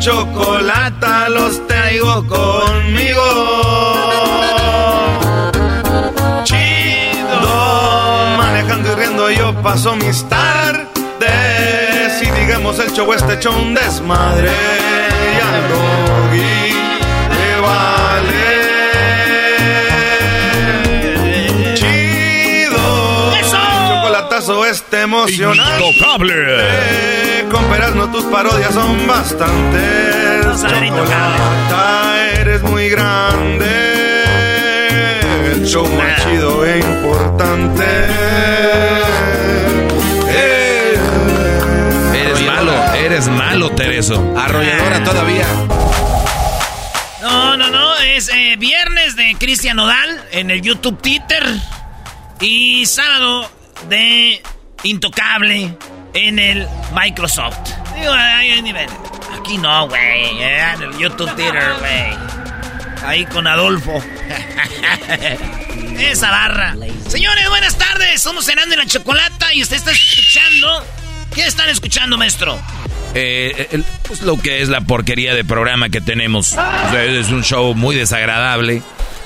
chocolata 0.00 1.28
los 1.28 1.64
traigo 1.68 2.26
conmigo. 2.26 3.22
Chido, 6.42 8.36
manejando 8.38 8.92
y 8.92 8.94
riendo 8.94 9.30
yo 9.30 9.54
paso 9.62 9.94
mis 9.96 10.26
tardes. 10.28 10.88
Y 12.22 12.30
digamos 12.30 12.78
el 12.78 12.90
show 12.92 13.12
este 13.12 13.34
hecho 13.34 13.50
un 13.50 13.74
desmadre. 13.74 14.50
Y 14.50 15.40
al 15.48 15.68
doggy 15.68 16.72
le 17.36 17.60
vale. 17.60 18.48
Chido. 21.74 23.34
Chocolatazo 23.50 24.64
este 24.64 25.02
emocionante. 25.02 25.90
Intocable. 25.90 27.39
Con 27.50 27.96
no 27.96 28.12
tus 28.12 28.24
parodias 28.26 28.72
son 28.72 29.06
bastantes. 29.08 30.60
Chocolata, 30.60 32.30
eres 32.40 32.62
muy 32.62 32.88
grande. 32.88 33.66
El 35.52 35.66
show 35.66 35.88
más 35.88 36.22
chido 36.22 36.64
e 36.64 36.78
importante. 36.78 37.84
Eh, 40.28 40.98
Eres 42.14 42.42
malo, 42.46 42.72
eres 42.94 43.28
malo, 43.28 43.70
Tereso. 43.70 44.32
Arrolladora 44.38 45.02
todavía. 45.02 45.46
No, 47.20 47.56
no, 47.56 47.68
no, 47.68 47.96
es 47.96 48.28
eh, 48.32 48.54
viernes 48.58 49.16
de 49.16 49.34
Cristian 49.38 49.76
Nodal 49.76 50.24
en 50.30 50.52
el 50.52 50.62
YouTube 50.62 51.00
Twitter 51.02 51.44
y 52.40 52.86
sábado 52.86 53.50
de 53.88 54.40
Intocable 54.84 55.76
en 56.14 56.38
el 56.38 56.66
Microsoft. 56.94 57.56
Digo, 57.98 58.12
ahí 58.12 58.50
hay 58.50 58.62
nivel. 58.62 58.88
Aquí 59.38 59.58
no, 59.58 59.88
güey, 59.88 60.00
eh, 60.40 60.60
en 60.74 60.82
el 60.82 60.98
YouTube 60.98 61.30
Twitter, 61.34 61.72
güey. 61.78 63.04
Ahí 63.04 63.24
con 63.26 63.46
Adolfo. 63.46 63.92
Esa 65.98 66.30
barra. 66.30 66.74
Señores, 67.08 67.48
buenas 67.48 67.76
tardes. 67.76 68.20
Somos 68.22 68.46
Cenando 68.46 68.74
en 68.74 68.80
la 68.80 68.86
Chocolata 68.86 69.52
y 69.54 69.62
usted 69.62 69.76
está 69.76 69.92
escuchando. 69.92 70.84
¿Qué 71.34 71.46
están 71.46 71.68
escuchando, 71.68 72.16
maestro? 72.18 72.58
Eh, 73.14 73.68
el- 73.72 73.84
pues 74.06 74.22
lo 74.22 74.36
que 74.36 74.62
es 74.62 74.68
la 74.68 74.80
porquería 74.82 75.34
de 75.34 75.44
programa 75.44 75.88
que 75.88 76.00
tenemos. 76.00 76.52
O 76.52 76.90
sea, 76.90 77.04
es 77.04 77.28
un 77.30 77.42
show 77.44 77.74
muy 77.74 77.96
desagradable, 77.96 78.82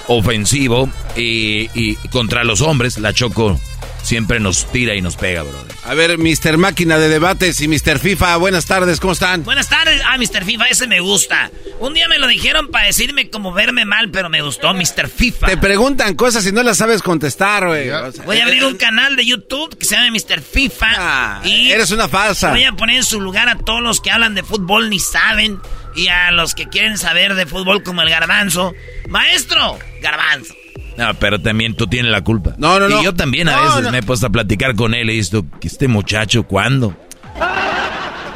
ofensivo 0.06 0.88
y, 1.16 1.70
y 1.74 1.96
contra 2.10 2.44
los 2.44 2.60
hombres. 2.60 2.98
La 2.98 3.12
Choco 3.12 3.58
siempre 4.04 4.38
nos 4.38 4.70
tira 4.70 4.94
y 4.94 5.02
nos 5.02 5.16
pega, 5.16 5.42
brother. 5.42 5.74
A 5.84 5.94
ver, 5.94 6.18
Mr. 6.18 6.56
Máquina 6.58 6.98
de 6.98 7.08
Debates 7.08 7.60
y 7.60 7.68
Mr. 7.68 7.98
FIFA, 7.98 8.36
buenas 8.36 8.66
tardes, 8.66 9.00
¿cómo 9.00 9.12
están? 9.12 9.42
Buenas 9.44 9.68
tardes. 9.68 10.00
Ah, 10.06 10.16
Mr. 10.18 10.44
FIFA, 10.44 10.66
ese 10.66 10.86
me 10.86 11.00
gusta. 11.00 11.50
Un 11.80 11.94
día 11.94 12.06
me 12.08 12.18
lo 12.18 12.26
dijeron 12.26 12.70
para 12.70 12.86
decirme 12.86 13.30
como 13.30 13.52
verme 13.52 13.84
mal, 13.84 14.10
pero 14.10 14.28
me 14.28 14.42
gustó 14.42 14.72
Mr. 14.74 15.08
FIFA. 15.08 15.46
Te 15.46 15.56
preguntan 15.56 16.14
cosas 16.14 16.46
y 16.46 16.52
no 16.52 16.62
las 16.62 16.78
sabes 16.78 17.02
contestar, 17.02 17.66
güey. 17.66 17.90
O 17.90 18.12
sea, 18.12 18.24
Voy 18.24 18.38
a 18.38 18.44
abrir 18.44 18.64
un 18.64 18.76
canal 18.76 19.16
de 19.16 19.26
YouTube 19.26 19.76
que 19.76 19.84
se 19.84 19.96
llama 19.96 20.10
Mr. 20.10 20.40
FIFA. 20.40 20.86
Ah, 20.96 21.40
y 21.44 21.70
eres 21.70 21.90
una 21.90 22.08
falsa. 22.08 22.50
Voy 22.50 22.64
a 22.64 22.72
poner 22.72 22.96
en 22.96 23.04
su 23.04 23.20
lugar 23.20 23.48
a 23.48 23.56
todos 23.58 23.82
los 23.82 24.00
que 24.00 24.10
hablan 24.10 24.34
de 24.34 24.42
fútbol 24.42 24.90
ni 24.90 24.98
saben. 24.98 25.60
Y 25.96 26.08
a 26.08 26.30
los 26.32 26.54
que 26.54 26.68
quieren 26.68 26.98
saber 26.98 27.34
de 27.34 27.46
fútbol 27.46 27.82
como 27.82 28.02
el 28.02 28.10
garbanzo. 28.10 28.74
Maestro, 29.08 29.78
garbanzo. 30.00 30.54
No, 30.96 31.12
pero 31.14 31.40
también 31.40 31.74
tú 31.74 31.86
tienes 31.86 32.10
la 32.12 32.22
culpa. 32.22 32.54
No, 32.56 32.78
no, 32.78 32.88
no. 32.88 33.00
Y 33.00 33.04
yo 33.04 33.14
también 33.14 33.48
a 33.48 33.56
No, 33.56 33.62
veces 33.64 33.82
no. 33.82 33.90
me 33.90 33.98
he 33.98 34.02
puesto 34.02 34.26
a 34.26 34.30
platicar 34.30 34.74
con 34.76 34.94
él 34.94 35.10
y 35.10 35.18
esto, 35.18 35.44
que 35.60 35.66
este 35.68 35.88
muchacho, 35.88 36.44
¿cuándo? 36.44 36.94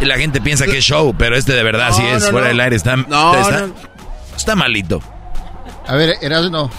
Y 0.01 0.05
la 0.05 0.17
gente 0.17 0.41
piensa 0.41 0.67
que 0.67 0.79
es 0.79 0.85
show, 0.85 1.15
pero 1.19 1.37
este 1.37 1.53
de 1.55 1.63
verdad 1.63 1.89
No, 1.91 1.95
sí 1.97 2.03
es 2.05 2.25
no, 2.25 2.31
fuera 2.31 2.47
no. 2.47 2.49
del 2.49 2.61
aire. 2.61 2.77
Está, 2.77 2.97
No, 2.97 3.35
está, 3.35 3.67
no. 3.67 3.75
está 4.37 4.55
malito. 4.57 5.03
A 5.87 5.95
ver, 5.97 6.17
Erasno. 6.21 6.71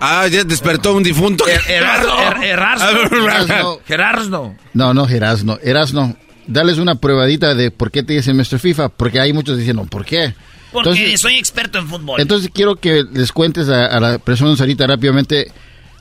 Ah, 0.00 0.26
ya 0.26 0.44
despertó 0.44 0.94
un 0.94 1.02
difunto. 1.02 1.46
Er, 1.46 1.60
Erasno. 1.68 2.42
Erasno. 2.42 3.78
Gerardo. 3.86 4.54
No, 4.72 4.92
no, 4.94 5.08
Erasno. 5.08 5.58
Erasno. 5.62 6.16
Dales 6.46 6.78
una 6.78 6.96
probadita 6.96 7.54
de 7.54 7.70
por 7.70 7.90
qué 7.90 8.02
te 8.02 8.12
dicen 8.14 8.36
Mr. 8.36 8.58
FIFA, 8.58 8.88
porque 8.90 9.20
hay 9.20 9.32
muchos 9.32 9.56
diciendo, 9.56 9.84
¿por 9.86 10.04
qué? 10.04 10.34
Porque 10.74 10.90
Entonces- 10.90 11.20
soy 11.20 11.36
experto 11.36 11.78
en 11.78 11.88
fútbol. 11.88 12.20
Entonces 12.20 12.50
quiero 12.52 12.76
que 12.76 13.04
les 13.10 13.32
cuentes 13.32 13.68
a, 13.70 13.86
a 13.86 13.98
las 14.00 14.18
personas 14.20 14.60
ahorita 14.60 14.86
rápidamente 14.86 15.50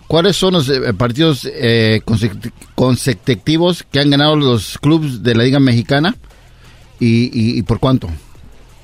cuáles 0.07 0.35
son 0.35 0.53
los 0.53 0.67
eh, 0.67 0.93
partidos 0.93 1.45
eh, 1.49 2.01
consec- 2.05 2.51
consecutivos 2.75 3.83
que 3.91 3.99
han 3.99 4.09
ganado 4.09 4.35
los 4.35 4.77
clubes 4.79 5.23
de 5.23 5.35
la 5.35 5.43
Liga 5.43 5.59
Mexicana 5.59 6.15
y, 6.99 7.25
y- 7.25 7.57
y 7.57 7.61
por 7.63 7.79
cuánto. 7.79 8.09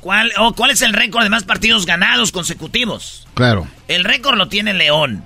¿Cuál, 0.01 0.31
oh, 0.38 0.53
¿Cuál 0.53 0.72
es 0.72 0.81
el 0.81 0.94
récord 0.94 1.23
de 1.23 1.29
más 1.29 1.44
partidos 1.44 1.85
ganados 1.85 2.31
consecutivos? 2.31 3.27
Claro. 3.33 3.67
El 3.89 4.06
récord 4.06 4.38
lo 4.38 4.47
tiene 4.47 4.73
León. 4.73 5.25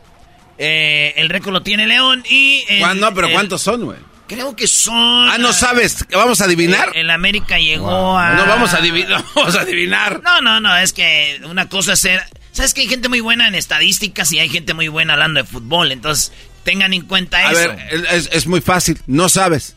Eh, 0.57 1.13
el 1.18 1.30
récord 1.30 1.53
lo 1.53 1.62
tiene 1.62 1.85
León 1.88 2.24
y... 2.30 2.63
el-. 2.69 3.00
No, 3.00 3.13
pero 3.13 3.28
el- 3.28 3.34
¿cuántos 3.34 3.62
son, 3.62 3.85
güey? 3.85 4.00
Creo 4.33 4.55
que 4.55 4.67
son... 4.67 5.29
Ah, 5.29 5.38
no 5.38 5.53
sabes. 5.53 6.05
¿Vamos 6.11 6.41
a 6.41 6.45
adivinar? 6.45 6.89
El, 6.94 7.01
el 7.01 7.09
América 7.09 7.57
llegó 7.57 8.17
a... 8.17 8.33
No 8.33 8.45
vamos 8.45 8.73
a 8.73 8.77
adivinar. 8.77 9.23
Vamos 9.35 9.55
a 9.55 9.61
adivinar. 9.61 10.21
No, 10.23 10.41
no, 10.41 10.59
no, 10.59 10.75
es 10.77 10.94
que 10.94 11.41
una 11.45 11.69
cosa 11.69 11.94
es 11.94 11.99
ser... 11.99 12.21
¿Sabes 12.51 12.73
que 12.73 12.81
hay 12.81 12.88
gente 12.88 13.09
muy 13.09 13.19
buena 13.19 13.47
en 13.47 13.55
estadísticas 13.55 14.31
y 14.31 14.39
hay 14.39 14.49
gente 14.49 14.73
muy 14.73 14.88
buena 14.88 15.13
hablando 15.13 15.41
de 15.41 15.47
fútbol? 15.47 15.91
Entonces, 15.91 16.31
tengan 16.63 16.94
en 16.94 17.01
cuenta 17.01 17.38
A 17.38 17.51
eso. 17.51 17.56
ver, 17.56 18.06
es, 18.12 18.30
es 18.31 18.45
muy 18.47 18.62
fácil. 18.62 19.00
No 19.07 19.27
sabes. 19.30 19.75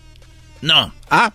No, 0.60 0.92
Ah, 1.10 1.32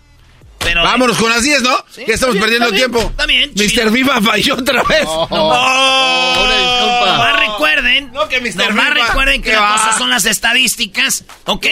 pero... 0.64 0.82
vámonos 0.82 1.16
con 1.18 1.30
las 1.30 1.42
10, 1.42 1.62
¿no? 1.62 1.76
Sí, 1.90 2.04
que 2.04 2.12
estamos 2.12 2.34
bien, 2.34 2.44
perdiendo 2.44 2.70
tiempo. 2.72 3.12
chido. 3.56 3.86
Mr. 3.86 3.92
FIFA 3.92 4.20
falló 4.22 4.54
otra 4.54 4.82
vez. 4.82 5.04
Oh, 5.06 5.28
No. 5.30 6.44
una 6.44 6.56
disculpa. 6.58 7.06
Nomás 7.12 7.40
recuerden, 7.40 8.12
No, 8.12 8.28
que 8.28 8.40
Mr. 8.40 8.68
nomás 8.70 8.92
FIFA, 8.92 9.06
recuerden 9.06 9.42
que 9.42 9.50
qué 9.50 9.54
la 9.56 9.60
va. 9.62 9.72
cosa 9.76 9.98
son 9.98 10.10
las 10.10 10.24
estadísticas, 10.24 11.24
¿ok? 11.46 11.60
Qué. 11.60 11.70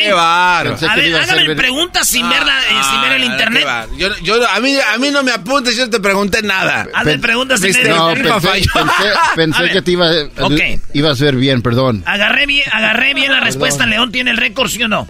Pensé 0.64 0.86
A 0.86 0.96
ver, 0.96 1.46
ver- 1.48 1.56
preguntas 1.56 2.08
sin, 2.08 2.28
ver 2.28 2.44
la- 2.44 2.58
eh, 2.60 2.82
sin 2.90 3.00
ver 3.02 3.12
el 3.12 3.22
Ah, 3.22 3.26
internet. 3.26 3.66
Yo, 3.96 4.08
yo- 4.18 4.48
a, 4.48 4.60
mí, 4.60 4.76
a 4.78 4.98
mí 4.98 5.10
no 5.10 5.22
me 5.22 5.32
apuntes, 5.32 5.76
yo 5.76 5.84
no 5.84 5.90
te 5.90 6.00
pregunté 6.00 6.42
nada. 6.42 6.86
Hazme 6.94 7.12
Pen- 7.12 7.20
preguntas 7.20 7.60
sin 7.60 7.72
ver 7.72 7.86
el 7.86 7.96
No, 7.96 8.14
FIFA 8.14 8.40
pensé, 8.40 8.48
falló. 8.48 8.72
pensé- 8.72 9.12
pensé 9.36 9.62
ver. 9.62 9.72
que 9.72 9.82
te 9.82 9.90
iba, 9.92 10.10
Ok. 10.40 10.60
ibas 10.94 11.20
a 11.20 11.24
ver 11.24 11.36
bien, 11.36 11.62
perdón. 11.62 12.02
Agarré 12.06 12.46
bien, 12.46 12.68
agarré 12.72 13.14
bien 13.14 13.32
la 13.32 13.40
respuesta. 13.40 13.86
León 13.86 14.12
tiene 14.12 14.30
el 14.30 14.36
récord, 14.36 14.68
¿sí 14.68 14.82
o 14.82 14.88
no? 14.88 15.08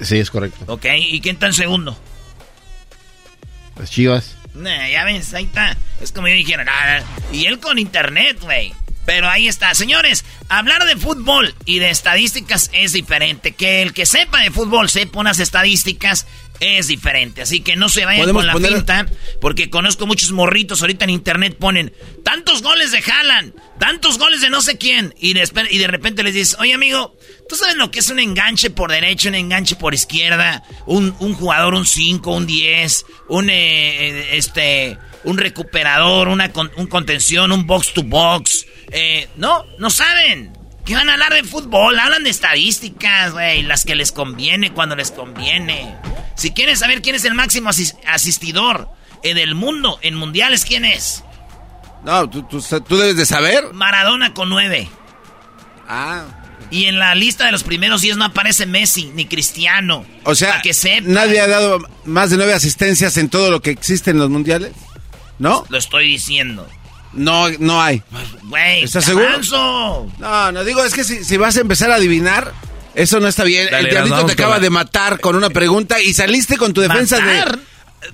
Sí, 0.00 0.18
es 0.18 0.30
correcto. 0.30 0.64
Ok, 0.66 0.86
¿y 0.98 1.20
quién 1.20 1.36
está 1.36 1.46
en 1.46 1.52
segundo? 1.52 1.96
Las 3.76 3.90
chivas. 3.90 4.36
Nah, 4.54 4.88
ya 4.88 5.04
ves, 5.04 5.32
ahí 5.34 5.44
está. 5.44 5.76
Es 6.00 6.12
como 6.12 6.28
yo 6.28 6.34
dijera, 6.34 6.64
nada. 6.64 7.04
Y 7.32 7.46
él 7.46 7.58
con 7.58 7.78
internet, 7.78 8.38
güey. 8.40 8.74
Pero 9.04 9.28
ahí 9.28 9.48
está. 9.48 9.74
Señores, 9.74 10.24
hablar 10.48 10.84
de 10.84 10.96
fútbol 10.96 11.54
y 11.64 11.78
de 11.78 11.90
estadísticas 11.90 12.70
es 12.72 12.92
diferente. 12.92 13.52
Que 13.52 13.82
el 13.82 13.92
que 13.92 14.06
sepa 14.06 14.40
de 14.40 14.50
fútbol 14.50 14.88
sepa 14.90 15.18
unas 15.18 15.40
estadísticas 15.40 16.26
es 16.60 16.86
diferente. 16.86 17.42
Así 17.42 17.60
que 17.60 17.74
no 17.74 17.88
se 17.88 18.04
vayan 18.04 18.32
con 18.32 18.46
la 18.46 18.54
pinta, 18.54 19.06
porque 19.40 19.70
conozco 19.70 20.06
muchos 20.06 20.30
morritos 20.30 20.80
ahorita 20.80 21.04
en 21.04 21.10
internet 21.10 21.56
ponen 21.58 21.92
tantos 22.22 22.62
goles 22.62 22.92
de 22.92 22.98
Haaland, 22.98 23.52
tantos 23.82 24.16
goles 24.16 24.40
de 24.40 24.48
no 24.48 24.62
sé 24.62 24.78
quién, 24.78 25.12
y 25.18 25.34
de, 25.34 25.86
repente 25.88 26.22
les 26.22 26.34
dices, 26.34 26.56
oye 26.60 26.72
amigo, 26.72 27.16
¿tú 27.48 27.56
sabes 27.56 27.74
lo 27.74 27.90
que 27.90 27.98
es 27.98 28.10
un 28.10 28.20
enganche 28.20 28.70
por 28.70 28.92
derecha, 28.92 29.28
un 29.28 29.34
enganche 29.34 29.74
por 29.74 29.92
izquierda, 29.92 30.62
un, 30.86 31.10
jugador, 31.34 31.74
un 31.74 31.84
5, 31.84 32.32
un 32.32 32.46
10, 32.46 33.06
un, 33.28 33.50
eh, 33.50 33.54
eh, 33.56 34.28
este, 34.34 34.98
un 35.24 35.36
recuperador, 35.36 36.28
una, 36.28 36.52
un 36.76 36.86
contención, 36.86 37.50
un 37.50 37.66
box 37.66 37.92
to 37.92 38.04
box? 38.04 38.66
Eh, 38.92 39.28
no, 39.34 39.66
no 39.80 39.90
saben. 39.90 40.56
¿Qué 40.84 40.94
van 40.94 41.08
a 41.08 41.14
hablar 41.14 41.34
de 41.34 41.42
fútbol? 41.42 41.98
Hablan 41.98 42.22
de 42.22 42.30
estadísticas, 42.30 43.32
güey, 43.32 43.62
las 43.62 43.84
que 43.84 43.96
les 43.96 44.12
conviene 44.12 44.72
cuando 44.72 44.94
les 44.94 45.10
conviene. 45.10 45.92
Si 46.36 46.52
quieren 46.52 46.76
saber 46.76 47.02
quién 47.02 47.16
es 47.16 47.24
el 47.24 47.34
máximo 47.34 47.70
asistidor 48.06 48.90
en 49.24 49.38
el 49.38 49.56
mundo, 49.56 49.98
en 50.02 50.14
mundiales, 50.14 50.64
¿quién 50.64 50.84
es? 50.84 51.24
No, 52.04 52.28
tú, 52.28 52.42
tú, 52.42 52.96
debes 52.96 53.16
de 53.16 53.26
saber. 53.26 53.72
Maradona 53.72 54.34
con 54.34 54.48
nueve. 54.48 54.88
Ah. 55.88 56.24
Y 56.70 56.86
en 56.86 56.98
la 56.98 57.14
lista 57.14 57.46
de 57.46 57.52
los 57.52 57.64
primeros 57.64 58.00
diez 58.00 58.16
no 58.16 58.24
aparece 58.24 58.66
Messi 58.66 59.12
ni 59.14 59.26
Cristiano. 59.26 60.04
O 60.24 60.34
sea, 60.34 60.62
que 60.62 60.72
nadie 61.02 61.40
ha 61.40 61.46
dado 61.46 61.78
más 62.04 62.30
de 62.30 62.38
nueve 62.38 62.54
asistencias 62.54 63.16
en 63.18 63.28
todo 63.28 63.50
lo 63.50 63.60
que 63.60 63.70
existe 63.70 64.10
en 64.10 64.18
los 64.18 64.30
mundiales. 64.30 64.72
¿No? 65.38 65.64
Lo 65.68 65.78
estoy 65.78 66.06
diciendo. 66.06 66.68
No, 67.12 67.48
no 67.58 67.82
hay. 67.82 68.02
Güey, 68.44 68.84
¿estás 68.84 69.04
seguro? 69.04 69.28
No, 70.18 70.52
no 70.52 70.64
digo, 70.64 70.82
es 70.82 70.94
que 70.94 71.04
si, 71.04 71.36
vas 71.36 71.56
a 71.56 71.60
empezar 71.60 71.90
a 71.90 71.96
adivinar, 71.96 72.52
eso 72.94 73.20
no 73.20 73.28
está 73.28 73.44
bien. 73.44 73.72
el 73.72 73.90
diablito 73.90 74.24
te 74.24 74.32
acaba 74.32 74.58
de 74.58 74.70
matar 74.70 75.20
con 75.20 75.36
una 75.36 75.50
pregunta 75.50 76.00
y 76.00 76.14
saliste 76.14 76.56
con 76.56 76.72
tu 76.72 76.80
defensa 76.80 77.18
de. 77.18 77.44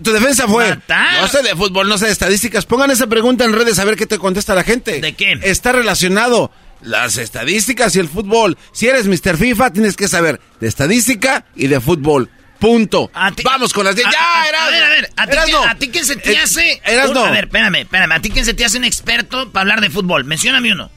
Tu 0.03 0.13
defensa 0.13 0.47
fue. 0.47 0.79
No 1.21 1.29
sé 1.29 1.43
de 1.43 1.57
fútbol, 1.57 1.89
no 1.89 1.99
sé 1.99 2.07
de 2.07 2.13
estadísticas. 2.13 2.67
Pongan 2.67 2.91
esa 2.91 3.07
pregunta 3.07 3.45
en 3.45 3.53
redes 3.53 3.79
a 3.79 3.85
ver 3.85 3.97
qué 3.97 4.07
te 4.07 4.19
contesta 4.19 4.55
la 4.55 4.65
gente. 4.65 5.01
¿De 5.01 5.15
qué? 5.15 5.39
Está 5.43 5.73
relacionado 5.73 6.51
las 6.83 7.17
estadísticas 7.17 7.97
y 7.97 8.01
el 8.01 8.09
fútbol. 8.09 8.57
Si 8.73 8.87
eres 8.87 9.07
Mr. 9.07 9.37
FIFA, 9.37 9.73
tienes 9.73 9.97
que 9.97 10.09
saber 10.09 10.41
de 10.61 10.69
estadística 10.69 11.47
y 11.57 11.67
de 11.69 11.81
fútbol. 11.81 12.31
Punto. 12.59 13.11
Vamos 13.45 13.73
con 13.73 13.85
las 13.85 13.95
10. 13.95 14.09
¡Ya, 14.11 14.49
era! 14.49 14.67
A 14.67 14.71
ver, 14.71 14.83
a 14.83 14.89
ver. 14.89 15.11
¿A 15.17 15.27
ti, 15.27 15.53
¿A 15.69 15.75
ti 15.77 15.89
quién 15.91 16.05
se 16.05 16.17
te 16.17 16.33
eh, 16.33 16.39
hace? 16.39 16.83
Eras 16.85 17.13
no. 17.13 17.25
A 17.25 17.31
ver, 17.31 17.45
espérame, 17.45 17.77
espérame. 17.77 18.13
¿A 18.13 18.21
ti 18.21 18.31
quién 18.31 18.45
se 18.45 18.55
te 18.55 18.65
hace 18.65 18.79
un 18.79 18.85
experto 18.85 19.51
para 19.53 19.63
hablar 19.63 19.81
de 19.81 19.91
fútbol? 19.91 20.25
Mencióname 20.25 20.73
uno. 20.73 20.91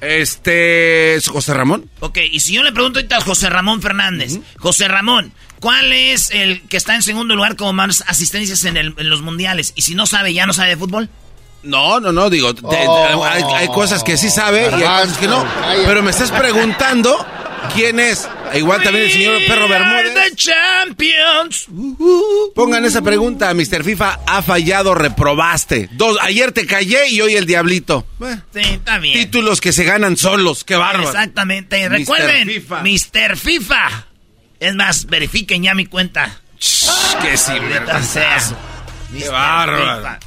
Este. 0.00 1.18
José 1.26 1.54
Ramón. 1.54 1.90
Ok, 2.00 2.18
y 2.30 2.40
si 2.40 2.54
yo 2.54 2.62
le 2.62 2.72
pregunto 2.72 3.00
ahorita 3.00 3.16
a 3.16 3.20
José 3.20 3.50
Ramón 3.50 3.82
Fernández. 3.82 4.38
José 4.58 4.86
Ramón, 4.86 5.32
¿cuál 5.64 5.94
es 5.94 6.30
el 6.30 6.60
que 6.68 6.76
está 6.76 6.94
en 6.94 7.00
segundo 7.00 7.34
lugar 7.34 7.56
como 7.56 7.72
más 7.72 8.04
asistencias 8.06 8.62
en, 8.66 8.76
en 8.76 9.08
los 9.08 9.22
mundiales? 9.22 9.72
Y 9.74 9.80
si 9.80 9.94
no 9.94 10.04
sabe, 10.04 10.34
¿ya 10.34 10.44
no 10.44 10.52
sabe 10.52 10.68
de 10.68 10.76
fútbol? 10.76 11.08
No, 11.62 12.00
no, 12.00 12.12
no, 12.12 12.28
digo, 12.28 12.52
oh. 12.62 13.24
hay, 13.24 13.68
cosas 13.68 14.04
que 14.04 14.18
sí 14.18 14.28
sabe 14.28 14.68
y 14.78 14.82
hay 14.82 15.02
cosas 15.04 15.16
que 15.16 15.26
no. 15.26 15.42
Pero 15.86 16.02
me 16.02 16.10
estás 16.10 16.30
preguntando 16.30 17.16
quién 17.74 17.98
es. 17.98 18.28
Igual 18.52 18.82
también 18.82 19.06
el 19.06 19.12
señor 19.12 19.38
Perro 19.46 19.66
Bermúdez. 19.66 20.34
champions. 20.36 21.66
Pongan 22.54 22.84
esa 22.84 23.00
pregunta. 23.00 23.54
Mr. 23.54 23.84
FIFA 23.84 24.20
ha 24.26 24.42
fallado, 24.42 24.94
reprobaste. 24.94 25.88
Dos, 25.92 26.18
ayer 26.20 26.52
te 26.52 26.66
callé 26.66 27.08
y 27.08 27.22
hoy 27.22 27.36
el 27.36 27.46
diablito. 27.46 28.06
Sí, 28.52 28.60
está 28.60 28.98
bien. 28.98 29.14
Títulos 29.14 29.62
que 29.62 29.72
se 29.72 29.84
ganan 29.84 30.18
solos. 30.18 30.62
Qué 30.62 30.76
bárbaro. 30.76 31.08
Exactamente. 31.08 31.88
Recuerden, 31.88 32.48
Mr. 32.48 33.38
FIFA. 33.38 34.08
Es 34.64 34.74
más, 34.74 35.04
verifiquen 35.04 35.62
ya 35.62 35.74
mi 35.74 35.84
cuenta. 35.84 36.40
que 37.20 37.36
sí, 37.36 37.52
Qué 39.12 39.28
bárbaro. 39.28 40.18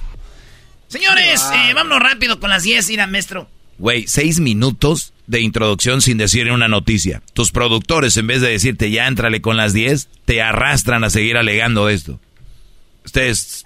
Señores, 0.88 1.44
eh, 1.56 1.74
vámonos 1.74 2.00
rápido 2.00 2.39
con 2.39 2.51
las 2.51 2.62
10, 2.62 2.88
ir 2.92 3.07
maestro. 3.07 3.50
Güey, 3.80 4.07
seis 4.07 4.39
minutos 4.39 5.12
de 5.25 5.42
introducción 5.42 6.04
sin 6.04 6.19
decir 6.19 6.51
una 6.51 6.68
noticia. 6.68 7.24
Tus 7.34 7.51
productores, 7.51 8.16
en 8.18 8.28
vez 8.28 8.42
de 8.42 8.50
decirte 8.50 8.92
ya 8.92 9.07
entrale 9.07 9.42
con 9.42 9.57
las 9.57 9.74
10, 9.74 10.07
te 10.25 10.44
arrastran 10.44 11.04
a 11.04 11.10
seguir 11.10 11.36
alegando 11.38 11.90
esto. 11.90 12.19
Ustedes... 13.06 13.66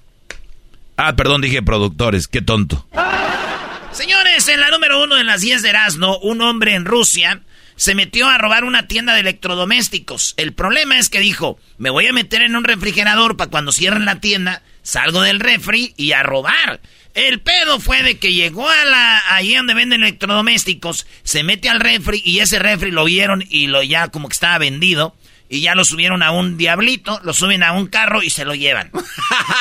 Ah, 0.95 1.17
perdón, 1.17 1.41
dije 1.41 1.61
productores, 1.61 2.29
qué 2.29 2.41
tonto. 2.41 2.87
Señores, 3.91 4.47
en 4.47 4.61
la 4.61 4.69
número 4.69 5.03
uno 5.03 5.15
de 5.15 5.25
las 5.25 5.41
10 5.41 5.63
de 5.63 5.69
Erasmo, 5.69 6.17
un 6.19 6.41
hombre 6.41 6.75
en 6.75 6.85
Rusia 6.85 7.41
se 7.81 7.95
metió 7.95 8.29
a 8.29 8.37
robar 8.37 8.63
una 8.63 8.85
tienda 8.85 9.15
de 9.15 9.21
electrodomésticos. 9.21 10.35
El 10.37 10.53
problema 10.53 10.99
es 10.99 11.09
que 11.09 11.19
dijo, 11.19 11.57
me 11.79 11.89
voy 11.89 12.05
a 12.05 12.13
meter 12.13 12.43
en 12.43 12.55
un 12.55 12.63
refrigerador 12.63 13.37
para 13.37 13.49
cuando 13.49 13.71
cierren 13.71 14.05
la 14.05 14.19
tienda, 14.19 14.61
salgo 14.83 15.23
del 15.23 15.39
refri 15.39 15.95
y 15.97 16.11
a 16.11 16.21
robar. 16.21 16.79
El 17.15 17.39
pedo 17.39 17.79
fue 17.79 18.03
de 18.03 18.19
que 18.19 18.33
llegó 18.33 18.69
a 18.69 18.85
la 18.85 19.23
ahí 19.33 19.55
donde 19.55 19.73
venden 19.73 20.03
electrodomésticos, 20.03 21.07
se 21.23 21.41
mete 21.41 21.69
al 21.69 21.79
refri 21.79 22.21
y 22.23 22.41
ese 22.41 22.59
refri 22.59 22.91
lo 22.91 23.03
vieron 23.05 23.43
y 23.49 23.65
lo 23.65 23.81
ya 23.81 24.09
como 24.09 24.29
que 24.29 24.33
estaba 24.33 24.59
vendido 24.59 25.15
y 25.49 25.61
ya 25.61 25.73
lo 25.73 25.83
subieron 25.83 26.21
a 26.21 26.29
un 26.29 26.57
diablito, 26.57 27.19
lo 27.23 27.33
suben 27.33 27.63
a 27.63 27.71
un 27.71 27.87
carro 27.87 28.21
y 28.21 28.29
se 28.29 28.45
lo 28.45 28.53
llevan. 28.53 28.91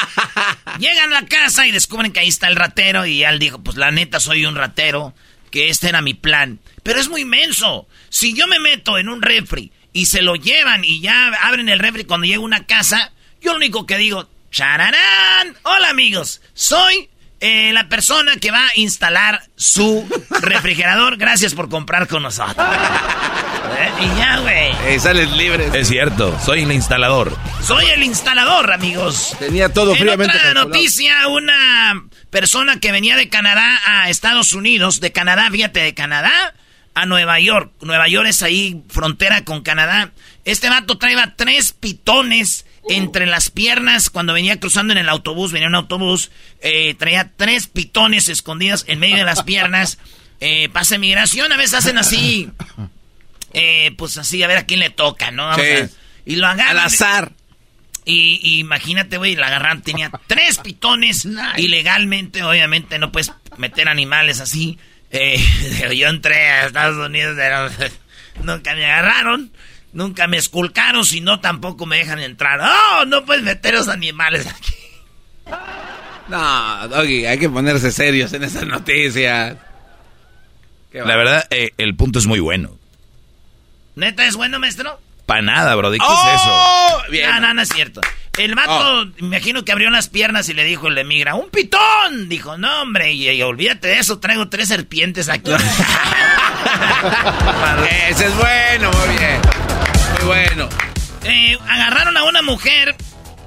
Llegan 0.78 1.10
a 1.14 1.22
la 1.22 1.26
casa 1.26 1.66
y 1.66 1.70
descubren 1.70 2.12
que 2.12 2.20
ahí 2.20 2.28
está 2.28 2.48
el 2.48 2.56
ratero 2.56 3.06
y 3.06 3.24
él 3.24 3.38
dijo, 3.38 3.62
pues 3.62 3.78
la 3.78 3.90
neta 3.90 4.20
soy 4.20 4.44
un 4.44 4.56
ratero, 4.56 5.14
que 5.50 5.68
este 5.70 5.88
era 5.88 6.02
mi 6.02 6.12
plan. 6.12 6.60
Pero 6.82 7.00
es 7.00 7.08
muy 7.08 7.22
inmenso. 7.22 7.86
Si 8.08 8.34
yo 8.34 8.46
me 8.46 8.58
meto 8.58 8.98
en 8.98 9.08
un 9.08 9.22
refri 9.22 9.72
y 9.92 10.06
se 10.06 10.22
lo 10.22 10.36
llevan 10.36 10.84
y 10.84 11.00
ya 11.00 11.28
abren 11.42 11.68
el 11.68 11.78
refri 11.78 12.04
cuando 12.04 12.26
llega 12.26 12.38
a 12.38 12.44
una 12.44 12.66
casa, 12.66 13.12
yo 13.40 13.52
lo 13.52 13.58
único 13.58 13.86
que 13.86 13.98
digo, 13.98 14.28
¡chararán! 14.50 15.56
Hola 15.62 15.90
amigos, 15.90 16.40
soy 16.54 17.08
eh, 17.40 17.72
la 17.72 17.88
persona 17.88 18.36
que 18.36 18.50
va 18.50 18.66
a 18.66 18.70
instalar 18.74 19.42
su 19.56 20.06
refrigerador, 20.40 21.16
gracias 21.16 21.54
por 21.54 21.68
comprar 21.68 22.06
con 22.06 22.22
nosotros. 22.22 22.56
Eh, 23.70 23.92
y 24.02 24.18
ya, 24.18 24.38
güey. 24.40 24.72
Eh, 24.88 24.98
sales 24.98 25.30
libre. 25.30 25.70
Es 25.72 25.88
cierto, 25.88 26.36
soy 26.44 26.62
el 26.62 26.72
instalador. 26.72 27.38
Soy 27.62 27.86
el 27.86 28.02
instalador, 28.02 28.72
amigos. 28.72 29.36
Tenía 29.38 29.72
todo 29.72 29.94
en 29.94 30.08
Otra 30.08 30.54
noticia, 30.54 31.28
una 31.28 32.04
persona 32.30 32.80
que 32.80 32.90
venía 32.90 33.16
de 33.16 33.28
Canadá 33.28 33.80
a 33.86 34.10
Estados 34.10 34.54
Unidos, 34.54 35.00
de 35.00 35.12
Canadá, 35.12 35.48
fíjate, 35.52 35.80
de 35.80 35.94
Canadá 35.94 36.54
a 36.94 37.06
Nueva 37.06 37.40
York. 37.40 37.72
Nueva 37.80 38.08
York 38.08 38.28
es 38.28 38.42
ahí, 38.42 38.82
frontera 38.88 39.44
con 39.44 39.62
Canadá. 39.62 40.12
Este 40.44 40.68
vato 40.68 40.98
traía 40.98 41.34
tres 41.36 41.72
pitones 41.72 42.64
entre 42.88 43.26
las 43.26 43.50
piernas, 43.50 44.10
cuando 44.10 44.32
venía 44.32 44.58
cruzando 44.58 44.92
en 44.92 44.98
el 44.98 45.08
autobús, 45.08 45.52
venía 45.52 45.68
un 45.68 45.74
autobús, 45.74 46.30
eh, 46.60 46.94
traía 46.94 47.30
tres 47.36 47.66
pitones 47.66 48.28
escondidos 48.28 48.84
en 48.88 48.98
medio 48.98 49.16
de 49.16 49.24
las 49.24 49.42
piernas. 49.42 49.98
Eh, 50.42 50.70
pasa 50.72 50.96
migración, 50.96 51.52
a 51.52 51.58
veces 51.58 51.74
hacen 51.74 51.98
así, 51.98 52.48
eh, 53.52 53.90
pues 53.98 54.16
así, 54.16 54.42
a 54.42 54.46
ver 54.46 54.56
a 54.56 54.64
quién 54.64 54.80
le 54.80 54.88
toca, 54.88 55.30
¿no? 55.30 55.50
y 56.24 56.36
lo 56.36 56.46
agarran. 56.46 56.78
Al 56.78 56.86
azar. 56.86 57.32
Y, 58.06 58.58
imagínate, 58.58 59.18
güey, 59.18 59.36
la 59.36 59.48
agarran, 59.48 59.82
tenía 59.82 60.10
tres 60.26 60.56
pitones. 60.56 61.28
Ilegalmente, 61.58 62.42
obviamente, 62.42 62.98
no 62.98 63.12
puedes 63.12 63.32
meter 63.58 63.88
animales 63.90 64.40
así. 64.40 64.78
yo 65.94 66.08
entré 66.08 66.50
a 66.50 66.66
Estados 66.66 67.04
Unidos, 67.04 67.36
nunca 68.42 68.74
me 68.74 68.86
agarraron. 68.86 69.52
Nunca 69.92 70.28
me 70.28 70.36
esculcaron, 70.36 71.04
si 71.04 71.20
no 71.20 71.40
tampoco 71.40 71.84
me 71.84 71.96
dejan 71.96 72.20
entrar. 72.20 72.60
¡Oh! 72.60 73.04
No 73.06 73.24
puedes 73.24 73.42
meter 73.42 73.74
los 73.74 73.88
animales 73.88 74.46
aquí. 74.46 74.74
No, 76.28 76.86
Doggy, 76.86 77.26
hay 77.26 77.38
que 77.38 77.50
ponerse 77.50 77.90
serios 77.90 78.32
en 78.34 78.44
esa 78.44 78.64
noticia. 78.64 79.58
La 80.92 81.16
verdad, 81.16 81.44
eh, 81.50 81.72
el 81.76 81.96
punto 81.96 82.20
es 82.20 82.26
muy 82.26 82.38
bueno. 82.38 82.78
¿Neta 83.96 84.24
es 84.24 84.36
bueno, 84.36 84.60
maestro? 84.60 85.00
Para 85.26 85.42
nada, 85.42 85.74
bro. 85.74 85.90
¿Qué 85.90 85.96
es 85.96 86.02
¡Oh! 86.06 87.02
eso? 87.08 87.30
No, 87.32 87.40
no, 87.40 87.54
no 87.54 87.62
es 87.62 87.68
cierto. 87.68 88.00
El 88.38 88.54
vato, 88.54 89.02
oh. 89.02 89.06
imagino 89.18 89.64
que 89.64 89.72
abrió 89.72 89.90
las 89.90 90.08
piernas 90.08 90.48
y 90.48 90.54
le 90.54 90.62
dijo 90.64 90.86
el 90.88 90.96
emigra, 90.96 91.34
¡un 91.34 91.50
pitón! 91.50 92.28
Dijo, 92.28 92.56
no, 92.56 92.82
hombre, 92.82 93.12
y, 93.12 93.42
olvídate 93.42 93.88
de 93.88 93.98
eso, 93.98 94.20
traigo 94.20 94.48
tres 94.48 94.68
serpientes 94.68 95.28
aquí. 95.28 95.50
Ese 98.08 98.26
es 98.26 98.36
bueno, 98.36 98.92
muy 98.92 99.08
bien. 99.16 99.40
Muy 100.18 100.26
bueno. 100.26 100.68
Eh, 101.24 101.58
agarraron 101.68 102.16
a 102.16 102.22
una 102.24 102.42
mujer. 102.42 102.94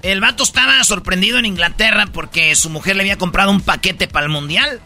El 0.04 0.20
vato 0.20 0.44
estaba 0.44 0.84
sorprendido 0.84 1.40
en 1.40 1.46
Inglaterra 1.46 2.08
porque 2.12 2.54
su 2.56 2.70
mujer 2.70 2.98
le 2.98 3.04
había 3.04 3.18
comprado 3.18 3.52
un 3.52 3.62
paquete 3.62 4.10
para 4.10 4.26
el 4.26 4.32
mundial. 4.32 4.82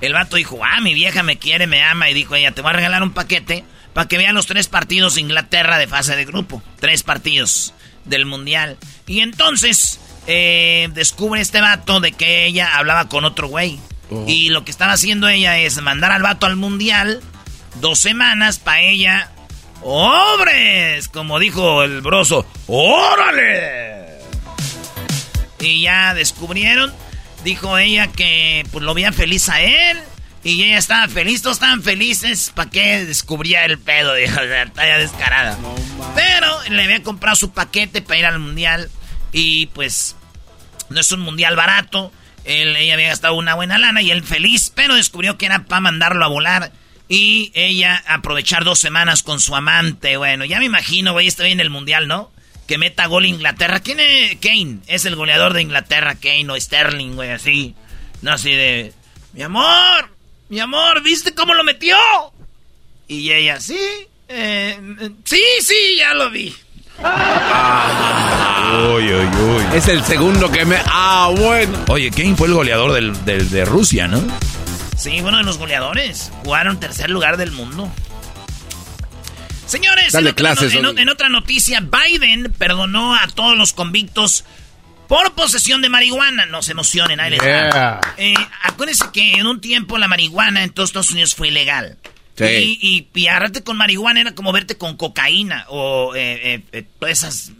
El 0.00 0.14
vato 0.14 0.36
dijo, 0.36 0.58
ah, 0.64 0.80
mi 0.80 0.94
vieja 0.94 1.22
me 1.22 1.38
quiere, 1.38 1.68
me 1.68 1.84
ama. 1.84 2.10
Y 2.10 2.14
dijo 2.14 2.34
ella, 2.34 2.50
te 2.50 2.60
voy 2.60 2.70
a 2.70 2.74
regalar 2.74 3.04
un 3.04 3.12
paquete 3.12 3.64
para 3.94 4.08
que 4.08 4.18
vean 4.18 4.34
los 4.34 4.46
tres 4.46 4.66
partidos 4.68 5.14
de 5.14 5.20
Inglaterra 5.20 5.78
de 5.78 5.86
fase 5.86 6.16
de 6.16 6.24
grupo. 6.24 6.60
Tres 6.80 7.04
partidos 7.04 7.72
del 8.04 8.26
mundial. 8.26 8.78
Y 9.06 9.20
entonces 9.20 10.00
eh, 10.26 10.88
descubre 10.92 11.40
este 11.40 11.60
vato 11.60 12.00
de 12.00 12.12
que 12.12 12.46
ella 12.46 12.76
hablaba 12.76 13.08
con 13.08 13.24
otro 13.24 13.48
güey. 13.48 13.80
Y 14.26 14.48
lo 14.48 14.64
que 14.64 14.70
estaba 14.70 14.92
haciendo 14.92 15.28
ella 15.28 15.58
es 15.58 15.82
mandar 15.82 16.12
al 16.12 16.22
vato 16.22 16.46
al 16.46 16.56
mundial 16.56 17.20
dos 17.80 17.98
semanas 17.98 18.58
para 18.58 18.80
ella. 18.80 19.30
¡Hombres! 19.82 21.08
Como 21.08 21.38
dijo 21.38 21.82
el 21.82 22.00
broso. 22.00 22.46
¡Órale! 22.66 24.18
Y 25.60 25.82
ya 25.82 26.14
descubrieron, 26.14 26.92
dijo 27.44 27.76
ella 27.78 28.08
que 28.08 28.64
pues 28.72 28.84
lo 28.84 28.94
veía 28.94 29.12
feliz 29.12 29.48
a 29.48 29.60
él. 29.60 29.98
Y 30.44 30.62
ella 30.62 30.78
estaba 30.78 31.08
feliz, 31.08 31.42
todos 31.42 31.56
estaban 31.56 31.82
felices. 31.82 32.52
¿Para 32.54 32.70
qué 32.70 33.04
descubría 33.04 33.64
el 33.64 33.78
pedo? 33.78 34.14
Dijo, 34.14 34.40
talla 34.74 34.98
descarada. 34.98 35.58
Pero 36.14 36.48
le 36.70 36.84
había 36.84 37.02
comprado 37.02 37.36
su 37.36 37.52
paquete 37.52 38.02
para 38.02 38.18
ir 38.18 38.26
al 38.26 38.38
mundial. 38.38 38.90
Y 39.32 39.66
pues, 39.66 40.16
no 40.90 41.00
es 41.00 41.10
un 41.12 41.20
mundial 41.20 41.56
barato. 41.56 42.12
Él, 42.44 42.76
ella 42.76 42.94
había 42.94 43.08
gastado 43.08 43.34
una 43.34 43.54
buena 43.54 43.78
lana 43.78 44.00
y 44.00 44.10
él 44.10 44.22
feliz, 44.22 44.72
pero 44.74 44.94
descubrió 44.94 45.36
que 45.36 45.46
era 45.46 45.64
para 45.64 45.80
mandarlo 45.80 46.24
a 46.24 46.28
volar. 46.28 46.72
Y 47.08 47.50
ella 47.54 48.02
aprovechar 48.06 48.64
dos 48.64 48.78
semanas 48.78 49.22
con 49.22 49.40
su 49.40 49.56
amante. 49.56 50.16
Bueno, 50.16 50.44
ya 50.44 50.58
me 50.58 50.66
imagino, 50.66 51.12
güey, 51.12 51.26
estoy 51.26 51.50
en 51.50 51.60
el 51.60 51.70
mundial, 51.70 52.06
¿no? 52.06 52.30
Que 52.66 52.78
meta 52.78 53.06
gol 53.06 53.26
Inglaterra. 53.26 53.80
¿Quién 53.80 53.98
es 53.98 54.36
Kane? 54.36 54.78
Es 54.86 55.04
el 55.04 55.16
goleador 55.16 55.54
de 55.54 55.62
Inglaterra, 55.62 56.14
Kane 56.14 56.50
o 56.50 56.60
Sterling, 56.60 57.14
güey, 57.14 57.30
así. 57.30 57.74
No 58.20 58.32
así 58.32 58.50
de. 58.50 58.92
Mi 59.32 59.42
amor, 59.42 60.10
mi 60.48 60.60
amor, 60.60 61.02
¿viste 61.02 61.34
cómo 61.34 61.54
lo 61.54 61.64
metió? 61.64 61.96
Y 63.06 63.32
ella, 63.32 63.60
sí, 63.60 63.78
eh, 64.28 64.78
sí, 65.24 65.42
sí, 65.62 65.96
ya 65.98 66.14
lo 66.14 66.30
vi. 66.30 66.54
uy, 68.94 69.12
uy, 69.12 69.26
uy. 69.26 69.64
Es 69.74 69.88
el 69.88 70.04
segundo 70.04 70.50
que 70.50 70.64
me... 70.64 70.78
Ah, 70.86 71.32
bueno. 71.36 71.84
Oye, 71.88 72.10
Kane 72.10 72.36
fue 72.36 72.48
el 72.48 72.54
goleador 72.54 72.92
del, 72.92 73.50
de 73.50 73.64
Rusia, 73.64 74.08
¿no? 74.08 74.22
Sí, 74.96 75.20
uno 75.20 75.38
de 75.38 75.44
los 75.44 75.58
goleadores. 75.58 76.32
Jugaron 76.44 76.80
tercer 76.80 77.08
lugar 77.08 77.36
del 77.36 77.52
mundo. 77.52 77.88
Señores, 79.68 80.14
en, 80.14 81.08
otra, 81.08 81.28
noticia, 81.28 81.80
Biden 81.80 82.54
perdonó 82.56 83.14
a 83.14 83.28
todos 83.28 83.56
los 83.56 83.74
convictos 83.74 84.44
por 85.08 85.34
posesión 85.34 85.82
de 85.82 85.88
marihuana. 85.88 86.46
No 86.46 86.62
se 86.62 86.72
emocionen, 86.72 87.18
ahí 87.18 87.30
les 87.30 87.40
eh, 87.42 88.34
acuérdense 88.62 89.06
que 89.12 89.32
en 89.32 89.46
un 89.46 89.60
tiempo 89.60 89.98
la 89.98 90.06
marihuana 90.06 90.62
en 90.62 90.70
todos 90.70 90.90
Estados 90.90 91.10
Unidos 91.10 91.34
fue 91.34 91.48
ilegal. 91.48 91.96
Y, 92.40 92.78
y 92.80 93.02
piarrarte 93.02 93.64
con 93.64 93.76
marihuana 93.76 94.20
era 94.20 94.32
como 94.32 94.52
verte 94.52 94.76
con 94.76 94.96
cocaína 94.96 95.64
o 95.70 96.14
eh, 96.14 96.62
eh, 96.70 96.84
todas 97.00 97.18
esas 97.18 97.50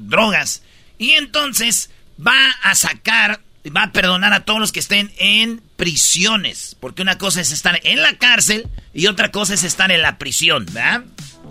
drogas. 0.00 0.62
Y 0.96 1.10
entonces 1.10 1.90
va 2.26 2.32
a 2.62 2.74
sacar, 2.74 3.42
va 3.76 3.82
a 3.82 3.92
perdonar 3.92 4.32
a 4.32 4.46
todos 4.46 4.60
los 4.60 4.72
que 4.72 4.80
estén 4.80 5.12
en 5.18 5.60
prisiones. 5.76 6.74
Porque 6.80 7.02
una 7.02 7.18
cosa 7.18 7.42
es 7.42 7.52
estar 7.52 7.78
en 7.84 8.00
la 8.00 8.16
cárcel 8.16 8.66
y 8.94 9.08
otra 9.08 9.30
cosa 9.30 9.52
es 9.52 9.62
estar 9.62 9.92
en 9.92 10.00
la 10.00 10.16
prisión, 10.16 10.64
¿verdad? 10.72 11.04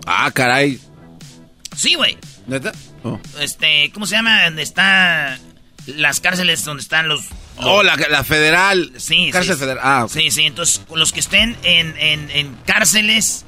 Ah, 0.06 0.32
caray. 0.32 0.80
Sí, 1.76 1.94
güey. 1.94 2.18
¿Neta? 2.48 2.72
Oh. 3.04 3.20
Este, 3.38 3.90
¿cómo 3.92 4.06
se 4.06 4.16
llama? 4.16 4.44
Donde 4.44 4.62
está 4.62 5.38
las 5.86 6.20
cárceles 6.20 6.64
donde 6.64 6.82
están 6.82 7.08
los... 7.08 7.26
Oh, 7.56 7.82
la, 7.82 7.96
federal. 8.24 8.92
Sí, 8.96 9.30
Cárcel 9.30 9.56
federal. 9.56 9.78
Ah, 9.82 10.06
Sí, 10.08 10.30
sí, 10.30 10.42
entonces 10.42 10.82
los 10.92 11.12
que 11.12 11.20
estén 11.20 11.56
en, 11.62 11.94
en, 11.98 12.56
cárceles 12.66 13.44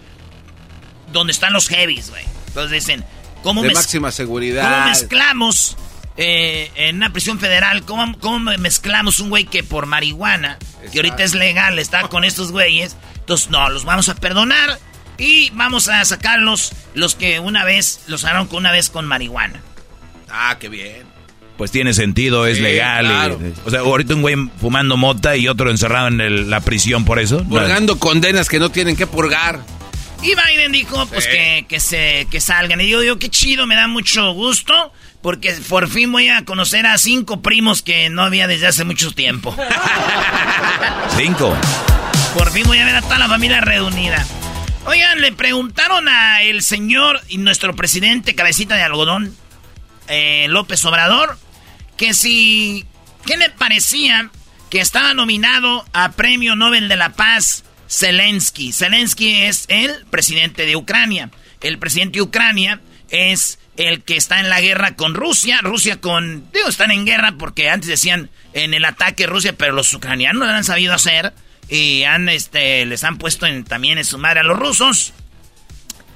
donde 1.13 1.33
están 1.33 1.53
los 1.53 1.69
heavies, 1.69 2.11
güey. 2.11 2.25
Entonces 2.49 2.71
dicen, 2.71 3.05
¿cómo, 3.43 3.63
de 3.63 3.73
máxima 3.73 4.13
seguridad. 4.13 4.71
¿cómo 4.71 4.89
mezclamos 4.91 5.77
eh, 6.17 6.71
en 6.77 6.97
una 6.97 7.11
prisión 7.11 7.41
federal, 7.41 7.85
¿cómo, 7.85 8.17
cómo 8.21 8.53
mezclamos 8.59 9.19
un 9.19 9.31
güey 9.31 9.45
que 9.45 9.65
por 9.65 9.87
marihuana, 9.87 10.59
que 10.93 10.99
ahorita 10.99 11.25
es 11.25 11.35
legal, 11.35 11.79
está 11.79 12.09
con 12.09 12.25
estos 12.25 12.53
güeyes? 12.53 12.97
Entonces, 13.17 13.51
no, 13.51 13.69
los 13.71 13.85
vamos 13.85 14.09
a 14.09 14.15
perdonar 14.15 14.79
y 15.19 15.51
vamos 15.51 15.89
a 15.89 16.05
sacarlos 16.05 16.73
los 16.95 17.15
que 17.15 17.41
una 17.41 17.65
vez, 17.65 18.01
los 18.07 18.25
hallaron 18.25 18.49
una 18.53 18.73
vez 18.73 18.91
con 18.91 19.07
marihuana. 19.07 19.61
Ah, 20.31 20.57
qué 20.59 20.69
bien. 20.69 21.07
Pues 21.57 21.71
tiene 21.71 21.95
sentido, 21.95 22.47
es 22.47 22.61
legal. 22.61 23.39
o 23.65 23.71
sea, 23.71 23.81
ahorita 23.81 24.15
un 24.15 24.21
güey 24.21 24.37
fumando 24.61 24.97
mota 24.97 25.37
y 25.37 25.49
otro 25.49 25.71
encerrado 25.71 26.09
en 26.09 26.51
la 26.51 26.61
prisión 26.61 27.05
por 27.05 27.19
eso. 27.19 27.43
Purgando 27.45 27.99
condenas 27.99 28.49
que 28.49 28.59
no 28.59 28.71
tienen 28.71 28.95
que 28.95 29.07
purgar. 29.07 29.61
Y 30.23 30.35
Biden 30.35 30.73
dijo, 30.73 31.07
pues 31.07 31.27
que, 31.27 31.67
que, 31.69 31.81
se, 31.81 32.27
que 32.31 32.41
salgan. 32.41 32.81
Y 32.81 32.87
digo, 32.87 33.03
yo, 33.03 33.19
qué 33.19 33.31
chido, 33.31 33.67
me 33.67 33.75
da 33.75 33.87
mucho 33.87 34.33
gusto. 34.33 34.93
Porque 35.23 35.53
por 35.69 35.89
fin 35.89 36.13
voy 36.13 36.29
a 36.29 36.45
conocer 36.45 36.87
a 36.87 36.99
cinco 36.99 37.41
primos 37.41 37.83
que 37.83 38.11
no 38.11 38.23
había 38.23 38.47
desde 38.47 38.67
hace 38.67 38.85
mucho 38.85 39.13
tiempo. 39.13 39.57
¿Cinco? 41.17 41.57
Por 42.37 42.51
fin 42.51 42.65
voy 42.67 42.79
a 42.79 42.85
ver 42.85 42.97
a 42.97 43.03
toda 43.03 43.19
la 43.19 43.29
familia 43.29 43.61
reunida. 43.61 44.25
Oigan, 44.87 45.21
le 45.21 45.33
preguntaron 45.33 46.09
a 46.09 46.43
el 46.43 46.63
señor 46.63 47.21
y 47.27 47.39
nuestro 47.39 47.75
presidente 47.75 48.37
cabecita 48.37 48.77
de 48.77 48.83
algodón, 48.83 49.37
eh, 50.07 50.47
López 50.49 50.85
Obrador, 50.85 51.39
que 51.97 52.15
si... 52.15 52.87
¿Qué 53.25 53.37
le 53.37 53.51
parecía 53.51 54.31
que 54.71 54.79
estaba 54.79 55.13
nominado 55.13 55.85
a 55.93 56.13
Premio 56.13 56.55
Nobel 56.55 56.89
de 56.89 56.95
la 56.95 57.15
Paz 57.15 57.65
Zelensky? 57.89 58.73
Zelensky 58.73 59.43
es 59.43 59.65
el 59.67 60.07
presidente 60.07 60.65
de 60.67 60.77
Ucrania. 60.77 61.31
El 61.61 61.79
presidente 61.79 62.19
de 62.19 62.23
Ucrania 62.23 62.81
es 63.11 63.59
el 63.77 64.05
que 64.05 64.17
está 64.17 64.39
en 64.39 64.49
la 64.49 64.61
guerra 64.61 64.95
con 64.95 65.15
Rusia. 65.15 65.59
Rusia 65.63 66.01
con... 66.01 66.49
Digo, 66.53 66.69
están 66.69 66.93
en 66.93 67.05
guerra 67.05 67.35
porque 67.37 67.71
antes 67.71 67.89
decían 67.89 68.31
en 68.53 68.73
el 68.73 68.85
ataque 68.85 69.27
Rusia, 69.27 69.53
pero 69.59 69.73
los 69.73 69.93
ucranianos 69.93 70.47
lo 70.47 70.55
han 70.55 70.63
sabido 70.63 70.95
hacer 70.95 71.35
y 71.69 72.05
han, 72.05 72.29
este, 72.29 72.85
les 72.87 73.05
han 73.05 73.19
puesto 73.19 73.47
también 73.65 73.99
en 73.99 74.05
su 74.05 74.19
madre 74.19 74.41
a 74.41 74.45
los 74.45 74.59
rusos. 74.59 75.13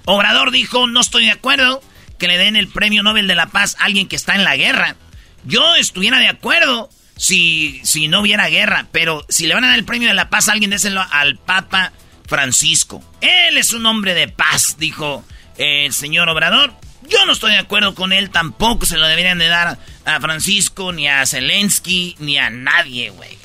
Obrador 0.04 0.50
dijo, 0.50 0.86
no 0.86 1.00
estoy 1.00 1.26
de 1.26 1.32
acuerdo 1.32 1.82
que 2.18 2.28
le 2.28 2.38
den 2.38 2.56
el 2.56 2.68
premio 2.68 3.02
Nobel 3.02 3.26
de 3.26 3.34
la 3.34 3.46
Paz 3.46 3.76
a 3.78 3.84
alguien 3.84 4.08
que 4.08 4.16
está 4.16 4.34
en 4.34 4.44
la 4.44 4.56
guerra. 4.56 4.96
Yo 5.44 5.74
estuviera 5.76 6.18
de 6.18 6.28
acuerdo 6.28 6.90
si, 7.16 7.80
si 7.82 8.08
no 8.08 8.20
hubiera 8.20 8.48
guerra, 8.48 8.86
pero 8.92 9.24
si 9.28 9.46
le 9.46 9.54
van 9.54 9.64
a 9.64 9.68
dar 9.68 9.78
el 9.78 9.84
premio 9.84 10.08
de 10.08 10.14
la 10.14 10.30
paz 10.30 10.48
a 10.48 10.52
alguien, 10.52 10.70
déselo 10.70 11.04
al 11.10 11.38
Papa 11.38 11.92
Francisco. 12.26 13.02
Él 13.20 13.56
es 13.56 13.72
un 13.72 13.84
hombre 13.86 14.14
de 14.14 14.28
paz, 14.28 14.76
dijo 14.78 15.24
el 15.56 15.92
señor 15.92 16.28
Obrador. 16.28 16.74
Yo 17.08 17.24
no 17.26 17.32
estoy 17.32 17.52
de 17.52 17.58
acuerdo 17.58 17.94
con 17.94 18.12
él, 18.12 18.30
tampoco 18.30 18.86
se 18.86 18.98
lo 18.98 19.06
deberían 19.06 19.38
de 19.38 19.48
dar 19.48 19.78
a 20.04 20.20
Francisco, 20.20 20.92
ni 20.92 21.08
a 21.08 21.24
Zelensky, 21.26 22.16
ni 22.20 22.38
a 22.38 22.50
nadie, 22.50 23.10
güey. 23.10 23.38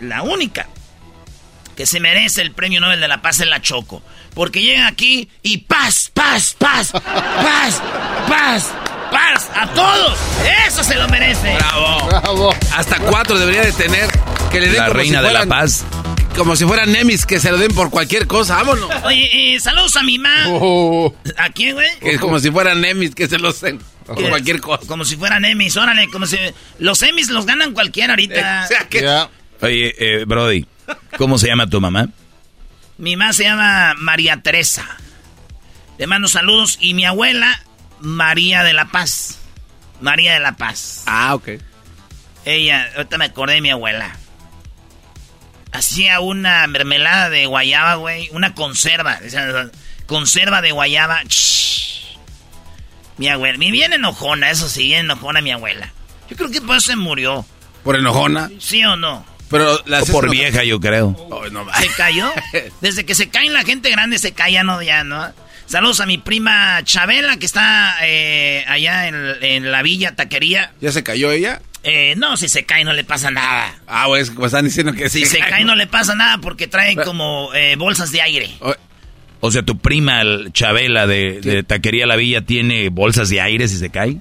La 0.00 0.22
única 0.22 0.68
que 1.80 1.86
se 1.86 1.98
merece 1.98 2.42
el 2.42 2.52
premio 2.52 2.78
Nobel 2.78 3.00
de 3.00 3.08
la 3.08 3.22
Paz 3.22 3.40
es 3.40 3.46
la 3.46 3.62
Choco. 3.62 4.02
Porque 4.34 4.60
llega 4.60 4.86
aquí 4.86 5.30
y 5.42 5.56
paz, 5.62 6.10
paz, 6.12 6.54
paz, 6.58 6.92
paz, 6.92 7.82
paz, 8.28 8.70
paz 9.10 9.50
a 9.54 9.66
todos. 9.68 10.18
Eso 10.66 10.84
se 10.84 10.96
lo 10.96 11.08
merece. 11.08 11.54
Bravo. 11.54 12.06
Bravo. 12.06 12.54
Hasta 12.76 12.98
cuatro 12.98 13.38
debería 13.38 13.62
de 13.62 13.72
tener 13.72 14.10
que 14.52 14.60
le 14.60 14.66
den 14.66 14.76
la 14.76 14.90
reina 14.90 15.22
de 15.22 15.32
la 15.32 15.46
paz 15.46 15.86
como 16.36 16.54
si 16.54 16.66
fueran 16.66 16.92
Nemis 16.92 17.24
que 17.24 17.40
se 17.40 17.50
lo 17.50 17.56
den 17.56 17.72
por 17.72 17.88
cualquier 17.88 18.26
cosa, 18.26 18.56
vámonos. 18.56 18.90
Oye, 19.04 19.54
eh, 19.54 19.58
saludos 19.58 19.96
a 19.96 20.02
mi 20.02 20.18
mamá. 20.18 20.48
Oh. 20.48 21.14
¿A 21.38 21.48
quién, 21.48 21.76
güey? 21.76 21.88
Que 21.98 22.18
como 22.18 22.38
si 22.40 22.50
fueran 22.50 22.82
Nemis 22.82 23.14
que 23.14 23.26
se 23.26 23.38
los 23.38 23.58
den 23.62 23.80
por 24.04 24.28
cualquier 24.28 24.60
cosa. 24.60 24.86
Como 24.86 25.06
si 25.06 25.16
fueran 25.16 25.40
Nemis, 25.42 25.78
órale, 25.78 26.10
como 26.10 26.26
si... 26.26 26.36
Los 26.78 27.00
Emis 27.02 27.30
los 27.30 27.46
ganan 27.46 27.72
cualquiera 27.72 28.12
ahorita. 28.12 28.68
Oye, 29.62 29.94
eh, 29.98 30.24
Brody, 30.26 30.66
¿cómo 31.16 31.38
se 31.38 31.48
llama 31.48 31.68
tu 31.68 31.80
mamá? 31.80 32.08
Mi 32.98 33.16
mamá 33.16 33.32
se 33.32 33.44
llama 33.44 33.94
María 33.98 34.42
Teresa. 34.42 34.86
Le 35.98 36.06
mando 36.06 36.28
saludos. 36.28 36.78
Y 36.80 36.94
mi 36.94 37.04
abuela, 37.04 37.62
María 38.00 38.62
de 38.62 38.72
la 38.72 38.86
Paz. 38.86 39.38
María 40.00 40.34
de 40.34 40.40
la 40.40 40.56
Paz. 40.56 41.04
Ah, 41.06 41.34
ok. 41.34 41.48
Ella, 42.44 42.90
ahorita 42.96 43.18
me 43.18 43.26
acordé 43.26 43.54
de 43.54 43.60
mi 43.60 43.70
abuela 43.70 44.16
hacía 45.72 46.20
una 46.20 46.66
mermelada 46.66 47.30
de 47.30 47.46
guayaba, 47.46 47.94
güey. 47.96 48.28
Una 48.32 48.54
conserva. 48.54 49.18
Conserva 50.06 50.60
de 50.60 50.72
guayaba. 50.72 51.20
Mi 53.16 53.28
abuela. 53.28 53.58
Mi 53.58 53.70
bien 53.70 53.92
enojona, 53.92 54.50
eso 54.50 54.68
sí, 54.68 54.84
bien 54.84 55.06
enojona 55.06 55.40
mi 55.40 55.52
abuela. 55.52 55.92
Yo 56.28 56.36
creo 56.36 56.50
que 56.50 56.60
por 56.60 56.76
eso 56.76 56.88
se 56.88 56.96
murió. 56.96 57.44
¿Por 57.84 57.96
enojona? 57.96 58.50
¿Sí 58.58 58.84
o 58.84 58.96
no? 58.96 59.24
Pero 59.50 59.74
o 59.74 60.06
por 60.12 60.30
vieja, 60.30 60.64
yo 60.64 60.80
creo. 60.80 61.16
¿Se 61.80 61.88
cayó? 61.96 62.32
Desde 62.80 63.04
que 63.04 63.14
se 63.14 63.28
caen 63.28 63.52
la 63.52 63.64
gente 63.64 63.90
grande 63.90 64.18
se 64.18 64.32
cae, 64.32 64.52
ya 64.52 64.64
no, 64.64 64.80
ya 64.82 65.04
no. 65.04 65.32
Saludos 65.66 66.00
a 66.00 66.06
mi 66.06 66.18
prima 66.18 66.80
Chabela, 66.82 67.36
que 67.36 67.46
está 67.46 67.94
eh, 68.02 68.64
allá 68.66 69.06
en, 69.06 69.14
en, 69.40 69.70
la 69.70 69.82
villa 69.82 70.16
taquería. 70.16 70.72
¿Ya 70.80 70.90
se 70.90 71.04
cayó 71.04 71.30
ella? 71.30 71.60
Eh, 71.82 72.14
no, 72.16 72.36
si 72.36 72.48
se 72.48 72.64
cae 72.64 72.84
no 72.84 72.92
le 72.92 73.04
pasa 73.04 73.30
nada. 73.30 73.74
Ah, 73.86 74.04
pues 74.06 74.30
como 74.30 74.46
están 74.46 74.64
diciendo 74.64 74.92
que 74.92 75.08
Si 75.08 75.24
se, 75.24 75.38
cae, 75.38 75.64
no 75.64 75.74
le 75.74 75.86
pasa 75.86 76.14
nada 76.14 76.38
porque 76.38 76.66
trae 76.66 76.94
como 76.96 77.54
eh, 77.54 77.76
bolsas 77.76 78.12
de 78.12 78.20
aire. 78.20 78.50
O, 79.40 79.50
sea, 79.50 79.62
tu 79.62 79.78
prima 79.78 80.22
Chabela 80.52 81.06
de, 81.06 81.64
Taquería 81.66 82.06
La 82.06 82.16
Villa 82.16 82.42
tiene 82.42 82.90
bolsas 82.90 83.30
de 83.30 83.40
aire 83.40 83.66
si 83.68 83.76
se 83.76 83.90
cae. 83.90 84.18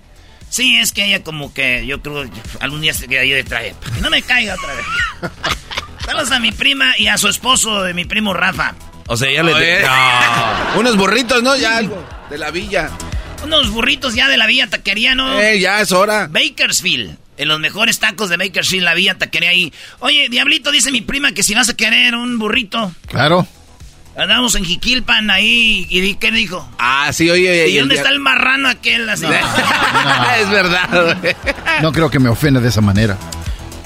Sí, 0.49 0.77
es 0.77 0.91
que 0.91 1.05
ella 1.05 1.23
como 1.23 1.53
que 1.53 1.85
yo 1.85 2.01
creo 2.01 2.25
algún 2.59 2.81
día 2.81 2.93
se 2.93 3.07
queda 3.07 3.21
ahí 3.21 3.29
detrás. 3.29 3.63
Para 3.81 3.95
que 3.95 4.01
no 4.01 4.09
me 4.09 4.21
caiga 4.21 4.55
otra 4.55 4.73
vez. 4.73 4.85
Saludos 6.05 6.31
a 6.31 6.39
mi 6.39 6.51
prima 6.51 6.97
y 6.97 7.07
a 7.07 7.17
su 7.17 7.27
esposo 7.27 7.83
de 7.83 7.93
mi 7.93 8.05
primo 8.05 8.33
Rafa. 8.33 8.73
O 9.07 9.17
sea, 9.17 9.31
ya 9.31 9.43
le... 9.43 9.85
Unos 10.77 10.97
burritos, 10.97 11.41
¿no? 11.43 11.55
Ya 11.55 11.77
algo 11.77 12.03
de 12.29 12.37
la 12.37 12.51
villa. 12.51 12.89
Unos 13.43 13.69
burritos 13.69 14.13
ya 14.13 14.27
de 14.27 14.37
la 14.37 14.47
villa 14.47 14.67
taquería, 14.67 15.15
¿no? 15.15 15.39
Eh, 15.39 15.59
ya 15.59 15.81
es 15.81 15.91
hora. 15.91 16.27
Bakersfield. 16.29 17.17
En 17.37 17.47
los 17.47 17.59
mejores 17.59 17.99
tacos 17.99 18.29
de 18.29 18.37
Bakersfield, 18.37 18.83
la 18.83 18.93
villa 18.93 19.17
taquería 19.17 19.51
ahí. 19.51 19.71
Oye, 19.99 20.27
Diablito, 20.29 20.71
dice 20.71 20.91
mi 20.91 21.01
prima 21.01 21.31
que 21.31 21.41
si 21.41 21.55
vas 21.55 21.69
a 21.69 21.77
querer 21.77 22.15
un 22.15 22.37
burrito. 22.37 22.91
Claro. 23.07 23.47
Andamos 24.19 24.55
en 24.55 24.65
Jiquilpan 24.65 25.31
ahí. 25.31 25.87
¿Y 25.89 26.15
qué 26.15 26.31
dijo? 26.31 26.69
Ah, 26.77 27.11
sí, 27.13 27.29
oye. 27.29 27.69
¿Y, 27.69 27.77
dónde 27.77 27.95
está 27.95 28.09
el 28.09 28.19
marrano 28.19 28.67
aquel? 28.67 29.09
Así? 29.09 29.25
es 30.39 30.49
verdad. 30.49 31.17
no 31.81 31.93
creo 31.93 32.09
que 32.09 32.19
me 32.19 32.27
ofenda 32.27 32.59
de 32.59 32.67
esa 32.67 32.81
manera. 32.81 33.17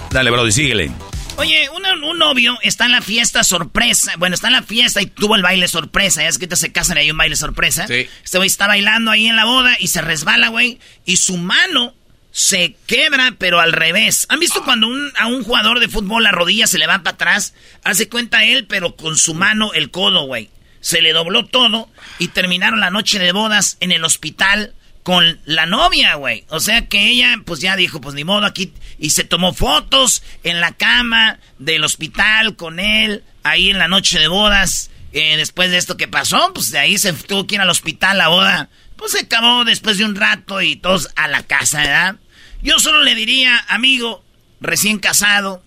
Dale, 0.10 0.32
bro, 0.32 0.48
y 0.48 0.52
síguele. 0.52 0.92
Oye, 1.38 1.70
un, 1.70 1.84
novio 2.18 2.58
está 2.62 2.86
en 2.86 2.92
la 2.92 3.02
fiesta 3.02 3.44
sorpresa. 3.44 4.14
Bueno, 4.18 4.36
está 4.36 4.48
en 4.48 4.54
la 4.54 4.64
fiesta 4.64 5.02
y 5.02 5.08
tuvo 5.08 5.36
el 5.36 5.42
baile 5.42 5.68
sorpresa. 5.68 6.22
Ya 6.22 6.30
es 6.30 6.38
que 6.38 6.48
te 6.48 6.56
se 6.56 6.72
casan 6.72 6.98
y 6.98 7.02
hay 7.02 7.12
un 7.12 7.18
baile 7.18 7.36
sorpresa. 7.36 7.88
Sí. 7.88 8.08
Este 8.24 8.38
güey 8.38 8.48
está 8.48 8.68
bailando 8.68 9.12
ahí 9.12 9.28
en 9.28 9.36
la 9.36 9.46
boda 9.46 9.76
y 9.80 9.88
se 9.88 10.02
resbala, 10.02 10.50
güey. 10.50 10.80
Y 11.06 11.18
su 11.18 11.38
mano 11.38 11.94
se 12.34 12.76
quebra, 12.88 13.36
pero 13.38 13.62
al 13.62 13.72
revés. 13.72 14.26
¿Han 14.28 14.40
visto 14.40 14.64
cuando 14.64 14.88
a 15.20 15.28
un 15.28 15.44
jugador 15.44 15.80
de 15.80 15.88
fútbol 15.88 16.24
la 16.24 16.32
rodilla 16.32 16.66
se 16.66 16.80
le 16.80 16.88
va 16.88 17.04
para 17.04 17.14
atrás? 17.14 17.54
Hace 17.84 18.10
cuenta 18.10 18.44
él, 18.44 18.66
pero 18.68 18.96
con 18.96 19.18
su 19.18 19.36
mano 19.36 19.72
el 19.74 19.92
codo, 19.92 20.26
güey. 20.26 20.50
Se 20.82 21.02
le 21.02 21.14
dobló 21.14 21.46
todo 21.46 21.90
y 22.18 22.30
terminaron 22.30 22.80
la 22.80 22.90
noche 22.90 23.20
de 23.20 23.32
bodas 23.32 23.78
en 23.82 23.92
el 23.92 24.04
hospital 24.04 24.74
con 25.04 25.40
la 25.46 25.68
novia, 25.68 26.16
güey. 26.16 26.44
O 26.50 26.60
sea 26.60 26.88
que 26.88 27.08
ella, 27.08 27.40
pues 27.46 27.60
ya 27.60 27.76
dijo, 27.76 28.02
pues 28.02 28.16
ni 28.16 28.24
modo 28.24 28.48
aquí. 28.48 28.74
Y 28.98 29.12
se 29.12 29.24
tomó 29.24 29.54
fotos 29.54 30.24
en 30.44 30.60
la 30.60 30.72
cama 30.72 31.40
del 31.60 31.84
hospital 31.84 32.56
con 32.56 32.80
él, 32.80 33.24
ahí 33.44 33.70
en 33.70 33.78
la 33.78 33.88
noche 33.88 34.18
de 34.18 34.28
bodas. 34.28 34.90
Eh, 35.12 35.38
después 35.38 35.70
de 35.70 35.78
esto 35.78 35.98
que 35.98 36.08
pasó, 36.08 36.52
pues 36.56 36.72
de 36.72 36.80
ahí 36.80 36.98
se 36.98 37.14
tuvo 37.14 37.46
que 37.46 37.56
ir 37.56 37.62
al 37.62 37.70
hospital 37.70 38.18
la 38.18 38.30
boda. 38.30 38.70
Pues 39.04 39.12
se 39.12 39.20
acabó 39.20 39.66
después 39.66 39.98
de 39.98 40.06
un 40.06 40.16
rato 40.16 40.62
y 40.62 40.78
todos 40.78 41.10
a 41.18 41.28
la 41.28 41.44
casa, 41.44 41.80
¿verdad? 41.80 42.16
Yo 42.62 42.80
solo 42.80 43.02
le 43.02 43.16
diría, 43.16 43.62
amigo, 43.68 44.24
recién 44.62 44.98
casado, 44.98 45.62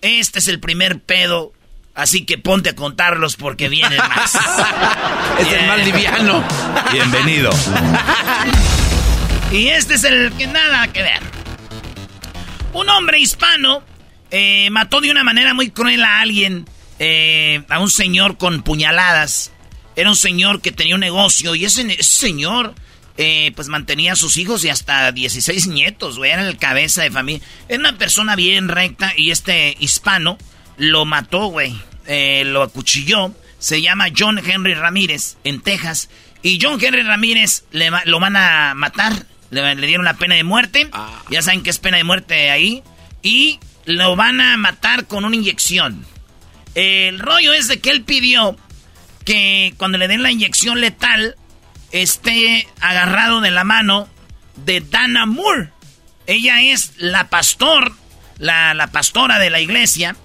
este 0.00 0.38
es 0.38 0.48
el 0.48 0.58
primer 0.58 0.98
pedo 1.02 1.52
Así 1.94 2.24
que 2.24 2.38
ponte 2.38 2.70
a 2.70 2.74
contarlos 2.74 3.36
porque 3.36 3.68
vienen 3.68 3.98
más. 3.98 4.34
es 5.38 5.52
el 5.52 5.66
más 5.66 5.84
liviano. 5.84 6.42
Bienvenido. 6.92 7.50
y 9.52 9.68
este 9.68 9.94
es 9.94 10.04
el 10.04 10.32
que 10.32 10.46
nada 10.46 10.88
que 10.88 11.02
ver. 11.02 11.20
Un 12.72 12.88
hombre 12.88 13.20
hispano 13.20 13.82
eh, 14.30 14.70
mató 14.70 15.02
de 15.02 15.10
una 15.10 15.24
manera 15.24 15.52
muy 15.52 15.70
cruel 15.70 16.02
a 16.04 16.20
alguien, 16.20 16.66
eh, 16.98 17.62
a 17.68 17.80
un 17.80 17.90
señor 17.90 18.38
con 18.38 18.62
puñaladas. 18.62 19.52
Era 19.96 20.10
un 20.10 20.16
señor 20.16 20.60
que 20.60 20.72
tenía 20.72 20.94
un 20.94 21.00
negocio 21.00 21.54
y 21.54 21.64
ese, 21.64 22.02
señor 22.02 22.74
eh, 23.16 23.52
pues 23.56 23.68
mantenía 23.68 24.12
a 24.12 24.16
sus 24.16 24.36
hijos 24.36 24.62
y 24.64 24.68
hasta 24.68 25.10
16 25.10 25.68
nietos, 25.68 26.18
güey. 26.18 26.32
Era 26.32 26.46
el 26.46 26.58
cabeza 26.58 27.02
de 27.02 27.10
familia. 27.10 27.46
Era 27.68 27.80
una 27.80 27.96
persona 27.96 28.36
bien 28.36 28.68
recta 28.68 29.14
y 29.16 29.30
este 29.30 29.74
hispano 29.80 30.36
lo 30.76 31.06
mató, 31.06 31.46
güey. 31.46 31.74
Eh, 32.06 32.44
lo 32.44 32.62
acuchilló. 32.62 33.34
Se 33.58 33.80
llama 33.80 34.08
John 34.16 34.38
Henry 34.38 34.74
Ramírez 34.74 35.38
en 35.44 35.62
Texas. 35.62 36.10
Y 36.42 36.58
John 36.60 36.78
Henry 36.80 37.02
Ramírez 37.02 37.64
le, 37.72 37.90
lo 38.04 38.20
van 38.20 38.36
a 38.36 38.74
matar. 38.74 39.26
Le, 39.50 39.74
dieron 39.76 40.04
la 40.04 40.14
pena 40.14 40.34
de 40.34 40.44
muerte. 40.44 40.88
Ah. 40.92 41.22
Ya 41.30 41.40
saben 41.40 41.62
que 41.62 41.70
es 41.70 41.78
pena 41.78 41.96
de 41.96 42.04
muerte 42.04 42.50
ahí. 42.50 42.82
Y 43.22 43.58
lo 43.86 44.14
van 44.14 44.42
a 44.42 44.58
matar 44.58 45.06
con 45.06 45.24
una 45.24 45.36
inyección. 45.36 46.04
El 46.74 47.18
rollo 47.18 47.54
es 47.54 47.68
de 47.68 47.80
que 47.80 47.90
él 47.90 48.02
pidió 48.02 48.58
que 49.26 49.74
cuando 49.76 49.98
le 49.98 50.08
den 50.08 50.22
la 50.22 50.30
inyección 50.30 50.80
letal 50.80 51.36
esté 51.92 52.66
agarrado 52.80 53.42
de 53.42 53.50
la 53.50 53.64
mano 53.64 54.08
de 54.64 54.80
Dana 54.80 55.26
Moore. 55.26 55.68
Ella 56.26 56.62
es 56.62 56.94
la 56.96 57.28
pastor, 57.28 57.92
la, 58.38 58.72
la 58.72 58.86
pastora 58.86 59.38
de 59.38 59.50
la 59.50 59.60
iglesia 59.60 60.16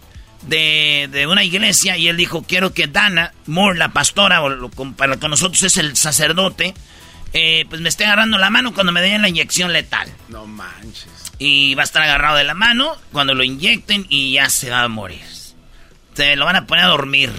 de, 0.43 1.27
una 1.29 1.43
iglesia 1.43 1.97
y 1.97 2.07
él 2.07 2.17
dijo, 2.17 2.43
quiero 2.43 2.73
que 2.73 2.87
Dana 2.87 3.33
Moore, 3.45 3.77
la 3.77 3.89
pastora, 3.89 4.41
o 4.41 4.69
para 4.95 5.17
con 5.17 5.31
nosotros 5.31 5.61
es 5.63 5.77
el 5.77 5.95
sacerdote, 5.95 6.73
eh, 7.33 7.65
pues 7.69 7.81
me 7.81 7.89
esté 7.89 8.05
agarrando 8.05 8.37
la 8.37 8.49
mano 8.49 8.73
cuando 8.73 8.91
me 8.91 9.01
den 9.01 9.21
la 9.21 9.29
inyección 9.29 9.71
letal. 9.71 10.09
No 10.29 10.47
manches. 10.47 11.05
Y 11.37 11.75
va 11.75 11.83
a 11.83 11.85
estar 11.85 12.03
agarrado 12.03 12.37
de 12.37 12.43
la 12.43 12.53
mano 12.53 12.95
cuando 13.11 13.33
lo 13.33 13.43
inyecten 13.43 14.05
y 14.09 14.33
ya 14.33 14.49
se 14.49 14.69
va 14.69 14.83
a 14.83 14.87
morir. 14.87 15.21
Se 16.13 16.35
lo 16.35 16.45
van 16.45 16.55
a 16.55 16.67
poner 16.67 16.85
a 16.85 16.89
dormir. 16.89 17.31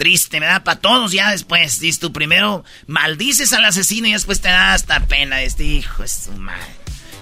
Triste, 0.00 0.40
me 0.40 0.46
da 0.46 0.64
para 0.64 0.80
todos 0.80 1.12
ya 1.12 1.30
después. 1.30 1.78
Dices 1.78 2.00
tú 2.00 2.10
primero 2.10 2.64
maldices 2.86 3.52
al 3.52 3.66
asesino 3.66 4.08
y 4.08 4.12
después 4.12 4.40
te 4.40 4.48
da 4.48 4.72
hasta 4.72 5.00
pena. 5.00 5.42
Este 5.42 5.62
hijo 5.62 6.02
es 6.02 6.22
su 6.24 6.32
madre. 6.32 6.64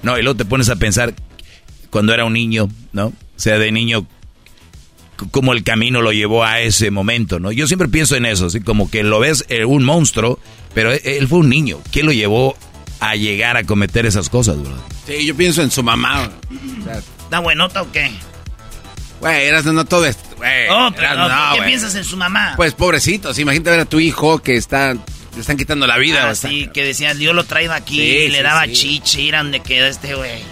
No, 0.04 0.16
y 0.16 0.22
luego 0.22 0.36
te 0.36 0.44
pones 0.44 0.68
a 0.68 0.76
pensar 0.76 1.12
cuando 1.90 2.14
era 2.14 2.24
un 2.24 2.34
niño, 2.34 2.68
¿no? 2.92 3.06
O 3.06 3.14
sea, 3.34 3.58
de 3.58 3.72
niño, 3.72 4.06
cómo 5.32 5.54
el 5.54 5.64
camino 5.64 6.02
lo 6.02 6.12
llevó 6.12 6.44
a 6.44 6.60
ese 6.60 6.92
momento, 6.92 7.40
¿no? 7.40 7.50
Yo 7.50 7.66
siempre 7.66 7.88
pienso 7.88 8.14
en 8.14 8.26
eso, 8.26 8.46
así 8.46 8.60
como 8.60 8.88
que 8.88 9.02
lo 9.02 9.18
ves 9.18 9.44
eh, 9.48 9.64
un 9.64 9.82
monstruo, 9.82 10.38
pero 10.72 10.92
e, 10.92 11.00
él 11.04 11.26
fue 11.26 11.40
un 11.40 11.48
niño. 11.48 11.80
¿Qué 11.90 12.04
lo 12.04 12.12
llevó 12.12 12.56
a 13.00 13.16
llegar 13.16 13.56
a 13.56 13.64
cometer 13.64 14.06
esas 14.06 14.28
cosas, 14.28 14.56
bro? 14.62 14.76
Sí, 15.04 15.26
yo 15.26 15.34
pienso 15.34 15.62
en 15.62 15.72
su 15.72 15.82
mamá. 15.82 16.30
¿Da 17.28 17.40
buenota 17.40 17.82
o 17.82 17.90
qué? 17.90 18.12
Güey, 19.20 19.46
eras 19.46 19.64
no 19.64 19.84
todo 19.84 20.06
esto, 20.06 20.36
güey. 20.36 20.68
Oh, 20.70 20.90
¿qué 20.92 21.62
piensas 21.62 21.94
en 21.94 22.04
su 22.04 22.16
mamá? 22.16 22.54
Pues 22.56 22.74
pobrecitos, 22.74 23.38
imagínate 23.38 23.70
ver 23.70 23.80
a 23.80 23.84
tu 23.84 23.98
hijo 24.00 24.38
que 24.38 24.56
está 24.56 24.94
le 25.38 25.42
están 25.42 25.56
quitando 25.56 25.86
la 25.86 25.98
vida. 25.98 26.30
Ah, 26.30 26.34
sí, 26.34 26.68
que 26.74 26.84
decían, 26.84 27.16
Dios 27.16 27.34
lo 27.34 27.44
traía 27.44 27.72
aquí, 27.74 28.00
y 28.00 28.28
le 28.28 28.42
daba 28.42 28.66
chiche, 28.66 29.22
y 29.22 29.30
donde 29.30 29.60
quedó 29.60 29.86
este 29.86 30.14
güey. 30.14 30.42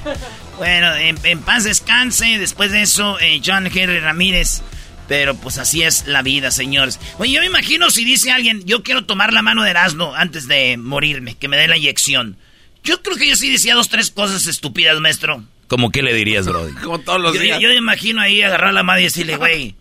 Bueno, 0.59 0.95
en, 0.95 1.41
paz 1.41 1.65
descanse. 1.65 2.39
Después 2.39 2.71
de 2.71 2.83
eso, 2.83 3.19
eh, 3.21 3.43
John 3.45 3.67
Henry 3.67 4.01
Ramírez. 4.01 4.63
Pero 5.09 5.37
pues 5.37 5.59
así 5.59 5.83
es 5.83 6.07
la 6.07 6.23
vida, 6.23 6.51
señores. 6.51 6.99
Oye, 7.19 7.33
yo 7.33 7.41
me 7.41 7.47
imagino 7.47 7.91
si 7.91 8.05
dice 8.05 8.33
alguien, 8.33 8.65
yo 8.65 8.83
quiero 8.83 9.05
tomar 9.07 9.33
la 9.33 9.43
mano 9.43 9.63
de 9.63 9.71
Erasmo 9.71 10.15
antes 10.15 10.49
de 10.49 10.77
morirme, 10.77 11.37
que 11.37 11.47
me 11.47 11.57
dé 11.57 11.69
la 11.69 11.77
inyección. 11.77 12.37
Yo 12.83 13.03
creo 13.03 13.17
que 13.17 13.29
yo 13.29 13.37
sí 13.37 13.51
decía 13.51 13.75
dos, 13.75 13.89
tres 13.89 14.11
cosas 14.11 14.47
estúpidas, 14.47 14.99
maestro. 15.01 15.45
¿Cómo 15.69 15.91
qué 15.91 16.03
le 16.03 16.15
dirías, 16.15 16.47
bro? 16.47 16.69
Como 16.83 17.01
todos 17.01 17.21
los 17.21 17.39
días. 17.39 17.61
Yo 17.61 17.69
me 17.69 17.77
imagino 17.77 18.21
ahí 18.21 18.43
agarrar 18.43 18.73
la 18.73 18.83
mano 18.83 19.01
y 19.01 19.05
decirle, 19.05 19.37
güey, 19.39 19.75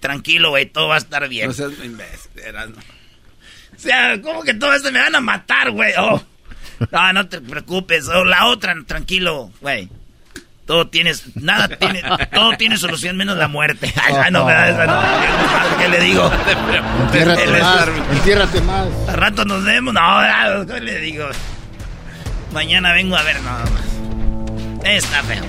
tranquilo, 0.00 0.50
güey, 0.50 0.66
todo 0.66 0.88
va 0.88 0.96
a 0.96 0.98
estar 0.98 1.28
bien. 1.28 1.48
No 1.48 1.52
seas 1.52 1.72
Erasmo. 2.36 2.76
O 3.74 3.78
sea, 3.78 4.20
¿cómo 4.22 4.42
que 4.42 4.54
todo 4.54 4.72
esto 4.72 4.92
me 4.92 5.00
van 5.00 5.14
a 5.14 5.20
matar, 5.20 5.70
güey? 5.70 5.92
Oh. 5.98 6.22
No, 6.90 7.12
no 7.12 7.28
te 7.28 7.40
preocupes. 7.40 8.08
O 8.08 8.24
la 8.24 8.46
otra, 8.46 8.74
tranquilo, 8.86 9.50
güey. 9.60 9.88
Todo 10.66 10.88
tienes, 10.88 11.36
nada 11.36 11.68
tiene, 11.68 12.02
todo 12.32 12.56
tiene 12.56 12.78
solución 12.78 13.18
menos 13.18 13.36
la 13.36 13.48
muerte. 13.48 13.92
Ay, 14.02 14.30
no, 14.30 14.46
¿qué 14.46 15.88
le 15.88 16.00
digo? 16.00 16.30
Entiérrate 17.02 17.46
más, 17.46 17.88
entiérrate 18.12 18.60
más. 18.62 18.86
Al 19.08 19.14
rato 19.14 19.44
nos 19.44 19.62
vemos, 19.62 19.92
no, 19.92 20.66
¿qué 20.66 20.80
le 20.80 21.00
digo? 21.00 21.26
Mañana 22.52 22.94
vengo 22.94 23.14
a 23.14 23.22
ver 23.24 23.42
nada 23.42 23.64
más. 23.64 23.93
Está 24.84 25.22
feo. 25.22 25.42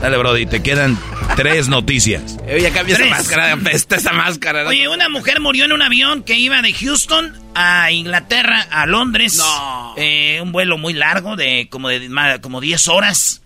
Dale, 0.00 0.16
Brody, 0.16 0.46
te 0.46 0.62
quedan 0.62 0.98
tres 1.36 1.68
noticias. 1.68 2.38
Oye, 2.52 2.70
cambia 2.72 2.96
esa 2.96 3.06
máscara, 3.06 3.52
apesta 3.52 3.96
esa 3.96 4.12
máscara. 4.12 4.66
Oye, 4.66 4.88
una 4.88 5.08
mujer 5.08 5.40
murió 5.40 5.64
en 5.64 5.72
un 5.72 5.82
avión 5.82 6.22
que 6.22 6.38
iba 6.38 6.60
de 6.62 6.72
Houston 6.72 7.32
a 7.54 7.92
Inglaterra, 7.92 8.66
a 8.70 8.86
Londres. 8.86 9.36
No. 9.36 9.94
Eh, 9.96 10.40
un 10.42 10.50
vuelo 10.52 10.78
muy 10.78 10.94
largo 10.94 11.36
de 11.36 11.68
como 11.70 11.88
de 11.88 12.10
como 12.40 12.60
10 12.60 12.88
horas 12.88 13.42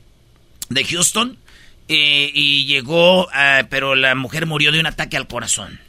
de 0.68 0.84
Houston 0.84 1.38
eh, 1.88 2.30
y 2.32 2.64
llegó, 2.66 3.28
pero 3.68 3.94
la 3.94 4.14
mujer 4.14 4.46
murió 4.46 4.72
de 4.72 4.80
un 4.80 4.86
ataque 4.86 5.16
al 5.16 5.26
corazón. 5.26 5.80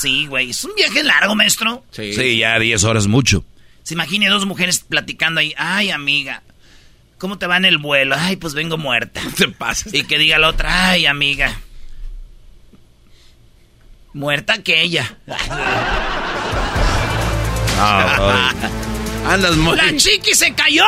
Sí, 0.00 0.26
güey. 0.26 0.50
Es 0.50 0.64
un 0.64 0.74
viaje 0.74 1.02
largo, 1.02 1.34
maestro. 1.36 1.84
Sí, 1.90 2.38
ya 2.38 2.58
10 2.58 2.84
horas 2.84 3.06
mucho. 3.06 3.44
Se 3.82 3.94
imagine 3.94 4.28
dos 4.28 4.46
mujeres 4.46 4.80
platicando 4.80 5.40
ahí. 5.40 5.54
Ay, 5.56 5.90
amiga, 5.90 6.42
¿cómo 7.22 7.38
te 7.38 7.46
va 7.46 7.56
en 7.56 7.64
el 7.64 7.78
vuelo? 7.78 8.16
Ay, 8.18 8.34
pues 8.34 8.52
vengo 8.52 8.76
muerta. 8.78 9.20
te 9.36 9.46
pasa? 9.46 9.88
Y 9.92 10.02
que 10.02 10.18
diga 10.18 10.40
la 10.40 10.48
otra, 10.48 10.90
ay, 10.90 11.06
amiga. 11.06 11.56
Muerta 14.12 14.60
que 14.60 14.82
ella. 14.82 15.18
Andas 19.24 19.56
muy... 19.56 19.76
¡La 19.76 19.96
chiqui 19.96 20.34
se 20.34 20.52
cayó! 20.52 20.84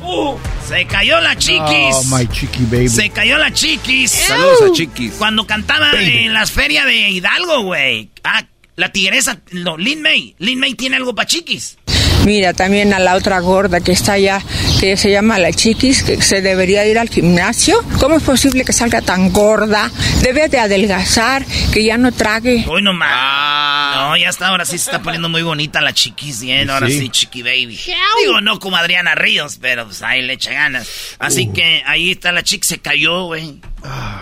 Uh. 0.00 0.38
Se 0.66 0.86
cayó 0.86 1.20
la 1.20 1.36
chiquis. 1.36 1.94
Oh, 1.94 2.04
my 2.16 2.26
chiqui 2.28 2.64
baby. 2.64 2.88
Se 2.88 3.10
cayó 3.10 3.36
la 3.36 3.52
chiquis. 3.52 4.10
Saludos 4.10 4.62
a 4.62 4.72
chiquis. 4.72 5.12
Cuando 5.18 5.46
cantaba 5.46 5.92
en 5.92 6.32
las 6.32 6.50
ferias 6.50 6.86
de 6.86 7.10
Hidalgo, 7.10 7.60
güey. 7.60 8.08
Ah, 8.24 8.42
la 8.76 8.90
tigresa, 8.90 9.42
no, 9.52 9.76
Lin 9.76 10.00
May. 10.00 10.34
Lin 10.38 10.58
May 10.58 10.72
tiene 10.74 10.96
algo 10.96 11.14
para 11.14 11.26
chiquis. 11.26 11.76
Mira, 12.24 12.54
también 12.54 12.94
a 12.94 12.98
la 12.98 13.16
otra 13.16 13.38
gorda 13.40 13.80
que 13.80 13.92
está 13.92 14.14
allá, 14.14 14.42
que 14.80 14.96
se 14.96 15.10
llama 15.10 15.38
la 15.38 15.52
chiquis, 15.52 16.02
que 16.02 16.20
se 16.22 16.40
debería 16.40 16.86
ir 16.86 16.98
al 16.98 17.10
gimnasio. 17.10 17.84
¿Cómo 18.00 18.16
es 18.16 18.22
posible 18.22 18.64
que 18.64 18.72
salga 18.72 19.02
tan 19.02 19.30
gorda? 19.30 19.90
Debe 20.22 20.48
de 20.48 20.58
adelgazar, 20.58 21.44
que 21.72 21.84
ya 21.84 21.98
no 21.98 22.12
trague. 22.12 22.64
Hoy 22.66 22.82
nomás. 22.82 23.10
Ah. 23.12 24.06
No, 24.08 24.16
ya 24.16 24.30
está, 24.30 24.48
ahora 24.48 24.64
sí 24.64 24.78
se 24.78 24.90
está 24.90 25.02
poniendo 25.02 25.28
muy 25.28 25.42
bonita 25.42 25.80
la 25.80 25.92
chiquis, 25.92 26.40
bien, 26.40 26.70
ahora 26.70 26.88
sí, 26.88 27.08
chiqui 27.10 27.42
baby. 27.42 27.78
Digo, 28.20 28.40
no 28.40 28.58
como 28.58 28.76
Adriana 28.76 29.14
Ríos, 29.14 29.58
pero 29.60 29.84
pues 29.84 30.02
ahí 30.02 30.22
le 30.22 30.32
echa 30.32 30.52
ganas. 30.52 31.16
Así 31.18 31.48
que 31.52 31.82
ahí 31.86 32.10
está 32.10 32.32
la 32.32 32.42
chica, 32.42 32.66
se 32.66 32.78
cayó, 32.78 33.24
güey. 33.24 33.60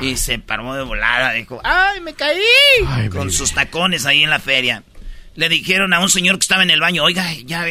Y 0.00 0.16
se 0.16 0.38
paró 0.38 0.74
de 0.74 0.82
volada, 0.82 1.32
dijo, 1.32 1.60
¡ay, 1.62 2.00
me 2.00 2.14
caí! 2.14 2.40
Con 3.10 3.30
sus 3.30 3.52
tacones 3.52 4.06
ahí 4.06 4.24
en 4.24 4.30
la 4.30 4.40
feria. 4.40 4.82
Le 5.34 5.48
dijeron 5.48 5.94
a 5.94 6.00
un 6.00 6.10
señor 6.10 6.38
que 6.38 6.42
estaba 6.42 6.62
en 6.62 6.70
el 6.70 6.80
baño, 6.80 7.04
oiga, 7.04 7.26
ya, 7.44 7.64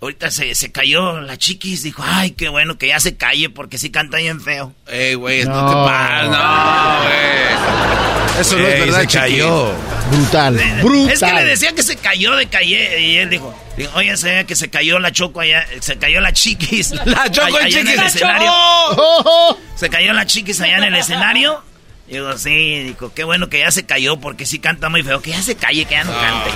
ahorita 0.00 0.30
se, 0.30 0.54
se 0.54 0.72
cayó 0.72 1.20
la 1.20 1.36
chiquis. 1.36 1.82
Dijo, 1.82 2.02
ay, 2.04 2.32
qué 2.32 2.48
bueno 2.48 2.78
que 2.78 2.88
ya 2.88 3.00
se 3.00 3.16
calle 3.16 3.48
porque 3.50 3.78
sí 3.78 3.90
canta 3.90 4.18
bien 4.18 4.40
feo. 4.40 4.74
Ey, 4.88 5.14
güey, 5.14 5.44
no. 5.44 5.68
te 5.68 5.74
pases, 5.74 6.30
no, 6.30 7.02
güey. 7.02 8.40
Eso 8.40 8.58
no 8.58 8.66
es 8.66 8.80
verdad, 8.80 9.00
se 9.00 9.18
cayó. 9.18 9.72
Brutal, 10.10 10.60
brutal. 10.82 11.12
Es 11.12 11.20
que 11.20 11.32
le 11.32 11.44
decían 11.44 11.74
que 11.74 11.82
se 11.82 11.96
cayó 11.96 12.36
de 12.36 12.46
calle 12.48 13.00
y 13.00 13.16
él 13.16 13.30
dijo, 13.30 13.54
oye, 13.94 14.16
se 14.16 14.34
ve 14.34 14.46
que 14.46 14.54
se 14.54 14.68
cayó 14.68 14.98
la 14.98 15.10
choco 15.10 15.40
allá, 15.40 15.66
se 15.80 15.96
cayó 15.96 16.20
la 16.20 16.32
chiquis. 16.32 16.90
La 17.04 17.30
choco 17.30 17.56
allá, 17.56 17.68
chiquis. 17.68 17.94
En 17.94 18.00
el 18.00 18.06
escenario. 18.06 18.52
Se 19.76 19.90
cayó 19.90 20.12
la 20.14 20.24
chiquis 20.26 20.60
allá 20.60 20.78
en 20.78 20.84
el 20.84 20.94
escenario. 20.96 21.62
Digo, 22.08 22.38
sí, 22.38 22.82
dijo, 22.84 23.12
qué 23.12 23.24
bueno 23.24 23.48
que 23.48 23.58
ya 23.58 23.70
se 23.70 23.84
cayó 23.84 24.18
porque 24.18 24.46
sí 24.46 24.58
canta 24.58 24.88
muy 24.88 25.02
feo. 25.02 25.20
Que 25.20 25.30
ya 25.30 25.42
se 25.42 25.56
calle, 25.56 25.84
que 25.84 25.94
ya 25.94 26.04
no 26.04 26.12
cante. 26.12 26.50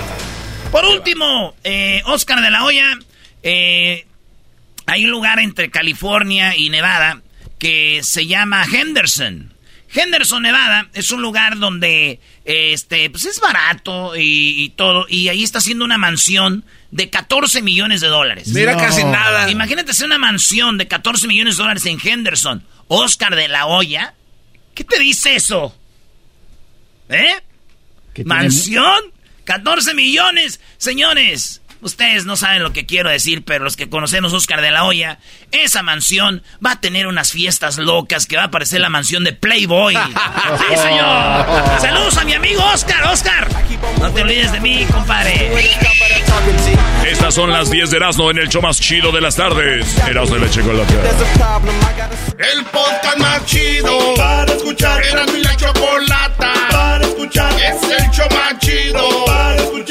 Por 0.71 0.85
último, 0.85 1.53
eh, 1.65 2.01
Oscar 2.05 2.41
de 2.41 2.49
la 2.49 2.63
Hoya. 2.63 2.97
Eh, 3.43 4.05
hay 4.85 5.03
un 5.03 5.11
lugar 5.11 5.39
entre 5.39 5.69
California 5.69 6.55
y 6.55 6.69
Nevada 6.69 7.21
que 7.59 8.01
se 8.03 8.25
llama 8.25 8.63
Henderson. 8.63 9.53
Henderson, 9.93 10.43
Nevada, 10.43 10.87
es 10.93 11.11
un 11.11 11.21
lugar 11.21 11.59
donde 11.59 12.21
este, 12.45 13.09
pues 13.09 13.25
es 13.25 13.41
barato 13.41 14.13
y, 14.15 14.69
todo. 14.77 15.05
Y 15.09 15.27
ahí 15.27 15.43
está 15.43 15.57
haciendo 15.57 15.83
una 15.83 15.97
mansión 15.97 16.63
de 16.91 17.09
14 17.09 17.61
millones 17.61 17.99
de 17.99 18.07
dólares. 18.07 18.47
Mira, 18.47 18.77
casi 18.77 19.03
nada. 19.03 19.51
Imagínate 19.51 19.91
hacer 19.91 20.05
una 20.05 20.17
mansión 20.17 20.77
de 20.77 20.87
14 20.87 21.27
millones 21.27 21.57
de 21.57 21.63
dólares 21.63 21.85
en 21.85 21.99
Henderson. 22.01 22.65
Oscar 22.87 23.35
de 23.35 23.49
la 23.49 23.65
Hoya. 23.65 24.13
¿Qué 24.73 24.85
te 24.85 24.97
dice 24.99 25.35
eso? 25.35 25.75
¿Eh? 27.09 27.35
¿Mansión? 28.23 29.01
14 29.45 29.93
millones. 29.93 30.59
Señores, 30.77 31.60
ustedes 31.81 32.25
no 32.25 32.35
saben 32.35 32.63
lo 32.63 32.73
que 32.73 32.85
quiero 32.85 33.09
decir, 33.09 33.43
pero 33.43 33.63
los 33.63 33.75
que 33.75 33.89
conocemos 33.89 34.33
Oscar 34.33 34.61
de 34.61 34.71
la 34.71 34.83
Hoya, 34.83 35.19
esa 35.51 35.83
mansión 35.83 36.43
va 36.65 36.73
a 36.73 36.81
tener 36.81 37.07
unas 37.07 37.31
fiestas 37.31 37.77
locas 37.77 38.25
que 38.25 38.37
va 38.37 38.45
a 38.45 38.51
parecer 38.51 38.81
la 38.81 38.89
mansión 38.89 39.23
de 39.23 39.33
Playboy. 39.33 39.95
¡Sí, 40.69 40.77
señor! 40.77 41.45
¡Saludos 41.79 42.17
a 42.17 42.23
mi 42.23 42.33
amigo 42.33 42.63
Oscar! 42.73 43.03
¡Oscar! 43.07 43.47
No 43.99 44.11
te 44.11 44.21
olvides 44.21 44.51
de 44.51 44.59
mí, 44.59 44.85
compadre. 44.91 45.51
Estas 47.05 47.33
son 47.33 47.51
las 47.51 47.69
10 47.69 47.91
de 47.91 47.97
Erasmo 47.97 48.31
en 48.31 48.39
el 48.39 48.49
show 48.49 48.61
más 48.61 48.79
chido 48.79 49.11
de 49.11 49.21
las 49.21 49.35
tardes. 49.35 49.97
Erasmo 50.07 50.35
de 50.35 50.41
la 50.41 50.49
chocolate. 50.49 50.93
El 52.37 52.65
podcast 52.65 53.17
más 53.17 53.45
chido 53.45 54.13
para 54.15 54.53
escuchar. 54.53 55.03
Erasmo 55.03 55.37
y 55.37 55.43
la 55.43 55.55
chocolata 55.55 56.53
para 56.71 57.05
escuchar. 57.05 57.53
Es 57.53 57.83
el 57.83 58.09
show 58.11 58.27
más 58.31 58.59
chido 58.59 59.25
para 59.25 59.55
escuchar. 59.55 59.90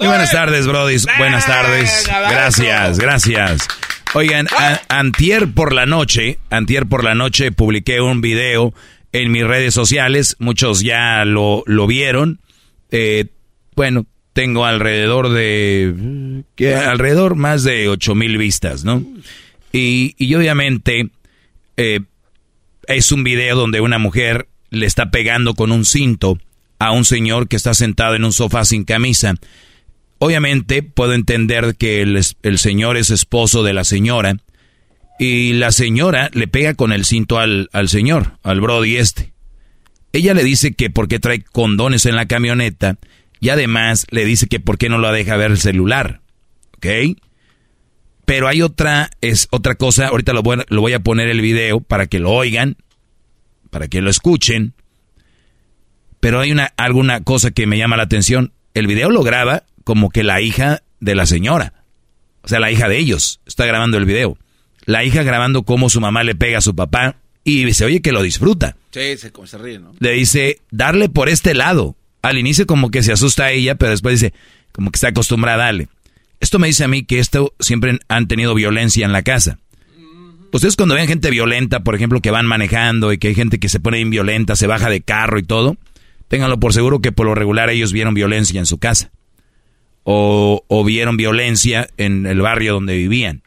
Muy 0.00 0.08
buenas 0.08 0.32
tardes, 0.32 0.66
Brody. 0.66 0.96
Buenas 1.18 1.44
tardes. 1.44 2.08
Gracias, 2.08 2.98
gracias. 2.98 3.68
Oigan, 4.14 4.46
antier 4.88 5.52
por 5.52 5.74
la 5.74 5.84
noche, 5.84 6.38
antier 6.48 6.86
por 6.86 7.04
la 7.04 7.14
noche 7.14 7.52
publiqué 7.52 8.00
un 8.00 8.22
video 8.22 8.72
en 9.12 9.30
mis 9.30 9.44
redes 9.44 9.74
sociales. 9.74 10.36
Muchos 10.38 10.80
ya 10.80 11.26
lo, 11.26 11.62
lo 11.66 11.86
vieron. 11.86 12.40
Eh, 12.90 13.26
bueno, 13.76 14.06
tengo 14.32 14.64
alrededor 14.64 15.28
de... 15.28 16.42
Que 16.56 16.74
alrededor 16.74 17.34
más 17.34 17.62
de 17.62 17.90
ocho 17.90 18.14
mil 18.14 18.38
vistas, 18.38 18.84
¿no? 18.84 19.04
Y, 19.70 20.14
y 20.16 20.34
obviamente 20.34 21.10
eh, 21.76 22.00
es 22.86 23.12
un 23.12 23.22
video 23.22 23.54
donde 23.54 23.82
una 23.82 23.98
mujer 23.98 24.48
le 24.70 24.86
está 24.86 25.10
pegando 25.10 25.54
con 25.54 25.72
un 25.72 25.84
cinto 25.84 26.38
a 26.78 26.90
un 26.92 27.04
señor 27.04 27.48
que 27.48 27.56
está 27.56 27.74
sentado 27.74 28.14
en 28.14 28.24
un 28.24 28.32
sofá 28.32 28.64
sin 28.64 28.84
camisa. 28.84 29.34
Obviamente 30.20 30.84
puedo 30.84 31.14
entender 31.14 31.74
que 31.76 32.02
el, 32.02 32.20
el 32.42 32.58
señor 32.58 32.96
es 32.96 33.10
esposo 33.10 33.64
de 33.64 33.72
la 33.72 33.82
señora 33.82 34.36
y 35.18 35.54
la 35.54 35.72
señora 35.72 36.30
le 36.32 36.46
pega 36.46 36.74
con 36.74 36.92
el 36.92 37.04
cinto 37.04 37.38
al, 37.38 37.68
al 37.72 37.88
señor, 37.88 38.38
al 38.42 38.60
Brody 38.60 38.96
este. 38.96 39.32
Ella 40.12 40.34
le 40.34 40.44
dice 40.44 40.72
que 40.74 40.90
por 40.90 41.08
qué 41.08 41.18
trae 41.18 41.42
condones 41.42 42.06
en 42.06 42.16
la 42.16 42.26
camioneta 42.26 42.98
y 43.40 43.48
además 43.48 44.06
le 44.10 44.24
dice 44.24 44.46
que 44.46 44.60
por 44.60 44.78
qué 44.78 44.88
no 44.88 44.98
lo 44.98 45.10
deja 45.10 45.36
ver 45.36 45.50
el 45.50 45.58
celular. 45.58 46.20
¿Ok? 46.76 46.86
Pero 48.26 48.46
hay 48.46 48.62
otra, 48.62 49.10
es 49.20 49.48
otra 49.50 49.74
cosa, 49.74 50.08
ahorita 50.08 50.32
lo 50.32 50.42
voy, 50.42 50.58
lo 50.68 50.80
voy 50.82 50.92
a 50.92 51.00
poner 51.00 51.28
el 51.28 51.40
video 51.40 51.80
para 51.80 52.06
que 52.06 52.18
lo 52.18 52.30
oigan, 52.30 52.76
para 53.70 53.88
que 53.88 54.02
lo 54.02 54.10
escuchen. 54.10 54.74
Pero 56.20 56.40
hay 56.40 56.52
una, 56.52 56.72
alguna 56.76 57.24
cosa 57.24 57.50
que 57.50 57.66
me 57.66 57.78
llama 57.78 57.96
la 57.96 58.04
atención. 58.04 58.52
El 58.74 58.86
video 58.86 59.10
lo 59.10 59.22
graba 59.22 59.64
como 59.90 60.10
que 60.10 60.22
la 60.22 60.40
hija 60.40 60.84
de 61.00 61.16
la 61.16 61.26
señora. 61.26 61.82
O 62.42 62.48
sea, 62.48 62.60
la 62.60 62.70
hija 62.70 62.88
de 62.88 62.96
ellos 62.96 63.40
está 63.44 63.66
grabando 63.66 63.98
el 63.98 64.04
video. 64.04 64.38
La 64.84 65.02
hija 65.02 65.24
grabando 65.24 65.64
cómo 65.64 65.90
su 65.90 66.00
mamá 66.00 66.22
le 66.22 66.36
pega 66.36 66.58
a 66.58 66.60
su 66.60 66.76
papá 66.76 67.16
y 67.42 67.74
se 67.74 67.86
oye 67.86 68.00
que 68.00 68.12
lo 68.12 68.22
disfruta. 68.22 68.76
Sí, 68.92 69.16
se, 69.16 69.32
se 69.46 69.58
ríe, 69.58 69.80
¿no? 69.80 69.92
Le 69.98 70.12
dice, 70.12 70.60
darle 70.70 71.08
por 71.08 71.28
este 71.28 71.54
lado. 71.54 71.96
Al 72.22 72.38
inicio 72.38 72.68
como 72.68 72.92
que 72.92 73.02
se 73.02 73.10
asusta 73.10 73.46
a 73.46 73.50
ella, 73.50 73.74
pero 73.74 73.90
después 73.90 74.20
dice, 74.20 74.32
como 74.70 74.92
que 74.92 74.96
está 74.96 75.08
acostumbrada 75.08 75.64
a 75.64 75.66
darle. 75.66 75.88
Esto 76.38 76.60
me 76.60 76.68
dice 76.68 76.84
a 76.84 76.88
mí 76.88 77.02
que 77.02 77.18
esto 77.18 77.52
siempre 77.58 77.98
han 78.06 78.28
tenido 78.28 78.54
violencia 78.54 79.04
en 79.04 79.12
la 79.12 79.22
casa. 79.22 79.58
Ustedes 80.52 80.76
cuando 80.76 80.94
ven 80.94 81.08
gente 81.08 81.32
violenta, 81.32 81.80
por 81.80 81.96
ejemplo, 81.96 82.20
que 82.20 82.30
van 82.30 82.46
manejando 82.46 83.12
y 83.12 83.18
que 83.18 83.26
hay 83.26 83.34
gente 83.34 83.58
que 83.58 83.68
se 83.68 83.80
pone 83.80 83.98
inviolenta, 83.98 84.54
se 84.54 84.68
baja 84.68 84.88
de 84.88 85.00
carro 85.00 85.40
y 85.40 85.42
todo, 85.42 85.76
ténganlo 86.28 86.60
por 86.60 86.74
seguro 86.74 87.00
que 87.00 87.10
por 87.10 87.26
lo 87.26 87.34
regular 87.34 87.70
ellos 87.70 87.92
vieron 87.92 88.14
violencia 88.14 88.60
en 88.60 88.66
su 88.66 88.78
casa. 88.78 89.10
O, 90.02 90.64
o 90.66 90.84
vieron 90.84 91.16
violencia 91.16 91.88
en 91.96 92.26
el 92.26 92.40
barrio 92.40 92.74
donde 92.74 92.96
vivían. 92.96 93.42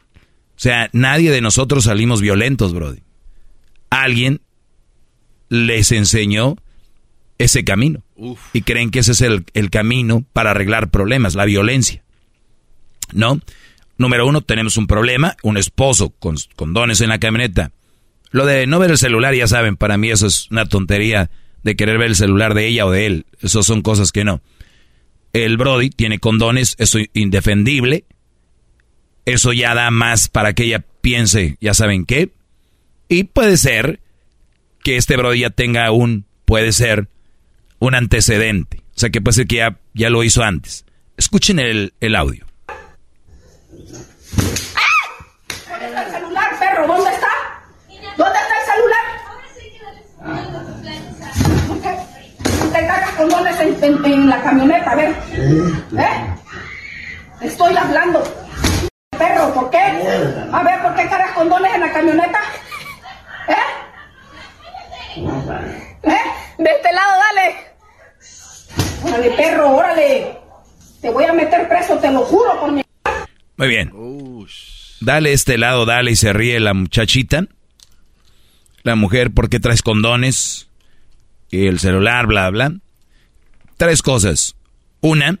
O 0.56 0.60
sea, 0.60 0.88
nadie 0.92 1.30
de 1.30 1.40
nosotros 1.40 1.84
salimos 1.84 2.20
violentos, 2.20 2.72
Brody. 2.72 3.00
Alguien 3.90 4.40
les 5.48 5.92
enseñó 5.92 6.56
ese 7.38 7.64
camino. 7.64 8.02
Y 8.52 8.62
creen 8.62 8.90
que 8.90 9.00
ese 9.00 9.12
es 9.12 9.20
el, 9.20 9.44
el, 9.54 9.70
camino 9.70 10.24
para 10.32 10.52
arreglar 10.52 10.90
problemas, 10.90 11.34
la 11.34 11.44
violencia. 11.44 12.02
¿No? 13.12 13.40
Número 13.98 14.26
uno, 14.26 14.40
tenemos 14.40 14.76
un 14.76 14.86
problema, 14.86 15.36
un 15.42 15.56
esposo 15.56 16.10
con 16.10 16.36
condones 16.56 17.00
en 17.00 17.08
la 17.08 17.18
camioneta. 17.18 17.72
Lo 18.30 18.46
de 18.46 18.66
no 18.66 18.78
ver 18.78 18.90
el 18.90 18.98
celular, 18.98 19.34
ya 19.34 19.46
saben, 19.46 19.76
para 19.76 19.96
mí 19.96 20.10
eso 20.10 20.26
es 20.26 20.50
una 20.50 20.66
tontería 20.66 21.30
de 21.62 21.76
querer 21.76 21.98
ver 21.98 22.08
el 22.08 22.16
celular 22.16 22.54
de 22.54 22.66
ella 22.66 22.86
o 22.86 22.90
de 22.90 23.06
él. 23.06 23.26
Eso 23.40 23.62
son 23.62 23.82
cosas 23.82 24.12
que 24.12 24.24
no. 24.24 24.42
El 25.34 25.56
Brody 25.56 25.90
tiene 25.90 26.20
condones, 26.20 26.76
eso 26.78 26.98
es 26.98 27.08
indefendible. 27.12 28.04
Eso 29.24 29.52
ya 29.52 29.74
da 29.74 29.90
más 29.90 30.28
para 30.28 30.52
que 30.52 30.62
ella 30.62 30.84
piense, 31.00 31.56
ya 31.60 31.74
saben 31.74 32.06
qué. 32.06 32.30
Y 33.08 33.24
puede 33.24 33.56
ser 33.56 33.98
que 34.84 34.96
este 34.96 35.16
Brody 35.16 35.40
ya 35.40 35.50
tenga 35.50 35.90
un, 35.90 36.24
puede 36.44 36.70
ser, 36.70 37.08
un 37.80 37.96
antecedente. 37.96 38.84
O 38.94 38.98
sea, 39.00 39.10
que 39.10 39.20
puede 39.20 39.34
ser 39.34 39.48
que 39.48 39.56
ya, 39.56 39.80
ya 39.92 40.08
lo 40.08 40.22
hizo 40.22 40.44
antes. 40.44 40.84
Escuchen 41.16 41.58
el, 41.58 41.94
el 42.00 42.14
audio. 42.14 42.46
¿Dónde 45.68 45.86
está 45.86 46.06
el 46.06 46.12
celular, 46.12 46.58
perro? 46.60 46.86
¿Dónde 46.86 47.10
está? 47.10 47.28
¿Dónde 48.16 48.38
está 48.38 48.54
el 48.60 48.66
celular? 48.70 49.04
¿Por 51.66 51.80
qué? 51.82 53.03
¿Te 53.14 53.20
cargas 53.20 53.30
con 53.30 53.30
goles 53.30 53.60
en, 53.60 53.84
en, 53.84 54.04
en, 54.04 54.28
la 54.28 54.42
camioneta? 54.42 54.90
A 54.90 54.96
ver. 54.96 55.10
¿Eh? 55.98 56.34
Estoy 57.42 57.76
hablando. 57.76 58.22
Perro, 59.10 59.54
¿por 59.54 59.70
qué? 59.70 59.78
A 59.78 60.62
ver, 60.62 60.82
¿por 60.82 60.94
qué 60.94 61.08
cargas 61.08 61.32
condones 61.32 61.74
en 61.74 61.80
la 61.80 61.92
camioneta? 61.92 62.38
¿Eh? 63.48 63.52
¿Eh? 66.02 66.12
De 66.58 66.70
este 66.70 66.92
lado, 66.92 67.12
dale. 67.20 67.56
Órale, 69.04 69.30
perro, 69.36 69.76
órale. 69.76 70.38
Te 71.00 71.10
voy 71.10 71.24
a 71.24 71.32
meter 71.32 71.68
preso, 71.68 71.98
te 71.98 72.10
lo 72.10 72.20
juro 72.20 72.58
por 72.58 72.72
mi... 72.72 72.82
Muy 73.56 73.68
bien. 73.68 73.92
Dale 75.00 75.32
este 75.32 75.58
lado, 75.58 75.84
dale 75.84 76.12
y 76.12 76.16
se 76.16 76.32
ríe 76.32 76.58
la 76.58 76.74
muchachita. 76.74 77.46
La 78.82 78.96
mujer, 78.96 79.32
¿por 79.32 79.48
qué 79.48 79.60
traes 79.60 79.82
condones? 79.82 80.68
Y 81.50 81.66
el 81.66 81.78
celular, 81.78 82.26
bla, 82.26 82.50
bla. 82.50 82.72
Tres 83.76 84.02
cosas. 84.02 84.56
Una, 85.00 85.38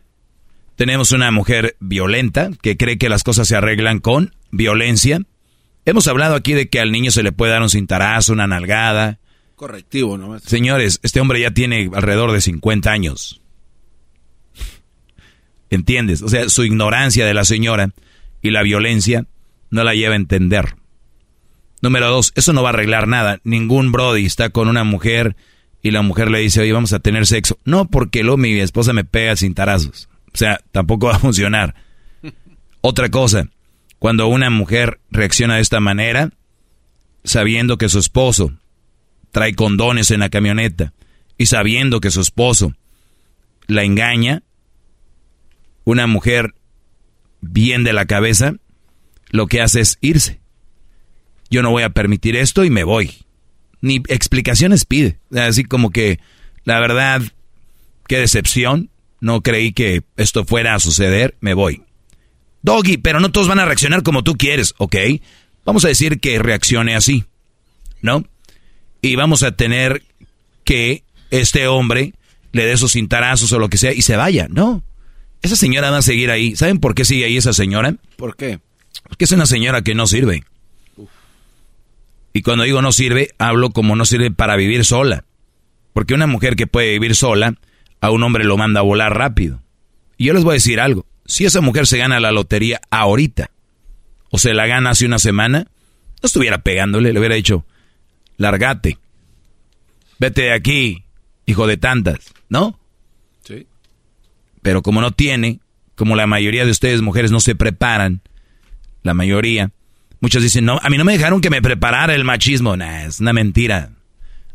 tenemos 0.76 1.12
una 1.12 1.30
mujer 1.30 1.76
violenta 1.80 2.50
que 2.62 2.76
cree 2.76 2.98
que 2.98 3.08
las 3.08 3.22
cosas 3.22 3.48
se 3.48 3.56
arreglan 3.56 4.00
con 4.00 4.34
violencia. 4.50 5.20
Hemos 5.84 6.08
hablado 6.08 6.34
aquí 6.34 6.54
de 6.54 6.68
que 6.68 6.80
al 6.80 6.92
niño 6.92 7.10
se 7.10 7.22
le 7.22 7.32
puede 7.32 7.52
dar 7.52 7.62
un 7.62 7.70
cintarazo, 7.70 8.32
una 8.32 8.46
nalgada. 8.46 9.18
Correctivo, 9.54 10.18
¿no? 10.18 10.38
Señores, 10.40 10.98
este 11.02 11.20
hombre 11.20 11.40
ya 11.40 11.52
tiene 11.52 11.90
alrededor 11.94 12.32
de 12.32 12.40
50 12.40 12.90
años. 12.90 13.40
¿Entiendes? 15.70 16.22
O 16.22 16.28
sea, 16.28 16.48
su 16.48 16.64
ignorancia 16.64 17.26
de 17.26 17.34
la 17.34 17.44
señora 17.44 17.90
y 18.42 18.50
la 18.50 18.62
violencia 18.62 19.26
no 19.70 19.84
la 19.84 19.94
lleva 19.94 20.14
a 20.14 20.16
entender. 20.16 20.76
Número 21.82 22.08
dos, 22.08 22.32
eso 22.34 22.52
no 22.52 22.62
va 22.62 22.70
a 22.70 22.72
arreglar 22.72 23.08
nada. 23.08 23.40
Ningún 23.44 23.92
Brody 23.92 24.24
está 24.24 24.50
con 24.50 24.68
una 24.68 24.84
mujer 24.84 25.36
y 25.84 25.90
la 25.90 26.00
mujer 26.00 26.30
le 26.30 26.38
dice, 26.38 26.62
oye, 26.62 26.72
vamos 26.72 26.94
a 26.94 26.98
tener 27.00 27.26
sexo. 27.26 27.58
No, 27.66 27.90
porque 27.90 28.22
luego 28.22 28.38
mi 28.38 28.58
esposa 28.58 28.94
me 28.94 29.04
pega 29.04 29.36
sin 29.36 29.52
tarazos. 29.52 30.08
O 30.32 30.38
sea, 30.38 30.58
tampoco 30.72 31.06
va 31.08 31.16
a 31.16 31.18
funcionar. 31.18 31.74
Otra 32.80 33.10
cosa, 33.10 33.50
cuando 33.98 34.26
una 34.26 34.48
mujer 34.48 34.98
reacciona 35.10 35.56
de 35.56 35.60
esta 35.60 35.80
manera, 35.80 36.30
sabiendo 37.22 37.76
que 37.76 37.90
su 37.90 37.98
esposo 37.98 38.54
trae 39.30 39.54
condones 39.54 40.10
en 40.10 40.20
la 40.20 40.30
camioneta 40.30 40.94
y 41.36 41.46
sabiendo 41.46 42.00
que 42.00 42.10
su 42.10 42.22
esposo 42.22 42.72
la 43.66 43.84
engaña, 43.84 44.42
una 45.84 46.06
mujer 46.06 46.54
bien 47.42 47.84
de 47.84 47.92
la 47.92 48.06
cabeza, 48.06 48.54
lo 49.28 49.48
que 49.48 49.60
hace 49.60 49.80
es 49.80 49.98
irse. 50.00 50.40
Yo 51.50 51.62
no 51.62 51.70
voy 51.70 51.82
a 51.82 51.90
permitir 51.90 52.36
esto 52.36 52.64
y 52.64 52.70
me 52.70 52.84
voy. 52.84 53.23
Ni 53.84 53.96
explicaciones 54.08 54.86
pide. 54.86 55.18
Así 55.36 55.62
como 55.62 55.90
que, 55.90 56.18
la 56.64 56.80
verdad, 56.80 57.20
qué 58.08 58.18
decepción. 58.18 58.88
No 59.20 59.42
creí 59.42 59.74
que 59.74 60.02
esto 60.16 60.46
fuera 60.46 60.74
a 60.74 60.80
suceder, 60.80 61.36
me 61.40 61.52
voy. 61.52 61.82
Doggy, 62.62 62.96
pero 62.96 63.20
no 63.20 63.30
todos 63.30 63.46
van 63.46 63.58
a 63.58 63.66
reaccionar 63.66 64.02
como 64.02 64.24
tú 64.24 64.36
quieres, 64.38 64.72
¿ok? 64.78 64.96
Vamos 65.66 65.84
a 65.84 65.88
decir 65.88 66.18
que 66.18 66.38
reaccione 66.38 66.96
así, 66.96 67.24
¿no? 68.00 68.24
Y 69.02 69.16
vamos 69.16 69.42
a 69.42 69.52
tener 69.52 70.02
que 70.64 71.04
este 71.30 71.68
hombre 71.68 72.14
le 72.52 72.64
dé 72.64 72.78
sus 72.78 72.92
cintarazos 72.92 73.52
o 73.52 73.58
lo 73.58 73.68
que 73.68 73.76
sea 73.76 73.92
y 73.92 74.00
se 74.00 74.16
vaya, 74.16 74.46
¿no? 74.48 74.82
Esa 75.42 75.56
señora 75.56 75.90
va 75.90 75.98
a 75.98 76.02
seguir 76.02 76.30
ahí. 76.30 76.56
¿Saben 76.56 76.78
por 76.78 76.94
qué 76.94 77.04
sigue 77.04 77.26
ahí 77.26 77.36
esa 77.36 77.52
señora? 77.52 77.96
¿Por 78.16 78.34
qué? 78.34 78.60
Porque 79.06 79.26
es 79.26 79.32
una 79.32 79.44
señora 79.44 79.82
que 79.82 79.94
no 79.94 80.06
sirve. 80.06 80.42
Y 82.34 82.42
cuando 82.42 82.64
digo 82.64 82.82
no 82.82 82.90
sirve, 82.90 83.30
hablo 83.38 83.70
como 83.70 83.94
no 83.94 84.04
sirve 84.04 84.32
para 84.32 84.56
vivir 84.56 84.84
sola. 84.84 85.24
Porque 85.92 86.14
una 86.14 86.26
mujer 86.26 86.56
que 86.56 86.66
puede 86.66 86.90
vivir 86.90 87.14
sola, 87.14 87.54
a 88.00 88.10
un 88.10 88.24
hombre 88.24 88.44
lo 88.44 88.56
manda 88.56 88.80
a 88.80 88.82
volar 88.82 89.16
rápido. 89.16 89.62
Y 90.18 90.26
yo 90.26 90.34
les 90.34 90.42
voy 90.42 90.52
a 90.52 90.54
decir 90.54 90.80
algo. 90.80 91.06
Si 91.24 91.44
esa 91.44 91.60
mujer 91.60 91.86
se 91.86 91.96
gana 91.96 92.18
la 92.18 92.32
lotería 92.32 92.80
ahorita, 92.90 93.50
o 94.30 94.38
se 94.38 94.52
la 94.52 94.66
gana 94.66 94.90
hace 94.90 95.06
una 95.06 95.20
semana, 95.20 95.60
no 95.60 96.26
estuviera 96.26 96.58
pegándole, 96.58 97.12
le 97.12 97.18
hubiera 97.20 97.36
dicho, 97.36 97.64
largate. 98.36 98.98
Vete 100.18 100.42
de 100.42 100.54
aquí, 100.54 101.04
hijo 101.46 101.68
de 101.68 101.76
tantas, 101.76 102.34
¿no? 102.48 102.80
Sí. 103.44 103.68
Pero 104.60 104.82
como 104.82 105.00
no 105.00 105.12
tiene, 105.12 105.60
como 105.94 106.16
la 106.16 106.26
mayoría 106.26 106.64
de 106.64 106.72
ustedes 106.72 107.00
mujeres 107.00 107.30
no 107.30 107.38
se 107.38 107.54
preparan, 107.54 108.22
la 109.04 109.14
mayoría, 109.14 109.70
muchos 110.24 110.42
dicen, 110.42 110.64
no, 110.64 110.80
a 110.82 110.88
mí 110.88 110.96
no 110.96 111.04
me 111.04 111.12
dejaron 111.12 111.42
que 111.42 111.50
me 111.50 111.60
preparara 111.60 112.14
el 112.14 112.24
machismo. 112.24 112.78
Nah, 112.78 113.04
es 113.04 113.20
una 113.20 113.34
mentira. 113.34 113.90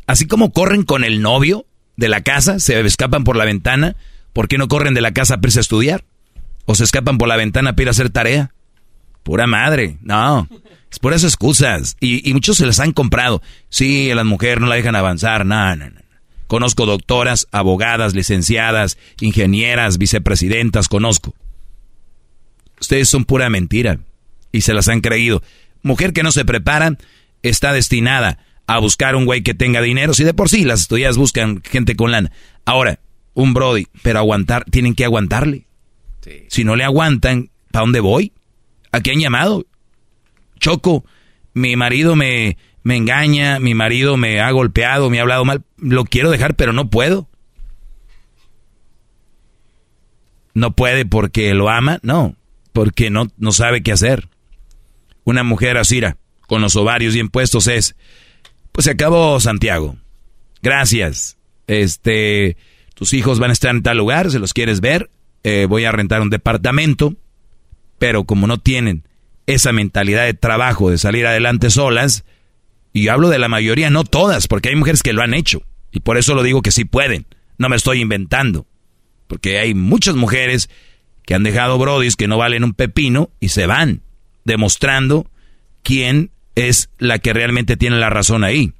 Así 0.08 0.26
como 0.26 0.52
corren 0.52 0.82
con 0.82 1.04
el 1.04 1.22
novio 1.22 1.64
de 1.96 2.08
la 2.08 2.22
casa, 2.22 2.58
se 2.58 2.80
escapan 2.80 3.22
por 3.22 3.36
la 3.36 3.44
ventana, 3.44 3.94
¿por 4.32 4.48
qué 4.48 4.58
no 4.58 4.66
corren 4.66 4.94
de 4.94 5.00
la 5.00 5.12
casa 5.12 5.36
para 5.36 5.46
irse 5.46 5.60
a 5.60 5.62
estudiar? 5.62 6.04
¿O 6.64 6.74
se 6.74 6.82
escapan 6.82 7.18
por 7.18 7.28
la 7.28 7.36
ventana 7.36 7.74
para 7.74 7.82
ir 7.82 7.88
a 7.88 7.90
hacer 7.92 8.10
tarea? 8.10 8.52
Pura 9.22 9.46
madre, 9.46 9.98
no. 10.02 10.48
Es 10.90 10.98
por 10.98 11.12
esas 11.12 11.34
excusas. 11.34 11.96
Y, 12.00 12.28
y 12.28 12.34
muchos 12.34 12.56
se 12.56 12.66
las 12.66 12.80
han 12.80 12.90
comprado. 12.90 13.40
Sí, 13.68 14.10
a 14.10 14.16
las 14.16 14.26
mujeres 14.26 14.58
no 14.58 14.66
la 14.66 14.74
dejan 14.74 14.96
avanzar. 14.96 15.46
No, 15.46 15.76
no, 15.76 15.88
no. 15.88 16.00
Conozco 16.48 16.84
doctoras, 16.84 17.46
abogadas, 17.52 18.14
licenciadas, 18.14 18.98
ingenieras, 19.20 19.98
vicepresidentas, 19.98 20.88
conozco. 20.88 21.32
Ustedes 22.80 23.08
son 23.08 23.24
pura 23.24 23.48
mentira 23.50 24.00
y 24.52 24.62
se 24.62 24.74
las 24.74 24.88
han 24.88 25.00
creído. 25.00 25.42
Mujer 25.82 26.12
que 26.12 26.22
no 26.22 26.32
se 26.32 26.44
prepara 26.44 26.96
está 27.42 27.72
destinada 27.72 28.38
a 28.66 28.78
buscar 28.78 29.16
un 29.16 29.24
güey 29.24 29.42
que 29.42 29.54
tenga 29.54 29.82
dinero. 29.82 30.14
Si 30.14 30.24
de 30.24 30.34
por 30.34 30.48
sí 30.48 30.64
las 30.64 30.82
estudias 30.82 31.16
buscan 31.16 31.62
gente 31.62 31.96
con 31.96 32.10
lana. 32.10 32.30
Ahora, 32.64 33.00
un 33.34 33.54
Brody, 33.54 33.86
pero 34.02 34.18
aguantar, 34.18 34.64
tienen 34.64 34.94
que 34.94 35.04
aguantarle. 35.04 35.66
Si 36.48 36.64
no 36.64 36.76
le 36.76 36.84
aguantan, 36.84 37.50
¿para 37.70 37.84
dónde 37.84 38.00
voy? 38.00 38.32
¿A 38.92 39.00
qué 39.00 39.12
han 39.12 39.20
llamado? 39.20 39.66
Choco, 40.58 41.04
mi 41.54 41.74
marido 41.76 42.14
me, 42.14 42.58
me 42.82 42.96
engaña, 42.96 43.58
mi 43.58 43.74
marido 43.74 44.16
me 44.16 44.40
ha 44.40 44.50
golpeado, 44.50 45.10
me 45.10 45.18
ha 45.18 45.22
hablado 45.22 45.44
mal. 45.44 45.64
Lo 45.78 46.04
quiero 46.04 46.30
dejar, 46.30 46.54
pero 46.54 46.72
no 46.72 46.90
puedo. 46.90 47.28
No 50.54 50.72
puede 50.72 51.06
porque 51.06 51.54
lo 51.54 51.70
ama, 51.70 52.00
no, 52.02 52.36
porque 52.72 53.10
no, 53.10 53.28
no 53.38 53.52
sabe 53.52 53.82
qué 53.82 53.92
hacer. 53.92 54.28
Una 55.30 55.44
mujer 55.44 55.76
así, 55.76 56.00
con 56.48 56.60
los 56.60 56.74
ovarios 56.74 57.14
bien 57.14 57.28
puestos 57.28 57.68
es, 57.68 57.94
pues 58.72 58.86
se 58.86 58.90
acabó 58.90 59.38
Santiago. 59.38 59.96
Gracias. 60.60 61.38
Este, 61.68 62.56
tus 62.94 63.14
hijos 63.14 63.38
van 63.38 63.50
a 63.50 63.52
estar 63.52 63.72
en 63.72 63.84
tal 63.84 63.98
lugar, 63.98 64.32
se 64.32 64.40
los 64.40 64.52
quieres 64.52 64.80
ver, 64.80 65.08
eh, 65.44 65.66
voy 65.68 65.84
a 65.84 65.92
rentar 65.92 66.20
un 66.20 66.30
departamento, 66.30 67.14
pero 68.00 68.24
como 68.24 68.48
no 68.48 68.58
tienen 68.58 69.04
esa 69.46 69.70
mentalidad 69.70 70.24
de 70.24 70.34
trabajo, 70.34 70.90
de 70.90 70.98
salir 70.98 71.28
adelante 71.28 71.70
solas, 71.70 72.24
y 72.92 73.06
hablo 73.06 73.28
de 73.28 73.38
la 73.38 73.46
mayoría, 73.46 73.88
no 73.88 74.02
todas, 74.02 74.48
porque 74.48 74.70
hay 74.70 74.74
mujeres 74.74 75.04
que 75.04 75.12
lo 75.12 75.22
han 75.22 75.32
hecho, 75.32 75.62
y 75.92 76.00
por 76.00 76.18
eso 76.18 76.34
lo 76.34 76.42
digo 76.42 76.60
que 76.60 76.72
sí 76.72 76.84
pueden, 76.84 77.24
no 77.56 77.68
me 77.68 77.76
estoy 77.76 78.00
inventando, 78.00 78.66
porque 79.28 79.60
hay 79.60 79.74
muchas 79.74 80.16
mujeres 80.16 80.68
que 81.24 81.34
han 81.34 81.44
dejado 81.44 81.78
brodis 81.78 82.16
que 82.16 82.26
no 82.26 82.36
valen 82.36 82.64
un 82.64 82.74
pepino 82.74 83.30
y 83.38 83.50
se 83.50 83.66
van, 83.66 84.02
demostrando 84.44 85.26
quién 85.82 86.30
es 86.54 86.90
la 86.98 87.18
que 87.18 87.32
realmente 87.32 87.76
tiene 87.76 87.98
la 87.98 88.10
razón 88.10 88.44
ahí. 88.44 88.72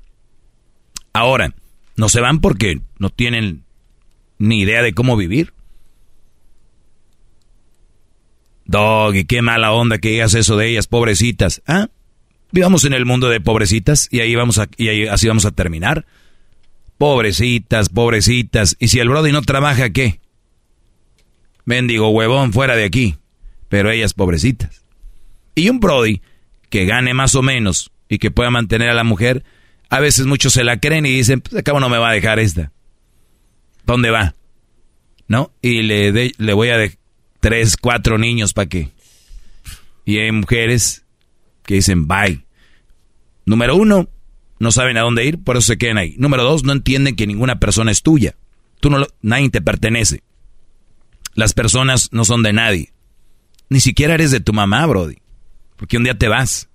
Ahora, 1.12 1.54
no 1.96 2.08
se 2.08 2.20
van 2.20 2.40
porque 2.40 2.80
no 2.98 3.10
tienen 3.10 3.64
ni 4.38 4.60
idea 4.60 4.82
de 4.82 4.94
cómo 4.94 5.16
vivir. 5.16 5.52
Dog, 8.64 9.14
qué 9.26 9.42
mala 9.42 9.72
onda 9.72 9.98
que 9.98 10.10
digas 10.10 10.34
eso 10.34 10.56
de 10.56 10.68
ellas, 10.68 10.86
pobrecitas. 10.86 11.62
¿Ah? 11.66 11.88
Vivamos 12.52 12.84
en 12.84 12.92
el 12.92 13.04
mundo 13.04 13.28
de 13.28 13.40
pobrecitas 13.40 14.08
y 14.10 14.20
ahí 14.20 14.34
vamos 14.34 14.58
a, 14.58 14.68
y 14.76 15.06
así 15.06 15.28
vamos 15.28 15.44
a 15.44 15.50
terminar. 15.50 16.06
Pobrecitas, 16.98 17.88
pobrecitas. 17.88 18.76
Y 18.78 18.88
si 18.88 18.98
el 18.98 19.08
Brody 19.08 19.32
no 19.32 19.42
trabaja, 19.42 19.90
¿qué? 19.90 20.20
Mendigo 21.64 22.10
huevón 22.10 22.52
fuera 22.52 22.76
de 22.76 22.84
aquí. 22.84 23.16
Pero 23.68 23.90
ellas 23.90 24.14
pobrecitas. 24.14 24.84
Y 25.54 25.68
un 25.68 25.80
Brody 25.80 26.22
que 26.68 26.86
gane 26.86 27.14
más 27.14 27.34
o 27.34 27.42
menos 27.42 27.90
y 28.08 28.18
que 28.18 28.30
pueda 28.30 28.50
mantener 28.50 28.88
a 28.90 28.94
la 28.94 29.04
mujer, 29.04 29.44
a 29.88 30.00
veces 30.00 30.26
muchos 30.26 30.52
se 30.52 30.64
la 30.64 30.78
creen 30.78 31.06
y 31.06 31.10
dicen, 31.10 31.40
pues 31.40 31.56
acabo 31.56 31.80
no 31.80 31.88
me 31.88 31.98
va 31.98 32.10
a 32.10 32.14
dejar 32.14 32.38
esta. 32.38 32.72
¿Dónde 33.84 34.10
va? 34.10 34.34
¿No? 35.26 35.52
Y 35.62 35.82
le, 35.82 36.32
le 36.36 36.52
voy 36.52 36.68
a 36.68 36.78
dejar 36.78 36.98
tres, 37.40 37.76
cuatro 37.76 38.18
niños 38.18 38.52
para 38.52 38.68
qué. 38.68 38.90
Y 40.04 40.18
hay 40.18 40.32
mujeres 40.32 41.04
que 41.64 41.74
dicen 41.74 42.06
bye. 42.06 42.44
Número 43.46 43.74
uno, 43.74 44.08
no 44.58 44.70
saben 44.70 44.96
a 44.96 45.02
dónde 45.02 45.24
ir, 45.24 45.42
por 45.42 45.56
eso 45.56 45.66
se 45.66 45.78
quedan 45.78 45.98
ahí. 45.98 46.14
Número 46.18 46.44
dos, 46.44 46.64
no 46.64 46.72
entienden 46.72 47.16
que 47.16 47.26
ninguna 47.26 47.58
persona 47.58 47.90
es 47.90 48.02
tuya. 48.02 48.36
Tú 48.80 48.90
no 48.90 49.06
nadie 49.22 49.50
te 49.50 49.60
pertenece. 49.60 50.22
Las 51.34 51.54
personas 51.54 52.08
no 52.12 52.24
son 52.24 52.42
de 52.42 52.52
nadie. 52.52 52.92
Ni 53.68 53.80
siquiera 53.80 54.14
eres 54.14 54.30
de 54.30 54.40
tu 54.40 54.52
mamá, 54.52 54.84
Brody. 54.86 55.18
Porque 55.80 55.96
un 55.96 56.04
día 56.04 56.14
te 56.14 56.28
vas. 56.28 56.68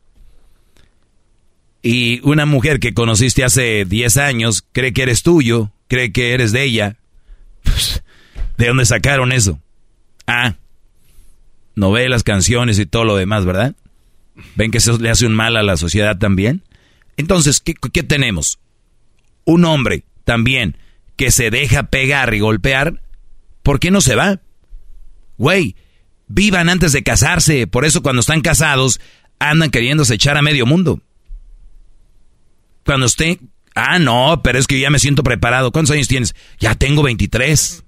Y 1.83 2.19
una 2.27 2.47
mujer 2.47 2.79
que 2.79 2.95
conociste 2.95 3.43
hace 3.43 3.85
10 3.85 4.17
años 4.17 4.65
cree 4.71 4.93
que 4.93 5.03
eres 5.03 5.21
tuyo, 5.21 5.71
cree 5.87 6.11
que 6.11 6.33
eres 6.33 6.51
de 6.51 6.63
ella. 6.63 6.97
Pues, 7.61 8.03
¿De 8.57 8.67
dónde 8.67 8.85
sacaron 8.85 9.31
eso? 9.31 9.61
Ah, 10.25 10.55
novelas, 11.75 12.23
canciones 12.23 12.79
y 12.79 12.87
todo 12.87 13.03
lo 13.03 13.15
demás, 13.15 13.45
¿verdad? 13.45 13.75
¿Ven 14.55 14.71
que 14.71 14.79
eso 14.79 14.97
le 14.97 15.11
hace 15.11 15.27
un 15.27 15.35
mal 15.35 15.55
a 15.55 15.61
la 15.61 15.77
sociedad 15.77 16.17
también? 16.17 16.63
Entonces, 17.15 17.59
¿qué, 17.59 17.75
qué 17.75 18.01
tenemos? 18.01 18.57
Un 19.43 19.65
hombre 19.65 20.03
también 20.23 20.77
que 21.15 21.29
se 21.29 21.51
deja 21.51 21.83
pegar 21.83 22.33
y 22.33 22.39
golpear, 22.39 23.03
¿por 23.61 23.79
qué 23.79 23.91
no 23.91 24.01
se 24.01 24.15
va? 24.15 24.41
Güey, 25.37 25.75
vivan 26.27 26.69
antes 26.69 26.91
de 26.91 27.03
casarse, 27.03 27.67
por 27.67 27.85
eso 27.85 28.01
cuando 28.01 28.21
están 28.21 28.41
casados 28.41 28.99
andan 29.39 29.69
queriéndose 29.69 30.15
echar 30.15 30.37
a 30.37 30.41
medio 30.41 30.65
mundo. 30.65 31.01
Cuando 32.85 33.05
usted, 33.05 33.39
ah, 33.73 33.99
no, 33.99 34.41
pero 34.43 34.59
es 34.59 34.67
que 34.67 34.79
ya 34.79 34.89
me 34.89 34.99
siento 34.99 35.23
preparado. 35.23 35.71
¿Cuántos 35.71 35.95
años 35.95 36.07
tienes? 36.07 36.35
Ya 36.59 36.75
tengo 36.75 37.03
23. 37.03 37.83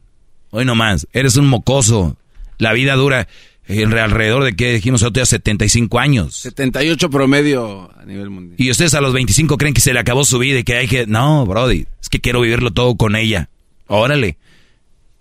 Hoy 0.50 0.66
nomás, 0.66 1.08
eres 1.14 1.38
un 1.38 1.48
mocoso. 1.48 2.18
La 2.58 2.74
vida 2.74 2.96
dura 2.96 3.28
alrededor 3.70 4.44
de 4.44 4.56
que 4.56 4.74
dijimos 4.74 5.04
otro 5.04 5.20
día 5.20 5.26
75 5.26 6.00
años. 6.00 6.36
78 6.38 7.10
promedio 7.10 7.92
a 8.00 8.06
nivel 8.06 8.30
mundial. 8.30 8.56
Y 8.58 8.72
ustedes 8.72 8.94
a 8.94 9.02
los 9.02 9.14
25 9.14 9.58
creen 9.58 9.74
que 9.74 9.82
se 9.82 9.94
le 9.94 10.00
acabó 10.00 10.24
su 10.26 10.40
vida 10.40 10.60
y 10.60 10.64
que 10.64 10.78
hay 10.78 10.88
que... 10.88 11.06
No, 11.06 11.46
Brody, 11.46 11.86
es 12.02 12.10
que 12.10 12.20
quiero 12.20 12.42
vivirlo 12.42 12.72
todo 12.72 12.96
con 12.96 13.16
ella. 13.16 13.50
Órale. 13.88 14.38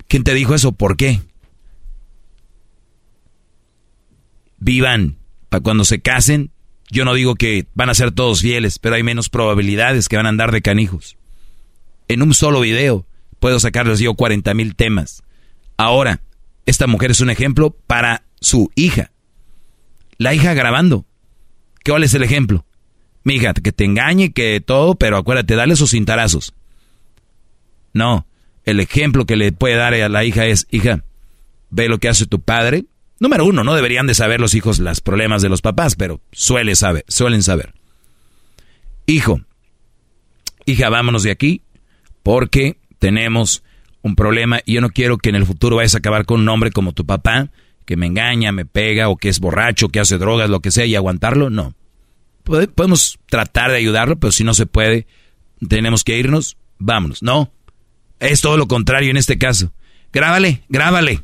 ¿Quién 0.08 0.24
te 0.24 0.34
dijo 0.34 0.54
eso? 0.54 0.72
¿Por 0.72 0.96
qué? 0.96 1.20
Vivan. 4.58 5.16
Para 5.48 5.62
cuando 5.62 5.84
se 5.84 6.00
casen, 6.00 6.50
yo 6.90 7.04
no 7.04 7.14
digo 7.14 7.34
que 7.34 7.66
van 7.74 7.90
a 7.90 7.94
ser 7.94 8.12
todos 8.12 8.40
fieles, 8.40 8.78
pero 8.78 8.94
hay 8.94 9.02
menos 9.02 9.28
probabilidades 9.28 10.08
que 10.08 10.16
van 10.16 10.26
a 10.26 10.30
andar 10.30 10.52
de 10.52 10.62
canijos. 10.62 11.16
En 12.08 12.22
un 12.22 12.34
solo 12.34 12.60
video 12.60 13.06
puedo 13.40 13.60
sacarles 13.60 13.98
yo 14.00 14.14
40 14.14 14.54
mil 14.54 14.74
temas. 14.74 15.22
Ahora, 15.76 16.20
esta 16.64 16.86
mujer 16.86 17.10
es 17.10 17.20
un 17.20 17.30
ejemplo 17.30 17.70
para 17.86 18.22
su 18.40 18.70
hija. 18.74 19.10
La 20.18 20.34
hija 20.34 20.54
grabando. 20.54 21.04
¿Qué 21.84 21.92
¿Cuál 21.92 22.04
es 22.04 22.14
el 22.14 22.22
ejemplo? 22.22 22.64
Mi 23.22 23.34
hija, 23.34 23.54
que 23.54 23.72
te 23.72 23.84
engañe, 23.84 24.32
que 24.32 24.60
todo, 24.60 24.94
pero 24.94 25.16
acuérdate, 25.16 25.56
dale 25.56 25.76
sus 25.76 25.90
cintarazos. 25.90 26.54
No, 27.92 28.26
el 28.64 28.80
ejemplo 28.80 29.26
que 29.26 29.36
le 29.36 29.52
puede 29.52 29.76
dar 29.76 29.94
a 29.94 30.08
la 30.08 30.24
hija 30.24 30.46
es, 30.46 30.66
hija, 30.70 31.04
ve 31.70 31.88
lo 31.88 31.98
que 31.98 32.08
hace 32.08 32.26
tu 32.26 32.40
padre. 32.40 32.84
Número 33.18 33.44
uno, 33.46 33.64
no 33.64 33.74
deberían 33.74 34.06
de 34.06 34.14
saber 34.14 34.40
los 34.40 34.54
hijos 34.54 34.78
los 34.78 35.00
problemas 35.00 35.42
de 35.42 35.48
los 35.48 35.62
papás, 35.62 35.96
pero 35.96 36.20
suele 36.32 36.74
saber, 36.76 37.04
suelen 37.08 37.42
saber. 37.42 37.72
Hijo, 39.06 39.40
hija, 40.66 40.88
vámonos 40.90 41.22
de 41.22 41.30
aquí 41.30 41.62
porque 42.22 42.78
tenemos 42.98 43.62
un 44.02 44.16
problema 44.16 44.60
y 44.64 44.74
yo 44.74 44.80
no 44.80 44.90
quiero 44.90 45.16
que 45.16 45.30
en 45.30 45.36
el 45.36 45.46
futuro 45.46 45.76
vayas 45.76 45.94
a 45.94 45.98
acabar 45.98 46.26
con 46.26 46.40
un 46.40 46.48
hombre 46.48 46.70
como 46.70 46.92
tu 46.92 47.06
papá, 47.06 47.50
que 47.86 47.96
me 47.96 48.06
engaña, 48.06 48.52
me 48.52 48.66
pega 48.66 49.08
o 49.08 49.16
que 49.16 49.28
es 49.28 49.40
borracho, 49.40 49.88
que 49.88 50.00
hace 50.00 50.18
drogas, 50.18 50.50
lo 50.50 50.60
que 50.60 50.70
sea, 50.70 50.84
y 50.84 50.94
aguantarlo, 50.94 51.50
no. 51.50 51.74
Podemos 52.42 53.18
tratar 53.26 53.70
de 53.70 53.78
ayudarlo, 53.78 54.16
pero 54.16 54.32
si 54.32 54.44
no 54.44 54.54
se 54.54 54.66
puede, 54.66 55.06
tenemos 55.68 56.04
que 56.04 56.18
irnos, 56.18 56.56
vámonos. 56.78 57.22
No, 57.22 57.52
es 58.20 58.40
todo 58.40 58.56
lo 58.56 58.68
contrario 58.68 59.10
en 59.10 59.16
este 59.16 59.38
caso. 59.38 59.72
Grábale, 60.12 60.62
grábale. 60.68 61.22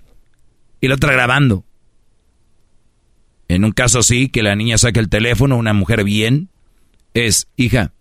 Y 0.80 0.88
la 0.88 0.96
otra 0.96 1.12
grabando. 1.12 1.64
En 3.54 3.64
un 3.64 3.72
caso 3.72 4.00
así, 4.00 4.28
que 4.28 4.42
la 4.42 4.56
niña 4.56 4.78
saque 4.78 5.00
el 5.00 5.08
teléfono, 5.08 5.56
una 5.56 5.72
mujer 5.72 6.04
bien, 6.04 6.48
es, 7.14 7.48
hija, 7.56 7.92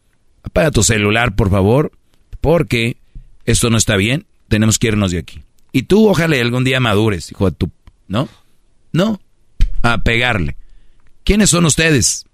apaga 0.43 0.71
tu 0.71 0.83
celular, 0.83 1.35
por 1.35 1.49
favor, 1.49 1.91
porque 2.39 2.97
esto 3.45 3.69
no 3.69 3.77
está 3.77 3.95
bien 3.95 4.25
tenemos 4.51 4.77
que 4.77 4.87
irnos 4.87 5.11
de 5.11 5.17
aquí. 5.17 5.41
Y 5.71 5.83
tú 5.83 6.07
ojalá 6.09 6.35
algún 6.35 6.63
día 6.63 6.79
madures, 6.79 7.31
hijo 7.31 7.49
de 7.49 7.55
tu... 7.55 7.71
¿No? 8.07 8.27
No. 8.91 9.19
A 9.81 10.03
pegarle. 10.03 10.57
¿Quiénes 11.23 11.49
son 11.49 11.65
ustedes? 11.65 12.25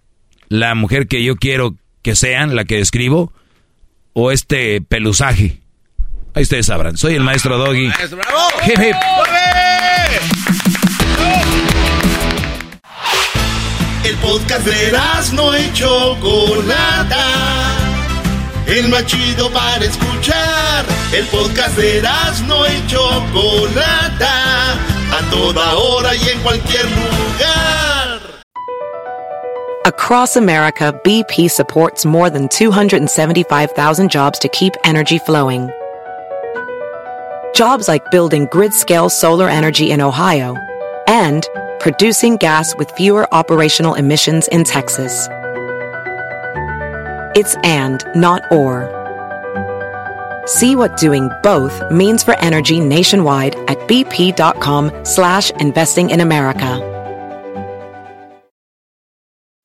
¿La 0.50 0.74
mujer 0.74 1.08
que 1.08 1.24
yo 1.24 1.36
quiero 1.36 1.76
que 2.02 2.16
sean, 2.16 2.56
la 2.56 2.66
que 2.66 2.78
describo? 2.78 3.32
¿O 4.14 4.32
este 4.32 4.82
pelusaje? 4.82 5.62
Ahí 6.34 6.44
ustedes 6.44 6.66
sabrán. 6.66 6.98
Soy 6.98 7.14
el 7.14 7.24
maestro 7.24 7.58
Doggy. 7.58 7.88
¡Maestro, 7.88 8.18
bravo! 8.18 8.42
El 14.08 14.16
podcast 14.20 14.66
de 14.66 14.92
no 15.34 15.54
el 15.54 15.74
para 19.52 19.84
escuchar. 19.84 20.86
El 21.12 21.26
podcast 21.26 21.76
de 21.76 22.02
no 22.48 22.66
a 25.12 25.30
toda 25.30 25.76
hora 25.76 26.16
y 26.16 26.30
en 26.30 26.40
cualquier 26.40 26.86
lugar. 26.86 28.22
Across 29.84 30.38
America, 30.38 30.94
BP 31.04 31.50
supports 31.50 32.06
more 32.06 32.30
than 32.30 32.48
275,000 32.48 34.10
jobs 34.10 34.40
to 34.40 34.48
keep 34.48 34.72
energy 34.86 35.20
flowing. 35.20 35.70
Jobs 37.54 37.90
like 37.90 38.10
building 38.10 38.48
grid-scale 38.52 39.10
solar 39.10 39.50
energy 39.50 39.92
in 39.92 40.00
Ohio 40.00 40.56
and 41.08 41.46
producing 41.80 42.38
gas 42.38 42.76
with 42.78 42.92
fewer 42.92 43.32
operational 43.34 43.96
emissions 43.96 44.48
in 44.50 44.64
Texas. 44.64 45.28
It's 47.36 47.56
and, 47.64 48.04
not 48.16 48.42
or. 48.52 48.94
See 50.48 50.76
what 50.76 50.98
doing 50.98 51.30
both 51.44 51.92
means 51.92 52.24
for 52.24 52.36
energy 52.40 52.80
nationwide 52.80 53.56
at 53.70 53.78
bp.com 53.88 55.06
slash 55.06 55.52
investing 55.52 56.10
in 56.10 56.22
America. 56.22 56.94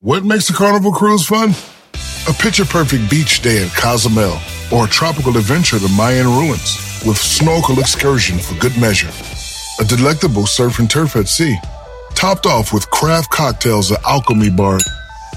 What 0.00 0.24
makes 0.24 0.50
a 0.50 0.52
carnival 0.52 0.92
cruise 0.92 1.24
fun? 1.24 1.50
A 2.28 2.32
picture-perfect 2.32 3.08
beach 3.08 3.40
day 3.40 3.62
in 3.62 3.68
Cozumel 3.70 4.38
or 4.72 4.86
a 4.86 4.88
tropical 4.88 5.36
adventure 5.36 5.78
to 5.78 5.88
Mayan 5.88 6.26
ruins 6.26 7.02
with 7.06 7.16
snorkel 7.16 7.78
excursion 7.78 8.38
for 8.38 8.54
good 8.58 8.76
measure. 8.80 9.10
A 9.80 9.84
delectable 9.84 10.46
surf 10.46 10.78
and 10.78 10.90
turf 10.90 11.14
at 11.16 11.28
sea, 11.28 11.56
topped 12.14 12.46
off 12.46 12.72
with 12.72 12.88
craft 12.90 13.30
cocktails 13.30 13.92
at 13.92 14.02
Alchemy 14.04 14.50
Bar. 14.50 14.78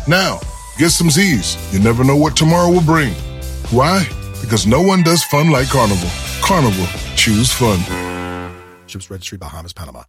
Now, 0.08 0.40
get 0.78 0.90
some 0.90 1.10
Z's. 1.10 1.58
You 1.74 1.80
never 1.80 2.04
know 2.04 2.16
what 2.16 2.36
tomorrow 2.36 2.70
will 2.72 2.82
bring. 2.84 3.14
Why? 3.72 4.08
Because 4.42 4.68
no 4.68 4.82
one 4.82 5.04
does 5.04 5.24
fun 5.24 5.50
like 5.50 5.70
Carnival. 5.70 6.10
Carnival, 6.42 6.86
choose 7.16 7.52
fun. 7.52 7.80
Ships 8.88 9.10
Registry, 9.10 9.38
Bahamas, 9.38 9.74
Panama. 9.74 10.04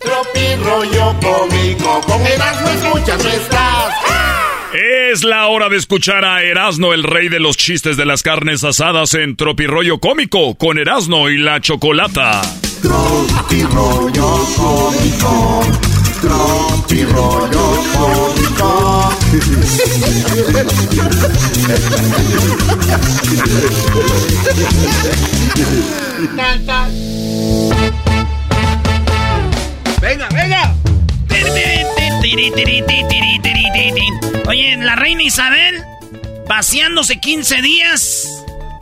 Tropi 0.00 0.54
rollo 0.62 1.14
cómico, 1.20 2.00
con 2.06 2.22
no 2.22 3.28
estás. 3.30 4.47
Es 4.72 5.24
la 5.24 5.46
hora 5.46 5.70
de 5.70 5.78
escuchar 5.78 6.26
a 6.26 6.42
Erasno, 6.42 6.92
el 6.92 7.02
rey 7.02 7.30
de 7.30 7.40
los 7.40 7.56
chistes 7.56 7.96
de 7.96 8.04
las 8.04 8.22
carnes 8.22 8.62
asadas 8.64 9.14
en 9.14 9.34
Tropirollo 9.34 9.98
Cómico, 9.98 10.56
con 10.56 10.76
Erasno 10.78 11.30
y 11.30 11.38
la 11.38 11.58
Chocolata. 11.62 12.42
Tropirollo 12.82 14.44
cómico, 14.56 15.64
tropirollo 16.20 17.82
cómico. 17.94 19.18
Venga, 30.02 30.28
venga. 30.30 30.77
Oye, 34.46 34.76
la 34.78 34.96
reina 34.96 35.22
Isabel 35.22 35.82
paseándose 36.46 37.18
15 37.20 37.62
días 37.62 38.28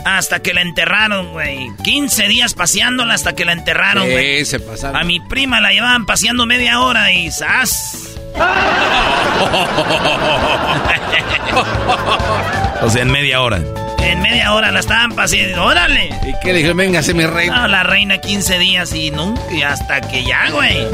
hasta 0.05 0.41
que 0.41 0.55
la 0.55 0.63
enterraron, 0.63 1.33
güey. 1.33 1.71
15 1.83 2.29
días 2.29 2.55
paseándola 2.55 3.15
hasta 3.15 3.35
que 3.35 3.45
la 3.45 3.53
enterraron, 3.53 4.05
Sí, 4.05 4.11
güey. 4.13 4.45
se 4.45 4.61
pasaron. 4.61 4.97
A 4.97 5.05
mi 5.05 5.21
prima 5.21 5.61
la 5.61 5.73
llevaban 5.73 6.07
paseando 6.07 6.47
media 6.47 6.81
hora 6.81 7.13
y 7.13 7.31
¡zas! 7.31 8.17
O 12.83 12.91
sea, 12.91 13.03
en 13.03 13.11
media 13.11 13.41
hora. 13.41 13.61
En 13.99 14.21
media 14.21 14.53
hora 14.53 14.71
la 14.71 14.81
estaban 14.81 15.13
paseando. 15.13 15.65
¡Órale! 15.65 16.11
¿Y 16.27 16.33
qué 16.43 16.49
le 16.53 16.59
dijeron? 16.59 16.77
Véngase, 16.77 17.15
mi 17.15 17.25
rey. 17.27 17.49
No, 17.49 17.67
la 17.67 17.83
reina 17.83 18.19
15 18.19 18.59
días 18.59 18.95
y 18.95 19.11
nunca, 19.11 19.41
y 19.53 19.63
hasta 19.63 20.01
que 20.03 20.25
ya, 20.25 20.51
güey. 20.51 20.87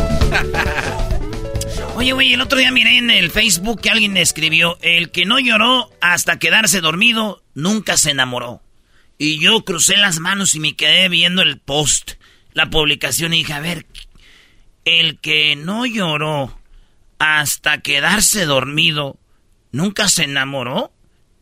Oye, 1.95 2.13
güey, 2.13 2.33
el 2.33 2.41
otro 2.41 2.59
día 2.59 2.71
miré 2.71 2.97
en 2.97 3.11
el 3.11 3.31
Facebook 3.31 3.81
que 3.81 3.91
alguien 3.91 4.17
escribió, 4.17 4.79
el 4.81 5.11
que 5.11 5.27
no 5.27 5.39
lloró 5.39 5.91
hasta 6.01 6.39
quedarse 6.39 6.81
dormido, 6.81 7.43
nunca 7.55 7.97
se 7.97 8.11
enamoró. 8.11 8.63
Y 9.19 9.39
yo 9.39 9.65
crucé 9.65 9.97
las 9.99 10.19
manos 10.19 10.55
y 10.55 10.61
me 10.61 10.75
quedé 10.75 11.09
viendo 11.09 11.43
el 11.43 11.59
post, 11.59 12.13
la 12.55 12.71
publicación 12.71 13.35
y 13.35 13.39
dije, 13.39 13.53
a 13.53 13.61
ver, 13.61 13.87
el 14.85 15.21
que 15.21 15.55
no 15.55 15.87
lloró 15.87 16.59
hasta 17.19 17.83
quedarse 17.83 18.47
dormido, 18.47 19.19
nunca 19.71 20.09
se 20.09 20.25
enamoró. 20.25 20.93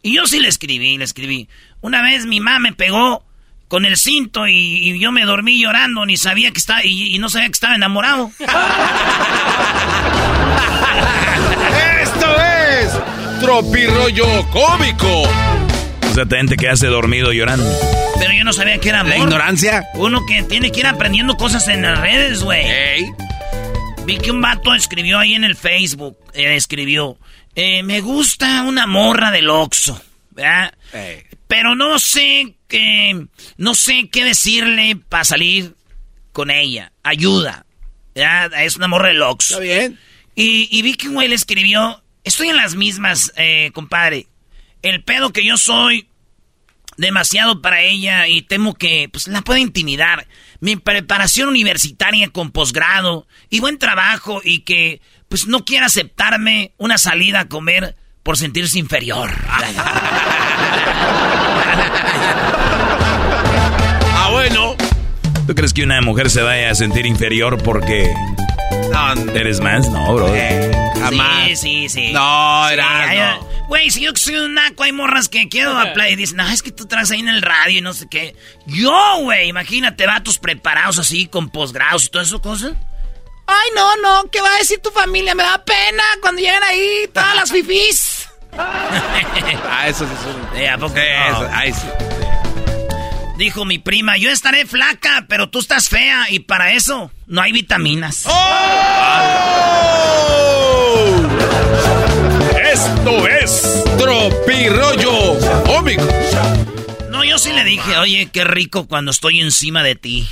Y 0.03 0.17
yo 0.17 0.27
sí 0.27 0.41
le 0.41 0.49
escribí, 0.49 0.99
le 0.99 1.05
escribí. 1.05 1.49
Una 1.81 2.03
vez 2.03 2.27
mi 2.27 2.41
mamá 2.41 2.59
me 2.59 2.73
pegó 2.73 3.25
con 3.69 3.85
el 3.85 3.97
cinto 3.97 4.49
y, 4.49 4.99
yo 4.99 5.13
me 5.13 5.25
dormí 5.25 5.61
llorando, 5.61 6.05
ni 6.05 6.17
sabía 6.17 6.51
que 6.51 6.59
estaba, 6.59 6.85
y, 6.85 7.15
y 7.15 7.19
no 7.19 7.29
sabía 7.29 7.47
que 7.47 7.53
estaba 7.53 7.77
enamorado. 7.77 8.33
¡Esto 12.03 12.37
es 12.41 13.41
Tropirollo 13.41 14.49
Cómico! 14.51 15.23
O 15.23 16.15
sea, 16.15 16.25
también 16.25 16.49
te 16.49 16.57
quedaste 16.57 16.87
dormido 16.89 17.33
llorando. 17.33 17.71
Pero 18.19 18.33
yo 18.33 18.45
no 18.45 18.53
sabía 18.53 18.79
que 18.79 18.89
era 18.89 19.01
amor. 19.01 19.11
¿La 19.11 19.19
ignorancia? 19.19 19.89
Uno 19.95 20.27
que 20.27 20.43
tiene 20.43 20.73
que 20.73 20.81
ir 20.81 20.87
aprendiendo 20.87 21.37
cosas 21.37 21.69
en 21.69 21.83
las 21.83 22.01
redes, 22.01 22.43
güey. 22.43 23.07
Vi 24.05 24.19
que 24.19 24.31
un 24.31 24.41
vato 24.41 24.75
escribió 24.75 25.19
ahí 25.19 25.35
en 25.35 25.45
el 25.45 25.57
Facebook, 25.57 26.19
eh, 26.35 26.57
escribió, 26.57 27.17
eh, 27.55 27.83
me 27.83 28.01
gusta 28.01 28.63
una 28.63 28.87
morra 28.87 29.31
del 29.31 29.49
Oxxo, 29.49 30.01
¿verdad? 30.31 30.75
Pero 31.47 31.75
no 31.75 31.99
sé 31.99 32.55
qué, 32.67 33.27
no 33.57 33.75
sé 33.75 34.09
qué 34.11 34.25
decirle 34.25 34.97
para 35.09 35.25
salir 35.25 35.75
con 36.33 36.51
ella. 36.51 36.93
Ayuda. 37.03 37.67
¿verdad? 38.15 38.63
Es 38.63 38.77
una 38.77 38.89
morra 38.89 39.09
del 39.09 39.23
Oxxo. 39.23 39.55
Está 39.55 39.63
bien. 39.63 39.99
Y, 40.41 40.69
y 40.71 40.81
vi 40.81 40.95
que 40.95 41.09
un 41.09 41.15
güey 41.15 41.29
le 41.29 41.35
escribió, 41.35 42.03
estoy 42.25 42.49
en 42.49 42.57
las 42.57 42.75
mismas, 42.75 43.31
eh, 43.37 43.71
compadre. 43.75 44.27
El 44.81 45.05
pedo 45.05 45.35
que 45.35 45.45
yo 45.45 45.59
soy 45.59 46.09
demasiado 46.97 47.61
para 47.61 47.83
ella 47.83 48.27
y 48.27 48.41
temo 48.41 48.73
que 48.73 49.11
pues 49.13 49.29
la 49.29 49.43
pueda 49.43 49.61
intimidar. 49.61 50.27
Mi 50.61 50.77
preparación 50.77 51.51
universitaria 51.51 52.31
con 52.31 52.53
posgrado 52.53 53.27
y 53.51 53.61
buen 53.61 53.79
trabajo 53.79 54.41
y 54.43 54.61
que 54.61 55.03
pues 55.29 55.47
no 55.47 55.67
quiera 55.67 55.85
aceptarme 55.85 56.73
una 56.79 56.97
salida 56.97 57.41
a 57.41 57.49
comer 57.49 57.95
por 58.23 58.39
sentirse 58.39 58.79
inferior. 58.79 59.31
Ah, 64.23 64.29
bueno. 64.33 64.77
¿Tú 65.47 65.55
crees 65.55 65.73
que 65.73 65.83
una 65.83 66.01
mujer 66.03 66.31
se 66.31 66.43
vaya 66.43 66.71
a 66.71 66.75
sentir 66.75 67.07
inferior 67.07 67.61
porque 67.63 68.13
eres 69.35 69.61
más? 69.61 69.89
No, 69.89 70.15
bro. 70.15 70.29
jamás. 71.01 71.47
Sí, 71.49 71.57
sí, 71.57 71.89
sí. 71.89 72.13
No, 72.13 72.67
Sí, 72.69 72.75
era, 72.75 73.37
no. 73.37 73.49
Güey, 73.69 73.91
si 73.91 74.01
yo 74.03 74.11
soy 74.17 74.35
un 74.37 74.55
naco, 74.55 74.83
hay 74.83 74.93
morras 74.93 75.29
que 75.29 75.49
quiero 75.49 75.77
hablar 75.79 76.11
y 76.11 76.17
dicen, 76.17 76.39
no, 76.39 76.49
es 76.49 76.63
que 76.63 76.73
tú 76.73 76.87
traes 76.87 77.11
ahí 77.13 77.21
en 77.21 77.29
el 77.29 77.41
radio 77.43 77.79
y 77.79 77.81
no 77.81 77.93
sé 77.95 78.07
qué. 78.11 78.35
Yo, 78.67 78.93
güey, 79.21 79.49
imagínate, 79.49 80.07
vatos 80.07 80.39
preparados 80.39 80.99
así 80.99 81.27
con 81.27 81.51
posgrados 81.51 82.07
y 82.07 82.09
todas 82.09 82.29
esas 82.29 82.41
cosas. 82.41 82.73
Ay, 83.47 83.71
no, 83.75 83.97
no, 83.97 84.31
¿qué 84.31 84.41
va 84.41 84.53
a 84.55 84.59
decir 84.59 84.81
tu 84.81 84.91
familia? 84.91 85.35
Me 85.35 85.43
da 85.43 85.65
pena 85.65 86.03
cuando 86.21 86.41
llegan 86.41 86.63
ahí 86.65 87.09
todas 87.13 87.35
las 87.37 87.51
fifís. 87.53 88.27
Ah, 88.59 89.87
eso 89.89 90.05
sí 90.05 90.13
suena. 90.25 90.61
Eh, 90.61 90.69
¿a 90.69 90.77
poco 90.77 90.95
Eso, 90.97 91.43
no? 91.43 91.49
ay, 91.53 91.73
sí. 91.73 91.87
Dijo 93.41 93.65
mi 93.65 93.79
prima, 93.79 94.19
yo 94.19 94.31
estaré 94.31 94.67
flaca, 94.67 95.25
pero 95.27 95.49
tú 95.49 95.61
estás 95.61 95.89
fea 95.89 96.27
y 96.29 96.41
para 96.41 96.75
eso 96.75 97.11
no 97.27 97.41
hay 97.41 97.53
vitaminas. 97.53 98.27
Esto 102.63 103.27
es 103.27 103.83
Tropirollo 103.97 105.39
Cómico. 105.65 106.07
No, 107.09 107.25
yo 107.25 107.39
sí 107.39 107.55
le 107.55 107.65
dije, 107.65 107.97
oye, 107.97 108.29
qué 108.31 108.45
rico 108.45 108.87
cuando 108.87 109.11
estoy 109.11 109.41
encima 109.41 109.83
de 109.83 109.95
ti. 109.95 110.29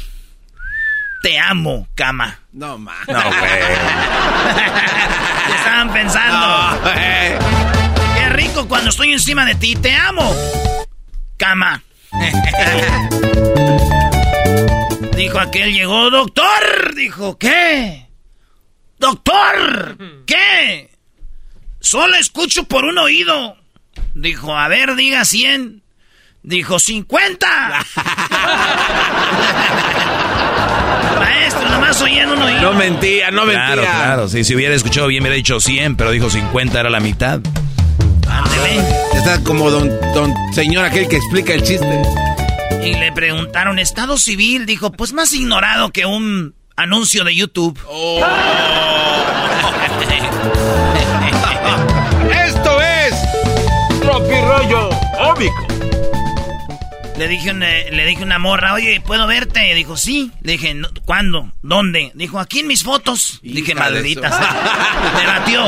Te 1.23 1.39
amo, 1.39 1.89
cama. 1.95 2.41
No, 2.53 2.77
ma. 2.77 2.93
No, 3.09 3.23
güey. 3.23 3.33
¿Qué 5.47 5.55
estaban 5.57 5.91
pensando? 5.95 6.47
No. 6.47 6.79
Qué 8.17 8.29
rico 8.29 8.69
cuando 8.69 8.91
estoy 8.91 9.15
encima 9.15 9.47
de 9.47 9.55
ti. 9.55 9.77
Te 9.77 9.95
amo. 9.95 10.31
Cama. 11.39 11.83
Dijo 15.17 15.39
aquel, 15.39 15.73
llegó 15.73 16.11
doctor. 16.11 16.95
Dijo, 16.95 17.39
¿qué? 17.39 18.07
Doctor, 18.99 19.97
¿qué? 20.27 20.91
Solo 21.81 22.17
escucho 22.17 22.65
por 22.65 22.85
un 22.85 22.99
oído. 22.99 23.57
Dijo, 24.15 24.57
a 24.57 24.69
ver, 24.69 24.95
diga 24.97 25.25
100. 25.25 25.83
Dijo, 26.43 26.79
50. 26.79 27.47
Maestro, 31.19 31.69
nomás 31.69 32.01
oía 32.01 32.23
en 32.25 32.31
un 32.31 32.43
oído. 32.43 32.61
No 32.61 32.75
mentía, 32.75 33.31
no 33.31 33.45
mentía. 33.45 33.67
Claro, 33.67 33.83
claro. 33.83 34.29
Sí, 34.29 34.45
si 34.45 34.55
hubiera 34.55 34.75
escuchado 34.75 35.09
bien, 35.09 35.23
hubiera 35.23 35.37
dicho 35.37 35.61
100, 35.61 35.97
pero 35.97 36.11
dijo 36.11 36.31
50, 36.31 36.81
era 36.81 36.91
la 36.91 37.01
mitad. 37.01 37.41
Ándele. 38.39 38.83
Está 39.15 39.43
como 39.45 39.71
don, 39.71 39.91
don 40.15 40.35
señor 40.55 40.85
aquel 40.85 41.09
que 41.09 41.17
explica 41.17 41.53
el 41.55 41.63
chiste. 41.63 42.03
Y 42.85 42.95
le 42.95 43.13
preguntaron, 43.13 43.79
¿estado 43.79 44.17
civil? 44.19 44.65
Dijo, 44.67 44.93
pues 44.93 45.13
más 45.13 45.33
ignorado 45.33 45.91
que 45.91 46.07
un 46.07 46.55
anuncio 46.77 47.25
de 47.25 47.35
YouTube. 47.35 47.79
Oh. 47.89 48.21
Esto 52.47 52.81
es 52.81 53.15
Tropirollo 54.01 54.91
Cómico. 55.17 55.67
Le 57.19 57.27
dije, 57.27 57.51
una, 57.51 57.67
le 57.69 58.07
dije 58.07 58.23
a 58.23 58.27
una 58.27 58.39
morra, 58.39 58.75
oye, 58.75 59.01
¿puedo 59.05 59.27
verte? 59.27 59.75
Dijo, 59.75 59.97
sí. 59.97 60.31
Le 60.43 60.53
dije, 60.53 60.73
"No, 60.75 60.89
¿cuándo? 61.05 61.51
¿Dónde? 61.63 62.13
Dijo, 62.15 62.39
aquí 62.39 62.61
en 62.61 62.69
mis 62.69 62.85
fotos. 62.85 63.41
dije, 63.43 63.73
Hija 63.73 63.91
de 63.91 63.95
maldita. 63.97 64.31
su- 64.31 64.37
sea". 64.39 65.13
Me 65.21 65.27
batió. 65.27 65.65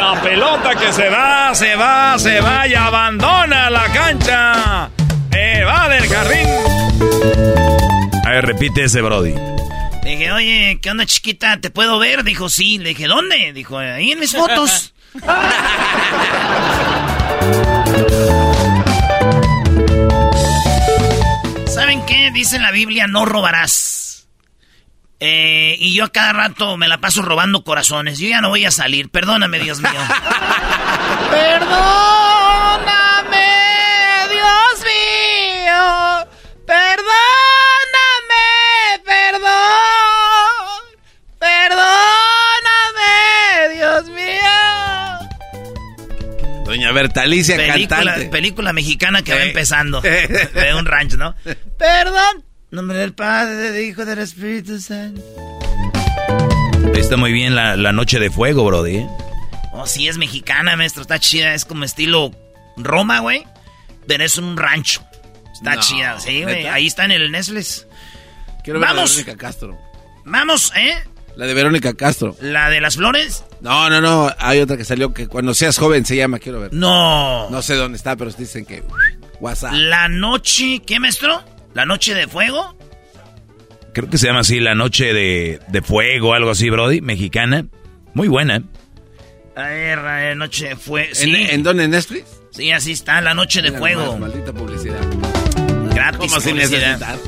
La 0.00 0.20
pelota 0.22 0.74
que 0.74 0.92
se 0.92 1.08
va, 1.08 1.54
se 1.54 1.74
va, 1.76 2.18
se 2.18 2.40
va 2.40 2.66
y 2.66 2.74
abandona 2.74 3.70
la 3.70 3.84
cancha. 3.92 4.90
Se 5.30 5.64
va 5.64 5.88
del 5.88 6.06
jardín. 6.08 6.48
A 8.24 8.30
ver, 8.30 8.46
repite 8.46 8.84
ese, 8.84 9.00
Brody. 9.00 9.34
Le 10.04 10.10
dije, 10.10 10.32
oye, 10.32 10.78
¿qué 10.82 10.90
onda, 10.90 11.06
chiquita? 11.06 11.60
¿Te 11.60 11.70
puedo 11.70 11.98
ver? 11.98 12.24
Dijo, 12.24 12.48
sí. 12.48 12.78
Le 12.78 12.90
dije, 12.90 13.06
¿dónde? 13.06 13.52
Dijo, 13.52 13.78
ahí 13.78 14.12
en 14.12 14.20
mis 14.20 14.32
fotos. 14.32 14.92
¿Saben 21.66 22.04
qué? 22.06 22.30
Dice 22.32 22.56
en 22.56 22.62
la 22.62 22.70
Biblia, 22.70 23.06
no 23.06 23.24
robarás. 23.24 24.11
Eh, 25.24 25.76
y 25.78 25.94
yo 25.94 26.02
a 26.02 26.08
cada 26.10 26.32
rato 26.32 26.76
me 26.76 26.88
la 26.88 27.00
paso 27.00 27.22
robando 27.22 27.62
corazones. 27.62 28.18
Yo 28.18 28.26
ya 28.28 28.40
no 28.40 28.48
voy 28.48 28.64
a 28.64 28.72
salir. 28.72 29.08
Perdóname, 29.08 29.60
Dios 29.60 29.78
mío. 29.78 29.92
Perdóname, 31.30 31.78
Dios 34.30 34.84
mío. 34.84 36.26
Perdóname, 36.66 37.04
perdón. 39.04 40.82
Perdóname, 41.38 43.12
Dios 43.76 44.08
mío. 44.08 44.56
Doña 46.64 46.90
Bertalicia 46.90 47.54
película, 47.56 47.96
cantante. 47.96 48.28
película 48.28 48.72
mexicana 48.72 49.22
que 49.22 49.34
va 49.34 49.42
empezando. 49.44 50.00
De 50.00 50.74
un 50.76 50.84
rancho, 50.84 51.16
¿no? 51.16 51.36
Perdón. 51.78 52.44
Nombre 52.72 52.96
del 52.98 53.12
Padre, 53.12 53.54
del 53.54 53.84
Hijo, 53.84 54.04
del 54.06 54.18
Espíritu 54.18 54.80
Santo. 54.80 55.20
Está 56.94 57.18
muy 57.18 57.30
bien 57.30 57.54
la, 57.54 57.76
la 57.76 57.92
noche 57.92 58.18
de 58.18 58.30
fuego, 58.30 58.64
Brody. 58.64 58.96
¿eh? 58.96 59.08
Oh, 59.74 59.86
sí, 59.86 60.08
es 60.08 60.16
mexicana, 60.16 60.74
maestro. 60.74 61.02
Está 61.02 61.18
chida. 61.18 61.52
Es 61.54 61.66
como 61.66 61.84
estilo 61.84 62.30
Roma, 62.78 63.20
güey. 63.20 63.44
Pero 64.06 64.24
es 64.24 64.38
un 64.38 64.56
rancho. 64.56 65.02
Está 65.52 65.74
No, 65.74 65.80
chida, 65.82 66.18
sí, 66.18 66.42
güey. 66.42 66.66
Ahí 66.66 66.86
está 66.86 67.04
en 67.04 67.10
el 67.12 67.30
Netflix. 67.30 67.86
Quiero 68.64 68.80
ver 68.80 68.88
Vamos. 68.88 69.10
la 69.10 69.16
de 69.16 69.22
Verónica 69.24 69.46
Castro. 69.46 69.78
Vamos, 70.24 70.72
¿eh? 70.74 70.94
La 71.36 71.46
de 71.46 71.54
Verónica 71.54 71.92
Castro. 71.94 72.36
¿La 72.40 72.70
de 72.70 72.80
las 72.80 72.96
flores? 72.96 73.44
No, 73.60 73.90
no, 73.90 74.00
no. 74.00 74.34
Hay 74.38 74.60
otra 74.60 74.78
que 74.78 74.84
salió 74.84 75.12
que 75.12 75.28
cuando 75.28 75.52
seas 75.52 75.76
joven 75.76 76.06
se 76.06 76.16
llama. 76.16 76.38
Quiero 76.38 76.60
ver. 76.60 76.72
No. 76.72 77.50
No 77.50 77.60
sé 77.60 77.74
dónde 77.74 77.96
está, 77.98 78.16
pero 78.16 78.30
dicen 78.30 78.64
que. 78.64 78.82
WhatsApp. 79.40 79.72
La 79.74 80.08
noche, 80.08 80.80
¿qué, 80.86 80.98
maestro? 80.98 81.42
¿La 81.74 81.84
noche 81.86 82.14
de 82.14 82.26
fuego? 82.28 82.76
Creo 83.94 84.08
que 84.08 84.18
se 84.18 84.26
llama 84.26 84.40
así 84.40 84.58
La 84.60 84.74
Noche 84.74 85.12
de, 85.12 85.60
de 85.68 85.82
Fuego, 85.82 86.32
algo 86.34 86.50
así, 86.50 86.70
Brody. 86.70 87.00
Mexicana. 87.02 87.66
Muy 88.14 88.26
buena. 88.28 88.62
A 89.54 89.62
ver, 89.64 89.98
eh, 90.06 90.34
noche 90.34 90.68
de 90.70 90.76
fuego. 90.76 91.08
¿En, 91.10 91.14
Sí. 91.14 91.46
¿En 91.50 91.62
dónde? 91.62 91.84
¿En 91.84 91.90
Netflix? 91.90 92.40
Sí, 92.52 92.70
así 92.70 92.92
está, 92.92 93.20
la 93.20 93.34
noche 93.34 93.60
de 93.60 93.68
Mira 93.68 93.78
fuego. 93.80 94.04
nomás, 94.04 94.20
maldita 94.20 94.52
publicidad. 94.54 94.98
Gratis. 95.94 96.18
¿Cómo 96.20 96.40
sin 96.40 96.52
publicidad. 96.56 96.98
necesitar? 96.98 97.18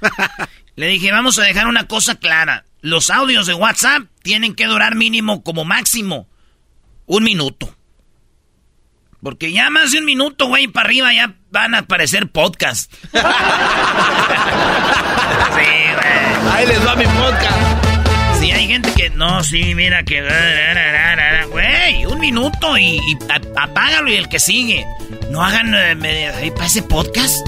Le 0.76 0.88
dije, 0.88 1.10
vamos 1.12 1.38
a 1.38 1.42
dejar 1.44 1.68
una 1.68 1.86
cosa 1.86 2.16
clara. 2.16 2.64
Los 2.80 3.10
audios 3.10 3.46
de 3.46 3.54
WhatsApp 3.54 4.02
tienen 4.22 4.54
que 4.54 4.66
durar 4.66 4.94
mínimo 4.96 5.42
como 5.44 5.64
máximo 5.64 6.28
un 7.06 7.22
minuto. 7.24 7.75
Porque 9.26 9.50
ya 9.50 9.70
más 9.70 9.90
de 9.90 9.98
un 9.98 10.04
minuto, 10.04 10.46
güey, 10.46 10.68
para 10.68 10.86
arriba 10.86 11.12
ya 11.12 11.34
van 11.50 11.74
a 11.74 11.78
aparecer 11.78 12.28
podcast. 12.30 12.92
sí, 13.12 13.18
güey. 15.52 16.52
Ahí 16.52 16.64
les 16.64 16.86
va 16.86 16.94
mi 16.94 17.06
podcast. 17.06 17.58
Sí, 18.38 18.52
hay 18.52 18.68
gente 18.68 18.92
que... 18.92 19.10
No, 19.10 19.42
sí, 19.42 19.74
mira 19.74 20.04
que... 20.04 20.22
Güey, 21.50 22.06
un 22.06 22.20
minuto 22.20 22.78
y, 22.78 22.98
y 22.98 23.18
apágalo 23.56 24.12
y 24.12 24.14
el 24.14 24.28
que 24.28 24.38
sigue. 24.38 24.86
No 25.28 25.42
hagan... 25.42 25.74
eh, 25.74 25.96
me- 25.96 26.28
ahí 26.28 26.52
para 26.52 26.66
ese 26.66 26.84
podcast. 26.84 27.44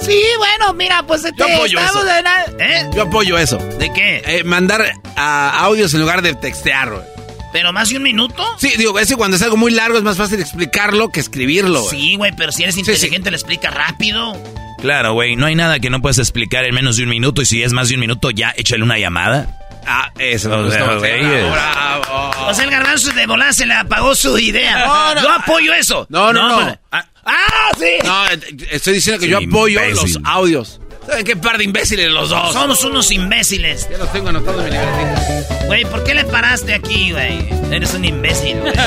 Sí, 0.00 0.20
bueno, 0.38 0.72
mira, 0.72 1.04
pues 1.04 1.22
Yo 1.22 1.28
este, 1.28 1.44
apoyo 1.54 1.78
estamos 1.78 2.04
eso. 2.06 2.16
en 2.18 2.60
¿Eh? 2.60 2.90
Yo 2.92 3.02
apoyo 3.02 3.38
eso. 3.38 3.58
¿De 3.78 3.92
qué? 3.92 4.20
Eh, 4.26 4.42
mandar 4.42 4.82
a 5.14 5.60
audios 5.60 5.94
en 5.94 6.00
lugar 6.00 6.22
de 6.22 6.34
textear, 6.34 6.90
güey. 6.90 7.13
¿Pero 7.54 7.72
más 7.72 7.88
de 7.88 7.96
un 7.98 8.02
minuto? 8.02 8.44
Sí, 8.58 8.72
digo, 8.76 8.98
es 8.98 9.08
que 9.08 9.14
cuando 9.14 9.36
es 9.36 9.42
algo 9.44 9.56
muy 9.56 9.70
largo 9.70 9.96
es 9.96 10.02
más 10.02 10.16
fácil 10.16 10.40
explicarlo 10.40 11.10
que 11.10 11.20
escribirlo. 11.20 11.82
güey. 11.82 12.00
Sí, 12.00 12.16
güey, 12.16 12.32
pero 12.36 12.50
si 12.50 12.64
eres 12.64 12.74
sí. 12.74 12.80
inteligente 12.80 13.30
le 13.30 13.36
explica 13.36 13.70
rápido. 13.70 14.36
Claro, 14.80 15.12
güey. 15.12 15.36
No 15.36 15.46
hay 15.46 15.54
nada 15.54 15.78
que 15.78 15.88
no 15.88 16.02
puedas 16.02 16.18
explicar 16.18 16.64
en 16.64 16.74
menos 16.74 16.96
de 16.96 17.04
un 17.04 17.10
minuto. 17.10 17.42
Y 17.42 17.46
si 17.46 17.62
es 17.62 17.72
más 17.72 17.88
de 17.90 17.94
un 17.94 18.00
minuto, 18.00 18.30
ya 18.32 18.52
échale 18.56 18.82
una 18.82 18.98
llamada. 18.98 19.56
Ah, 19.86 20.10
eso 20.18 20.48
me 20.48 20.56
O 20.56 20.70
sea, 20.70 20.80
gustó. 20.82 20.98
güey, 20.98 21.20
Bravo. 21.22 22.30
O 22.48 22.54
sea, 22.54 22.64
el 22.64 22.70
garbanzo 22.70 23.12
de 23.12 23.24
volar 23.26 23.54
se 23.54 23.66
le 23.66 23.74
apagó 23.74 24.16
su 24.16 24.36
idea. 24.36 24.84
No, 24.86 25.14
no. 25.14 25.22
Yo 25.22 25.30
apoyo 25.30 25.74
eso. 25.74 26.06
No, 26.10 26.32
no, 26.32 26.48
no. 26.48 26.56
pues, 26.64 26.78
ah, 26.90 27.06
ah, 27.24 27.70
sí. 27.78 27.86
No, 28.04 28.26
eh, 28.30 28.40
estoy 28.72 28.94
diciendo 28.94 29.20
que 29.20 29.26
Sí, 29.26 29.30
yo 29.30 29.38
apoyo 29.38 29.80
imbécil. 29.80 30.14
los 30.14 30.22
audios. 30.24 30.80
¿Saben 31.06 31.24
qué 31.24 31.36
par 31.36 31.58
de 31.58 31.64
imbéciles 31.64 32.10
los 32.10 32.30
dos? 32.30 32.52
Somos 32.52 32.82
unos 32.84 33.10
imbéciles. 33.10 33.88
Ya 33.90 33.98
los 33.98 34.12
tengo 34.12 34.28
anotados 34.30 34.64
en 34.64 34.70
mi 34.70 34.76
libretita. 34.78 35.64
Güey, 35.66 35.84
¿por 35.84 36.04
qué 36.04 36.14
le 36.14 36.24
paraste 36.24 36.74
aquí, 36.74 37.12
güey? 37.12 37.48
Eres 37.70 37.94
un 37.94 38.04
imbécil, 38.04 38.60
güey. 38.60 38.72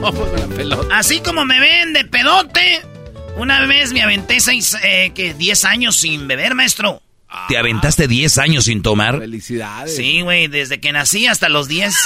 Oh, 0.00 0.12
ponme 0.12 0.38
la 0.38 0.46
pelota. 0.46 0.96
Así 0.96 1.18
como 1.18 1.44
me 1.44 1.58
ven 1.58 1.92
de 1.92 2.04
pedote, 2.04 2.82
una 3.36 3.66
vez 3.66 3.92
me 3.92 4.00
aventé 4.00 4.38
seis, 4.38 4.76
eh, 4.84 5.10
que 5.12 5.34
10 5.34 5.64
años 5.64 5.96
sin 5.96 6.28
beber, 6.28 6.54
maestro. 6.54 7.02
¿Te 7.48 7.58
aventaste 7.58 8.06
10 8.06 8.38
años 8.38 8.66
sin 8.66 8.80
tomar? 8.80 9.18
Felicidades. 9.18 9.96
Sí, 9.96 10.20
güey, 10.20 10.46
desde 10.46 10.78
que 10.80 10.92
nací 10.92 11.26
hasta 11.26 11.48
los 11.48 11.66
10. 11.66 11.92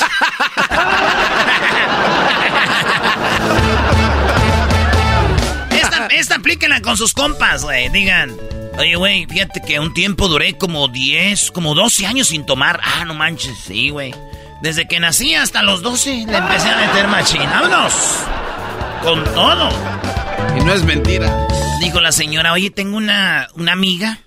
esta, 5.70 6.06
esta 6.06 6.36
aplíquenla 6.36 6.80
con 6.80 6.96
sus 6.96 7.12
compas, 7.12 7.62
güey. 7.62 7.90
Digan, 7.90 8.34
oye, 8.78 8.96
güey, 8.96 9.26
fíjate 9.26 9.60
que 9.60 9.80
un 9.80 9.92
tiempo 9.94 10.28
duré 10.28 10.56
como 10.56 10.88
10, 10.88 11.50
como 11.50 11.74
12 11.74 12.06
años 12.06 12.28
sin 12.28 12.46
tomar. 12.46 12.80
Ah, 12.82 13.04
no 13.04 13.14
manches, 13.14 13.58
sí, 13.66 13.90
güey. 13.90 14.14
Desde 14.62 14.86
que 14.86 15.00
nací 15.00 15.34
hasta 15.34 15.62
los 15.62 15.82
12 15.82 16.26
le 16.26 16.36
empecé 16.36 16.70
a 16.70 16.76
meter 16.76 17.08
machín. 17.08 17.42
¡Vámonos! 17.42 17.92
Con 19.02 19.24
todo. 19.34 19.70
Y 20.56 20.64
no 20.64 20.72
es 20.72 20.84
mentira. 20.84 21.48
Dijo 21.80 22.00
la 22.00 22.12
señora, 22.12 22.52
oye, 22.52 22.70
tengo 22.70 22.96
una, 22.96 23.48
una 23.54 23.72
amiga 23.72 24.20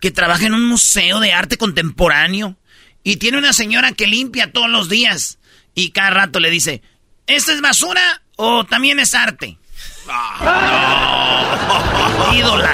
que 0.00 0.10
trabaja 0.10 0.46
en 0.46 0.54
un 0.54 0.64
museo 0.64 1.20
de 1.20 1.32
arte 1.32 1.58
contemporáneo 1.58 2.56
y 3.02 3.16
tiene 3.16 3.38
una 3.38 3.52
señora 3.52 3.92
que 3.92 4.06
limpia 4.06 4.52
todos 4.52 4.70
los 4.70 4.88
días 4.88 5.38
y 5.74 5.90
cada 5.90 6.10
rato 6.10 6.40
le 6.40 6.50
dice, 6.50 6.82
¿esta 7.26 7.52
es 7.52 7.60
basura 7.60 8.22
o 8.36 8.64
también 8.64 8.98
es 8.98 9.14
arte? 9.14 9.58
Ídola. 12.34 12.72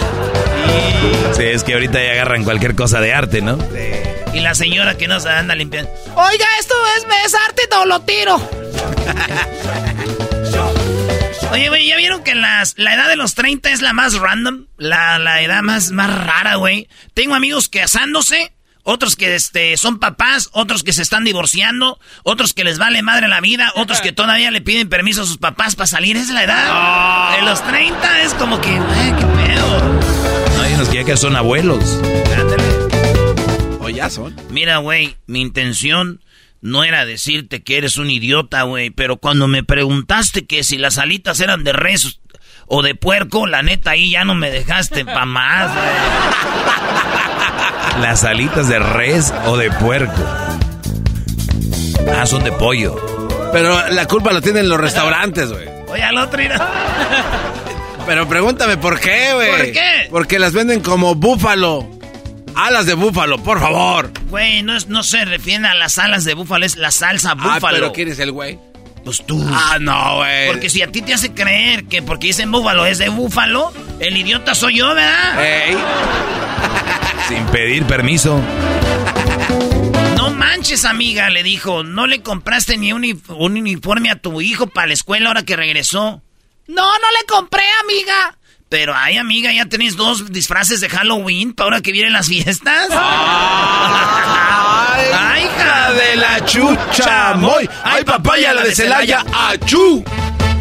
Sí, 1.34 1.42
es 1.44 1.64
que 1.64 1.74
ahorita 1.74 2.02
ya 2.02 2.12
agarran 2.12 2.44
cualquier 2.44 2.74
cosa 2.74 3.00
de 3.00 3.12
arte, 3.14 3.40
¿no? 3.42 3.58
Y 4.34 4.40
la 4.40 4.54
señora 4.54 4.96
que 4.96 5.08
nos 5.08 5.26
anda 5.26 5.54
limpiando. 5.54 5.90
Oiga, 6.14 6.46
esto 6.58 6.74
es, 6.96 7.06
es 7.26 7.34
arte, 7.34 7.62
no 7.70 7.84
lo 7.86 8.00
tiro. 8.00 8.40
Oye, 11.52 11.68
güey, 11.68 11.86
¿ya 11.86 11.96
vieron 11.96 12.22
que 12.24 12.34
las, 12.34 12.74
la 12.78 12.94
edad 12.94 13.08
de 13.08 13.16
los 13.16 13.34
30 13.34 13.70
es 13.70 13.82
la 13.82 13.92
más 13.92 14.14
random? 14.14 14.66
La, 14.78 15.18
la 15.18 15.42
edad 15.42 15.60
más, 15.62 15.90
más 15.90 16.24
rara, 16.24 16.54
güey. 16.54 16.88
Tengo 17.12 17.34
amigos 17.34 17.68
casándose, 17.68 18.52
otros 18.84 19.16
que 19.16 19.34
este, 19.34 19.76
son 19.76 19.98
papás, 19.98 20.48
otros 20.52 20.82
que 20.82 20.94
se 20.94 21.02
están 21.02 21.24
divorciando, 21.24 22.00
otros 22.22 22.54
que 22.54 22.64
les 22.64 22.78
vale 22.78 23.02
madre 23.02 23.28
la 23.28 23.40
vida, 23.40 23.70
otros 23.76 24.00
que 24.00 24.12
todavía 24.12 24.50
le 24.50 24.62
piden 24.62 24.88
permiso 24.88 25.22
a 25.22 25.26
sus 25.26 25.36
papás 25.36 25.76
para 25.76 25.86
salir. 25.86 26.16
Esa 26.16 26.28
es 26.28 26.30
la 26.34 26.44
edad. 26.44 27.36
De 27.36 27.42
los 27.42 27.62
30 27.66 28.22
es 28.22 28.32
como 28.34 28.58
que, 28.60 28.70
güey, 28.70 29.16
qué 29.16 29.26
pedo. 29.26 30.01
No, 30.72 30.78
hay 30.78 30.84
unos 30.84 30.88
que 30.88 30.96
ya 30.96 31.04
que 31.04 31.16
son 31.16 31.36
abuelos. 31.36 32.00
Ándale. 32.38 32.62
O 33.80 33.88
ya 33.88 34.08
son. 34.10 34.34
Mira, 34.50 34.78
güey, 34.78 35.16
mi 35.26 35.40
intención 35.40 36.20
no 36.60 36.84
era 36.84 37.04
decirte 37.04 37.62
que 37.62 37.76
eres 37.78 37.96
un 37.96 38.10
idiota, 38.10 38.62
güey, 38.62 38.90
pero 38.90 39.16
cuando 39.16 39.48
me 39.48 39.64
preguntaste 39.64 40.46
que 40.46 40.62
si 40.62 40.78
las 40.78 40.98
alitas 40.98 41.40
eran 41.40 41.64
de 41.64 41.72
res 41.72 42.20
o 42.66 42.82
de 42.82 42.94
puerco, 42.94 43.46
la 43.46 43.62
neta 43.62 43.90
ahí 43.90 44.12
ya 44.12 44.24
no 44.24 44.34
me 44.34 44.50
dejaste 44.50 45.04
pa' 45.04 45.26
más. 45.26 45.70
Las 48.00 48.24
alitas 48.24 48.68
de 48.68 48.78
res 48.78 49.34
o 49.46 49.56
de 49.56 49.70
puerco. 49.72 50.24
Ah, 52.16 52.26
son 52.26 52.44
de 52.44 52.52
pollo. 52.52 52.96
Pero 53.52 53.88
la 53.90 54.06
culpa 54.06 54.32
la 54.32 54.40
tienen 54.40 54.68
los 54.68 54.80
restaurantes, 54.80 55.52
güey. 55.52 55.68
Oye, 55.88 56.02
al 56.02 56.16
otro 56.16 56.38
mira. 56.38 56.56
Pero 58.06 58.28
pregúntame 58.28 58.76
por 58.76 58.98
qué, 59.00 59.32
güey. 59.34 59.50
¿Por 59.50 59.72
qué? 59.72 60.08
Porque 60.10 60.38
las 60.38 60.52
venden 60.52 60.80
como 60.80 61.14
búfalo. 61.14 61.88
Alas 62.54 62.84
de 62.86 62.94
búfalo, 62.94 63.38
por 63.42 63.60
favor. 63.60 64.10
Güey, 64.28 64.62
no, 64.62 64.76
es- 64.76 64.88
no 64.88 65.02
se 65.02 65.24
refieren 65.24 65.64
a 65.64 65.74
las 65.74 65.98
alas 65.98 66.24
de 66.24 66.34
búfalo, 66.34 66.66
es 66.66 66.76
la 66.76 66.90
salsa 66.90 67.30
Ah, 67.30 67.54
búfalo. 67.54 67.76
pero 67.78 67.92
¿quién 67.92 68.08
es 68.08 68.18
el 68.18 68.32
güey? 68.32 68.58
Pues 69.04 69.24
tú. 69.24 69.42
Ah, 69.50 69.78
no, 69.80 70.16
güey. 70.18 70.48
Porque 70.48 70.68
si 70.68 70.82
a 70.82 70.88
ti 70.92 71.00
te 71.02 71.14
hace 71.14 71.32
creer 71.32 71.84
que 71.84 72.02
porque 72.02 72.26
dicen 72.28 72.50
búfalo 72.52 72.84
es 72.86 72.98
de 72.98 73.08
búfalo, 73.08 73.72
el 74.00 74.16
idiota 74.16 74.54
soy 74.54 74.76
yo, 74.78 74.88
¿verdad? 74.94 75.42
Ey. 75.44 75.76
Sin 77.28 77.44
pedir 77.46 77.84
permiso. 77.84 78.38
No 80.16 80.30
manches, 80.30 80.84
amiga, 80.84 81.30
le 81.30 81.42
dijo. 81.42 81.82
No 81.82 82.06
le 82.06 82.20
compraste 82.22 82.76
ni 82.76 82.92
un, 82.92 83.04
un 83.28 83.56
uniforme 83.56 84.10
a 84.10 84.16
tu 84.16 84.40
hijo 84.40 84.66
para 84.66 84.88
la 84.88 84.92
escuela 84.94 85.28
ahora 85.28 85.44
que 85.44 85.56
regresó. 85.56 86.22
No, 86.72 86.98
no 86.98 87.06
le 87.20 87.26
compré, 87.26 87.64
amiga. 87.82 88.38
Pero, 88.70 88.94
ay, 88.96 89.18
amiga, 89.18 89.52
¿ya 89.52 89.66
tenéis 89.66 89.96
dos 89.96 90.32
disfraces 90.32 90.80
de 90.80 90.88
Halloween 90.88 91.52
para 91.52 91.66
ahora 91.66 91.82
que 91.82 91.92
vienen 91.92 92.14
las 92.14 92.28
fiestas? 92.28 92.88
¡Ay, 92.92 93.02
hija 95.44 95.92
de 95.92 96.16
la 96.16 96.42
chucha! 96.46 97.34
¡Moy! 97.34 97.68
¡Ay, 97.84 98.02
papaya, 98.04 98.54
la 98.54 98.62
de 98.62 98.74
Celaya! 98.74 99.22
¡Achú! 99.34 100.02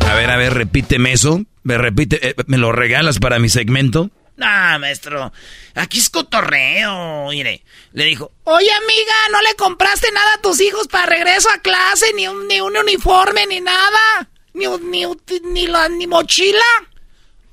A 0.09 0.13
ver, 0.13 0.29
a 0.29 0.35
ver, 0.35 0.53
repíteme 0.53 1.13
eso. 1.13 1.39
Me 1.63 1.77
repite, 1.77 2.29
eh, 2.29 2.35
¿me 2.47 2.57
lo 2.57 2.73
regalas 2.73 3.19
para 3.19 3.39
mi 3.39 3.47
segmento? 3.47 4.09
Ah, 4.41 4.77
maestro, 4.77 5.31
aquí 5.75 5.99
es 5.99 6.09
cotorreo, 6.09 7.29
mire. 7.29 7.63
Le 7.93 8.05
dijo, 8.05 8.33
oye 8.43 8.71
amiga, 8.73 9.13
¿no 9.31 9.41
le 9.41 9.55
compraste 9.55 10.11
nada 10.11 10.33
a 10.33 10.41
tus 10.41 10.59
hijos 10.59 10.87
para 10.87 11.05
regreso 11.05 11.49
a 11.49 11.59
clase? 11.59 12.07
Ni 12.15 12.27
un, 12.27 12.47
ni 12.47 12.59
un 12.59 12.75
uniforme, 12.75 13.45
ni 13.45 13.61
nada. 13.61 14.30
Ni, 14.53 14.67
ni, 14.67 15.05
ni, 15.43 15.67
la, 15.67 15.89
ni 15.89 16.07
mochila. 16.07 16.63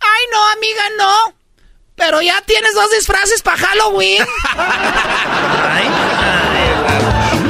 Ay, 0.00 0.26
no, 0.32 0.48
amiga, 0.50 0.82
no. 0.96 1.34
Pero 1.94 2.22
ya 2.22 2.40
tienes 2.42 2.74
dos 2.74 2.90
disfraces 2.90 3.42
para 3.42 3.56
Halloween. 3.58 4.24
ay, 4.54 5.88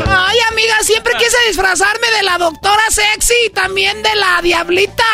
ay, 0.07 0.39
amiga, 0.51 0.75
siempre 0.83 1.13
quise 1.19 1.37
disfrazarme 1.49 2.11
de 2.11 2.23
la 2.23 2.39
doctora 2.39 2.83
sexy 2.91 3.35
y 3.47 3.51
también 3.51 4.03
de 4.03 4.15
la 4.15 4.41
diablita. 4.43 5.05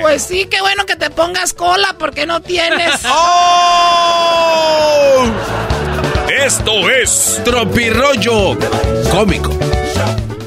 Pues 0.00 0.24
sí, 0.24 0.46
qué 0.50 0.60
bueno 0.60 0.84
que 0.86 0.96
te 0.96 1.08
pongas 1.08 1.54
cola 1.54 1.94
porque 1.98 2.26
no 2.26 2.42
tienes. 2.42 3.00
¡Oh! 3.08 4.44
Esto 6.28 6.90
es 6.90 7.40
Tropirollo 7.44 8.58
Cómico. 9.10 9.50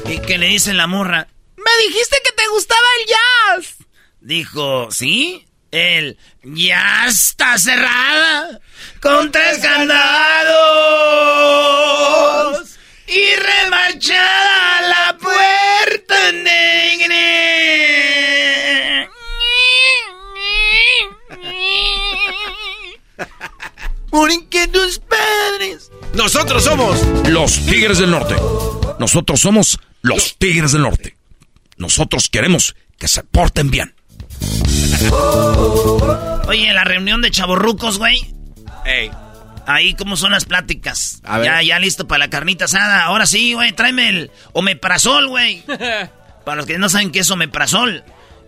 ¿Y 0.06 0.18
qué 0.20 0.38
le 0.38 0.46
dice 0.46 0.74
la 0.74 0.86
morra? 0.86 1.26
Me 1.68 1.84
dijiste 1.86 2.16
que 2.24 2.32
te 2.32 2.48
gustaba 2.48 2.80
el 2.98 3.06
jazz. 3.06 3.76
Dijo, 4.20 4.90
¿sí? 4.90 5.46
El 5.70 6.16
ya 6.42 7.04
está 7.06 7.58
cerrada 7.58 8.58
con 9.02 9.30
tres 9.30 9.58
candados 9.58 9.98
y 13.06 13.22
remachada 13.36 14.80
la 14.88 15.18
puerta 15.18 16.32
negra. 16.32 17.18
Moren 24.10 24.48
que 24.48 24.68
tus 24.68 25.00
padres. 25.00 25.90
Nosotros 26.14 26.64
somos 26.64 26.98
los 27.28 27.62
Tigres 27.66 27.98
del 27.98 28.10
Norte. 28.10 28.36
Nosotros 28.98 29.38
somos 29.40 29.78
los 30.00 30.38
Tigres 30.38 30.72
del 30.72 30.80
Norte. 30.82 31.17
Nosotros 31.78 32.28
queremos 32.28 32.76
que 32.98 33.08
se 33.08 33.22
porten 33.24 33.70
bien. 33.70 33.94
Oye, 36.46 36.68
en 36.68 36.74
la 36.74 36.84
reunión 36.84 37.22
de 37.22 37.30
chaborrucos, 37.30 37.98
güey. 37.98 38.34
Ey. 38.84 39.10
Ahí 39.66 39.94
cómo 39.94 40.16
son 40.16 40.32
las 40.32 40.46
pláticas. 40.46 41.20
Ya, 41.24 41.62
ya 41.62 41.78
listo 41.78 42.08
para 42.08 42.20
la 42.20 42.30
carnita 42.30 42.64
asada. 42.64 43.04
Ahora 43.04 43.26
sí, 43.26 43.52
güey, 43.52 43.72
tráeme 43.72 44.08
el 44.08 44.30
omeprazol, 44.52 45.28
güey. 45.28 45.62
para 46.44 46.56
los 46.56 46.66
que 46.66 46.78
no 46.78 46.88
saben 46.88 47.10
qué 47.10 47.20
es 47.20 47.30
omeprazol. 47.30 48.02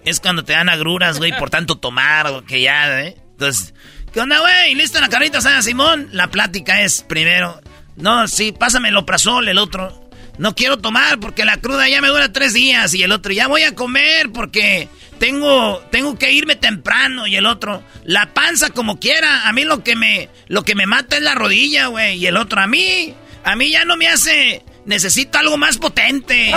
Es 0.05 0.19
cuando 0.21 0.45
te 0.45 0.55
dan 0.55 0.71
agruras, 0.71 1.19
güey, 1.19 1.39
por 1.39 1.51
tanto 1.51 1.77
tomar 1.77 2.27
o 2.29 2.45
que 2.45 2.63
ya, 2.63 3.03
¿eh? 3.03 3.17
Entonces, 3.33 3.75
¿Qué 4.13 4.21
onda, 4.21 4.41
güey? 4.41 4.75
¿Listo 4.75 5.01
la 5.01 5.09
carnita 5.09 5.41
sana, 5.41 5.63
Simón? 5.63 6.09
La 6.11 6.29
plática 6.29 6.83
es 6.83 7.03
primero. 7.03 7.61
No, 7.97 8.27
sí, 8.27 8.51
pásame 8.51 8.89
el 8.89 8.97
oprazol, 8.97 9.47
el 9.47 9.59
otro. 9.59 10.00
No 10.41 10.55
quiero 10.55 10.79
tomar 10.79 11.21
porque 11.21 11.45
la 11.45 11.59
cruda 11.59 11.87
ya 11.87 12.01
me 12.01 12.09
dura 12.09 12.33
tres 12.33 12.55
días. 12.55 12.95
Y 12.95 13.03
el 13.03 13.13
otro, 13.13 13.31
ya 13.31 13.47
voy 13.47 13.61
a 13.65 13.75
comer 13.75 14.31
porque 14.33 14.89
tengo, 15.19 15.81
tengo 15.91 16.19
que 16.19 16.33
irme 16.33 16.57
temprano. 16.57 17.27
Y 17.27 17.37
el 17.37 17.45
otro, 17.45 17.83
la 18.05 18.33
panza 18.33 18.71
como 18.71 18.99
quiera. 18.99 19.47
A 19.47 19.53
mí 19.53 19.65
lo 19.65 19.85
que 19.85 19.97
me, 19.97 20.31
lo 20.49 20.65
que 20.65 20.75
me 20.75 20.87
mata 20.87 21.17
es 21.17 21.23
la 21.23 21.35
rodilla, 21.35 21.89
güey. 21.89 22.17
Y 22.17 22.27
el 22.27 22.39
otro, 22.39 22.59
a 22.59 22.67
mí, 22.67 23.15
a 23.45 23.55
mí 23.55 23.71
ya 23.71 23.85
no 23.85 23.99
me 23.99 24.09
hace. 24.09 24.63
Necesito 24.87 25.37
algo 25.37 25.59
más 25.59 25.77
potente. 25.77 26.51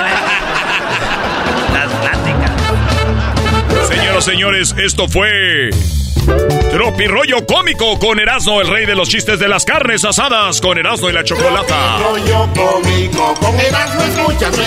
Las 1.73 1.91
pláticas. 1.91 2.51
Señoras, 3.89 4.23
señores, 4.23 4.75
esto 4.77 5.09
fue 5.09 5.71
Tropi 6.25 7.05
rollo 7.07 7.45
cómico 7.45 7.99
con 7.99 8.19
Erasmo, 8.19 8.59
el 8.61 8.67
rey 8.67 8.85
de 8.85 8.95
los 8.95 9.07
chistes 9.07 9.39
de 9.39 9.47
las 9.47 9.63
carnes 9.65 10.03
asadas, 10.05 10.59
con 10.59 10.77
Erasmo 10.77 11.09
y 11.09 11.13
la 11.13 11.23
chocolata. 11.23 11.99
rollo 11.99 12.49
cómico 12.55 13.33
con 13.39 13.59
Erasmo 13.59 14.01
escuchas 14.01 14.57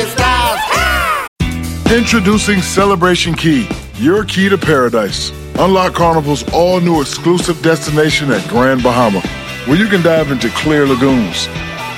Introducing 1.91 2.61
Celebration 2.63 3.35
Key, 3.35 3.67
your 3.99 4.25
key 4.25 4.49
to 4.49 4.59
paradise. 4.59 5.33
Unlock 5.59 5.95
Carnival's 5.95 6.45
all 6.53 6.81
new 6.81 7.01
exclusive 7.01 7.61
destination 7.63 8.31
at 8.31 8.47
Grand 8.49 8.83
Bahama, 8.83 9.21
where 9.67 9.77
you 9.77 9.89
can 9.89 10.03
dive 10.03 10.31
into 10.31 10.49
clear 10.51 10.87
lagoons, 10.87 11.49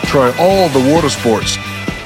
try 0.04 0.32
all 0.38 0.68
the 0.68 0.92
water 0.92 1.11
sports, 1.11 1.59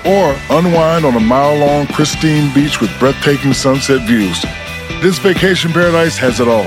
or 0.05 0.34
unwind 0.50 1.05
on 1.05 1.14
a 1.14 1.20
mile 1.20 1.57
long 1.57 1.86
pristine 1.88 2.53
beach 2.55 2.80
with 2.80 2.90
breathtaking 2.98 3.53
sunset 3.53 4.00
views. 4.07 4.44
This 5.03 5.18
vacation 5.18 5.72
paradise 5.72 6.16
has 6.18 6.40
it 6.40 6.48
all 6.48 6.66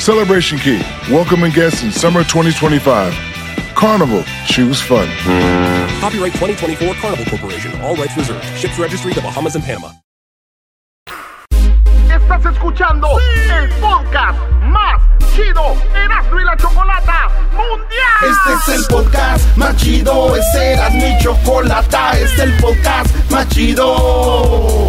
Celebration 0.00 0.58
Key, 0.58 0.80
welcoming 1.10 1.52
guests 1.52 1.82
in 1.82 1.92
summer 1.92 2.24
2025. 2.24 3.12
Carnival, 3.74 4.24
choose 4.46 4.80
fun. 4.80 5.06
Copyright 6.00 6.32
2024 6.32 6.94
Carnival 6.94 7.26
Corporation, 7.26 7.78
all 7.82 7.94
rights 7.96 8.16
reserved. 8.16 8.42
Ships 8.56 8.78
registry 8.78 9.12
the 9.12 9.20
Bahamas 9.20 9.56
and 9.56 9.64
Panama. 9.64 9.92
Estás 12.08 12.46
escuchando 12.46 13.08
sí. 13.18 13.50
el 13.50 13.68
podcast 13.78 14.38
más 14.62 15.02
chido 15.34 15.76
Erasmo 15.94 16.40
y 16.40 16.44
la 16.44 16.56
Chocolata 16.56 17.28
Mundial. 17.52 18.22
Este 18.22 18.72
es 18.72 18.78
el 18.78 18.86
podcast 18.86 19.56
más 19.58 19.76
chido, 19.76 20.34
es 20.34 20.54
Erasmo 20.54 21.06
y 21.06 21.22
Chocolata, 21.22 22.12
este 22.12 22.24
es 22.24 22.40
el 22.40 22.52
podcast 22.54 23.30
más 23.30 23.46
chido. 23.50 24.88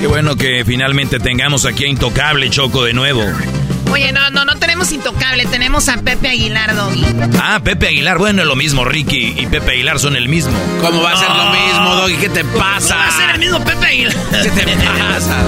Qué 0.00 0.06
bueno 0.06 0.36
que 0.36 0.64
finalmente 0.64 1.18
tengamos 1.18 1.64
aquí 1.64 1.84
a 1.84 1.88
Intocable 1.88 2.48
Choco 2.50 2.84
de 2.84 2.92
nuevo. 2.92 3.24
Oye, 3.90 4.12
no, 4.12 4.30
no, 4.30 4.44
no 4.44 4.56
tenemos 4.56 4.92
Intocable, 4.92 5.46
tenemos 5.46 5.88
a 5.88 5.96
Pepe 5.98 6.28
Aguilar, 6.28 6.74
Doggy. 6.74 7.04
Ah, 7.40 7.60
Pepe 7.62 7.88
Aguilar, 7.88 8.18
bueno, 8.18 8.42
es 8.42 8.48
lo 8.48 8.56
mismo, 8.56 8.84
Ricky 8.84 9.34
y 9.36 9.46
Pepe 9.46 9.72
Aguilar 9.72 9.98
son 9.98 10.16
el 10.16 10.28
mismo. 10.28 10.52
¿Cómo 10.80 11.02
va 11.02 11.12
a 11.12 11.16
ser 11.16 11.28
lo 11.28 11.50
mismo, 11.50 11.94
Doggy? 11.96 12.16
¿Qué 12.16 12.28
te 12.28 12.44
pasa? 12.44 12.96
va 12.96 13.08
a 13.08 13.10
ser 13.10 13.30
el 13.30 13.38
mismo 13.38 13.64
Pepe 13.64 13.86
Aguilar? 13.86 14.14
¿Qué 14.42 14.50
te 14.50 14.76
pasa? 14.76 15.42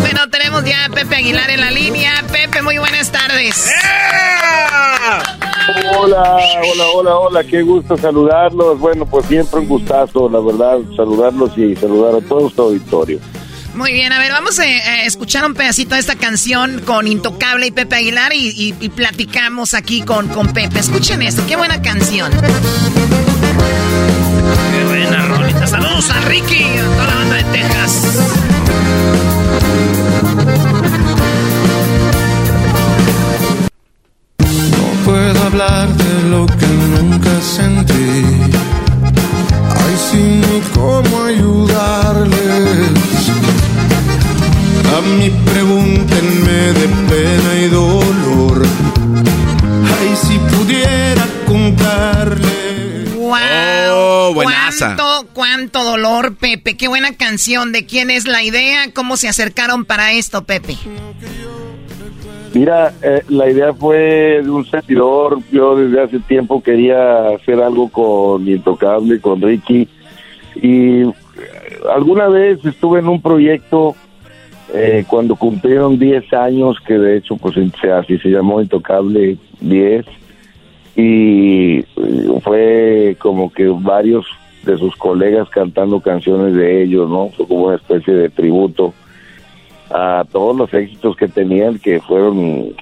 bueno, 0.00 0.28
tenemos 0.30 0.64
ya 0.64 0.86
a 0.86 0.88
Pepe 0.88 1.16
Aguilar 1.16 1.50
en 1.50 1.60
la 1.60 1.70
línea. 1.70 2.24
Pepe, 2.30 2.62
muy 2.62 2.78
buenas 2.78 3.10
tardes. 3.10 3.66
¡Eh! 3.66 5.39
Hola, 5.96 6.38
hola, 6.72 6.84
hola, 6.94 7.16
hola, 7.16 7.44
qué 7.44 7.62
gusto 7.62 7.96
saludarlos. 7.96 8.78
Bueno, 8.78 9.06
pues 9.06 9.26
siempre 9.26 9.60
un 9.60 9.68
gustazo, 9.68 10.28
la 10.28 10.40
verdad, 10.40 10.78
saludarlos 10.96 11.56
y 11.56 11.76
saludar 11.76 12.16
a 12.16 12.20
todo 12.20 12.50
su 12.50 12.60
auditorio. 12.60 13.20
Muy 13.74 13.92
bien, 13.92 14.12
a 14.12 14.18
ver, 14.18 14.32
vamos 14.32 14.58
a, 14.58 14.64
escuchar 15.04 15.44
un 15.44 15.54
pedacito 15.54 15.94
de 15.94 16.00
esta 16.00 16.16
canción 16.16 16.80
con 16.80 17.06
Intocable 17.06 17.68
y 17.68 17.70
Pepe 17.70 17.96
Aguilar 17.96 18.32
y, 18.34 18.72
platicamos 18.94 19.74
aquí 19.74 20.02
con, 20.02 20.28
con 20.28 20.52
Pepe. 20.52 20.80
Escuchen 20.80 21.22
esto, 21.22 21.42
qué 21.46 21.56
buena 21.56 21.80
canción. 21.80 22.32
Qué 24.72 24.84
buena 24.86 25.26
rolita. 25.26 25.66
Saludos 25.66 26.10
a 26.10 26.20
Ricky, 26.22 26.64
a 26.64 26.84
toda 26.84 27.06
la 27.06 27.14
banda 27.14 27.36
de 27.36 27.44
Texas. 27.44 28.02
Hablar 35.60 35.88
de 35.88 36.28
lo 36.30 36.46
que 36.46 36.66
nunca 36.66 37.40
sentí. 37.40 38.24
Ay, 39.68 39.96
sí, 40.10 40.16
ni 40.16 40.60
cómo 40.74 41.24
ayudarles. 41.24 42.38
A 44.96 45.00
mí 45.02 45.30
pregúntenme 45.52 46.72
de 46.72 46.88
pena 47.08 47.54
y 47.60 47.68
dolor. 47.68 48.66
Ay, 49.98 50.16
si 50.16 50.38
pudiera 50.38 51.26
contarles. 51.46 53.14
¡Wow! 53.14 53.38
Oh, 53.92 54.32
buenaza. 54.34 54.96
¿Cuánto, 54.96 55.28
Cuánto 55.32 55.84
dolor, 55.84 56.36
Pepe. 56.36 56.76
Qué 56.76 56.88
buena 56.88 57.14
canción. 57.14 57.72
¿De 57.72 57.86
quién 57.86 58.10
es 58.10 58.26
la 58.26 58.42
idea? 58.42 58.92
¿Cómo 58.92 59.16
se 59.16 59.28
acercaron 59.28 59.84
para 59.84 60.12
esto, 60.12 60.44
Pepe? 60.44 60.78
Mira, 62.52 62.92
eh, 63.02 63.22
la 63.28 63.48
idea 63.48 63.72
fue 63.72 64.40
de 64.42 64.50
un 64.50 64.64
servidor. 64.64 65.38
Yo 65.52 65.76
desde 65.76 66.02
hace 66.02 66.18
tiempo 66.20 66.62
quería 66.62 67.28
hacer 67.28 67.60
algo 67.60 67.88
con 67.88 68.46
Intocable, 68.48 69.20
con 69.20 69.40
Ricky. 69.40 69.88
Y 70.56 71.02
eh, 71.02 71.12
alguna 71.94 72.28
vez 72.28 72.64
estuve 72.64 72.98
en 72.98 73.08
un 73.08 73.22
proyecto 73.22 73.94
eh, 74.74 75.04
cuando 75.06 75.36
cumplieron 75.36 75.98
10 75.98 76.32
años, 76.32 76.78
que 76.84 76.98
de 76.98 77.18
hecho, 77.18 77.36
pues 77.36 77.56
así 77.56 78.18
se 78.18 78.28
llamó 78.28 78.60
Intocable 78.60 79.36
10. 79.60 80.06
Y 80.96 81.84
fue 82.42 83.16
como 83.20 83.52
que 83.52 83.68
varios 83.68 84.26
de 84.64 84.76
sus 84.76 84.96
colegas 84.96 85.48
cantando 85.50 86.00
canciones 86.00 86.54
de 86.54 86.82
ellos, 86.82 87.08
¿no? 87.08 87.30
Fue 87.36 87.46
como 87.46 87.66
una 87.66 87.76
especie 87.76 88.12
de 88.12 88.28
tributo 88.28 88.92
a 89.90 90.24
todos 90.30 90.56
los 90.56 90.72
éxitos 90.72 91.16
que 91.16 91.28
tenían, 91.28 91.78
que 91.78 92.00
fueron 92.00 92.74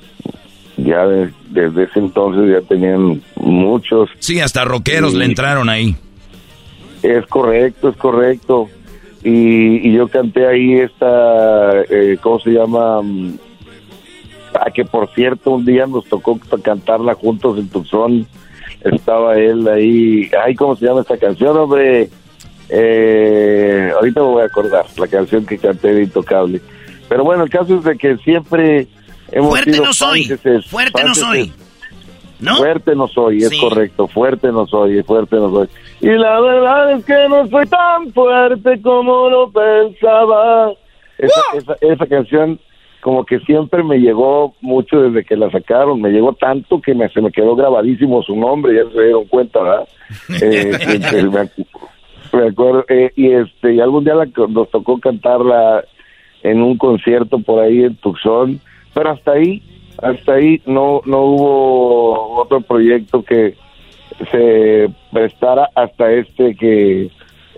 ya 0.76 1.06
desde 1.06 1.84
ese 1.84 1.98
entonces 1.98 2.52
ya 2.52 2.66
tenían 2.66 3.22
muchos. 3.36 4.10
Sí, 4.20 4.40
hasta 4.40 4.64
rockeros 4.64 5.14
le 5.14 5.24
entraron 5.24 5.68
ahí. 5.68 5.96
Es 7.02 7.26
correcto, 7.26 7.88
es 7.88 7.96
correcto. 7.96 8.68
Y, 9.24 9.92
yo 9.92 10.08
canté 10.08 10.46
ahí 10.46 10.74
esta, 10.74 11.82
eh, 11.90 12.16
¿cómo 12.20 12.38
se 12.38 12.50
llama? 12.50 13.00
Ah, 14.54 14.70
que 14.72 14.84
por 14.84 15.12
cierto, 15.14 15.50
un 15.52 15.64
día 15.64 15.86
nos 15.86 16.04
tocó 16.06 16.38
cantarla 16.62 17.14
juntos 17.14 17.58
en 17.58 17.68
Tucson. 17.68 18.26
Estaba 18.80 19.36
él 19.36 19.66
ahí. 19.66 20.30
Ay, 20.44 20.54
¿cómo 20.54 20.76
se 20.76 20.86
llama 20.86 21.00
esta 21.00 21.16
canción, 21.16 21.56
hombre? 21.56 22.08
Eh, 22.68 23.90
ahorita 23.94 24.20
me 24.20 24.26
voy 24.26 24.42
a 24.42 24.46
acordar, 24.46 24.86
la 24.96 25.08
canción 25.08 25.44
que 25.44 25.58
canté 25.58 25.94
de 25.94 26.04
Intocable. 26.04 26.60
Pero 27.08 27.24
bueno, 27.24 27.44
el 27.44 27.50
caso 27.50 27.76
es 27.76 27.84
de 27.84 27.96
que 27.96 28.16
siempre 28.18 28.86
hemos 29.32 29.50
Fuerte 29.50 29.78
no 29.78 29.92
soy. 29.92 30.24
Fuerte 30.68 31.04
no 31.04 31.14
soy. 31.14 31.52
¿No? 32.40 32.56
Fuerte 32.56 32.94
no 32.94 33.08
soy, 33.08 33.38
es 33.38 33.60
correcto. 33.60 34.06
Fuerte 34.06 34.52
no 34.52 34.66
soy, 34.66 35.02
fuerte 35.02 35.36
no 35.36 35.50
soy. 35.50 35.68
Y 36.00 36.10
la 36.10 36.40
verdad 36.40 36.92
es 36.92 37.04
que 37.04 37.28
no 37.28 37.48
soy 37.48 37.66
tan 37.66 38.12
fuerte 38.12 38.80
como 38.80 39.28
lo 39.28 39.50
pensaba. 39.50 40.72
Esa, 41.18 41.76
esa, 41.80 42.06
canción 42.06 42.60
como 43.00 43.24
que 43.24 43.40
siempre 43.40 43.82
me 43.82 43.98
llegó 43.98 44.54
mucho 44.60 45.00
desde 45.00 45.24
que 45.24 45.36
la 45.36 45.50
sacaron, 45.50 46.00
me 46.00 46.10
llegó 46.10 46.32
tanto 46.34 46.80
que 46.80 46.94
me, 46.94 47.08
se 47.08 47.20
me 47.20 47.32
quedó 47.32 47.56
grabadísimo 47.56 48.22
su 48.22 48.36
nombre, 48.36 48.76
ya 48.76 48.88
se 48.92 49.02
dieron 49.02 49.24
cuenta, 49.26 49.60
¿verdad? 49.60 49.88
Eh, 50.42 51.00
me, 52.32 52.48
acuerdo, 52.48 52.84
eh, 52.88 53.10
y 53.16 53.32
este, 53.32 53.74
y 53.74 53.80
algún 53.80 54.04
día 54.04 54.14
nos 54.48 54.70
tocó 54.70 54.98
cantarla 55.00 55.82
en 56.42 56.62
un 56.62 56.76
concierto 56.76 57.38
por 57.38 57.62
ahí 57.62 57.84
en 57.84 57.96
Tucson, 57.96 58.60
pero 58.94 59.10
hasta 59.10 59.32
ahí, 59.32 59.62
hasta 60.00 60.34
ahí 60.34 60.62
no, 60.66 61.02
no 61.04 61.22
hubo 61.22 62.40
otro 62.40 62.60
proyecto 62.60 63.22
que 63.22 63.54
se 64.30 64.88
prestara 65.12 65.70
hasta 65.74 66.12
este 66.12 66.54
que 66.54 67.10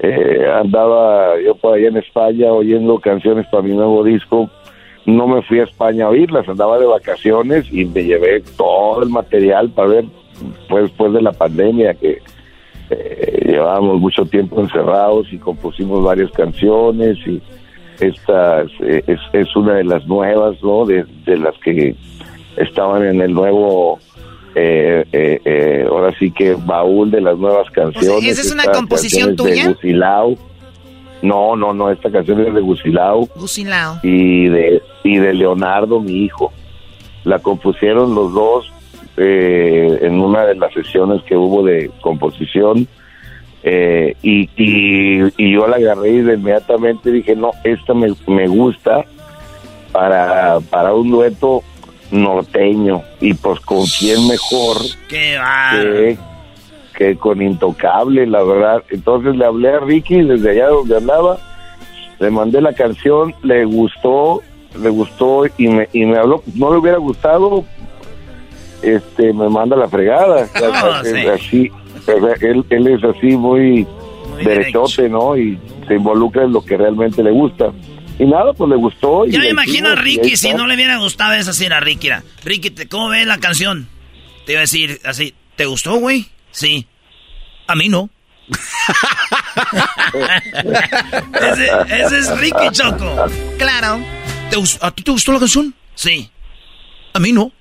eh, 0.02 0.46
andaba 0.52 1.40
yo 1.40 1.54
por 1.54 1.74
ahí 1.74 1.86
en 1.86 1.96
España 1.96 2.52
oyendo 2.52 2.98
canciones 2.98 3.46
para 3.50 3.62
mi 3.62 3.74
nuevo 3.74 4.02
disco. 4.04 4.50
No 5.06 5.26
me 5.26 5.42
fui 5.42 5.60
a 5.60 5.64
España 5.64 6.06
a 6.06 6.10
oírlas, 6.10 6.48
andaba 6.48 6.78
de 6.78 6.86
vacaciones 6.86 7.66
y 7.72 7.84
me 7.86 8.04
llevé 8.04 8.42
todo 8.56 9.02
el 9.02 9.08
material 9.08 9.70
para 9.70 9.88
ver, 9.88 10.04
pues 10.68 10.84
después 10.84 11.12
de 11.12 11.22
la 11.22 11.32
pandemia 11.32 11.94
que 11.94 12.18
eh, 12.90 13.42
llevábamos 13.46 14.00
mucho 14.00 14.24
tiempo 14.26 14.60
encerrados 14.60 15.32
y 15.32 15.38
compusimos 15.38 16.04
varias 16.04 16.30
canciones 16.32 17.18
y 17.26 17.40
esta 18.00 18.62
eh, 18.62 19.04
es, 19.06 19.20
es, 19.32 19.56
una 19.56 19.74
de 19.74 19.84
las 19.84 20.06
nuevas, 20.06 20.56
¿no? 20.62 20.86
De, 20.86 21.04
las 21.26 21.56
que 21.58 21.94
estaban 22.56 23.04
en 23.04 23.20
el 23.20 23.32
nuevo, 23.32 23.98
eh, 24.54 25.04
eh, 25.12 25.86
ahora 25.88 26.12
sí 26.18 26.30
que 26.30 26.54
baúl 26.54 27.10
de 27.10 27.20
las 27.20 27.38
nuevas 27.38 27.70
canciones. 27.70 28.24
¿Esa 28.24 28.40
es 28.40 28.52
una 28.52 28.64
composición 28.72 29.36
tuya? 29.36 29.76
No, 31.22 31.54
no, 31.54 31.74
no, 31.74 31.90
esta 31.90 32.10
canción 32.10 32.40
es 32.40 32.54
de 32.54 32.60
Gusilao. 32.60 33.28
Gusilao. 33.36 33.98
Y 34.02 34.48
de, 34.48 34.82
y 35.04 35.18
de 35.18 35.34
Leonardo, 35.34 36.00
mi 36.00 36.24
hijo. 36.24 36.50
La 37.24 37.38
compusieron 37.38 38.14
los 38.14 38.32
dos 38.32 38.72
en 39.16 40.18
una 40.18 40.46
de 40.46 40.54
las 40.54 40.72
sesiones 40.72 41.22
que 41.24 41.36
hubo 41.36 41.62
de 41.62 41.90
composición 42.00 42.88
eh, 43.62 44.16
y, 44.22 44.48
y, 44.56 45.52
yo 45.52 45.66
la 45.66 45.76
agarré 45.76 46.10
y 46.10 46.20
de 46.22 46.34
inmediatamente 46.34 47.10
dije, 47.10 47.36
no, 47.36 47.50
esta 47.64 47.92
me, 47.92 48.14
me 48.26 48.48
gusta 48.48 49.04
para, 49.92 50.60
para 50.70 50.94
un 50.94 51.10
dueto 51.10 51.62
norteño. 52.10 53.02
Y 53.20 53.34
pues 53.34 53.60
con 53.60 53.84
quién 53.98 54.26
mejor 54.26 54.76
que, 55.08 56.16
que, 56.96 57.16
con 57.16 57.42
Intocable, 57.42 58.26
la 58.26 58.42
verdad. 58.42 58.82
Entonces 58.90 59.36
le 59.36 59.44
hablé 59.44 59.70
a 59.70 59.80
Ricky 59.80 60.22
desde 60.22 60.50
allá 60.50 60.68
donde 60.68 60.96
andaba, 60.96 61.38
le 62.18 62.30
mandé 62.30 62.60
la 62.60 62.72
canción, 62.72 63.34
le 63.42 63.64
gustó, 63.64 64.42
le 64.80 64.88
gustó 64.88 65.44
y 65.58 65.68
me, 65.68 65.88
y 65.92 66.06
me 66.06 66.18
habló, 66.18 66.42
no 66.54 66.72
le 66.72 66.78
hubiera 66.78 66.98
gustado, 66.98 67.64
este 68.82 69.32
me 69.34 69.48
manda 69.50 69.76
la 69.76 69.88
fregada. 69.88 70.46
Así, 71.34 71.70
él, 72.08 72.64
él 72.70 72.86
es 72.86 73.04
así 73.04 73.36
muy, 73.36 73.86
derechote, 74.42 75.08
¿no? 75.08 75.36
Y 75.36 75.58
se 75.86 75.94
involucra 75.94 76.44
en 76.44 76.52
lo 76.52 76.64
que 76.64 76.76
realmente 76.76 77.22
le 77.22 77.30
gusta. 77.30 77.72
Y 78.18 78.24
nada, 78.24 78.52
pues 78.52 78.68
le 78.68 78.76
gustó. 78.76 79.24
Yo 79.26 79.38
me 79.38 79.48
imagino 79.48 79.88
a 79.88 79.94
Ricky, 79.94 80.36
si 80.36 80.52
no 80.52 80.66
le 80.66 80.74
hubiera 80.74 80.98
gustado 80.98 81.32
esa 81.34 81.52
así 81.52 81.66
a 81.66 81.80
Ricky. 81.80 82.08
Era, 82.08 82.22
Ricky, 82.44 82.70
¿cómo 82.86 83.08
ves 83.08 83.26
la 83.26 83.38
canción? 83.38 83.88
Te 84.44 84.52
iba 84.52 84.60
a 84.60 84.62
decir 84.62 85.00
así, 85.04 85.34
¿te 85.56 85.64
gustó, 85.66 85.96
güey? 85.96 86.26
Sí. 86.50 86.86
A 87.66 87.74
mí 87.74 87.88
no. 87.88 88.10
ese, 91.88 92.18
es 92.18 92.38
Ricky 92.38 92.70
Choco. 92.72 93.26
Claro. 93.58 94.00
¿A 94.80 94.90
ti 94.90 95.02
te 95.04 95.12
gustó 95.12 95.32
la 95.32 95.38
canción? 95.38 95.74
Sí. 95.94 96.28
A 97.12 97.20
mí 97.20 97.32
no 97.32 97.52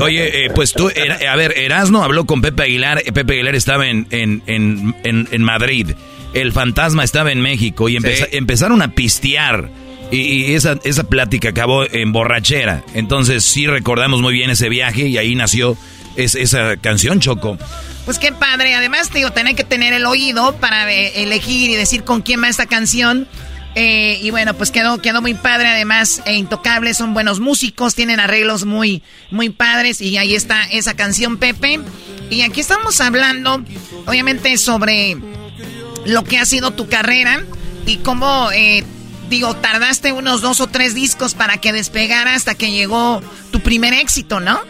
oye, 0.00 0.46
eh, 0.46 0.50
pues 0.54 0.72
tú, 0.72 0.88
a 0.88 1.36
ver, 1.36 1.58
Erasno 1.58 2.02
habló 2.02 2.26
con 2.26 2.40
Pepe 2.42 2.64
Aguilar. 2.64 3.02
Eh, 3.04 3.12
Pepe 3.12 3.34
Aguilar 3.34 3.54
estaba 3.54 3.86
en, 3.86 4.06
en, 4.10 4.42
en, 4.46 5.42
Madrid. 5.42 5.92
El 6.32 6.52
fantasma 6.52 7.04
estaba 7.04 7.32
en 7.32 7.40
México 7.40 7.88
y 7.88 7.96
empezaron 7.96 8.82
a 8.82 8.88
pistear. 8.88 9.68
Y, 10.10 10.54
esa, 10.54 10.78
esa 10.84 11.04
plática 11.04 11.48
acabó 11.50 11.84
en 11.84 12.12
borrachera. 12.12 12.84
Entonces 12.94 13.44
sí 13.44 13.66
recordamos 13.66 14.20
muy 14.20 14.32
bien 14.32 14.50
ese 14.50 14.68
viaje 14.68 15.08
y 15.08 15.18
ahí 15.18 15.34
nació 15.34 15.76
esa 16.16 16.76
canción, 16.76 17.20
Choco. 17.20 17.58
Pues 18.04 18.18
qué 18.18 18.32
padre. 18.32 18.74
Además, 18.74 19.10
digo, 19.12 19.30
tener 19.30 19.54
que 19.56 19.64
tener 19.64 19.92
el 19.92 20.06
oído 20.06 20.54
para 20.56 20.90
eh, 20.92 21.22
elegir 21.22 21.70
y 21.70 21.74
decir 21.74 22.04
con 22.04 22.22
quién 22.22 22.42
va 22.42 22.48
esta 22.48 22.66
canción. 22.66 23.26
Eh, 23.74 24.18
y 24.22 24.30
bueno, 24.30 24.54
pues 24.54 24.70
quedó, 24.70 24.98
quedó 25.00 25.20
muy 25.20 25.34
padre. 25.34 25.68
Además, 25.68 26.22
e 26.26 26.34
Intocables 26.34 26.96
son 26.96 27.14
buenos 27.14 27.40
músicos, 27.40 27.94
tienen 27.94 28.20
arreglos 28.20 28.64
muy, 28.64 29.02
muy 29.30 29.50
padres. 29.50 30.00
Y 30.00 30.16
ahí 30.16 30.34
está 30.34 30.62
esa 30.70 30.94
canción, 30.94 31.38
Pepe. 31.38 31.80
Y 32.30 32.42
aquí 32.42 32.60
estamos 32.60 33.00
hablando, 33.00 33.62
obviamente, 34.06 34.56
sobre 34.58 35.16
lo 36.06 36.24
que 36.24 36.38
ha 36.38 36.44
sido 36.44 36.70
tu 36.72 36.88
carrera 36.88 37.42
y 37.86 37.98
cómo, 37.98 38.50
eh, 38.52 38.84
digo, 39.28 39.54
tardaste 39.56 40.12
unos 40.12 40.40
dos 40.40 40.60
o 40.60 40.66
tres 40.66 40.94
discos 40.94 41.34
para 41.34 41.58
que 41.58 41.72
despegara 41.72 42.34
hasta 42.34 42.54
que 42.54 42.70
llegó 42.70 43.20
tu 43.50 43.60
primer 43.60 43.92
éxito, 43.94 44.40
¿no? 44.40 44.60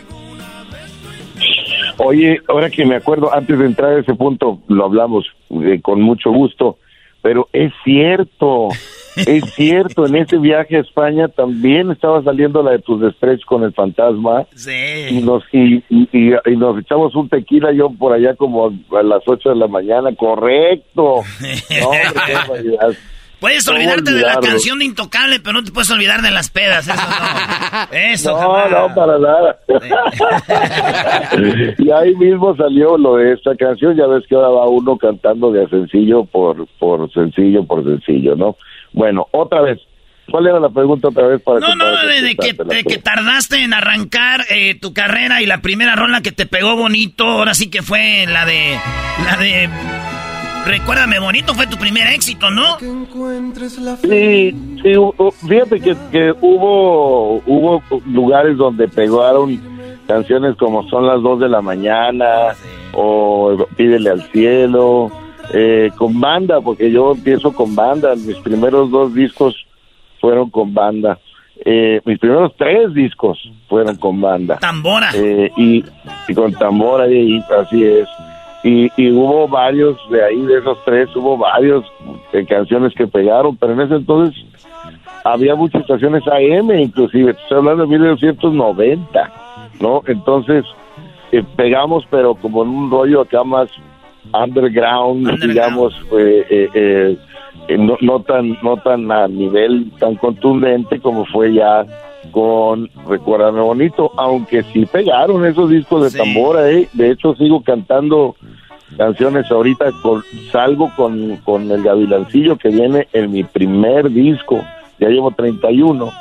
Oye, 1.98 2.40
ahora 2.48 2.70
que 2.70 2.84
me 2.84 2.96
acuerdo, 2.96 3.32
antes 3.32 3.58
de 3.58 3.66
entrar 3.66 3.92
a 3.92 4.00
ese 4.00 4.14
punto, 4.14 4.60
lo 4.68 4.84
hablamos 4.84 5.26
eh, 5.50 5.80
con 5.80 6.00
mucho 6.00 6.30
gusto. 6.30 6.78
Pero 7.22 7.48
es 7.52 7.72
cierto, 7.84 8.68
es 9.16 9.44
cierto, 9.54 10.06
en 10.06 10.16
ese 10.16 10.38
viaje 10.38 10.76
a 10.76 10.80
España 10.80 11.28
también 11.28 11.90
estaba 11.90 12.22
saliendo 12.22 12.62
la 12.62 12.72
de 12.72 12.78
tus 12.80 13.00
desprecios 13.00 13.44
con 13.46 13.62
el 13.62 13.72
fantasma. 13.72 14.46
Sí. 14.54 14.72
Y 15.10 15.20
nos, 15.22 15.42
y, 15.52 15.82
y, 15.88 16.56
nos 16.56 16.78
echamos 16.78 17.14
un 17.14 17.28
tequila 17.28 17.72
yo 17.72 17.90
por 17.90 18.12
allá 18.12 18.34
como 18.34 18.66
a 18.66 19.02
las 19.02 19.22
8 19.26 19.50
de 19.50 19.56
la 19.56 19.68
mañana, 19.68 20.14
correcto. 20.14 21.22
No, 21.80 21.90
Puedes 23.40 23.66
olvidarte 23.68 24.12
de 24.12 24.22
la 24.22 24.40
canción 24.40 24.78
de 24.78 24.86
Intocable, 24.86 25.40
pero 25.40 25.54
no 25.54 25.64
te 25.64 25.70
puedes 25.70 25.90
olvidar 25.90 26.22
de 26.22 26.30
las 26.30 26.50
pedas, 26.50 26.88
eso 26.88 26.96
no. 26.96 27.92
Eso 27.92 28.40
No, 28.40 28.68
no, 28.68 28.94
para 28.94 29.18
nada. 29.18 29.58
y 31.78 31.90
ahí 31.90 32.14
mismo 32.16 32.56
salió 32.56 32.96
lo 32.96 33.16
de 33.16 33.34
esta 33.34 33.54
canción, 33.56 33.96
ya 33.96 34.06
ves 34.06 34.24
que 34.28 34.34
ahora 34.34 34.48
va 34.48 34.68
uno 34.68 34.96
cantando 34.96 35.52
de 35.52 35.68
sencillo 35.68 36.24
por, 36.24 36.66
por 36.78 37.12
sencillo 37.12 37.64
por 37.64 37.84
sencillo, 37.84 38.34
¿no? 38.34 38.56
Bueno, 38.92 39.26
otra 39.32 39.60
vez, 39.60 39.78
¿Cuál 40.30 40.46
era 40.46 40.58
la 40.58 40.70
pregunta 40.70 41.08
otra 41.08 41.26
vez 41.26 41.42
para 41.42 41.60
No, 41.60 41.74
no, 41.74 41.84
de, 42.06 42.36
que, 42.36 42.84
que, 42.84 42.98
tardaste 42.98 43.62
en 43.62 43.74
arrancar 43.74 44.44
eh, 44.48 44.74
tu 44.80 44.94
carrera 44.94 45.42
y 45.42 45.46
la 45.46 45.60
primera 45.60 45.96
rola 45.96 46.22
que 46.22 46.32
te 46.32 46.46
pegó 46.46 46.76
bonito, 46.76 47.24
ahora 47.24 47.54
sí 47.54 47.70
que 47.70 47.82
fue 47.82 48.24
la 48.26 48.46
de 48.46 48.78
la 49.24 49.36
de 49.36 49.68
Recuérdame 50.66 51.18
bonito 51.18 51.54
fue 51.54 51.66
tu 51.66 51.76
primer 51.76 52.06
éxito, 52.08 52.50
¿no? 52.50 52.78
Sí, 52.78 54.54
sí, 54.82 54.94
fíjate 55.46 55.80
que, 55.80 55.96
que 56.10 56.34
hubo 56.40 57.42
hubo 57.46 57.82
lugares 58.06 58.56
donde 58.56 58.88
pegaron 58.88 59.60
canciones 60.06 60.56
como 60.56 60.88
Son 60.88 61.06
las 61.06 61.22
dos 61.22 61.40
de 61.40 61.48
la 61.48 61.60
mañana 61.60 62.50
ah, 62.50 62.54
o 62.92 63.66
Pídele 63.76 64.10
al 64.10 64.22
cielo, 64.30 65.10
eh, 65.52 65.90
con 65.96 66.20
banda, 66.20 66.60
porque 66.60 66.90
yo 66.90 67.12
empiezo 67.12 67.52
con 67.52 67.74
banda, 67.74 68.14
mis 68.14 68.36
primeros 68.36 68.90
dos 68.90 69.14
discos 69.14 69.54
fueron 70.20 70.50
con 70.50 70.72
banda. 70.72 71.18
Eh, 71.64 72.00
mis 72.04 72.18
primeros 72.18 72.52
tres 72.56 72.92
discos 72.94 73.38
fueron 73.68 73.96
con 73.96 74.20
banda. 74.20 74.58
Tambora. 74.58 75.10
Eh, 75.14 75.50
y, 75.56 75.84
con 76.34 76.52
tambora, 76.52 77.08
y, 77.08 77.38
así 77.60 77.84
es. 77.84 78.08
Y, 78.64 78.90
hubo 79.10 79.46
varios 79.46 79.98
de 80.10 80.24
ahí, 80.24 80.40
de 80.40 80.58
esos 80.58 80.82
tres, 80.86 81.14
hubo 81.14 81.36
varios 81.36 81.84
eh, 82.32 82.46
canciones 82.46 82.94
que 82.94 83.06
pegaron, 83.06 83.56
pero 83.58 83.74
en 83.74 83.82
ese 83.82 83.96
entonces 83.96 84.42
había 85.22 85.54
muchas 85.54 85.82
estaciones 85.82 86.22
AM, 86.26 86.70
inclusive, 86.72 87.32
estoy 87.32 87.58
hablando 87.58 87.82
de 87.82 87.90
1990, 87.90 89.32
¿no? 89.80 90.02
Entonces 90.06 90.64
pegamos, 91.56 92.06
pero 92.10 92.34
como 92.34 92.62
en 92.62 92.70
un 92.70 92.90
rollo 92.90 93.20
acá 93.20 93.44
más 93.44 93.68
underground, 94.32 95.28
digamos, 95.46 95.94
eh, 96.18 96.68
eh, 97.68 97.76
no, 97.76 97.96
no, 98.00 98.20
tan 98.20 98.56
no 98.62 98.76
tan 98.78 99.10
a 99.10 99.28
nivel 99.28 99.90
tan 99.98 100.16
contundente 100.16 101.00
como 101.00 101.24
fue 101.26 101.52
ya 101.52 101.84
con 102.34 102.90
Recuérdame 103.06 103.60
Bonito, 103.60 104.10
aunque 104.16 104.64
sí 104.64 104.86
pegaron 104.86 105.46
esos 105.46 105.70
discos 105.70 106.12
de 106.12 106.18
tambora, 106.18 106.68
¿eh? 106.68 106.88
de 106.92 107.12
hecho 107.12 107.36
sigo 107.36 107.62
cantando 107.62 108.34
canciones 108.96 109.48
ahorita, 109.52 109.92
con, 110.02 110.24
salgo 110.50 110.90
con, 110.96 111.36
con 111.44 111.70
el 111.70 111.84
Gavilancillo 111.84 112.56
que 112.56 112.70
viene 112.70 113.06
en 113.12 113.30
mi 113.30 113.44
primer 113.44 114.10
disco, 114.10 114.64
ya 114.98 115.10
llevo 115.10 115.30
31, 115.30 116.12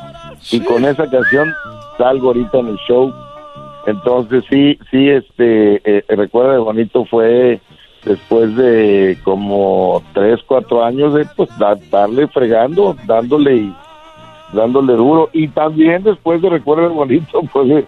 y 0.52 0.60
con 0.60 0.86
esa 0.86 1.10
canción 1.10 1.52
salgo 1.98 2.28
ahorita 2.28 2.60
en 2.60 2.68
el 2.68 2.78
show, 2.88 3.12
entonces 3.88 4.44
sí, 4.52 4.78
sí, 4.92 5.10
este, 5.10 5.82
eh, 5.84 6.06
Recuérdame 6.10 6.60
Bonito 6.60 7.06
fue 7.06 7.60
después 8.06 8.56
de 8.56 9.18
como 9.24 10.04
tres, 10.14 10.42
cuatro 10.46 10.84
años 10.86 11.16
de 11.16 11.26
pues 11.36 11.50
darle 11.90 12.28
fregando, 12.28 12.96
dándole 13.08 13.56
y 13.56 13.76
dándole 14.54 14.94
duro 14.94 15.30
y 15.34 15.48
también 15.48 16.04
después 16.04 16.42
de 16.42 16.50
recuerdo 16.50 16.90
bonito 16.90 17.42
pues 17.54 17.86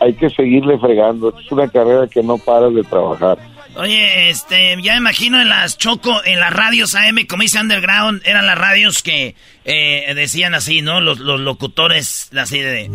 hay 0.00 0.14
que 0.14 0.30
seguirle 0.30 0.78
fregando 0.78 1.32
es 1.38 1.50
una 1.52 1.68
carrera 1.68 2.06
que 2.06 2.22
no 2.22 2.38
para 2.38 2.68
de 2.68 2.82
trabajar 2.82 3.38
Oye, 3.78 4.30
este, 4.30 4.74
ya 4.80 4.92
me 4.92 4.98
imagino 5.00 5.38
en 5.38 5.50
las 5.50 5.76
Choco, 5.76 6.24
en 6.24 6.40
las 6.40 6.50
radios 6.50 6.94
AM, 6.94 7.26
como 7.28 7.42
dice 7.42 7.60
Underground, 7.60 8.22
eran 8.24 8.46
las 8.46 8.56
radios 8.56 9.02
que 9.02 9.34
eh, 9.66 10.14
decían 10.14 10.54
así, 10.54 10.80
¿no? 10.80 11.02
Los, 11.02 11.18
los 11.18 11.40
locutores, 11.40 12.30
así 12.34 12.58
de... 12.58 12.90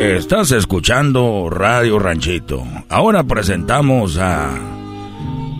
Estás 0.00 0.50
escuchando 0.50 1.48
Radio 1.50 2.00
Ranchito. 2.00 2.64
Ahora 2.88 3.22
presentamos 3.24 4.18
a 4.18 4.58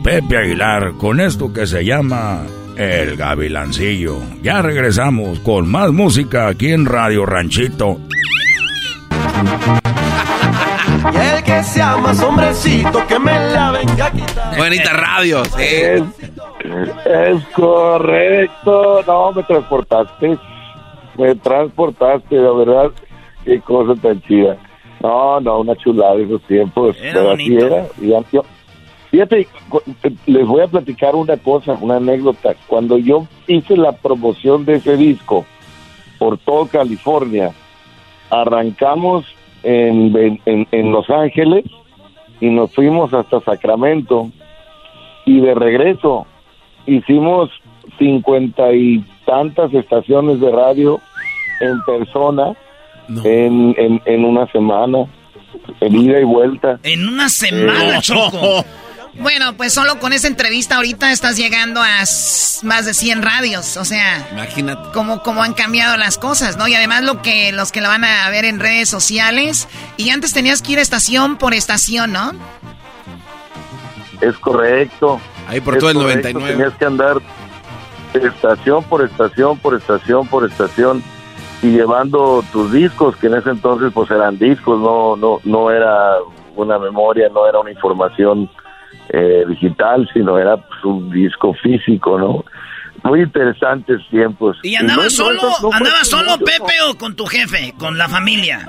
Pepe 0.02 0.36
Aguilar 0.36 0.94
con 0.94 1.20
esto 1.20 1.52
que 1.52 1.66
se 1.66 1.84
llama 1.84 2.46
El 2.78 3.16
Gavilancillo. 3.16 4.18
Ya 4.40 4.62
regresamos 4.62 5.40
con 5.40 5.68
más 5.68 5.90
música 5.92 6.46
aquí 6.46 6.70
en 6.70 6.86
Radio 6.86 7.26
Ranchito. 7.26 7.98
el 11.14 11.42
que 11.42 11.62
sea 11.64 11.96
más 11.96 12.22
hombrecito 12.22 13.04
que 13.08 13.18
me 13.18 13.32
la 13.32 13.72
venga 13.72 14.06
a 14.06 14.10
quitar. 14.12 14.56
Buenita 14.56 14.92
radio, 14.92 15.44
sí. 15.44 15.62
Es, 15.62 16.02
es 17.04 17.44
correcto. 17.54 19.02
No, 19.06 19.32
me 19.32 19.42
transportaste. 19.42 20.38
Me 21.16 21.34
transportaste, 21.34 22.36
la 22.36 22.52
verdad 22.52 22.92
qué 23.44 23.60
cosa 23.60 24.00
tan 24.00 24.20
chida. 24.22 24.56
No, 25.02 25.40
no, 25.40 25.60
una 25.60 25.74
chulada 25.76 26.14
de 26.16 26.24
esos 26.24 26.42
tiempos. 26.42 26.96
pero 27.00 27.32
así 27.32 27.56
era. 27.56 27.86
Fíjate, 29.10 29.46
les 30.26 30.46
voy 30.46 30.62
a 30.62 30.66
platicar 30.66 31.14
una 31.14 31.36
cosa, 31.36 31.72
una 31.80 31.96
anécdota. 31.96 32.54
Cuando 32.66 32.98
yo 32.98 33.26
hice 33.46 33.76
la 33.76 33.92
promoción 33.92 34.64
de 34.64 34.76
ese 34.76 34.96
disco 34.96 35.44
por 36.18 36.38
todo 36.38 36.66
California, 36.66 37.52
arrancamos 38.30 39.24
en, 39.62 40.40
en, 40.44 40.68
en 40.70 40.92
Los 40.92 41.08
Ángeles 41.10 41.64
y 42.40 42.50
nos 42.50 42.72
fuimos 42.74 43.12
hasta 43.12 43.40
Sacramento 43.40 44.30
y 45.24 45.40
de 45.40 45.54
regreso 45.54 46.26
hicimos 46.86 47.50
cincuenta 47.98 48.72
y 48.72 49.04
tantas 49.26 49.72
estaciones 49.74 50.40
de 50.40 50.50
radio 50.50 51.00
en 51.60 51.82
persona 51.84 52.54
en, 53.24 53.74
en, 53.78 54.02
en, 54.04 54.24
una 54.24 54.46
semana, 54.52 55.06
en 55.80 55.96
ida 55.96 56.20
y 56.20 56.24
vuelta. 56.24 56.78
En 56.82 57.08
una 57.08 57.28
semana, 57.28 58.00
Choco. 58.00 58.64
Bueno, 59.20 59.54
pues 59.56 59.74
solo 59.74 59.98
con 59.98 60.12
esa 60.12 60.28
entrevista 60.28 60.76
ahorita 60.76 61.10
estás 61.10 61.36
llegando 61.36 61.82
a 61.82 62.04
más 62.62 62.86
de 62.86 62.94
100 62.94 63.22
radios, 63.22 63.76
o 63.76 63.84
sea, 63.84 64.28
imagínate 64.30 64.90
cómo, 64.94 65.22
cómo 65.22 65.42
han 65.42 65.54
cambiado 65.54 65.96
las 65.96 66.18
cosas, 66.18 66.56
¿no? 66.56 66.68
Y 66.68 66.74
además 66.74 67.02
lo 67.02 67.20
que 67.20 67.50
los 67.52 67.72
que 67.72 67.80
la 67.80 67.88
van 67.88 68.04
a 68.04 68.30
ver 68.30 68.44
en 68.44 68.60
redes 68.60 68.88
sociales 68.88 69.68
y 69.96 70.10
antes 70.10 70.32
tenías 70.32 70.62
que 70.62 70.72
ir 70.72 70.78
estación 70.78 71.36
por 71.36 71.52
estación, 71.52 72.12
¿no? 72.12 72.32
Es 74.20 74.36
correcto. 74.38 75.20
Ahí 75.48 75.60
por 75.60 75.78
todo 75.78 75.90
el 75.90 75.98
99. 75.98 76.52
Tenías 76.52 76.74
que 76.74 76.84
andar 76.84 77.16
estación 78.14 78.84
por 78.84 79.02
estación 79.04 79.58
por 79.58 79.74
estación 79.74 80.26
por 80.28 80.44
estación 80.44 81.02
y 81.60 81.70
llevando 81.70 82.44
tus 82.52 82.72
discos, 82.72 83.16
que 83.16 83.26
en 83.26 83.34
ese 83.34 83.50
entonces 83.50 83.90
pues 83.92 84.10
eran 84.12 84.38
discos, 84.38 84.78
no, 84.80 85.16
no, 85.16 85.40
no 85.42 85.72
era 85.72 86.18
una 86.54 86.78
memoria, 86.78 87.28
no 87.28 87.48
era 87.48 87.58
una 87.58 87.72
información 87.72 88.48
eh, 89.10 89.44
digital, 89.48 90.08
sino 90.12 90.38
era 90.38 90.56
pues, 90.56 90.84
un 90.84 91.10
disco 91.10 91.54
físico, 91.54 92.18
¿no? 92.18 92.44
Muy 93.04 93.22
interesantes 93.22 94.00
tiempos. 94.10 94.58
¿Y 94.62 94.74
andabas 94.74 95.12
solo, 95.12 95.40
andaba 95.72 96.04
solo 96.04 96.36
Pepe 96.38 96.74
o 96.90 96.98
con 96.98 97.14
tu 97.14 97.26
jefe, 97.26 97.72
con 97.78 97.96
la 97.96 98.08
familia? 98.08 98.68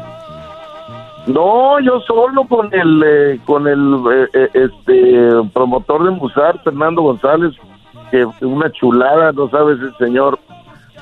No, 1.28 1.80
yo 1.80 2.00
solo 2.02 2.46
con 2.46 2.74
el 2.74 3.04
eh, 3.06 3.40
con 3.46 3.68
el 3.68 4.28
eh, 4.34 4.50
este 4.54 5.30
promotor 5.54 6.06
de 6.06 6.12
Musar, 6.12 6.62
Fernando 6.64 7.02
González, 7.02 7.54
que 8.12 8.26
una 8.46 8.72
chulada, 8.72 9.32
no 9.32 9.50
sabes 9.50 9.80
el 9.80 9.96
señor 9.98 10.40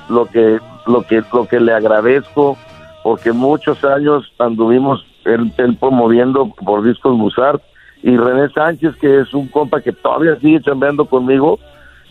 lo 0.08 0.26
que 0.26 0.58
lo 0.86 1.02
que 1.02 1.22
lo 1.32 1.46
que 1.46 1.60
le 1.60 1.72
agradezco 1.72 2.56
porque 3.02 3.32
muchos 3.32 3.82
años 3.84 4.30
anduvimos 4.38 5.04
él, 5.24 5.52
promoviendo 5.78 6.50
por 6.64 6.84
discos 6.84 7.16
Musart 7.16 7.62
y 8.02 8.16
René 8.16 8.48
Sánchez 8.50 8.96
que 9.00 9.20
es 9.20 9.32
un 9.34 9.48
compa 9.48 9.80
que 9.80 9.92
todavía 9.92 10.36
sigue 10.40 10.60
chambeando 10.62 11.06
conmigo 11.06 11.58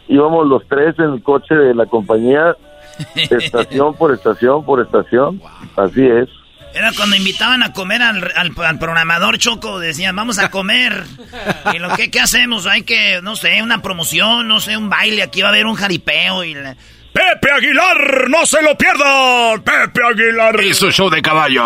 íbamos 0.08 0.48
los 0.48 0.68
tres 0.68 0.98
en 1.00 1.14
el 1.14 1.24
coche 1.24 1.56
de 1.56 1.74
la 1.74 1.86
compañía 1.86 2.56
estación 3.16 3.94
por 3.96 4.14
estación 4.14 4.66
por 4.66 4.82
estación 4.82 5.42
así 5.76 6.06
es 6.06 6.30
era 6.74 6.92
cuando 6.96 7.16
invitaban 7.16 7.64
a 7.64 7.74
comer 7.74 8.04
al, 8.04 8.32
al, 8.36 8.80
programador 8.80 9.40
Choco, 9.40 9.80
decían, 9.80 10.16
vamos 10.16 10.38
a 10.38 10.52
comer. 10.52 11.06
y 11.74 11.80
lo 11.80 11.90
que 11.96 12.12
¿qué 12.12 12.20
hacemos, 12.20 12.68
hay 12.68 12.84
que, 12.84 13.20
no 13.24 13.36
sé, 13.36 13.64
una 13.64 13.82
promoción, 13.82 14.48
no 14.48 14.60
sé, 14.60 14.78
un 14.78 14.88
baile, 14.88 15.24
aquí 15.24 15.42
va 15.42 15.48
a 15.48 15.52
haber 15.52 15.66
un 15.66 15.74
jaripeo 15.74 16.44
y... 16.44 16.54
Pepe 16.54 17.52
Aguilar, 17.52 18.30
no 18.30 18.46
se 18.46 18.62
lo 18.62 18.78
pierdan. 18.78 19.64
Pepe 19.64 20.02
Aguilar. 20.08 20.64
Y 20.64 20.72
su 20.76 20.92
show 20.92 21.10
de 21.10 21.20
caballo. 21.20 21.64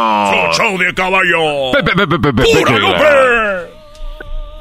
Su 0.53 0.61
show 0.61 0.77
de 0.77 0.93
caballo. 0.93 1.73
Pepe, 1.73 1.91
Pepe, 1.93 2.19
Pepe. 2.19 2.43
Pura 2.57 2.77
lumbre. 2.77 3.70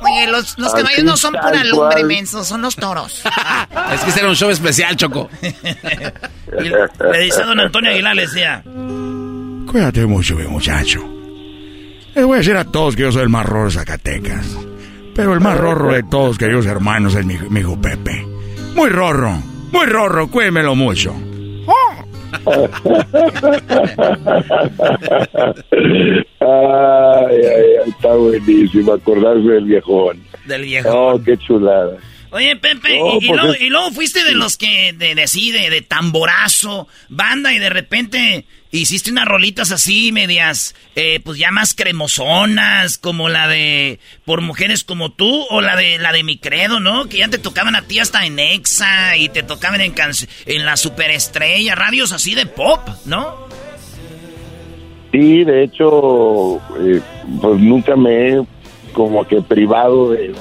Oye, 0.01 0.27
los, 0.27 0.59
los 0.59 0.73
caballos 0.73 1.05
no 1.05 1.17
son 1.17 1.35
pura 1.35 1.63
lumbre, 1.65 2.05
menso, 2.05 2.45
son 2.45 2.63
los 2.63 2.77
toros. 2.77 3.23
es 3.95 4.01
que 4.01 4.11
ese 4.11 4.21
era 4.21 4.29
un 4.29 4.37
show 4.37 4.51
especial, 4.51 4.97
Choco. 4.97 5.29
le 5.43 7.19
dice 7.19 7.43
a 7.43 7.47
don 7.47 7.61
Antonio 7.61 7.91
Aguilar, 7.91 8.17
le 8.17 8.23
decía... 8.23 8.63
Cuídate 9.71 10.07
mucho, 10.07 10.35
mi 10.37 10.47
muchacho. 10.47 11.05
Les 12.15 12.25
voy 12.25 12.35
a 12.35 12.39
decir 12.39 12.57
a 12.57 12.65
todos 12.65 12.97
que 12.97 13.03
yo 13.03 13.13
soy 13.13 13.23
el 13.23 13.29
más 13.29 13.47
rorro 13.47 13.67
de 13.67 13.73
Zacatecas. 13.73 14.47
Pero 15.15 15.35
el 15.35 15.41
más 15.41 15.57
rorro 15.57 15.93
de 15.93 16.03
todos, 16.03 16.39
queridos 16.39 16.67
hermanos, 16.67 17.15
es 17.15 17.25
mi, 17.25 17.37
mi 17.51 17.61
hijo 17.61 17.81
Pepe. 17.81 18.27
Muy 18.75 18.91
rorro. 18.91 19.43
Muy 19.71 19.87
rorro, 19.87 20.29
cuémelo 20.29 20.75
mucho. 20.75 21.15
Ay, 26.41 27.41
ay, 27.43 27.89
está 27.89 28.15
buenísimo 28.15 28.93
acordarse 28.93 29.49
del 29.49 29.65
viejón. 29.65 30.23
Del 30.47 30.63
viejón. 30.63 30.93
Oh, 30.95 31.23
qué 31.23 31.37
chulada. 31.39 31.97
Oye, 32.33 32.55
Pepe, 32.57 32.97
y, 32.97 33.29
pues 33.29 33.61
luego, 33.69 33.91
fuiste 33.91 34.23
de 34.25 34.35
los 34.35 34.57
que, 34.57 34.93
de, 34.93 35.15
de 35.15 35.23
así, 35.23 35.51
de, 35.51 35.81
tamborazo, 35.83 36.87
banda, 37.09 37.53
y 37.53 37.59
de 37.59 37.71
repente 37.71 38.45
hiciste 38.71 39.11
unas 39.11 39.27
rolitas 39.27 39.73
así, 39.73 40.13
medias, 40.13 40.77
eh, 40.95 41.21
pues 41.25 41.39
ya 41.39 41.51
más 41.51 41.75
cremosonas, 41.75 42.99
como 42.99 43.29
la 43.29 43.49
de 43.49 43.99
Por 44.25 44.43
Mujeres 44.43 44.85
Como 44.85 45.11
Tú, 45.11 45.45
o 45.51 45.61
la 45.61 45.75
de 45.75 45.99
la 45.99 46.13
de 46.13 46.23
Mi 46.23 46.39
Credo, 46.39 46.79
¿no? 46.79 47.09
Que 47.09 47.19
ya 47.19 47.29
te 47.29 47.39
tocaban 47.39 47.75
a 47.75 47.83
ti 47.83 47.99
hasta 47.99 48.25
en 48.25 48.39
Exa, 48.39 49.17
y 49.17 49.29
te 49.29 49.43
tocaban 49.43 49.81
en, 49.81 49.93
en 50.47 50.65
la 50.65 50.77
Superestrella, 50.77 51.75
radios 51.75 52.13
así 52.13 52.37
de 52.37 52.47
pop, 52.47 52.81
¿no? 53.07 53.49
Sí, 55.11 55.43
de 55.43 55.65
hecho, 55.65 56.59
eh, 56.79 57.01
pues 57.41 57.61
nunca 57.61 57.97
me 57.97 58.29
he 58.29 58.43
como 58.93 59.27
que 59.27 59.41
privado 59.43 60.11
de, 60.11 60.33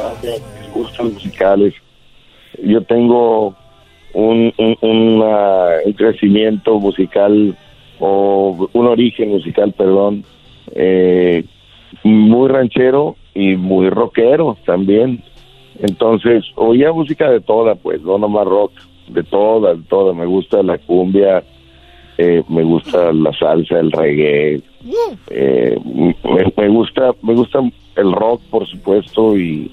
gustos 0.73 1.13
musicales. 1.13 1.73
Yo 2.63 2.81
tengo 2.83 3.55
un, 4.13 4.53
un, 4.81 5.23
crecimiento 5.95 6.79
musical 6.79 7.55
o 7.99 8.69
un 8.73 8.87
origen 8.87 9.29
musical, 9.29 9.73
perdón, 9.73 10.23
eh, 10.73 11.43
muy 12.03 12.47
ranchero 12.49 13.15
y 13.33 13.55
muy 13.55 13.89
rockero 13.89 14.57
también. 14.65 15.23
Entonces, 15.79 16.45
oía 16.55 16.91
música 16.91 17.29
de 17.29 17.39
toda, 17.39 17.75
pues, 17.75 18.01
no 18.01 18.17
nomás 18.17 18.45
rock, 18.45 18.73
de 19.07 19.23
toda, 19.23 19.75
de 19.75 19.83
toda. 19.83 20.13
Me 20.13 20.25
gusta 20.25 20.61
la 20.63 20.77
cumbia, 20.77 21.43
eh, 22.17 22.43
me 22.49 22.63
gusta 22.63 23.13
la 23.13 23.31
salsa, 23.33 23.79
el 23.79 23.91
reggae, 23.91 24.61
eh, 25.29 25.77
me, 26.57 26.67
gusta, 26.67 27.13
me 27.21 27.33
gusta 27.33 27.59
el 27.95 28.11
rock, 28.11 28.41
por 28.49 28.67
supuesto, 28.67 29.37
y, 29.37 29.71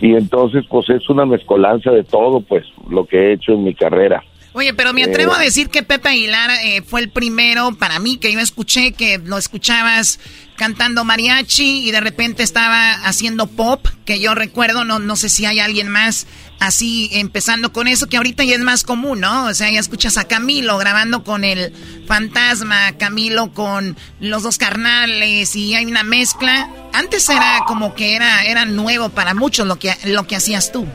y 0.00 0.14
entonces 0.14 0.64
pues 0.68 0.88
es 0.90 1.08
una 1.08 1.26
mezcolanza 1.26 1.90
de 1.90 2.04
todo, 2.04 2.40
pues, 2.40 2.64
lo 2.88 3.06
que 3.06 3.16
he 3.16 3.32
hecho 3.34 3.52
en 3.52 3.64
mi 3.64 3.74
carrera. 3.74 4.22
Oye, 4.52 4.74
pero 4.74 4.92
me 4.92 5.04
atrevo 5.04 5.34
a 5.34 5.42
eh, 5.42 5.44
decir 5.44 5.68
que 5.68 5.82
Pepe 5.82 6.08
Aguilar 6.08 6.50
eh, 6.64 6.82
fue 6.82 7.00
el 7.00 7.10
primero 7.10 7.72
para 7.78 8.00
mí 8.00 8.16
que 8.16 8.32
yo 8.32 8.40
escuché 8.40 8.92
que 8.92 9.18
lo 9.18 9.38
escuchabas 9.38 10.18
cantando 10.56 11.04
mariachi 11.04 11.86
y 11.86 11.92
de 11.92 12.00
repente 12.00 12.42
estaba 12.42 12.92
haciendo 13.04 13.46
pop, 13.46 13.86
que 14.04 14.18
yo 14.18 14.34
recuerdo, 14.34 14.84
no, 14.84 14.98
no 14.98 15.14
sé 15.14 15.28
si 15.28 15.46
hay 15.46 15.60
alguien 15.60 15.88
más 15.88 16.26
así 16.60 17.10
empezando 17.12 17.72
con 17.72 17.88
eso, 17.88 18.08
que 18.08 18.16
ahorita 18.16 18.44
ya 18.44 18.54
es 18.54 18.60
más 18.60 18.84
común, 18.84 19.20
¿no? 19.20 19.46
O 19.46 19.54
sea, 19.54 19.70
ya 19.70 19.80
escuchas 19.80 20.18
a 20.18 20.26
Camilo 20.26 20.78
grabando 20.78 21.22
con 21.24 21.44
el 21.44 21.72
fantasma, 22.06 22.92
Camilo 22.98 23.52
con 23.52 23.96
los 24.20 24.42
dos 24.42 24.58
carnales 24.58 25.54
y 25.56 25.74
hay 25.74 25.86
una 25.86 26.02
mezcla. 26.02 26.68
Antes 26.92 27.28
era 27.28 27.60
como 27.66 27.94
que 27.94 28.16
era, 28.16 28.44
era 28.44 28.64
nuevo 28.64 29.08
para 29.10 29.34
muchos 29.34 29.66
lo 29.66 29.76
que, 29.76 29.92
lo 30.06 30.26
que 30.26 30.36
hacías 30.36 30.72
tú. 30.72 30.86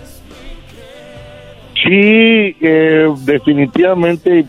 Sí, 1.84 2.56
eh, 2.62 3.08
definitivamente 3.26 4.46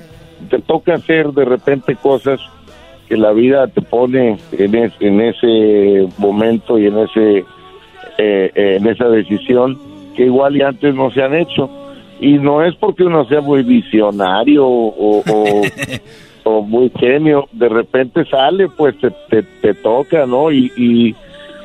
te 0.50 0.58
toca 0.60 0.94
hacer 0.94 1.32
de 1.32 1.44
repente 1.44 1.96
cosas 1.96 2.40
que 3.08 3.16
la 3.16 3.32
vida 3.32 3.66
te 3.68 3.82
pone 3.82 4.38
en, 4.52 4.92
en 5.00 5.20
ese 5.20 6.08
momento 6.18 6.78
y 6.78 6.86
en 6.86 6.98
ese 6.98 7.44
eh, 8.16 8.52
eh, 8.54 8.76
en 8.76 8.86
esa 8.86 9.08
decisión 9.08 9.76
que 10.14 10.24
igual 10.24 10.56
y 10.56 10.62
antes 10.62 10.94
no 10.94 11.10
se 11.10 11.22
han 11.22 11.34
hecho. 11.34 11.68
Y 12.20 12.38
no 12.38 12.62
es 12.64 12.74
porque 12.76 13.04
uno 13.04 13.24
sea 13.26 13.40
muy 13.40 13.62
visionario 13.62 14.66
o, 14.66 15.22
o, 16.44 16.62
muy 16.62 16.90
genio 16.98 17.48
de 17.52 17.68
repente 17.68 18.24
sale 18.26 18.68
pues 18.68 18.94
te, 18.98 19.42
te, 19.42 19.74
toca 19.74 20.26
no 20.26 20.52
y, 20.52 20.70
y 20.76 21.14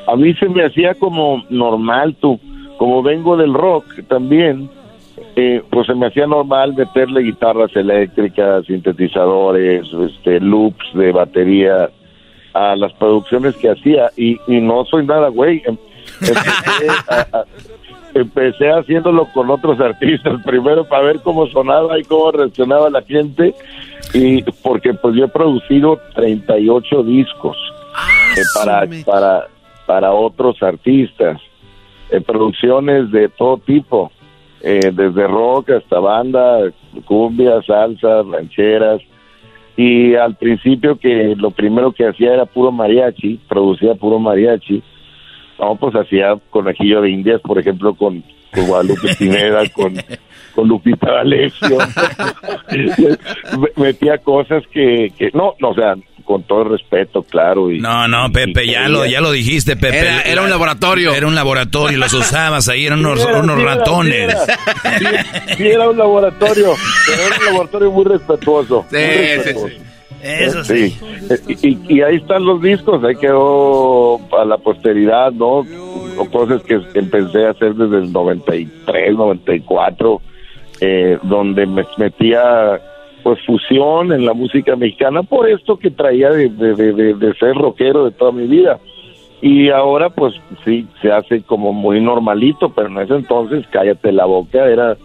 a 0.06 0.16
mí 0.16 0.32
se 0.34 0.48
me 0.48 0.64
hacía 0.64 0.94
como 0.94 1.44
normal 1.50 2.16
tú 2.18 2.40
como 2.78 3.02
vengo 3.02 3.36
del 3.36 3.52
rock 3.52 3.84
también 4.08 4.70
eh, 5.36 5.62
pues 5.70 5.86
se 5.86 5.94
me 5.94 6.06
hacía 6.06 6.26
normal 6.26 6.74
meterle 6.74 7.22
guitarras 7.22 7.74
eléctricas, 7.76 8.66
sintetizadores, 8.66 9.86
este, 9.92 10.40
loops 10.40 10.84
de 10.94 11.12
batería 11.12 11.88
a 12.52 12.76
las 12.76 12.92
producciones 12.94 13.54
que 13.56 13.70
hacía. 13.70 14.10
Y, 14.16 14.38
no 14.48 14.84
soy 14.84 15.06
nada 15.06 15.28
güey. 15.28 15.62
Em, 15.68 15.76
empecé, 18.14 18.70
haciéndolo 18.70 19.26
con 19.32 19.50
otros 19.50 19.80
artistas 19.80 20.42
primero 20.44 20.84
para 20.84 21.04
ver 21.04 21.20
cómo 21.20 21.46
sonaba 21.46 21.98
y 21.98 22.04
cómo 22.04 22.32
reaccionaba 22.32 22.90
la 22.90 23.02
gente 23.02 23.54
y 24.14 24.42
porque 24.62 24.94
pues 24.94 25.14
yo 25.16 25.24
he 25.24 25.28
producido 25.28 25.98
38 26.14 27.02
discos 27.04 27.56
ah, 27.94 28.34
eh, 28.36 28.42
para 28.54 28.86
para 29.04 29.46
para 29.90 30.12
otros 30.12 30.62
artistas, 30.62 31.40
eh, 32.12 32.20
producciones 32.20 33.10
de 33.10 33.28
todo 33.28 33.56
tipo 33.58 34.12
eh, 34.60 34.92
desde 34.92 35.26
rock 35.26 35.70
hasta 35.70 35.98
banda, 35.98 36.60
cumbia, 37.06 37.60
salsa, 37.62 38.22
rancheras. 38.22 39.00
Y 39.76 40.14
al 40.14 40.36
principio 40.36 40.96
que 40.96 41.34
lo 41.36 41.50
primero 41.50 41.90
que 41.90 42.06
hacía 42.06 42.34
era 42.34 42.46
puro 42.46 42.70
mariachi, 42.70 43.40
producía 43.48 43.96
puro 43.96 44.20
mariachi. 44.20 44.80
No, 45.60 45.76
pues 45.76 45.94
hacía 45.94 46.34
conejillo 46.48 47.02
de 47.02 47.10
indias, 47.10 47.40
por 47.42 47.58
ejemplo, 47.58 47.94
con, 47.94 48.24
Guadalupe 48.54 49.14
Pineda, 49.18 49.68
con, 49.68 49.94
con 50.54 50.66
Lupita 50.66 51.12
D'Alessio. 51.12 51.76
Metía 53.76 54.16
cosas 54.18 54.64
que, 54.72 55.12
que 55.18 55.30
no, 55.34 55.54
no, 55.60 55.70
o 55.70 55.74
sea, 55.74 55.94
con 56.24 56.44
todo 56.44 56.64
respeto, 56.64 57.22
claro. 57.24 57.70
Y, 57.70 57.78
no, 57.78 58.08
no, 58.08 58.32
Pepe, 58.32 58.66
ya 58.66 58.88
lo, 58.88 59.04
ya 59.04 59.20
lo 59.20 59.32
dijiste, 59.32 59.76
Pepe. 59.76 60.08
Era, 60.24 60.42
un 60.42 60.48
laboratorio. 60.48 61.12
Era 61.12 61.26
un 61.26 61.34
laboratorio, 61.34 61.98
los 61.98 62.14
usabas 62.14 62.68
ahí, 62.68 62.86
eran 62.86 63.00
unos, 63.00 63.24
unos 63.24 63.62
ratones. 63.62 64.34
sí, 65.58 65.66
era 65.66 65.90
un 65.90 65.98
laboratorio, 65.98 66.72
pero 67.06 67.22
era 67.22 67.36
un 67.36 67.44
laboratorio 67.44 67.90
muy 67.90 68.04
respetuoso. 68.04 68.86
Sí, 68.90 68.96
sí, 69.44 69.50
sí. 69.54 69.89
Eso 70.22 70.64
sí. 70.64 70.94
Y, 71.62 71.94
y, 71.94 72.02
ahí 72.02 72.16
están 72.16 72.44
los 72.44 72.60
discos, 72.60 73.02
ahí 73.04 73.16
quedó 73.16 74.20
a 74.38 74.44
la 74.44 74.58
posteridad, 74.58 75.32
¿no? 75.32 75.64
Cosas 76.30 76.62
que 76.62 76.80
empecé 76.94 77.46
a 77.46 77.50
hacer 77.50 77.74
desde 77.74 77.98
el 77.98 78.12
93, 78.12 79.14
94, 79.14 80.20
eh, 80.80 81.18
donde 81.22 81.66
me 81.66 81.84
metía 81.96 82.80
pues 83.22 83.38
fusión 83.44 84.12
en 84.12 84.24
la 84.24 84.32
música 84.32 84.76
mexicana 84.76 85.22
por 85.22 85.48
esto 85.48 85.78
que 85.78 85.90
traía 85.90 86.30
de, 86.30 86.48
de, 86.48 87.34
ser 87.38 87.54
rockero 87.54 88.06
de 88.06 88.12
toda 88.12 88.32
mi 88.32 88.46
vida. 88.46 88.78
Y 89.42 89.70
ahora 89.70 90.10
pues 90.10 90.34
sí, 90.64 90.86
se 91.00 91.10
hace 91.10 91.42
como 91.42 91.72
muy 91.72 92.00
normalito, 92.00 92.70
pero 92.70 92.88
en 92.88 92.98
ese 92.98 93.14
entonces 93.14 93.64
cállate 93.70 94.12
la 94.12 94.26
boca, 94.26 94.66
era 94.66 94.96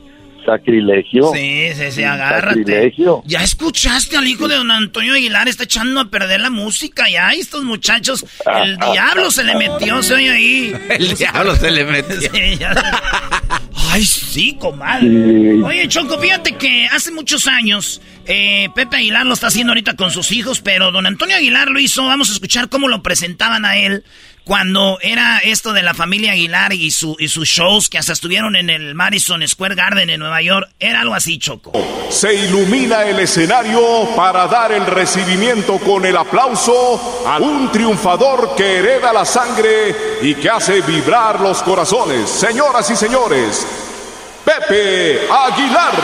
sacrilegio. 0.45 1.31
Sí, 1.33 1.69
sí, 1.73 1.91
sí, 1.91 2.03
agárrate. 2.03 2.93
Ya 3.25 3.43
escuchaste 3.43 4.17
al 4.17 4.27
hijo 4.27 4.47
de 4.47 4.55
don 4.55 4.71
Antonio 4.71 5.13
Aguilar, 5.13 5.47
está 5.47 5.63
echando 5.63 5.99
a 5.99 6.05
perder 6.09 6.41
la 6.41 6.49
música 6.49 7.09
ya. 7.09 7.31
Estos 7.31 7.63
muchachos, 7.63 8.25
el 8.61 8.77
diablo 8.93 9.31
se 9.31 9.43
le 9.43 9.55
metió, 9.55 10.01
se 10.03 10.13
oye 10.13 10.29
ahí. 10.29 10.75
El 10.89 11.15
diablo 11.15 11.55
se 11.55 11.71
le 11.71 11.83
metió. 11.85 12.31
Ay, 13.91 14.03
sí, 14.03 14.57
comadre. 14.59 15.63
Oye, 15.63 15.87
Choco, 15.87 16.17
fíjate 16.19 16.55
que 16.55 16.87
hace 16.91 17.11
muchos 17.11 17.47
años 17.47 18.01
eh, 18.25 18.69
Pepe 18.75 18.97
Aguilar 18.97 19.25
lo 19.25 19.33
está 19.33 19.47
haciendo 19.47 19.71
ahorita 19.71 19.95
con 19.95 20.11
sus 20.11 20.31
hijos, 20.31 20.61
pero 20.61 20.91
don 20.91 21.05
Antonio 21.05 21.35
Aguilar 21.35 21.69
lo 21.69 21.79
hizo. 21.79 22.05
Vamos 22.05 22.29
a 22.29 22.33
escuchar 22.33 22.69
cómo 22.69 22.87
lo 22.87 23.01
presentaban 23.03 23.65
a 23.65 23.77
él 23.77 24.03
cuando 24.45 24.99
era 25.01 25.39
esto 25.39 25.73
de 25.73 25.81
la 25.81 25.95
familia 25.95 26.33
Aguilar 26.33 26.71
y, 26.71 26.91
su, 26.91 27.17
y 27.19 27.27
sus 27.27 27.49
shows 27.49 27.89
que 27.89 27.97
hasta 27.97 28.13
estuvieron 28.13 28.55
en 28.55 28.69
el 28.69 28.93
Madison 28.93 29.45
Square 29.45 29.73
Garden 29.73 30.11
en 30.11 30.19
Nueva 30.19 30.41
York, 30.41 30.69
era 30.79 31.01
algo 31.01 31.15
así, 31.15 31.39
Choco. 31.39 31.71
Se 32.09 32.33
ilumina 32.33 33.03
el 33.03 33.19
escenario 33.19 33.81
para 34.15 34.47
dar 34.47 34.71
el 34.71 34.85
recibimiento 34.85 35.79
con 35.79 36.05
el 36.05 36.15
aplauso 36.15 37.25
a 37.27 37.39
un 37.39 37.71
triunfador 37.71 38.55
que 38.55 38.77
hereda 38.77 39.11
la 39.11 39.25
sangre 39.25 39.95
y 40.21 40.35
que 40.35 40.49
hace 40.49 40.81
vibrar 40.81 41.41
los 41.41 41.63
corazones. 41.63 42.29
Señoras 42.29 42.87
y 42.91 42.95
señores, 42.95 43.65
Pepe 44.45 45.27
Aguilar. 45.27 45.95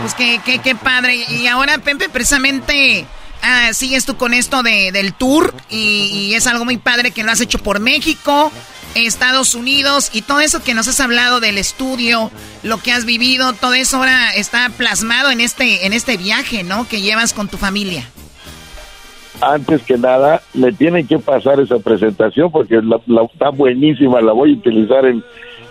Pues 0.00 0.14
qué, 0.14 0.40
qué, 0.44 0.58
qué 0.58 0.74
padre. 0.74 1.16
Y 1.28 1.46
ahora, 1.46 1.78
Pepe, 1.78 2.08
precisamente 2.08 3.06
ah, 3.42 3.72
sigues 3.72 4.04
tú 4.04 4.16
con 4.16 4.34
esto 4.34 4.62
de, 4.62 4.92
del 4.92 5.14
tour 5.14 5.54
y, 5.70 6.32
es 6.34 6.46
algo 6.46 6.64
muy 6.64 6.76
padre 6.76 7.10
que 7.10 7.22
lo 7.22 7.30
has 7.30 7.40
hecho 7.40 7.58
por 7.58 7.80
México, 7.80 8.50
Estados 8.94 9.54
Unidos 9.54 10.10
y 10.12 10.22
todo 10.22 10.40
eso 10.40 10.62
que 10.62 10.74
nos 10.74 10.88
has 10.88 11.00
hablado 11.00 11.40
del 11.40 11.58
estudio, 11.58 12.30
lo 12.62 12.78
que 12.78 12.92
has 12.92 13.04
vivido, 13.04 13.52
todo 13.52 13.74
eso 13.74 13.98
ahora 13.98 14.30
está 14.34 14.70
plasmado 14.70 15.30
en 15.30 15.40
este, 15.40 15.86
en 15.86 15.92
este 15.92 16.16
viaje, 16.16 16.62
¿no? 16.62 16.88
Que 16.88 17.00
llevas 17.00 17.32
con 17.32 17.48
tu 17.48 17.56
familia. 17.56 18.08
Antes 19.40 19.82
que 19.82 19.98
nada, 19.98 20.40
me 20.54 20.72
tienen 20.72 21.06
que 21.06 21.18
pasar 21.18 21.60
esa 21.60 21.78
presentación 21.78 22.50
porque 22.50 22.80
la, 22.82 22.98
está 23.30 23.50
buenísima, 23.50 24.20
la 24.22 24.32
voy 24.32 24.54
a 24.54 24.56
utilizar 24.56 25.04
en 25.04 25.22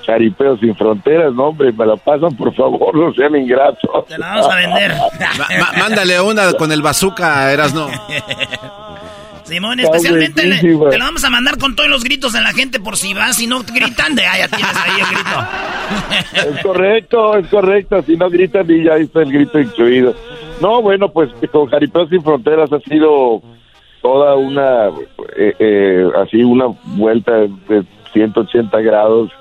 Jaripeo 0.05 0.57
sin 0.57 0.75
fronteras, 0.75 1.33
no 1.33 1.45
hombre, 1.45 1.71
me 1.71 1.85
la 1.85 1.95
pasan 1.95 2.35
por 2.35 2.53
favor, 2.53 2.95
no 2.95 3.13
sean 3.13 3.35
ingratos. 3.35 4.05
Te 4.07 4.17
la 4.17 4.27
vamos 4.27 4.47
a 4.47 4.55
vender. 4.55 4.93
mándale 5.77 6.21
una 6.21 6.53
con 6.53 6.71
el 6.71 6.81
bazooka, 6.81 7.51
eras 7.51 7.73
no. 7.73 7.87
Simón, 9.43 9.79
especialmente 9.79 10.41
te 10.41 10.97
lo 10.97 11.05
vamos 11.05 11.23
a 11.23 11.29
mandar 11.29 11.59
con 11.59 11.75
todos 11.75 11.87
los 11.87 12.03
gritos 12.03 12.33
de 12.33 12.41
la 12.41 12.51
gente 12.51 12.79
por 12.79 12.97
si 12.97 13.13
vas 13.13 13.39
y 13.39 13.45
no 13.45 13.61
gritan, 13.61 14.15
de 14.15 14.25
ah, 14.25 14.39
ya 14.39 14.47
tienes 14.47 14.75
ahí 14.75 15.01
el 15.01 15.05
grito. 15.05 16.55
Es 16.55 16.63
correcto, 16.63 17.37
es 17.37 17.47
correcto, 17.47 18.01
si 18.01 18.17
no 18.17 18.29
gritan 18.29 18.69
y 18.69 18.83
ya 18.85 18.95
está 18.95 19.21
el 19.21 19.31
grito 19.31 19.59
incluido. 19.59 20.15
No, 20.61 20.81
bueno, 20.81 21.09
pues 21.09 21.29
con 21.51 21.67
Jaripeo 21.67 22.07
Sin 22.07 22.23
Fronteras 22.23 22.71
ha 22.73 22.79
sido 22.79 23.41
toda 24.01 24.35
una, 24.35 24.87
eh, 25.37 25.55
eh, 25.59 26.07
así 26.23 26.43
una 26.43 26.65
vuelta 26.95 27.31
de 27.33 27.83
180 28.13 28.81
grados 28.81 29.31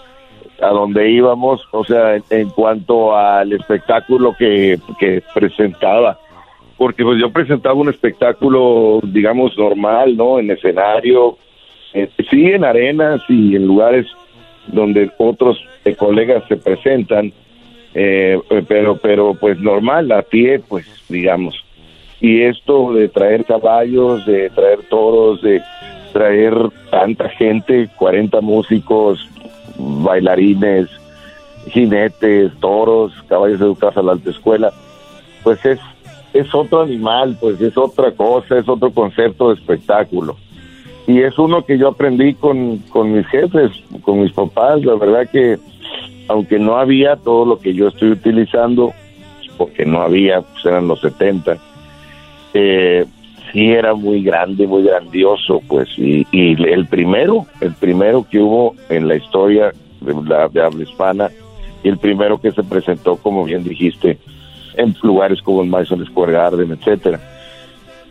a 0.60 0.68
donde 0.68 1.10
íbamos, 1.10 1.66
o 1.72 1.84
sea, 1.84 2.16
en, 2.30 2.48
cuanto 2.50 3.16
al 3.16 3.52
espectáculo 3.52 4.34
que, 4.38 4.78
que 4.98 5.22
presentaba 5.32 6.18
porque 6.76 7.04
pues 7.04 7.20
yo 7.20 7.30
presentaba 7.30 7.74
un 7.74 7.88
espectáculo, 7.88 9.00
digamos, 9.02 9.56
normal, 9.56 10.16
¿no? 10.16 10.38
En 10.38 10.50
escenario, 10.50 11.38
eh, 11.92 12.08
sí 12.30 12.46
en 12.46 12.64
arenas 12.64 13.20
y 13.28 13.56
en 13.56 13.66
lugares 13.66 14.06
donde 14.66 15.10
otros 15.18 15.58
eh, 15.84 15.94
colegas 15.94 16.42
se 16.48 16.56
presentan, 16.56 17.32
eh, 17.94 18.38
pero, 18.66 18.96
pero 18.96 19.34
pues 19.34 19.58
normal, 19.60 20.10
a 20.12 20.22
pie, 20.22 20.58
pues, 20.58 20.86
digamos. 21.08 21.54
Y 22.20 22.42
esto 22.42 22.92
de 22.92 23.08
traer 23.08 23.44
caballos, 23.44 24.26
de 24.26 24.50
traer 24.50 24.80
toros, 24.88 25.42
de 25.42 25.60
traer 26.12 26.54
tanta 26.90 27.28
gente, 27.28 27.88
40 27.96 28.40
músicos, 28.40 29.28
bailarines, 29.78 30.88
jinetes, 31.68 32.52
toros, 32.60 33.12
caballos 33.28 33.60
educados 33.60 33.96
a 33.96 34.02
la 34.02 34.12
alta 34.12 34.30
escuela, 34.30 34.72
pues 35.42 35.64
es 35.64 35.80
es 36.34 36.52
otro 36.52 36.82
animal, 36.82 37.38
pues 37.40 37.60
es 37.60 37.76
otra 37.78 38.10
cosa, 38.10 38.58
es 38.58 38.68
otro 38.68 38.90
concepto 38.90 39.48
de 39.48 39.54
espectáculo. 39.54 40.36
Y 41.06 41.20
es 41.20 41.38
uno 41.38 41.64
que 41.64 41.78
yo 41.78 41.88
aprendí 41.88 42.34
con, 42.34 42.78
con 42.90 43.12
mis 43.12 43.26
jefes, 43.28 43.70
con 44.02 44.20
mis 44.20 44.32
papás, 44.32 44.84
la 44.84 44.96
verdad 44.96 45.28
que 45.30 45.58
aunque 46.26 46.58
no 46.58 46.76
había 46.76 47.16
todo 47.16 47.44
lo 47.44 47.58
que 47.58 47.74
yo 47.74 47.88
estoy 47.88 48.10
utilizando, 48.10 48.92
porque 49.56 49.86
no 49.86 50.00
había, 50.00 50.40
pues 50.40 50.64
eran 50.64 50.88
los 50.88 51.00
70, 51.00 51.56
eh, 52.54 53.04
sí 53.54 53.70
era 53.70 53.94
muy 53.94 54.22
grande, 54.22 54.66
muy 54.66 54.82
grandioso, 54.82 55.62
pues, 55.68 55.88
y, 55.96 56.26
y, 56.32 56.60
el 56.64 56.86
primero, 56.86 57.46
el 57.60 57.72
primero 57.72 58.26
que 58.28 58.40
hubo 58.40 58.74
en 58.88 59.06
la 59.06 59.14
historia 59.14 59.72
de, 60.00 60.14
la, 60.28 60.48
de 60.48 60.60
habla 60.60 60.82
hispana, 60.82 61.30
y 61.84 61.88
el 61.88 61.98
primero 61.98 62.40
que 62.40 62.50
se 62.50 62.64
presentó, 62.64 63.16
como 63.16 63.44
bien 63.44 63.62
dijiste, 63.62 64.18
en 64.76 64.94
lugares 65.02 65.40
como 65.40 65.62
el 65.62 65.68
Madison 65.68 66.04
Square 66.04 66.32
Garden, 66.32 66.72
etcétera. 66.72 67.20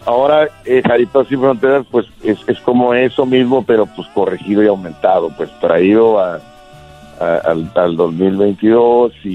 Ahora, 0.05 0.47
eh, 0.65 0.81
Jaripeo 0.85 1.25
Sin 1.25 1.39
Fronteras, 1.39 1.85
pues 1.91 2.07
es, 2.23 2.37
es, 2.47 2.59
como 2.59 2.93
eso 2.93 3.25
mismo, 3.25 3.65
pero 3.65 3.85
pues 3.85 4.07
corregido 4.13 4.63
y 4.63 4.67
aumentado, 4.67 5.29
pues 5.35 5.49
traído 5.59 6.19
a, 6.19 6.39
al, 7.19 7.69
al, 7.75 7.95
2022 7.97 9.13
y, 9.25 9.29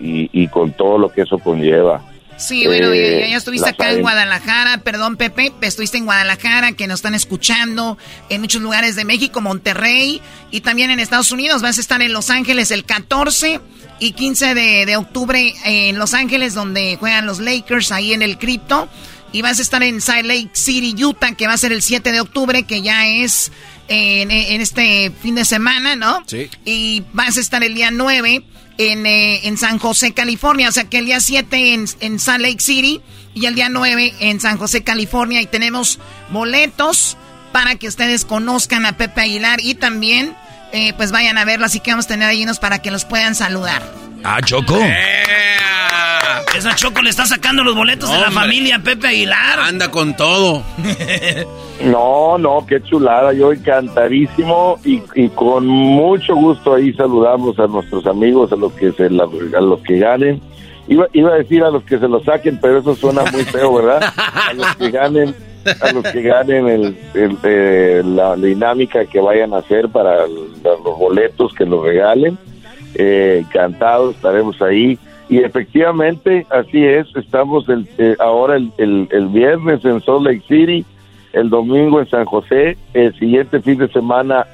y, 0.00 0.30
y, 0.32 0.48
con 0.48 0.72
todo 0.72 0.98
lo 0.98 1.10
que 1.10 1.22
eso 1.22 1.38
conlleva. 1.38 2.00
Sí, 2.42 2.66
bueno, 2.66 2.92
ya, 2.92 3.28
ya, 3.28 3.36
estuviste 3.36 3.68
acá 3.68 3.92
en 3.92 4.00
Guadalajara, 4.00 4.78
perdón 4.78 5.16
Pepe, 5.16 5.52
estuviste 5.60 5.98
en 5.98 6.06
Guadalajara, 6.06 6.72
que 6.72 6.88
nos 6.88 6.98
están 6.98 7.14
escuchando 7.14 7.96
en 8.30 8.40
muchos 8.40 8.60
lugares 8.60 8.96
de 8.96 9.04
México, 9.04 9.40
Monterrey 9.40 10.20
y 10.50 10.60
también 10.60 10.90
en 10.90 10.98
Estados 10.98 11.30
Unidos. 11.30 11.62
Vas 11.62 11.78
a 11.78 11.80
estar 11.80 12.02
en 12.02 12.12
Los 12.12 12.30
Ángeles 12.30 12.72
el 12.72 12.84
14 12.84 13.60
y 14.00 14.12
15 14.12 14.54
de, 14.54 14.96
octubre 14.96 15.54
en 15.64 15.96
Los 15.96 16.14
Ángeles, 16.14 16.54
donde 16.54 16.96
juegan 16.98 17.26
los 17.26 17.38
Lakers 17.38 17.92
ahí 17.92 18.12
en 18.12 18.22
el 18.22 18.38
Crypto. 18.38 18.88
Y 19.30 19.40
vas 19.40 19.60
a 19.60 19.62
estar 19.62 19.82
en 19.84 20.00
Salt 20.00 20.26
Lake 20.26 20.50
City, 20.52 20.94
Utah, 21.02 21.36
que 21.36 21.46
va 21.46 21.52
a 21.52 21.58
ser 21.58 21.72
el 21.72 21.80
7 21.80 22.10
de 22.10 22.20
octubre, 22.20 22.64
que 22.64 22.82
ya 22.82 23.06
es 23.06 23.52
en, 23.86 24.30
este 24.30 25.12
fin 25.22 25.36
de 25.36 25.44
semana, 25.44 25.94
¿no? 25.94 26.24
Sí. 26.26 26.50
Y 26.64 27.04
vas 27.12 27.36
a 27.36 27.40
estar 27.40 27.62
el 27.62 27.74
día 27.74 27.92
9 27.92 28.44
en, 28.78 29.06
eh, 29.06 29.46
en 29.46 29.56
San 29.56 29.78
José, 29.78 30.12
California. 30.12 30.68
O 30.68 30.72
sea 30.72 30.84
que 30.84 30.98
el 30.98 31.06
día 31.06 31.20
7 31.20 31.74
en, 31.74 31.86
en 32.00 32.18
Salt 32.18 32.42
Lake 32.42 32.60
City 32.60 33.00
y 33.34 33.46
el 33.46 33.54
día 33.54 33.68
9 33.68 34.14
en 34.20 34.40
San 34.40 34.58
José, 34.58 34.82
California. 34.82 35.40
Y 35.40 35.46
tenemos 35.46 35.98
boletos 36.30 37.16
para 37.52 37.76
que 37.76 37.88
ustedes 37.88 38.24
conozcan 38.24 38.86
a 38.86 38.96
Pepe 38.96 39.20
Aguilar 39.20 39.60
y 39.60 39.74
también 39.74 40.34
eh, 40.72 40.92
pues 40.96 41.12
vayan 41.12 41.38
a 41.38 41.44
verlo. 41.44 41.66
Así 41.66 41.80
que 41.80 41.90
vamos 41.90 42.06
a 42.06 42.08
tener 42.08 42.28
ahí 42.28 42.42
unos 42.42 42.58
para 42.58 42.80
que 42.80 42.90
los 42.90 43.04
puedan 43.04 43.34
saludar. 43.34 43.82
Ah, 44.24 44.40
Choco. 44.42 44.78
Esa 46.56 46.74
Choco 46.74 47.00
le 47.02 47.10
está 47.10 47.24
sacando 47.24 47.64
los 47.64 47.74
boletos 47.74 48.10
de 48.12 48.18
la 48.18 48.30
familia 48.30 48.78
Pepe 48.78 49.08
Aguilar. 49.08 49.60
Anda 49.60 49.90
con 49.90 50.14
todo. 50.16 50.62
no, 51.84 52.36
no, 52.38 52.66
qué 52.66 52.82
chulada. 52.82 53.32
Yo 53.32 53.52
encantadísimo 53.52 54.78
y, 54.84 55.02
y, 55.14 55.28
con 55.30 55.66
mucho 55.66 56.34
gusto 56.34 56.74
ahí 56.74 56.92
saludamos 56.92 57.58
a 57.58 57.66
nuestros 57.66 58.06
amigos, 58.06 58.52
a 58.52 58.56
los 58.56 58.72
que 58.74 58.92
se 58.92 59.06
a 59.06 59.60
los 59.60 59.80
que 59.82 59.98
ganen. 59.98 60.40
Iba, 60.88 61.06
iba 61.12 61.32
a 61.32 61.36
decir 61.36 61.62
a 61.62 61.70
los 61.70 61.84
que 61.84 61.98
se 61.98 62.08
lo 62.08 62.22
saquen, 62.22 62.58
pero 62.60 62.78
eso 62.78 62.94
suena 62.96 63.22
muy 63.30 63.44
feo, 63.44 63.74
¿verdad? 63.74 64.12
A 64.16 64.52
los 64.52 64.76
que 64.76 64.90
ganen 64.90 65.34
a 65.80 65.92
los 65.92 66.04
que 66.04 66.22
ganen 66.22 66.68
el, 66.68 66.96
eh, 67.44 68.02
la 68.04 68.36
dinámica 68.36 69.04
que 69.06 69.20
vayan 69.20 69.54
a 69.54 69.58
hacer 69.58 69.88
para 69.88 70.26
los 70.26 70.98
boletos 70.98 71.54
que 71.54 71.64
los 71.64 71.84
regalen. 71.84 72.38
Eh, 72.94 73.44
encantados, 73.44 74.16
estaremos 74.16 74.60
ahí. 74.60 74.98
Y 75.32 75.38
efectivamente, 75.38 76.46
así 76.50 76.84
es, 76.84 77.06
estamos 77.16 77.66
el, 77.70 77.88
eh, 77.96 78.14
ahora 78.20 78.56
el, 78.56 78.70
el, 78.76 79.28
viernes 79.28 79.82
en 79.82 80.02
Salt 80.02 80.26
Lake 80.26 80.42
City, 80.46 80.84
el 81.32 81.48
domingo 81.48 82.00
en 82.00 82.06
San 82.10 82.26
José, 82.26 82.76
el 82.92 83.18
siguiente 83.18 83.62
fin 83.62 83.78
de 83.78 83.88
semana 83.88 84.46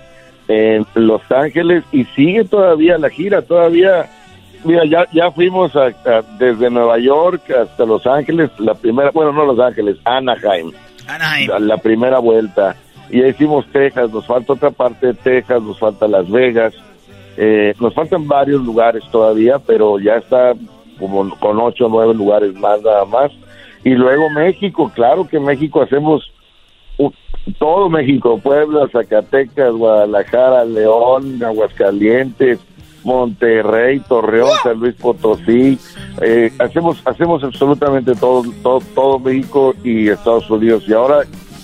en 0.47 0.87
Los 0.95 1.21
Ángeles 1.33 1.83
y 1.91 2.05
sigue 2.05 2.45
todavía 2.45 2.97
la 2.97 3.11
gira, 3.11 3.43
todavía, 3.43 4.09
mira, 4.63 4.85
ya, 4.85 5.05
ya 5.13 5.33
fuimos 5.33 5.73
desde 6.39 6.71
Nueva 6.71 6.97
York 7.01 7.43
hasta 7.51 7.85
Los 7.85 8.07
Ángeles, 8.07 8.49
la 8.61 8.75
primera, 8.75 9.11
bueno, 9.11 9.33
no 9.33 9.47
Los 9.47 9.59
Ángeles, 9.59 9.97
Anaheim. 10.05 10.71
La, 11.59 11.79
primera 11.79 12.21
vuelta. 12.21 12.77
Y 13.11 13.21
ya 13.21 13.27
hicimos 13.27 13.67
Texas, 13.73 14.13
nos 14.13 14.29
falta 14.29 14.53
otra 14.53 14.71
parte 14.71 15.09
de 15.09 15.15
Texas, 15.15 15.61
nos 15.61 15.77
falta 15.81 16.07
Las 16.07 16.31
Vegas, 16.31 16.73
eh, 17.41 17.73
nos 17.81 17.95
faltan 17.95 18.27
varios 18.27 18.65
lugares 18.65 19.05
todavía, 19.13 19.61
pero 19.61 20.01
ya 20.01 20.17
está 20.17 20.55
como 20.99 21.31
con 21.39 21.61
ocho 21.61 21.87
o 21.87 21.89
nueve 21.89 22.13
lugares 22.13 22.53
más 22.55 22.83
nada 22.83 23.05
más. 23.05 23.31
Y 23.85 23.91
luego 23.91 24.29
México, 24.31 24.91
claro 24.93 25.29
que 25.29 25.39
México 25.39 25.81
hacemos 25.81 26.33
todo 27.61 27.89
México, 27.89 28.41
Puebla, 28.43 28.89
Zacatecas, 28.91 29.73
Guadalajara, 29.73 30.65
León, 30.65 31.41
Aguascalientes, 31.45 32.59
Monterrey, 33.05 34.01
Torreón, 34.01 34.51
San 34.65 34.81
Luis 34.81 34.97
Potosí, 34.97 35.79
eh, 36.21 36.53
hacemos 36.59 37.01
hacemos 37.05 37.45
absolutamente 37.45 38.17
todo, 38.17 38.43
todo, 38.65 38.81
todo 38.97 39.21
México 39.21 39.75
y 39.85 40.09
Estados 40.09 40.51
Unidos 40.51 40.83
y 40.89 40.93
ahora 40.93 41.21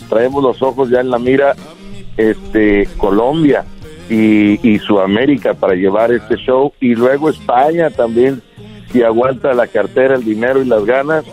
traemos 0.08 0.40
los 0.40 0.62
ojos 0.62 0.88
ya 0.88 1.00
en 1.00 1.10
la 1.10 1.18
mira 1.18 1.56
este 2.16 2.88
Colombia 2.96 3.64
y, 4.08 4.68
y 4.68 4.78
Sudamérica 4.78 5.54
para 5.54 5.74
llevar 5.74 6.12
este 6.12 6.36
show. 6.36 6.72
Y 6.80 6.94
luego 6.94 7.30
España 7.30 7.90
también 7.90 8.42
si 8.92 9.02
aguanta 9.02 9.52
la 9.54 9.66
cartera, 9.66 10.14
el 10.14 10.24
dinero 10.24 10.62
y 10.62 10.66
las 10.66 10.84
ganas 10.84 11.24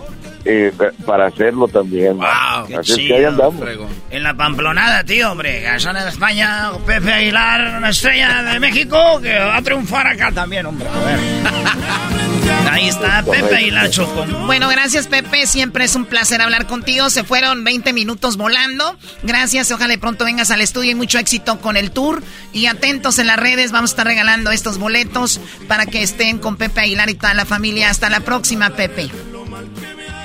eh, 0.46 0.72
para 1.06 1.28
hacerlo 1.28 1.68
también. 1.68 2.18
Wow, 2.18 2.80
Así 2.80 2.94
es 2.94 2.98
que 2.98 3.16
ahí 3.16 3.26
andamos. 3.26 3.62
En 4.10 4.24
la 4.24 4.34
pamplonada, 4.34 5.04
tío, 5.04 5.32
hombre. 5.32 5.62
Gazón 5.62 5.96
de 5.96 6.10
España, 6.10 6.72
Pepe 6.86 7.14
Aguilar, 7.14 7.78
una 7.78 7.90
estrella 7.90 8.44
de 8.44 8.60
México 8.60 9.20
que 9.22 9.38
va 9.38 9.58
a 9.58 9.62
triunfar 9.62 10.08
acá 10.08 10.32
también, 10.32 10.66
hombre. 10.66 10.88
A 10.88 11.00
ver. 11.06 11.20
Ahí 12.72 12.88
está 12.88 13.24
Pepe 13.24 13.56
Aguilar 13.56 13.90
Choco. 13.90 14.26
Bueno, 14.46 14.70
gracias 14.70 15.08
Pepe, 15.08 15.46
siempre 15.46 15.86
es 15.86 15.96
un 15.96 16.06
placer 16.06 16.42
hablar 16.42 16.68
contigo. 16.68 17.10
Se 17.10 17.24
fueron 17.24 17.64
20 17.64 17.92
minutos 17.94 18.38
volando. 18.38 18.98
Gracias, 19.24 19.72
ojalá 19.72 19.98
pronto 19.98 20.26
vengas 20.26 20.52
al 20.52 20.62
estudio 20.62 20.92
y 20.92 20.96
mucho 20.96 21.20
éxito 21.20 21.60
con 21.60 21.76
el 21.76 21.92
tour. 21.92 22.24
Y 22.54 22.68
atentos 22.68 23.20
en 23.20 23.28
las 23.28 23.38
redes, 23.38 23.72
vamos 23.72 23.92
a 23.92 23.94
estar 23.94 24.08
regalando 24.08 24.52
estos 24.52 24.78
boletos 24.78 25.42
para 25.68 25.86
que 25.86 26.02
estén 26.02 26.38
con 26.38 26.56
Pepe 26.56 26.82
Aguilar 26.82 27.10
y 27.10 27.16
toda 27.16 27.34
la 27.34 27.46
familia. 27.46 27.90
Hasta 27.90 28.10
la 28.10 28.22
próxima, 28.22 28.70
Pepe. 28.72 29.10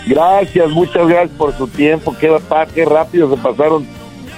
Gracias, 0.07 0.71
muchas 0.71 1.09
gracias 1.09 1.37
por 1.37 1.53
su 1.57 1.67
tiempo. 1.67 2.15
Qué, 2.19 2.35
qué 2.75 2.85
rápido 2.85 3.29
se 3.35 3.43
pasaron 3.43 3.87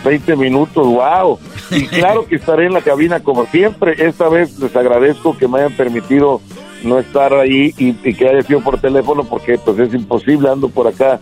20 0.04 0.36
minutos, 0.36 0.86
wow. 0.86 1.38
Y 1.70 1.86
claro 1.88 2.26
que 2.26 2.36
estaré 2.36 2.66
en 2.66 2.72
la 2.72 2.80
cabina 2.80 3.20
como 3.20 3.46
siempre. 3.46 3.94
Esta 3.98 4.28
vez 4.28 4.58
les 4.58 4.74
agradezco 4.74 5.36
que 5.36 5.46
me 5.46 5.58
hayan 5.58 5.76
permitido 5.76 6.40
no 6.82 6.98
estar 6.98 7.34
ahí 7.34 7.74
y, 7.76 7.92
que 7.92 8.28
haya 8.28 8.42
sido 8.42 8.60
por 8.60 8.80
teléfono 8.80 9.24
porque 9.24 9.58
pues 9.58 9.78
es 9.78 9.94
imposible, 9.94 10.48
ando 10.48 10.68
por 10.68 10.86
acá 10.86 11.20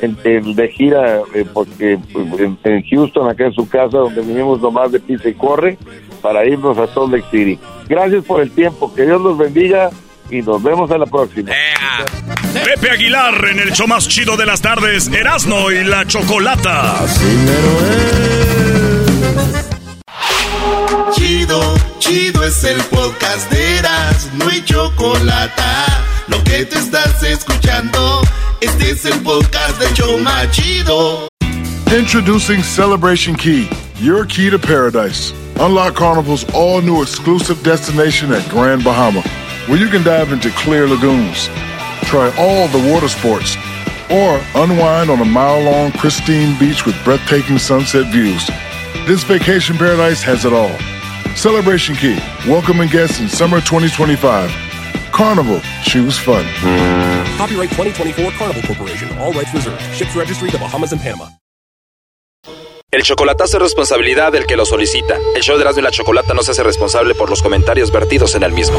en, 0.00 0.16
de 0.54 0.68
gira 0.68 1.20
eh, 1.34 1.44
porque 1.52 1.98
pues, 2.12 2.40
en, 2.40 2.82
Houston, 2.82 3.28
acá 3.28 3.46
en 3.46 3.52
su 3.52 3.68
casa 3.68 3.98
donde 3.98 4.22
vivimos 4.22 4.60
nomás 4.60 4.92
de 4.92 5.00
pisa 5.00 5.28
y 5.28 5.34
corre, 5.34 5.76
para 6.20 6.46
irnos 6.46 6.78
a 6.78 6.86
Salt 6.86 7.12
Lake 7.12 7.26
City. 7.30 7.58
Gracias 7.88 8.24
por 8.24 8.40
el 8.40 8.50
tiempo, 8.52 8.92
que 8.94 9.04
Dios 9.04 9.20
los 9.20 9.36
bendiga 9.36 9.90
y 10.32 10.42
nos 10.42 10.62
vemos 10.62 10.90
a 10.90 10.98
la 10.98 11.06
próxima. 11.06 11.52
Pepe 12.52 12.90
Aguilar 12.90 13.34
en 13.50 13.60
el 13.60 13.72
show 13.72 13.86
más 13.86 14.08
chido 14.08 14.36
de 14.36 14.46
las 14.46 14.62
tardes, 14.62 15.08
Erasmo 15.08 15.70
y 15.70 15.84
la 15.84 16.06
Chocolata. 16.06 17.04
Chido, 21.14 21.74
chido 21.98 22.44
es 22.44 22.64
el 22.64 22.80
podcast 22.84 23.50
de 23.50 23.78
Erasmo 23.78 24.50
y 24.50 24.64
Chocolata. 24.64 25.86
Lo 26.28 26.42
que 26.44 26.64
te 26.64 26.78
estás 26.78 27.22
escuchando, 27.22 28.22
este 28.60 28.90
es 28.90 29.04
el 29.04 29.20
podcast 29.20 29.78
de 29.78 29.92
Choma 29.92 30.50
Chido. 30.50 31.28
Introducing 31.94 32.62
Celebration 32.62 33.36
Key, 33.36 33.68
your 34.00 34.24
key 34.24 34.48
to 34.48 34.58
paradise. 34.58 35.34
Unlock 35.60 35.94
Carnival's 35.94 36.46
all 36.54 36.80
new 36.80 37.02
exclusive 37.02 37.62
destination 37.62 38.32
at 38.32 38.48
Grand 38.48 38.82
Bahama, 38.82 39.22
where 39.68 39.78
you 39.78 39.88
can 39.88 40.02
dive 40.02 40.32
into 40.32 40.50
clear 40.50 40.88
lagoons, 40.88 41.46
try 42.04 42.32
all 42.38 42.68
the 42.68 42.92
water 42.92 43.08
sports, 43.08 43.56
or 44.10 44.40
unwind 44.54 45.10
on 45.10 45.20
a 45.20 45.24
mile 45.24 45.62
long, 45.62 45.92
pristine 45.92 46.58
beach 46.58 46.84
with 46.84 46.96
breathtaking 47.04 47.58
sunset 47.58 48.12
views. 48.12 48.46
This 49.06 49.24
vacation 49.24 49.76
paradise 49.76 50.22
has 50.22 50.44
it 50.44 50.52
all. 50.52 50.76
Celebration 51.36 51.94
Key, 51.94 52.18
welcoming 52.46 52.88
guests 52.88 53.20
in 53.20 53.28
summer 53.28 53.60
2025. 53.60 54.50
Carnival, 55.12 55.60
choose 55.82 56.18
fun. 56.18 56.44
Copyright 57.36 57.70
2024 57.70 58.30
Carnival 58.32 58.62
Corporation. 58.62 59.18
All 59.18 59.32
rights 59.32 59.52
reserved. 59.54 59.80
Ships 59.94 60.16
registry 60.16 60.50
the 60.50 60.58
Bahamas 60.58 60.92
and 60.92 61.00
Panama. 61.00 61.28
El 62.92 63.04
chocolatazo 63.04 63.56
es 63.56 63.62
responsabilidad 63.62 64.32
del 64.32 64.44
que 64.44 64.54
lo 64.54 64.66
solicita. 64.66 65.16
El 65.34 65.42
show 65.42 65.56
de 65.56 65.62
Erasmo 65.62 65.80
y 65.80 65.82
la 65.84 65.90
Chocolata 65.90 66.34
no 66.34 66.42
se 66.42 66.50
hace 66.50 66.62
responsable 66.62 67.14
por 67.14 67.30
los 67.30 67.40
comentarios 67.40 67.90
vertidos 67.90 68.34
en 68.34 68.42
el 68.42 68.52
mismo. 68.52 68.78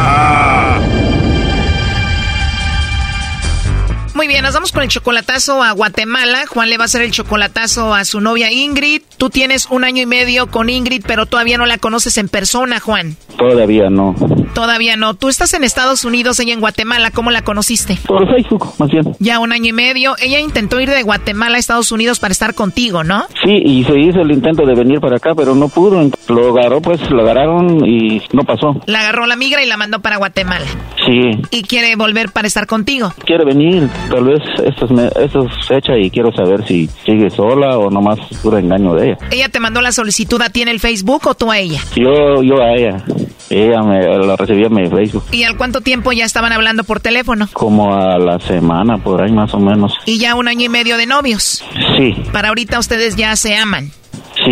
Muy 4.21 4.27
bien, 4.27 4.43
nos 4.43 4.53
vamos 4.53 4.71
con 4.71 4.83
el 4.83 4.87
chocolatazo 4.87 5.63
a 5.63 5.71
Guatemala. 5.71 6.45
Juan 6.45 6.69
le 6.69 6.77
va 6.77 6.83
a 6.83 6.85
hacer 6.85 7.01
el 7.01 7.09
chocolatazo 7.09 7.95
a 7.95 8.05
su 8.05 8.21
novia 8.21 8.51
Ingrid. 8.51 9.01
Tú 9.17 9.31
tienes 9.31 9.65
un 9.71 9.83
año 9.83 10.03
y 10.03 10.05
medio 10.05 10.45
con 10.45 10.69
Ingrid, 10.69 11.03
pero 11.07 11.25
todavía 11.25 11.57
no 11.57 11.65
la 11.65 11.79
conoces 11.79 12.19
en 12.19 12.29
persona, 12.29 12.79
Juan. 12.79 13.17
Todavía 13.35 13.89
no. 13.89 14.13
Todavía 14.53 14.95
no. 14.95 15.15
Tú 15.15 15.27
estás 15.27 15.55
en 15.55 15.63
Estados 15.63 16.05
Unidos, 16.05 16.39
ella 16.39 16.53
en 16.53 16.59
Guatemala. 16.59 17.09
¿Cómo 17.09 17.31
la 17.31 17.41
conociste? 17.41 17.97
Por 18.05 18.31
Facebook, 18.31 18.73
más 18.77 18.91
bien. 18.91 19.15
Ya 19.17 19.39
un 19.39 19.53
año 19.53 19.69
y 19.69 19.73
medio. 19.73 20.15
Ella 20.21 20.39
intentó 20.39 20.79
ir 20.79 20.91
de 20.91 21.01
Guatemala 21.01 21.55
a 21.55 21.59
Estados 21.59 21.91
Unidos 21.91 22.19
para 22.19 22.31
estar 22.31 22.53
contigo, 22.53 23.03
¿no? 23.03 23.25
Sí, 23.43 23.51
y 23.65 23.83
se 23.85 23.99
hizo 23.99 24.21
el 24.21 24.31
intento 24.31 24.67
de 24.67 24.75
venir 24.75 24.99
para 24.99 25.15
acá, 25.15 25.33
pero 25.33 25.55
no 25.55 25.67
pudo. 25.67 25.99
Lo 26.27 26.49
agarró, 26.49 26.79
pues 26.79 27.01
lo 27.09 27.23
agarraron 27.23 27.83
y 27.87 28.21
no 28.33 28.43
pasó. 28.43 28.79
La 28.85 28.99
agarró 28.99 29.25
la 29.25 29.35
migra 29.35 29.63
y 29.63 29.67
la 29.67 29.77
mandó 29.77 29.99
para 29.99 30.17
Guatemala. 30.17 30.67
Sí. 31.07 31.41
Y 31.49 31.63
quiere 31.63 31.95
volver 31.95 32.31
para 32.31 32.47
estar 32.47 32.67
contigo. 32.67 33.11
Quiere 33.25 33.45
venir, 33.45 33.89
tal 34.11 34.25
vez 34.25 34.39
esto 34.65 34.85
es, 34.85 34.91
me- 34.91 35.07
esto 35.23 35.45
es 35.45 35.67
fecha 35.67 35.97
y 35.97 36.09
quiero 36.11 36.31
saber 36.33 36.65
si 36.67 36.87
sigue 37.05 37.29
sola 37.29 37.77
o 37.77 37.89
nomás 37.89 38.19
puro 38.43 38.57
engaño 38.57 38.93
de 38.95 39.07
ella. 39.07 39.17
¿Ella 39.31 39.49
te 39.49 39.59
mandó 39.59 39.81
la 39.81 39.91
solicitud 39.91 40.41
a 40.41 40.49
ti 40.49 40.61
en 40.61 40.67
el 40.67 40.79
Facebook 40.79 41.21
o 41.27 41.33
tú 41.35 41.51
a 41.51 41.57
ella? 41.57 41.79
Yo, 41.95 42.43
yo 42.43 42.61
a 42.61 42.73
ella. 42.73 43.03
Ella 43.49 43.81
me 43.81 43.99
la 44.25 44.35
recibí 44.37 44.63
en 44.63 44.73
mi 44.73 44.87
Facebook. 44.89 45.23
¿Y 45.31 45.43
al 45.43 45.57
cuánto 45.57 45.81
tiempo 45.81 46.11
ya 46.13 46.23
estaban 46.25 46.53
hablando 46.53 46.83
por 46.85 46.99
teléfono? 47.01 47.49
Como 47.51 47.93
a 47.93 48.17
la 48.17 48.39
semana, 48.39 48.97
por 48.97 49.21
ahí 49.21 49.31
más 49.33 49.53
o 49.53 49.59
menos. 49.59 49.93
Y 50.05 50.19
ya 50.19 50.35
un 50.35 50.47
año 50.47 50.65
y 50.65 50.69
medio 50.69 50.95
de 50.97 51.05
novios. 51.05 51.63
Sí, 51.97 52.13
Para 52.31 52.49
ahorita 52.49 52.79
ustedes 52.79 53.15
ya 53.17 53.35
se 53.35 53.55
aman. 53.57 53.91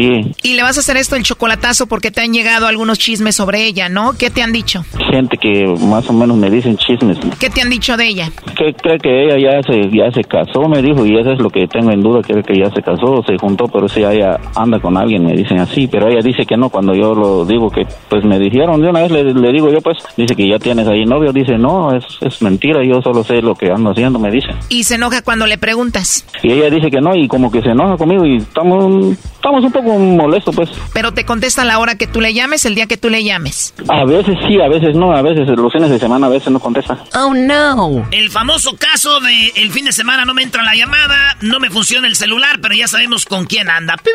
Sí. 0.02 0.32
Y 0.44 0.54
le 0.54 0.64
vas 0.64 0.78
a 0.78 0.80
hacer 0.82 0.98
esto 0.98 1.16
el 1.16 1.24
chocolatazo 1.24 1.88
porque 1.88 2.12
te 2.12 2.22
han 2.22 2.34
llegado 2.34 2.68
algunos 2.68 2.98
chismes 2.98 3.36
sobre 3.36 3.66
ella, 3.66 3.90
¿no? 3.90 4.14
¿Qué 4.14 4.30
te 4.30 4.42
han 4.42 4.52
dicho? 4.52 4.84
Gente 5.12 5.38
que 5.38 5.66
más 5.88 6.10
o 6.10 6.14
menos 6.14 6.38
me 6.38 6.50
dicen 6.50 6.78
chismes. 6.78 7.18
¿Qué 7.40 7.50
te 7.50 7.62
han 7.62 7.70
dicho 7.70 7.98
de 7.98 8.08
ella? 8.08 8.32
Que 8.58 8.74
cree 8.74 8.98
que 9.00 9.24
ella 9.26 9.38
ya 9.38 9.62
se 9.64 9.90
ya 9.92 10.12
se 10.12 10.24
casó, 10.24 10.68
me 10.68 10.82
dijo, 10.82 11.06
y 11.06 11.18
eso 11.18 11.32
es 11.32 11.40
lo 11.40 11.50
que 11.50 11.68
tengo 11.68 11.92
en 11.92 12.02
duda, 12.02 12.22
cree 12.22 12.44
que 12.44 12.58
ya 12.58 12.70
se 12.72 12.82
casó, 12.82 13.24
se 13.26 13.38
juntó, 13.38 13.66
pero 13.68 13.88
si 13.88 14.04
ella 14.04 14.40
anda 14.56 14.80
con 14.80 14.98
alguien, 14.98 15.26
me 15.26 15.34
dicen 15.34 15.60
así, 15.60 15.88
pero 15.88 16.08
ella 16.08 16.22
dice 16.22 16.46
que 16.46 16.58
no, 16.58 16.70
cuando 16.70 16.94
yo 16.94 17.14
lo 17.14 17.46
digo 17.46 17.70
que, 17.70 17.86
pues 18.10 18.24
me 18.24 18.40
dijeron, 18.40 18.82
de 18.82 18.90
una 18.90 19.02
vez 19.02 19.12
le, 19.12 19.34
le 19.34 19.52
digo 19.52 19.70
yo, 19.70 19.82
pues, 19.82 19.98
dice 20.18 20.36
que 20.36 20.48
ya 20.48 20.60
tienes 20.60 20.88
ahí 20.88 21.06
novio, 21.06 21.32
dice, 21.32 21.58
no, 21.58 21.96
es, 21.96 22.06
es 22.22 22.42
mentira, 22.42 22.84
yo 22.84 23.02
solo 23.02 23.24
sé 23.24 23.42
lo 23.42 23.56
que 23.56 23.72
ando 23.72 23.92
haciendo, 23.92 24.20
me 24.20 24.32
dice. 24.32 24.50
Y 24.70 24.84
se 24.84 24.96
enoja 24.96 25.22
cuando 25.22 25.46
le 25.46 25.58
preguntas. 25.58 26.26
Y 26.44 26.52
ella 26.52 26.70
dice 26.70 26.90
que 26.90 27.02
no, 27.02 27.16
y 27.16 27.28
como 27.28 27.52
que 27.52 27.62
se 27.62 27.70
enoja 27.70 27.98
conmigo, 27.98 28.26
y 28.26 28.38
estamos, 28.38 29.18
estamos 29.18 29.64
un 29.64 29.72
poco 29.72 29.89
molestos, 29.98 30.56
pues. 30.56 30.70
Pero 30.94 31.14
te 31.14 31.26
contesta 31.26 31.64
a 31.64 31.66
la 31.66 31.80
hora 31.80 31.96
que 31.96 32.08
tú 32.08 32.22
le 32.22 32.34
llames, 32.34 32.66
el 32.66 32.76
día 32.76 32.86
que 32.88 32.98
tú 32.98 33.10
le 33.10 33.24
llames. 33.24 33.74
A 33.88 34.06
veces 34.06 34.38
sí, 34.48 34.60
a 34.62 34.68
veces 34.68 34.96
no, 34.96 35.12
a 35.12 35.22
veces 35.22 35.48
los 35.48 35.72
fines 35.72 35.90
de 35.90 36.00
semana, 36.00 36.28
a 36.28 36.30
veces 36.30 36.52
no 36.52 36.60
contesta. 36.60 36.98
Oh, 37.16 37.34
no. 37.34 38.06
El 38.12 38.30
famoso 38.30 38.76
caso 38.78 39.20
de 39.20 39.52
el 39.56 39.72
fin 39.72 39.86
de 39.86 39.92
semana 39.92 40.26
no 40.26 40.34
me 40.34 40.44
entra 40.44 40.64
la 40.64 40.76
llamada, 40.76 41.38
no 41.42 41.60
me 41.60 41.70
funciona 41.70 42.08
el 42.08 42.16
celular, 42.16 42.60
pero 42.62 42.76
ya 42.76 42.88
sabemos 42.88 43.26
con 43.26 43.46
quién 43.46 43.70
anda. 43.70 43.96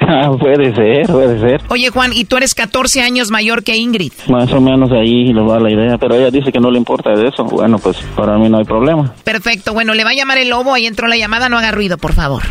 Ah, 0.00 0.30
puede 0.38 0.74
ser, 0.74 1.06
puede 1.06 1.40
ser. 1.40 1.60
Oye, 1.68 1.90
Juan, 1.90 2.12
y 2.12 2.24
tú 2.24 2.36
eres 2.36 2.54
14 2.54 3.02
años 3.02 3.30
mayor 3.30 3.62
que 3.62 3.76
Ingrid. 3.76 4.12
Más 4.28 4.52
o 4.52 4.60
menos 4.60 4.90
ahí 4.92 5.32
le 5.32 5.40
va 5.40 5.58
la 5.58 5.70
idea, 5.70 5.96
pero 5.98 6.14
ella 6.16 6.30
dice 6.30 6.52
que 6.52 6.60
no 6.60 6.70
le 6.70 6.78
importa 6.78 7.10
de 7.10 7.28
eso. 7.28 7.44
Bueno, 7.44 7.78
pues 7.78 7.96
para 8.16 8.36
mí 8.38 8.48
no 8.48 8.58
hay 8.58 8.64
problema. 8.64 9.14
Perfecto, 9.24 9.72
bueno, 9.72 9.94
le 9.94 10.04
va 10.04 10.10
a 10.10 10.14
llamar 10.14 10.38
el 10.38 10.50
lobo, 10.50 10.74
ahí 10.74 10.86
entró 10.86 11.06
la 11.08 11.16
llamada, 11.16 11.48
no 11.48 11.58
haga 11.58 11.70
ruido, 11.70 11.96
por 11.98 12.12
favor. 12.12 12.42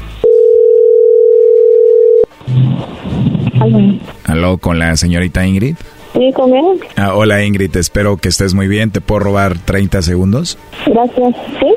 Aló, 4.25 4.57
con 4.57 4.79
la 4.79 4.95
señorita 4.97 5.45
Ingrid. 5.45 5.75
Sí, 6.13 6.31
con 6.33 6.53
él. 6.53 6.79
Ah, 6.97 7.13
hola 7.15 7.43
Ingrid, 7.43 7.75
espero 7.77 8.17
que 8.17 8.27
estés 8.29 8.53
muy 8.53 8.67
bien. 8.67 8.91
¿Te 8.91 8.99
puedo 8.99 9.19
robar 9.19 9.57
30 9.59 10.01
segundos? 10.01 10.57
Gracias. 10.85 11.35
Sí, 11.59 11.70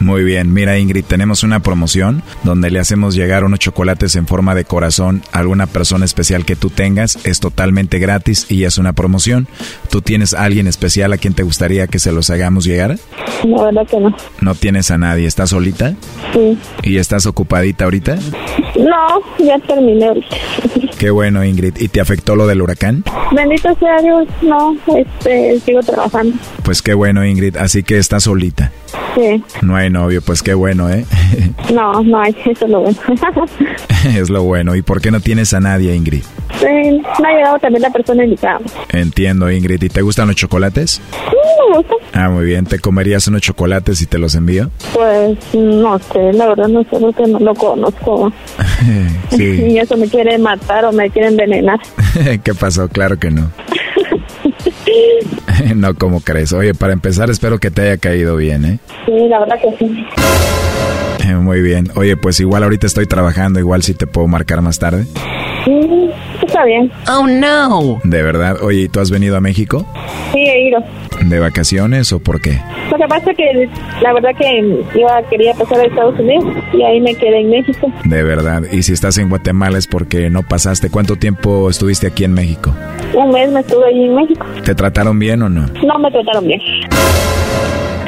Muy 0.00 0.24
bien, 0.24 0.52
mira 0.52 0.78
Ingrid, 0.78 1.04
tenemos 1.04 1.42
una 1.42 1.60
promoción 1.60 2.22
donde 2.42 2.70
le 2.70 2.78
hacemos 2.78 3.14
llegar 3.14 3.44
unos 3.44 3.58
chocolates 3.58 4.16
en 4.16 4.26
forma 4.26 4.54
de 4.54 4.64
corazón 4.64 5.22
a 5.32 5.38
alguna 5.38 5.66
persona 5.66 6.04
especial 6.04 6.44
que 6.44 6.56
tú 6.56 6.70
tengas. 6.70 7.24
Es 7.24 7.40
totalmente 7.40 7.98
gratis 7.98 8.46
y 8.50 8.64
es 8.64 8.78
una 8.78 8.92
promoción. 8.92 9.46
¿Tú 9.90 10.02
tienes 10.02 10.34
a 10.34 10.44
alguien 10.44 10.66
especial 10.66 11.12
a 11.12 11.18
quien 11.18 11.34
te 11.34 11.42
gustaría 11.42 11.86
que 11.86 11.98
se 11.98 12.12
los 12.12 12.30
hagamos 12.30 12.64
llegar? 12.64 12.98
La 13.44 13.64
verdad 13.64 13.86
que 13.86 14.00
no. 14.00 14.14
No 14.40 14.54
tienes 14.54 14.90
a 14.90 14.98
nadie, 14.98 15.26
¿estás 15.26 15.50
solita? 15.50 15.94
Sí. 16.32 16.58
¿Y 16.82 16.98
estás 16.98 17.26
ocupadita 17.26 17.84
ahorita? 17.84 18.16
No, 18.76 19.44
ya 19.44 19.58
terminé 19.60 20.06
ahorita. 20.06 20.36
Qué 20.98 21.10
bueno 21.10 21.44
Ingrid. 21.44 21.76
¿Y 21.78 21.88
te 21.88 22.00
afectó 22.00 22.36
lo 22.36 22.46
del 22.46 22.62
huracán? 22.62 23.04
Bendito 23.32 23.74
sea 23.78 24.00
Dios, 24.00 24.26
no, 24.42 24.76
este, 24.96 25.60
sigo 25.60 25.80
trabajando. 25.80 26.36
Pues 26.62 26.82
qué 26.82 26.94
bueno 26.94 27.24
Ingrid, 27.24 27.56
así 27.56 27.82
que 27.82 27.98
estás 27.98 28.24
solita. 28.24 28.72
Sí. 29.14 29.42
No 29.62 29.76
hay 29.76 29.90
novio, 29.90 30.20
pues 30.22 30.42
qué 30.42 30.54
bueno, 30.54 30.90
¿eh? 30.90 31.04
No, 31.72 32.02
no 32.02 32.20
hay, 32.20 32.34
eso 32.44 32.64
es 32.64 32.70
lo 32.70 32.80
bueno. 32.80 32.98
es 34.16 34.30
lo 34.30 34.42
bueno. 34.42 34.74
¿Y 34.74 34.82
por 34.82 35.00
qué 35.00 35.10
no 35.10 35.20
tienes 35.20 35.54
a 35.54 35.60
nadie, 35.60 35.94
Ingrid? 35.94 36.22
Sí, 36.60 36.66
me 37.22 37.28
ha 37.28 37.32
llegado 37.36 37.58
también 37.58 37.82
la 37.82 37.90
persona 37.90 38.24
indicada. 38.24 38.60
Entiendo, 38.90 39.50
Ingrid. 39.50 39.82
¿Y 39.82 39.88
te 39.88 40.02
gustan 40.02 40.28
los 40.28 40.36
chocolates? 40.36 41.00
Mm, 41.10 41.72
me 41.72 41.76
gusta. 41.78 41.94
Ah, 42.12 42.28
muy 42.28 42.44
bien. 42.44 42.64
¿Te 42.66 42.78
comerías 42.78 43.26
unos 43.28 43.40
chocolates 43.42 43.98
si 43.98 44.06
te 44.06 44.18
los 44.18 44.34
envío? 44.34 44.70
Pues 44.92 45.38
no 45.54 45.98
sé, 45.98 46.32
la 46.32 46.48
verdad 46.48 46.68
no 46.68 46.82
sé 46.84 46.96
porque 47.00 47.26
no 47.26 47.38
lo 47.40 47.54
conozco. 47.54 48.32
sí. 49.30 49.64
Y 49.68 49.78
eso 49.78 49.96
me 49.96 50.08
quiere 50.08 50.38
matar 50.38 50.84
o 50.84 50.92
me 50.92 51.10
quiere 51.10 51.28
envenenar. 51.28 51.80
¿Qué 52.42 52.54
pasó? 52.54 52.88
Claro 52.88 53.18
que 53.18 53.30
no. 53.30 53.50
no, 55.76 55.94
como 55.94 56.20
crees? 56.20 56.52
Oye, 56.52 56.74
para 56.74 56.92
empezar, 56.92 57.30
espero 57.30 57.58
que 57.58 57.70
te 57.70 57.82
haya 57.82 57.96
caído 57.98 58.36
bien, 58.36 58.64
¿eh? 58.64 58.78
Sí, 59.06 59.28
la 59.28 59.40
verdad 59.40 59.56
que 59.60 59.76
sí. 59.78 60.04
Eh, 61.26 61.34
Muy 61.36 61.62
bien. 61.62 61.90
Oye, 61.96 62.16
pues 62.16 62.40
igual 62.40 62.62
ahorita 62.64 62.86
estoy 62.86 63.06
trabajando, 63.06 63.58
igual 63.58 63.82
si 63.82 63.94
te 63.94 64.06
puedo 64.06 64.26
marcar 64.26 64.60
más 64.60 64.78
tarde. 64.78 65.06
Mm, 65.66 66.08
está 66.44 66.64
bien. 66.64 66.90
Oh, 67.08 67.26
no. 67.26 68.00
De 68.04 68.22
verdad. 68.22 68.56
Oye, 68.62 68.82
¿y 68.82 68.88
tú 68.88 69.00
has 69.00 69.10
venido 69.10 69.36
a 69.36 69.40
México? 69.40 69.86
Sí, 70.32 70.38
he 70.38 70.68
ido. 70.68 70.82
¿De 71.24 71.38
vacaciones 71.38 72.12
o 72.12 72.20
por 72.20 72.40
qué? 72.40 72.60
Lo 72.90 72.96
que 72.98 73.06
pasa 73.08 73.30
es 73.30 73.36
que 73.36 73.68
la 74.02 74.12
verdad 74.12 74.30
que 74.38 74.98
iba, 74.98 75.22
quería 75.30 75.54
pasar 75.54 75.80
a 75.80 75.84
Estados 75.84 76.18
Unidos 76.18 76.44
y 76.72 76.82
ahí 76.82 77.00
me 77.00 77.14
quedé 77.14 77.40
en 77.40 77.50
México. 77.50 77.90
De 78.04 78.22
verdad. 78.22 78.62
Y 78.70 78.82
si 78.82 78.92
estás 78.92 79.16
en 79.18 79.28
Guatemala 79.28 79.78
es 79.78 79.86
porque 79.86 80.28
no 80.30 80.42
pasaste. 80.42 80.90
¿Cuánto 80.90 81.16
tiempo 81.16 81.70
estuviste 81.70 82.06
aquí 82.06 82.24
en 82.24 82.34
México? 82.34 82.74
Un 83.14 83.30
mes 83.30 83.50
me 83.50 83.60
estuve 83.60 83.86
ahí 83.86 84.04
en 84.04 84.14
México. 84.14 84.44
¿Te 84.64 84.74
trataron 84.74 85.18
bien 85.18 85.42
o 85.42 85.48
no? 85.48 85.66
No 85.86 85.98
me 85.98 86.10
trataron 86.10 86.46
bien. 86.46 86.60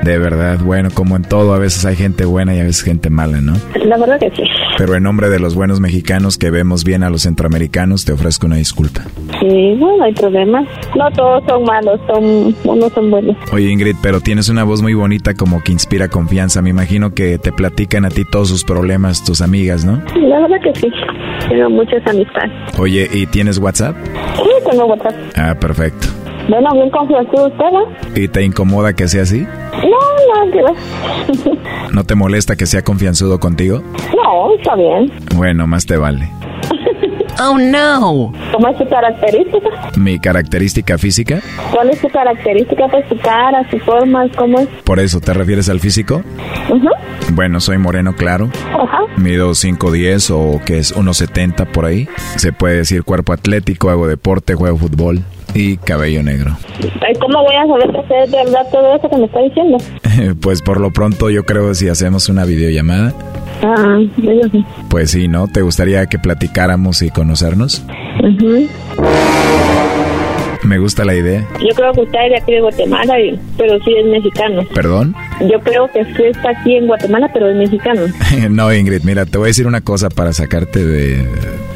De 0.06 0.18
verdad, 0.18 0.60
bueno, 0.62 0.90
como 0.94 1.16
en 1.16 1.24
todo, 1.24 1.52
a 1.52 1.58
veces 1.58 1.84
hay 1.84 1.96
gente 1.96 2.24
buena 2.24 2.54
y 2.54 2.60
a 2.60 2.62
veces 2.62 2.84
gente 2.84 3.10
mala, 3.10 3.40
¿no? 3.40 3.54
La 3.84 3.98
verdad 3.98 4.20
que 4.20 4.30
sí. 4.36 4.44
Pero 4.78 4.94
en 4.94 5.02
nombre 5.02 5.28
de 5.30 5.40
los 5.40 5.56
buenos 5.56 5.80
mexicanos 5.80 6.38
que 6.38 6.48
vemos 6.52 6.84
bien 6.84 7.02
a 7.02 7.10
los 7.10 7.22
centroamericanos, 7.22 8.04
te 8.04 8.12
ofrezco 8.12 8.46
una 8.46 8.54
disculpa. 8.54 9.02
Sí, 9.40 9.74
no, 9.74 10.00
hay 10.00 10.14
problema. 10.14 10.64
No 10.96 11.10
todos 11.10 11.42
son 11.48 11.64
malos, 11.64 11.98
son 12.06 12.54
unos 12.62 12.92
son 12.92 13.10
buenos. 13.10 13.36
Oye, 13.52 13.68
Ingrid, 13.68 13.96
pero 14.00 14.20
tienes 14.20 14.48
una 14.48 14.62
voz 14.62 14.80
muy 14.80 14.94
bonita 14.94 15.34
como 15.34 15.60
que 15.64 15.72
inspira 15.72 16.06
confianza. 16.06 16.62
Me 16.62 16.70
imagino 16.70 17.12
que 17.12 17.38
te 17.38 17.50
platican 17.50 18.04
a 18.04 18.10
ti 18.10 18.24
todos 18.30 18.48
sus 18.48 18.62
problemas, 18.62 19.24
tus 19.24 19.40
amigas, 19.40 19.84
¿no? 19.84 20.00
La 20.14 20.38
verdad 20.38 20.58
que 20.62 20.72
sí. 20.78 20.88
Tengo 21.48 21.68
muchas 21.68 22.06
amistades. 22.06 22.52
Oye, 22.78 23.08
¿y 23.12 23.26
tienes 23.26 23.58
WhatsApp? 23.58 23.96
Sí, 24.36 24.70
tengo 24.70 24.86
WhatsApp. 24.86 25.14
Ah, 25.34 25.56
perfecto. 25.58 26.06
Bueno, 26.48 26.70
bien 26.74 26.90
confianzudo 26.90 27.48
usted, 27.48 27.64
¿no? 27.72 27.88
¿Y 28.14 28.28
te 28.28 28.44
incomoda 28.44 28.92
que 28.92 29.08
sea 29.08 29.22
así? 29.22 29.40
No, 29.40 30.44
no, 30.44 30.52
que 30.52 31.52
¿No 31.92 32.04
te 32.04 32.14
molesta 32.14 32.56
que 32.56 32.66
sea 32.66 32.82
confianzudo 32.82 33.40
contigo? 33.40 33.82
No, 34.14 34.54
está 34.54 34.76
bien. 34.76 35.10
Bueno, 35.34 35.66
más 35.66 35.86
te 35.86 35.96
vale. 35.96 36.30
Oh, 37.38 37.58
no. 37.58 38.32
¿Cómo 38.50 38.68
es 38.68 38.78
su 38.78 38.88
característica? 38.88 39.68
¿Mi 39.98 40.18
característica 40.18 40.96
física? 40.96 41.40
¿Cuál 41.70 41.90
es 41.90 41.98
su 41.98 42.08
característica? 42.08 42.88
Pues 42.88 43.04
su 43.10 43.18
cara, 43.18 43.68
su 43.70 43.78
forma, 43.80 44.26
¿cómo 44.38 44.58
es? 44.60 44.68
¿Por 44.84 45.00
eso 45.00 45.20
te 45.20 45.34
refieres 45.34 45.68
al 45.68 45.78
físico? 45.78 46.22
Ajá. 46.64 46.90
Bueno, 47.34 47.60
soy 47.60 47.76
moreno 47.76 48.14
claro. 48.14 48.48
Ajá. 48.72 49.00
Mido 49.18 49.50
5'10 49.50 50.30
o 50.34 50.64
que 50.64 50.78
es 50.78 50.96
1'70 50.96 51.66
por 51.66 51.84
ahí. 51.84 52.08
Se 52.36 52.54
puede 52.54 52.76
decir 52.76 53.04
cuerpo 53.04 53.34
atlético, 53.34 53.90
hago 53.90 54.06
deporte, 54.06 54.54
juego 54.54 54.78
fútbol 54.78 55.22
y 55.56 55.78
cabello 55.78 56.22
negro. 56.22 56.56
¿Cómo 57.18 57.42
voy 57.42 57.54
a 57.56 57.66
saber 57.66 57.90
que 57.90 58.22
es 58.22 58.30
de 58.30 58.36
verdad 58.36 58.66
todo 58.70 58.94
eso 58.94 59.08
que 59.08 59.16
me 59.16 59.24
está 59.24 59.40
diciendo? 59.40 59.78
pues 60.42 60.60
por 60.60 60.80
lo 60.80 60.92
pronto 60.92 61.30
yo 61.30 61.44
creo 61.44 61.74
si 61.74 61.88
hacemos 61.88 62.28
una 62.28 62.44
videollamada. 62.44 63.14
Ah, 63.62 63.98
yo 64.18 64.32
sí. 64.52 64.64
Pues 64.90 65.10
sí, 65.10 65.28
¿no? 65.28 65.48
¿Te 65.48 65.62
gustaría 65.62 66.06
que 66.06 66.18
platicáramos 66.18 67.00
y 67.00 67.10
conocernos? 67.10 67.82
Me 70.66 70.78
gusta 70.78 71.04
la 71.04 71.14
idea. 71.14 71.46
Yo 71.60 71.68
creo 71.76 71.92
que 71.92 72.00
usted 72.00 72.18
es 72.24 72.30
de 72.30 72.36
aquí 72.38 72.52
de 72.52 72.60
Guatemala, 72.60 73.14
pero 73.56 73.78
sí 73.84 73.94
es 73.96 74.06
mexicano. 74.06 74.66
¿Perdón? 74.74 75.14
Yo 75.40 75.60
creo 75.60 75.88
que 75.92 76.00
usted 76.00 76.24
está 76.24 76.50
aquí 76.50 76.74
en 76.74 76.88
Guatemala, 76.88 77.30
pero 77.32 77.48
es 77.48 77.56
mexicano. 77.56 78.02
no, 78.50 78.74
Ingrid, 78.74 79.02
mira, 79.04 79.26
te 79.26 79.38
voy 79.38 79.46
a 79.46 79.48
decir 79.48 79.68
una 79.68 79.80
cosa 79.80 80.10
para 80.10 80.32
sacarte 80.32 80.84
de... 80.84 81.24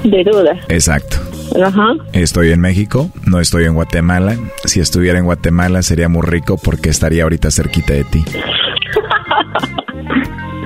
De 0.03 0.25
duda. 0.25 0.57
Exacto. 0.69 1.19
Ajá. 1.65 1.95
Estoy 2.12 2.51
en 2.51 2.61
México, 2.61 3.11
no 3.27 3.39
estoy 3.39 3.65
en 3.65 3.75
Guatemala. 3.75 4.37
Si 4.65 4.81
estuviera 4.81 5.21
en 5.21 5.25
Guatemala 5.25 5.83
sería 5.83 6.09
muy 6.09 6.23
rico 6.27 6.59
porque 6.62 6.91
estaría 6.91 7.23
ahorita 7.23 7.53
cerquita 7.53 7.93
de 7.93 8.05
ti. 8.05 8.25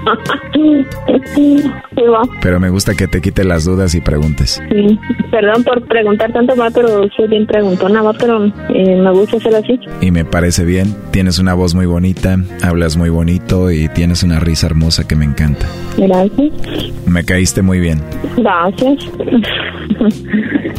Pero 2.40 2.60
me 2.60 2.70
gusta 2.70 2.94
que 2.94 3.08
te 3.08 3.20
quite 3.20 3.44
las 3.44 3.64
dudas 3.64 3.94
y 3.94 4.00
preguntes. 4.00 4.62
Sí. 4.68 4.98
Perdón 5.30 5.64
por 5.64 5.82
preguntar 5.86 6.32
tanto 6.32 6.54
más, 6.56 6.72
pero 6.72 7.08
soy 7.16 7.28
bien 7.28 7.46
preguntona, 7.46 8.02
va, 8.02 8.12
pero 8.12 8.44
eh, 8.44 8.96
me 8.96 9.10
gusta 9.12 9.36
hacer 9.38 9.54
así. 9.54 9.78
Y 10.00 10.10
me 10.10 10.24
parece 10.24 10.64
bien. 10.64 10.94
Tienes 11.10 11.38
una 11.38 11.54
voz 11.54 11.74
muy 11.74 11.86
bonita, 11.86 12.36
hablas 12.62 12.96
muy 12.96 13.10
bonito 13.10 13.70
y 13.70 13.88
tienes 13.88 14.22
una 14.22 14.40
risa 14.40 14.66
hermosa 14.66 15.06
que 15.06 15.16
me 15.16 15.24
encanta. 15.24 15.66
Gracias. 15.96 16.52
Me 17.06 17.24
caíste 17.24 17.62
muy 17.62 17.80
bien. 17.80 18.00
Gracias. 18.36 19.10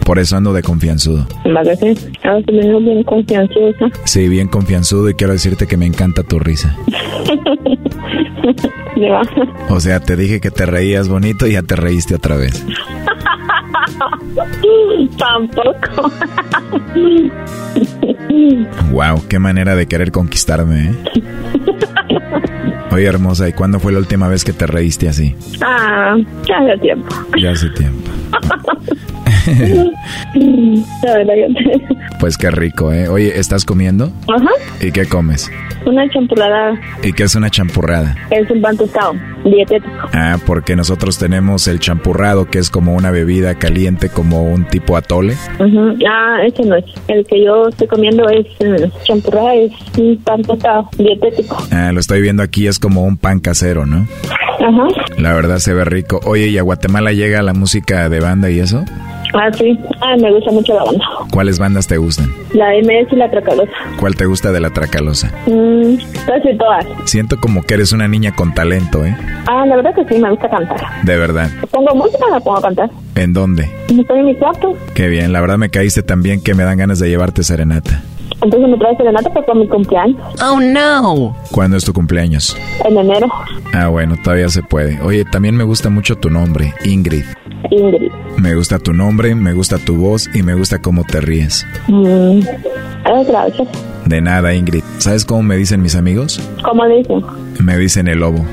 Por 0.05 0.19
eso 0.19 0.37
ando 0.37 0.53
de 0.53 0.61
confianzudo. 0.61 1.25
Gracias. 1.43 2.07
Ahora 2.23 2.43
bien 2.47 3.03
confianzuda. 3.03 3.89
Sí, 4.03 4.29
bien 4.29 4.47
confianzudo 4.47 5.09
y 5.09 5.15
quiero 5.15 5.33
decirte 5.33 5.65
que 5.67 5.77
me 5.77 5.85
encanta 5.85 6.21
tu 6.23 6.39
risa. 6.39 6.77
O 9.69 9.79
sea, 9.79 9.99
te 9.99 10.15
dije 10.15 10.39
que 10.39 10.51
te 10.51 10.65
reías 10.65 11.07
bonito 11.09 11.47
y 11.47 11.53
ya 11.53 11.61
te 11.61 11.75
reíste 11.75 12.15
otra 12.15 12.35
vez. 12.37 12.65
Tampoco. 15.17 16.11
wow, 18.91 19.21
qué 19.27 19.39
manera 19.39 19.75
de 19.75 19.87
querer 19.87 20.11
conquistarme, 20.11 20.89
¿eh? 20.89 20.95
Oye, 22.91 23.05
hermosa, 23.05 23.49
¿y 23.49 23.53
cuándo 23.53 23.79
fue 23.79 23.91
la 23.91 23.99
última 23.99 24.27
vez 24.27 24.43
que 24.43 24.53
te 24.53 24.67
reíste 24.67 25.09
así? 25.09 25.35
Ah, 25.61 26.15
ya 26.47 26.57
hace 26.59 26.77
tiempo. 26.77 27.15
Ya 27.37 27.51
hace 27.51 27.69
tiempo. 27.69 28.11
Pues 32.19 32.37
qué 32.37 32.51
rico, 32.51 32.91
¿eh? 32.91 33.07
Oye, 33.07 33.39
¿estás 33.39 33.65
comiendo? 33.65 34.11
Ajá. 34.27 34.49
¿Y 34.81 34.91
qué 34.91 35.05
comes? 35.05 35.51
Una 35.85 36.09
champurrada. 36.09 36.79
¿Y 37.03 37.13
qué 37.13 37.23
es 37.23 37.35
una 37.35 37.49
champurrada? 37.49 38.15
Es 38.31 38.49
un 38.49 38.61
pan 38.61 38.75
tostado, 38.75 39.13
dietético. 39.43 40.09
Ah, 40.13 40.37
porque 40.45 40.75
nosotros 40.75 41.17
tenemos 41.17 41.67
el 41.67 41.79
champurrado, 41.79 42.45
que 42.45 42.57
es 42.59 42.69
como 42.69 42.95
una 42.95 43.11
bebida 43.11 43.55
caliente, 43.55 44.09
como 44.09 44.43
un 44.43 44.65
tipo 44.65 44.97
atole. 44.97 45.35
Ah, 46.09 46.37
ese 46.45 46.63
no 46.63 46.75
es. 46.75 46.85
El 47.07 47.25
que 47.25 47.43
yo 47.43 47.67
estoy 47.67 47.87
comiendo 47.87 48.27
es 48.29 48.47
uh, 48.59 48.89
champurrada, 49.03 49.53
es 49.55 49.71
un 49.97 50.17
pan 50.23 50.41
tostado, 50.41 50.89
dietético. 50.97 51.57
Ah, 51.71 51.91
lo 51.91 51.99
estoy 51.99 52.21
viendo 52.21 52.41
aquí, 52.41 52.67
es 52.67 52.79
como 52.79 53.03
un 53.03 53.17
pan 53.17 53.39
casero, 53.39 53.85
¿no? 53.85 54.07
Ajá. 54.59 54.87
La 55.19 55.33
verdad 55.33 55.59
se 55.59 55.73
ve 55.73 55.85
rico. 55.85 56.19
Oye, 56.25 56.47
¿y 56.47 56.57
a 56.57 56.63
Guatemala 56.63 57.11
llega 57.11 57.41
la 57.43 57.53
música 57.53 58.09
de 58.09 58.19
banda 58.19 58.49
y 58.49 58.59
eso? 58.59 58.83
Ah, 59.37 59.51
sí. 59.53 59.77
Ah, 60.01 60.15
me 60.17 60.31
gusta 60.31 60.51
mucho 60.51 60.73
la 60.73 60.83
banda. 60.85 61.05
¿Cuáles 61.31 61.59
bandas 61.59 61.87
te 61.87 61.97
gustan? 61.97 62.31
La 62.53 62.69
MS 62.81 63.11
y 63.11 63.15
la 63.17 63.29
Tracalosa. 63.29 63.71
¿Cuál 63.99 64.15
te 64.15 64.25
gusta 64.25 64.51
de 64.51 64.61
la 64.61 64.69
Tracalosa? 64.69 65.31
Mm, 65.45 65.95
casi 66.25 66.57
todas. 66.57 66.85
Siento 67.03 67.37
como 67.39 67.61
que 67.63 67.73
eres 67.73 67.91
una 67.91 68.07
niña 68.07 68.33
con 68.33 68.53
talento, 68.53 69.05
¿eh? 69.05 69.15
Ah, 69.47 69.65
la 69.65 69.75
verdad 69.75 69.93
que 69.93 70.05
sí, 70.05 70.21
me 70.21 70.29
gusta 70.29 70.49
cantar. 70.49 70.79
De 71.03 71.17
verdad. 71.17 71.49
Pongo 71.69 71.93
música, 71.95 72.25
la 72.31 72.39
pongo 72.39 72.57
a 72.59 72.61
cantar. 72.61 72.89
¿En 73.15 73.33
dónde? 73.33 73.69
Estoy 73.89 74.19
en 74.19 74.25
mi 74.25 74.35
cuarto. 74.35 74.73
Qué 74.93 75.07
bien, 75.09 75.33
la 75.33 75.41
verdad 75.41 75.57
me 75.57 75.69
caíste 75.69 76.01
tan 76.01 76.23
bien 76.23 76.41
que 76.41 76.53
me 76.53 76.63
dan 76.63 76.77
ganas 76.77 76.99
de 76.99 77.09
llevarte 77.09 77.43
serenata. 77.43 78.01
Entonces 78.41 78.69
me 78.69 78.77
traes 78.77 78.97
serenata 78.97 79.29
para 79.33 79.53
mi 79.53 79.67
cumpleaños. 79.67 80.17
Oh, 80.41 80.59
no. 80.59 81.35
¿Cuándo 81.51 81.77
es 81.77 81.85
tu 81.85 81.93
cumpleaños? 81.93 82.57
En 82.83 82.97
enero. 82.97 83.27
Ah, 83.73 83.87
bueno, 83.87 84.15
todavía 84.23 84.49
se 84.49 84.61
puede. 84.61 84.99
Oye, 85.01 85.25
también 85.25 85.55
me 85.55 85.63
gusta 85.63 85.89
mucho 85.89 86.15
tu 86.15 86.29
nombre, 86.29 86.73
Ingrid. 86.83 87.23
Ingrid. 87.71 88.11
Me 88.37 88.55
gusta 88.55 88.79
tu 88.79 88.93
nombre, 88.93 89.33
me 89.35 89.53
gusta 89.53 89.77
tu 89.77 89.95
voz 89.95 90.29
y 90.33 90.43
me 90.43 90.53
gusta 90.55 90.81
cómo 90.81 91.03
te 91.03 91.21
ríes. 91.21 91.65
Mm. 91.87 92.41
gracias. 93.27 93.67
De 94.05 94.21
nada, 94.21 94.53
Ingrid. 94.53 94.83
¿Sabes 94.99 95.25
cómo 95.25 95.43
me 95.43 95.57
dicen 95.57 95.81
mis 95.81 95.95
amigos? 95.95 96.39
¿Cómo 96.63 96.85
dicen? 96.87 97.23
Me 97.59 97.77
dicen 97.77 98.07
el 98.07 98.19
lobo. 98.19 98.45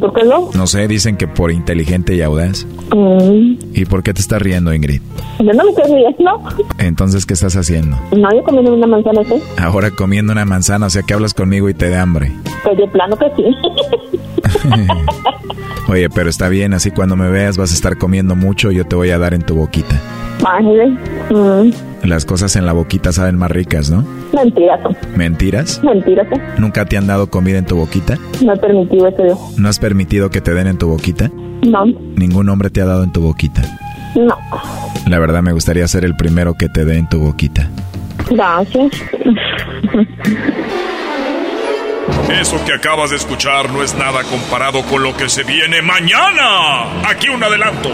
Por 0.00 0.12
qué 0.12 0.24
no? 0.24 0.50
No 0.54 0.66
sé, 0.66 0.88
dicen 0.88 1.16
que 1.16 1.28
por 1.28 1.52
inteligente 1.52 2.14
y 2.14 2.22
audaz. 2.22 2.66
Mm. 2.94 3.56
¿Y 3.74 3.84
por 3.84 4.02
qué 4.02 4.12
te 4.12 4.20
estás 4.20 4.42
riendo, 4.42 4.74
Ingrid? 4.74 5.00
Yo 5.38 5.52
no 5.52 5.64
me 5.64 5.70
estoy 5.70 5.84
riendo. 5.94 6.42
Entonces, 6.78 7.26
¿qué 7.26 7.34
estás 7.34 7.56
haciendo? 7.56 7.96
No, 8.16 8.28
yo 8.34 8.42
comiendo 8.42 8.74
una 8.74 8.86
manzana, 8.86 9.22
¿sí? 9.24 9.34
Ahora 9.58 9.90
comiendo 9.90 10.32
una 10.32 10.44
manzana, 10.44 10.86
o 10.86 10.90
sea 10.90 11.02
que 11.02 11.14
hablas 11.14 11.34
conmigo 11.34 11.68
y 11.68 11.74
te 11.74 11.88
da 11.88 12.02
hambre. 12.02 12.32
Pues 12.64 12.76
de 12.76 12.88
plano 12.88 13.16
que 13.16 13.26
sí. 13.36 13.44
Oye, 15.90 16.08
pero 16.08 16.30
está 16.30 16.48
bien, 16.48 16.72
así 16.72 16.92
cuando 16.92 17.16
me 17.16 17.28
veas 17.30 17.56
vas 17.56 17.72
a 17.72 17.74
estar 17.74 17.98
comiendo 17.98 18.36
mucho, 18.36 18.70
yo 18.70 18.84
te 18.84 18.94
voy 18.94 19.10
a 19.10 19.18
dar 19.18 19.34
en 19.34 19.42
tu 19.42 19.56
boquita. 19.56 20.00
Mm. 21.30 22.06
Las 22.06 22.24
cosas 22.24 22.54
en 22.54 22.64
la 22.64 22.72
boquita 22.72 23.10
saben 23.10 23.36
más 23.36 23.50
ricas, 23.50 23.90
¿no? 23.90 24.04
Mentiras. 24.32 24.78
¿Mentiras? 25.16 25.82
Mentiras. 25.82 26.28
¿Nunca 26.58 26.84
te 26.84 26.96
han 26.96 27.08
dado 27.08 27.28
comida 27.28 27.58
en 27.58 27.66
tu 27.66 27.74
boquita? 27.74 28.16
No 28.40 28.54
he 28.54 28.56
permitido 28.56 29.08
eso 29.08 29.26
yo. 29.26 29.38
¿No 29.56 29.68
has 29.68 29.80
permitido 29.80 30.30
que 30.30 30.40
te 30.40 30.54
den 30.54 30.68
en 30.68 30.78
tu 30.78 30.86
boquita? 30.86 31.28
No. 31.66 31.84
¿Ningún 31.84 32.48
hombre 32.48 32.70
te 32.70 32.80
ha 32.80 32.86
dado 32.86 33.02
en 33.02 33.10
tu 33.10 33.20
boquita? 33.22 33.62
No. 34.14 34.38
La 35.08 35.18
verdad 35.18 35.42
me 35.42 35.52
gustaría 35.52 35.88
ser 35.88 36.04
el 36.04 36.14
primero 36.14 36.54
que 36.54 36.68
te 36.68 36.84
dé 36.84 36.98
en 36.98 37.08
tu 37.08 37.18
boquita. 37.18 37.68
Gracias. 38.30 38.92
Eso 42.40 42.62
que 42.64 42.72
acabas 42.72 43.10
de 43.10 43.16
escuchar 43.16 43.72
no 43.72 43.82
es 43.82 43.94
nada 43.94 44.22
comparado 44.24 44.82
con 44.82 45.02
lo 45.02 45.16
que 45.16 45.28
se 45.28 45.42
viene 45.42 45.82
mañana. 45.82 47.08
Aquí 47.08 47.28
un 47.28 47.42
adelanto. 47.42 47.90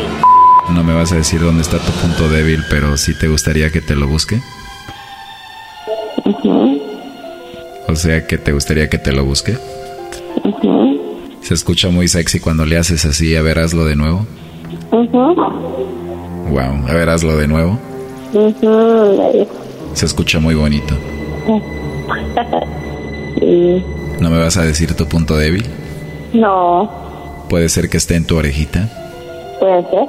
No 0.71 0.85
me 0.85 0.95
vas 0.95 1.13
a 1.13 1.17
decir 1.17 1.41
dónde 1.41 1.63
está 1.63 1.79
tu 1.79 1.93
punto 1.93 2.29
débil, 2.29 2.63
pero 2.69 2.97
sí 2.97 3.19
te 3.19 3.29
gustaría 3.29 3.71
que 3.71 3.81
te 3.81 3.97
lo 3.97 4.09
busque. 4.09 4.41
O 7.89 7.95
sea, 7.95 8.27
que 8.27 8.37
te 8.37 8.53
gustaría 8.53 8.89
que 8.89 8.99
te 8.99 9.13
lo 9.13 9.25
busque. 9.25 9.57
Se 11.41 11.55
escucha 11.55 11.89
muy 11.89 12.09
sexy 12.09 12.41
cuando 12.41 12.67
le 12.67 12.77
haces 12.77 13.05
así. 13.05 13.37
A 13.37 13.43
ver, 13.43 13.59
hazlo 13.59 13.85
de 13.85 13.97
nuevo. 13.97 14.27
Wow, 14.91 16.87
a 16.89 16.93
ver, 16.93 17.09
hazlo 17.09 17.37
de 17.37 17.49
nuevo. 17.49 17.79
Se 19.95 20.07
escucha 20.07 20.41
muy 20.41 20.55
bonito. 20.55 20.95
¿No 24.21 24.31
me 24.31 24.39
vas 24.39 24.57
a 24.57 24.65
decir 24.65 24.95
tu 24.95 25.07
punto 25.07 25.37
débil? 25.37 25.65
No. 26.33 26.91
¿Puede 27.49 27.69
ser 27.69 27.89
que 27.89 27.97
esté 27.99 28.17
en 28.17 28.27
tu 28.27 28.37
orejita? 28.37 28.89
Puede 29.61 29.83
ser. 29.91 30.09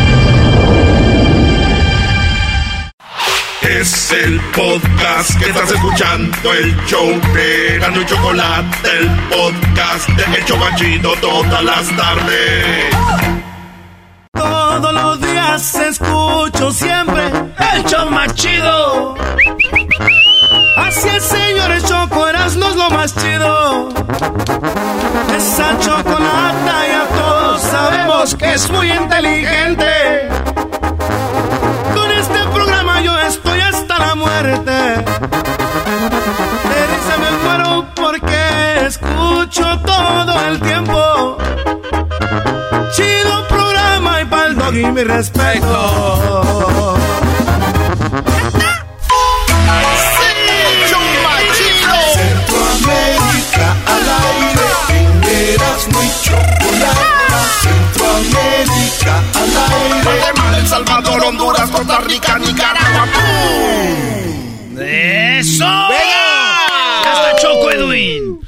Es 3.79 4.11
el 4.11 4.39
podcast 4.53 5.39
que 5.39 5.45
estás 5.45 5.71
escuchando, 5.71 6.53
el 6.53 6.75
show 6.87 7.07
de 7.33 7.77
y 7.77 8.05
Chocolate, 8.05 8.97
el 8.99 9.09
podcast 9.29 10.09
de 10.09 10.37
El 10.37 10.45
Chocachito 10.45 11.13
todas 11.21 11.63
las 11.63 11.95
tardes. 11.95 12.95
Todos 14.33 14.93
los 14.93 15.21
días 15.21 15.75
escucho 15.75 16.71
siempre 16.71 17.23
el 17.73 17.83
show 17.85 18.11
más 18.11 18.35
chido. 18.35 19.15
Así 20.75 21.07
es, 21.07 21.23
señores, 21.23 21.85
Choco 21.85 22.27
Erasmo 22.27 22.67
es 22.67 22.75
lo 22.75 22.89
más 22.89 23.15
chido. 23.15 23.89
Esa 25.37 25.79
chocolata 25.79 26.87
ya 26.87 27.07
todos 27.15 27.61
sabemos 27.61 28.35
que 28.35 28.53
es 28.53 28.69
muy 28.69 28.91
inteligente. 28.91 30.29
Yo 33.03 33.19
estoy 33.19 33.59
hasta 33.59 33.99
la 33.99 34.15
muerte. 34.15 34.71
De 34.71 35.01
risa 36.91 37.17
me 37.17 37.31
muero 37.43 37.85
porque 37.95 38.85
escucho 38.85 39.79
todo 39.85 40.41
el 40.47 40.59
tiempo. 40.59 41.37
Chido 42.93 43.47
programa 43.47 44.21
y 44.21 44.25
pa'l 44.25 44.55
dog 44.55 44.75
y 44.75 44.85
mi 44.85 45.03
respeto. 45.03 46.97
Centroamérica 52.13 53.67
al 53.87 54.09
aire, 54.21 54.67
muy. 55.93 56.07
Centroamérica 59.01 59.83
al 59.85 59.91
aire. 59.93 60.03
Guatemala, 60.03 60.57
El 60.59 60.67
Salvador, 60.67 61.25
Honduras, 61.25 61.69
Costa 61.69 61.99
Rica, 62.01 62.39
Nicaragua. 62.39 63.07
¡Eso! 64.79 65.63
¡Ya 65.63 67.13
está 67.13 67.41
Choco, 67.41 67.71
Edwin! 67.71 68.39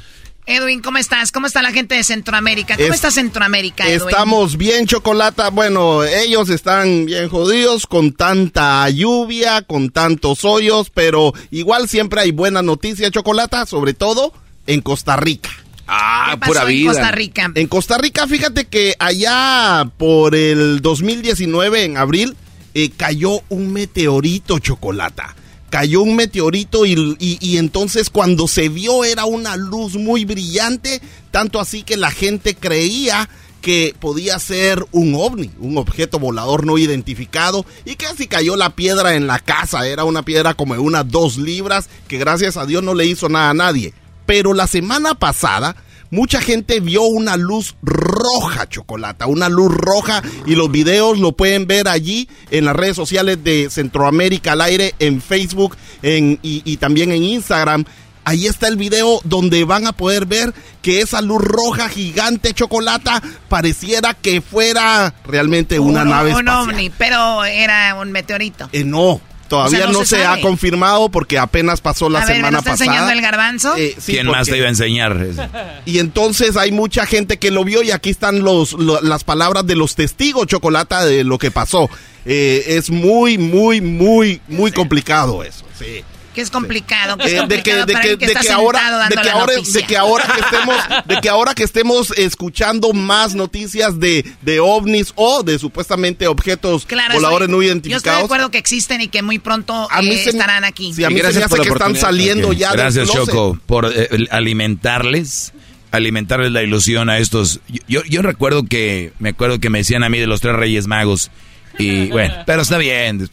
Edwin, 0.46 0.82
¿cómo 0.82 0.98
estás? 0.98 1.32
¿Cómo 1.32 1.46
está 1.46 1.62
la 1.62 1.72
gente 1.72 1.94
de 1.94 2.04
Centroamérica? 2.04 2.76
¿Cómo 2.76 2.88
Es- 2.88 2.94
está 2.96 3.10
Centroamérica, 3.10 3.88
Edwin? 3.88 4.08
Estamos 4.08 4.58
bien, 4.58 4.86
Chocolata. 4.86 5.48
Bueno, 5.48 6.04
ellos 6.04 6.50
están 6.50 7.06
bien 7.06 7.28
jodidos 7.30 7.86
con 7.86 8.12
tanta 8.12 8.88
lluvia, 8.90 9.62
con 9.62 9.88
tantos 9.90 10.44
hoyos, 10.44 10.90
pero 10.90 11.32
igual 11.50 11.88
siempre 11.88 12.20
hay 12.20 12.30
buena 12.30 12.60
noticia, 12.62 13.10
Chocolata, 13.10 13.64
sobre 13.64 13.94
todo 13.94 14.34
en 14.66 14.82
Costa 14.82 15.16
Rica. 15.16 15.50
Ah, 15.86 16.28
¿Qué 16.30 16.36
pasó 16.38 16.52
en 16.52 16.56
Costa 16.86 17.10
Rica? 17.12 17.52
En 17.54 17.66
Costa 17.66 17.98
Rica, 17.98 18.26
fíjate 18.26 18.64
que 18.66 18.94
allá 18.98 19.90
por 19.98 20.34
el 20.34 20.80
2019, 20.80 21.84
en 21.84 21.96
abril, 21.96 22.36
eh, 22.74 22.90
cayó 22.96 23.40
un 23.48 23.72
meteorito, 23.72 24.58
Chocolata. 24.58 25.36
Cayó 25.70 26.02
un 26.02 26.14
meteorito 26.16 26.86
y, 26.86 26.92
y- 27.18 27.38
y 27.40 27.58
entonces 27.58 28.08
cuando 28.08 28.46
se 28.48 28.68
vio 28.68 29.04
era 29.04 29.24
una 29.24 29.56
luz 29.56 29.96
muy 29.96 30.24
brillante, 30.24 31.00
tanto 31.30 31.58
así 31.60 31.82
que 31.82 31.96
la 31.96 32.10
gente 32.12 32.54
creía 32.54 33.28
que 33.60 33.94
podía 33.98 34.38
ser 34.38 34.84
un 34.92 35.14
ovni, 35.14 35.50
un 35.58 35.78
objeto 35.78 36.18
volador 36.18 36.64
no 36.66 36.76
identificado, 36.78 37.64
y 37.84 37.96
que 37.96 38.06
si 38.16 38.26
cayó 38.26 38.56
la 38.56 38.70
piedra 38.76 39.14
en 39.16 39.26
la 39.26 39.38
casa, 39.38 39.88
era 39.88 40.04
una 40.04 40.22
piedra 40.22 40.54
como 40.54 40.74
de 40.74 40.80
unas 40.80 41.10
dos 41.10 41.38
libras, 41.38 41.88
que 42.06 42.18
gracias 42.18 42.56
a 42.56 42.66
Dios 42.66 42.82
no 42.82 42.94
le 42.94 43.06
hizo 43.06 43.28
nada 43.28 43.50
a 43.50 43.54
nadie. 43.54 43.94
Pero 44.26 44.54
la 44.54 44.66
semana 44.66 45.14
pasada, 45.14 45.76
mucha 46.10 46.40
gente 46.40 46.80
vio 46.80 47.02
una 47.02 47.36
luz 47.36 47.74
roja, 47.82 48.68
chocolata, 48.68 49.26
una 49.26 49.48
luz 49.48 49.72
roja, 49.74 50.22
y 50.46 50.54
los 50.54 50.70
videos 50.70 51.18
lo 51.18 51.32
pueden 51.32 51.66
ver 51.66 51.88
allí 51.88 52.28
en 52.50 52.64
las 52.64 52.76
redes 52.76 52.96
sociales 52.96 53.42
de 53.42 53.68
Centroamérica 53.70 54.52
al 54.52 54.60
aire, 54.60 54.94
en 54.98 55.20
Facebook 55.20 55.76
en, 56.02 56.38
y, 56.42 56.62
y 56.64 56.76
también 56.76 57.12
en 57.12 57.22
Instagram. 57.22 57.84
Ahí 58.26 58.46
está 58.46 58.68
el 58.68 58.76
video 58.76 59.20
donde 59.24 59.64
van 59.64 59.86
a 59.86 59.92
poder 59.92 60.24
ver 60.24 60.54
que 60.80 61.02
esa 61.02 61.20
luz 61.20 61.42
roja 61.42 61.90
gigante 61.90 62.54
chocolata 62.54 63.22
pareciera 63.50 64.14
que 64.14 64.40
fuera 64.40 65.12
realmente 65.26 65.78
una 65.78 66.04
un, 66.04 66.08
nave 66.08 66.32
un 66.32 66.38
espacial. 66.48 66.70
ovni, 66.70 66.88
pero 66.88 67.44
era 67.44 67.94
un 68.00 68.12
meteorito. 68.12 68.70
Eh, 68.72 68.82
no, 68.82 69.20
todavía 69.48 69.78
O 69.78 69.82
sea, 69.82 69.92
no 69.92 69.98
no, 70.00 70.04
se 70.04 70.24
ha 70.24 70.40
confirmado 70.40 71.08
porque 71.10 71.38
apenas 71.38 71.80
pasó 71.80 72.08
la 72.08 72.20
a 72.20 72.22
ver, 72.26 72.30
¿me 72.30 72.36
semana 72.36 72.58
está 72.58 72.70
pasada. 72.72 72.84
enseñando 72.86 73.12
el 73.12 73.20
garbanzo? 73.20 73.76
Eh, 73.76 73.94
sí, 73.98 74.12
¿Quién 74.12 74.26
más 74.26 74.46
te 74.48 74.56
iba 74.56 74.66
a 74.66 74.70
enseñar? 74.70 75.26
Y 75.86 75.98
entonces 75.98 76.56
hay 76.56 76.72
mucha 76.72 77.06
gente 77.06 77.38
que 77.38 77.50
lo 77.50 77.64
vio 77.64 77.82
y 77.82 77.90
aquí 77.90 78.10
están 78.10 78.42
los, 78.42 78.72
lo- 78.72 79.00
las 79.02 79.24
palabras 79.24 79.66
de 79.66 79.76
los 79.76 79.94
testigos, 79.94 80.46
Chocolata, 80.46 81.04
de 81.04 81.24
lo 81.24 81.38
que 81.38 81.50
pasó. 81.50 81.90
Eh, 82.26 82.64
es 82.68 82.88
muy, 82.90 83.36
muy, 83.38 83.80
muy, 83.80 84.40
muy 84.48 84.72
complicado 84.72 85.42
eso. 85.44 85.64
Sí. 85.78 86.02
Que 86.34 86.40
es 86.40 86.50
complicado. 86.50 87.16
Que 87.16 87.26
es 87.26 87.32
Eh, 87.32 87.46
de 87.46 87.62
que, 87.62 87.74
de 87.74 87.86
que, 87.94 88.16
de 88.16 88.50
ahora, 88.52 89.08
de 89.08 89.16
que 89.16 89.24
la 89.24 89.32
ahora, 89.32 89.52
de 89.54 89.82
que 89.86 89.96
ahora 89.96 90.24
que 90.34 90.40
estemos, 90.40 90.76
de 91.06 91.20
que 91.20 91.28
ahora 91.28 91.54
que 91.54 91.62
estemos 91.62 92.10
escuchando 92.16 92.92
más 92.92 93.34
noticias 93.34 93.98
de, 94.00 94.24
de 94.42 94.60
ovnis 94.60 95.12
o 95.14 95.42
de 95.42 95.58
supuestamente 95.58 96.26
objetos 96.26 96.84
Claro, 96.86 97.14
voladores 97.14 97.48
no 97.48 97.62
Yo 97.62 97.62
estoy 97.62 97.66
de 97.68 97.72
identificados. 97.88 98.24
acuerdo 98.24 98.50
que 98.50 98.58
existen 98.58 99.00
y 99.00 99.08
que 99.08 99.22
muy 99.22 99.38
pronto 99.38 99.88
A 99.90 100.02
mí 100.02 100.10
eh, 100.10 100.24
se- 100.24 100.30
estarán 100.30 100.64
aquí. 100.64 100.92
sí, 100.92 101.04
a 101.04 101.10
mí 101.10 101.16
se 101.20 101.32
me 101.38 101.44
hace 101.44 101.56
que 101.60 101.68
están 101.68 101.94
saliendo 101.96 102.48
Ok, 102.48 102.54
ya 102.56 102.72
Gracias. 102.72 103.08
Choco, 103.08 103.58
por 103.66 103.92
eh, 103.94 104.08
alimentarles, 104.30 105.52
alimentarles 105.92 106.50
la 106.52 106.62
ilusión 106.62 107.08
a 107.10 107.18
estos. 107.18 107.60
Yo, 107.68 107.80
yo, 107.86 108.02
yo 108.04 108.22
recuerdo 108.22 108.64
que, 108.64 109.12
me 109.18 109.30
acuerdo 109.30 109.60
que 109.60 109.70
me 109.70 109.78
decían 109.78 110.02
a 110.02 110.08
mí 110.08 110.18
de 110.18 110.26
los 110.26 110.40
tres 110.40 110.56
Reyes 110.56 110.86
Magos. 110.86 111.30
Y 111.78 112.10
bueno, 112.10 112.34
pero 112.46 112.62
está 112.62 112.78
bien, 112.78 113.28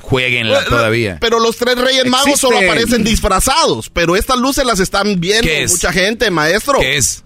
jueguenla 0.00 0.64
todavía. 0.64 1.18
Pero 1.20 1.38
los 1.40 1.56
tres 1.56 1.76
reyes 1.76 2.04
magos 2.06 2.40
solo 2.40 2.58
aparecen 2.58 3.04
disfrazados. 3.04 3.90
Pero 3.90 4.16
estas 4.16 4.38
luces 4.38 4.64
las 4.64 4.80
están 4.80 5.20
viendo 5.20 5.48
mucha 5.68 5.92
gente, 5.92 6.30
maestro. 6.30 6.80
¿Qué 6.80 6.96
es? 6.96 7.24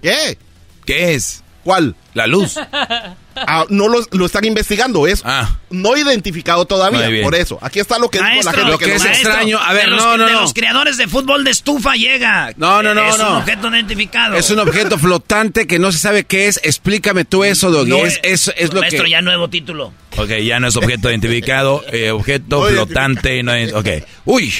¿Qué? 0.00 0.38
¿Qué 0.84 1.14
es? 1.14 1.42
¿Cuál? 1.64 1.96
La 2.14 2.26
luz. 2.26 2.56
Ah, 3.36 3.64
no 3.68 3.88
lo, 3.88 3.98
lo 4.12 4.26
están 4.26 4.44
investigando, 4.44 5.06
es 5.06 5.22
no 5.70 5.96
identificado 5.96 6.64
todavía. 6.64 7.22
Por 7.22 7.34
eso, 7.34 7.58
aquí 7.62 7.80
está 7.80 7.98
lo 7.98 8.08
que 8.10 8.18
dijo 8.18 8.28
la 8.28 8.34
Maestro, 8.34 8.52
gente. 8.54 8.70
lo 8.72 8.78
que 8.78 8.94
es 8.94 9.02
no- 9.04 9.10
extraño. 9.10 9.58
A 9.58 9.72
ver, 9.72 9.84
de 9.86 9.90
los, 9.96 10.18
de 10.18 10.32
los 10.32 10.52
creadores 10.54 10.96
de 10.96 11.08
fútbol 11.08 11.44
de 11.44 11.50
estufa 11.50 11.94
llega. 11.94 12.52
No, 12.56 12.82
no, 12.82 12.94
no, 12.94 13.08
Es 13.08 13.14
un 13.14 13.20
no. 13.20 13.38
objeto 13.38 13.70
no 13.70 13.76
identificado. 13.76 14.34
Es 14.36 14.50
un 14.50 14.58
objeto 14.58 14.98
flotante 14.98 15.66
que 15.66 15.78
no 15.78 15.92
se 15.92 15.98
sabe 15.98 16.24
qué 16.24 16.48
es. 16.48 16.60
Explícame 16.62 17.24
tú 17.24 17.44
eso, 17.44 17.70
Doggy. 17.70 17.90
No, 17.90 17.96
es, 17.98 18.20
es, 18.22 18.52
es 18.56 18.72
lo 18.72 18.80
Maestro, 18.80 19.04
que... 19.04 19.10
ya 19.10 19.22
nuevo 19.22 19.48
título. 19.48 19.92
Ok, 20.16 20.28
ya 20.44 20.60
no 20.60 20.68
es 20.68 20.76
objeto 20.76 21.08
identificado, 21.10 21.82
eh, 21.90 22.10
objeto 22.10 22.60
No 22.60 22.66
flotante. 22.66 23.42
No, 23.42 23.54
es- 23.54 23.72
ok. 23.72 23.88
Uy, 24.26 24.52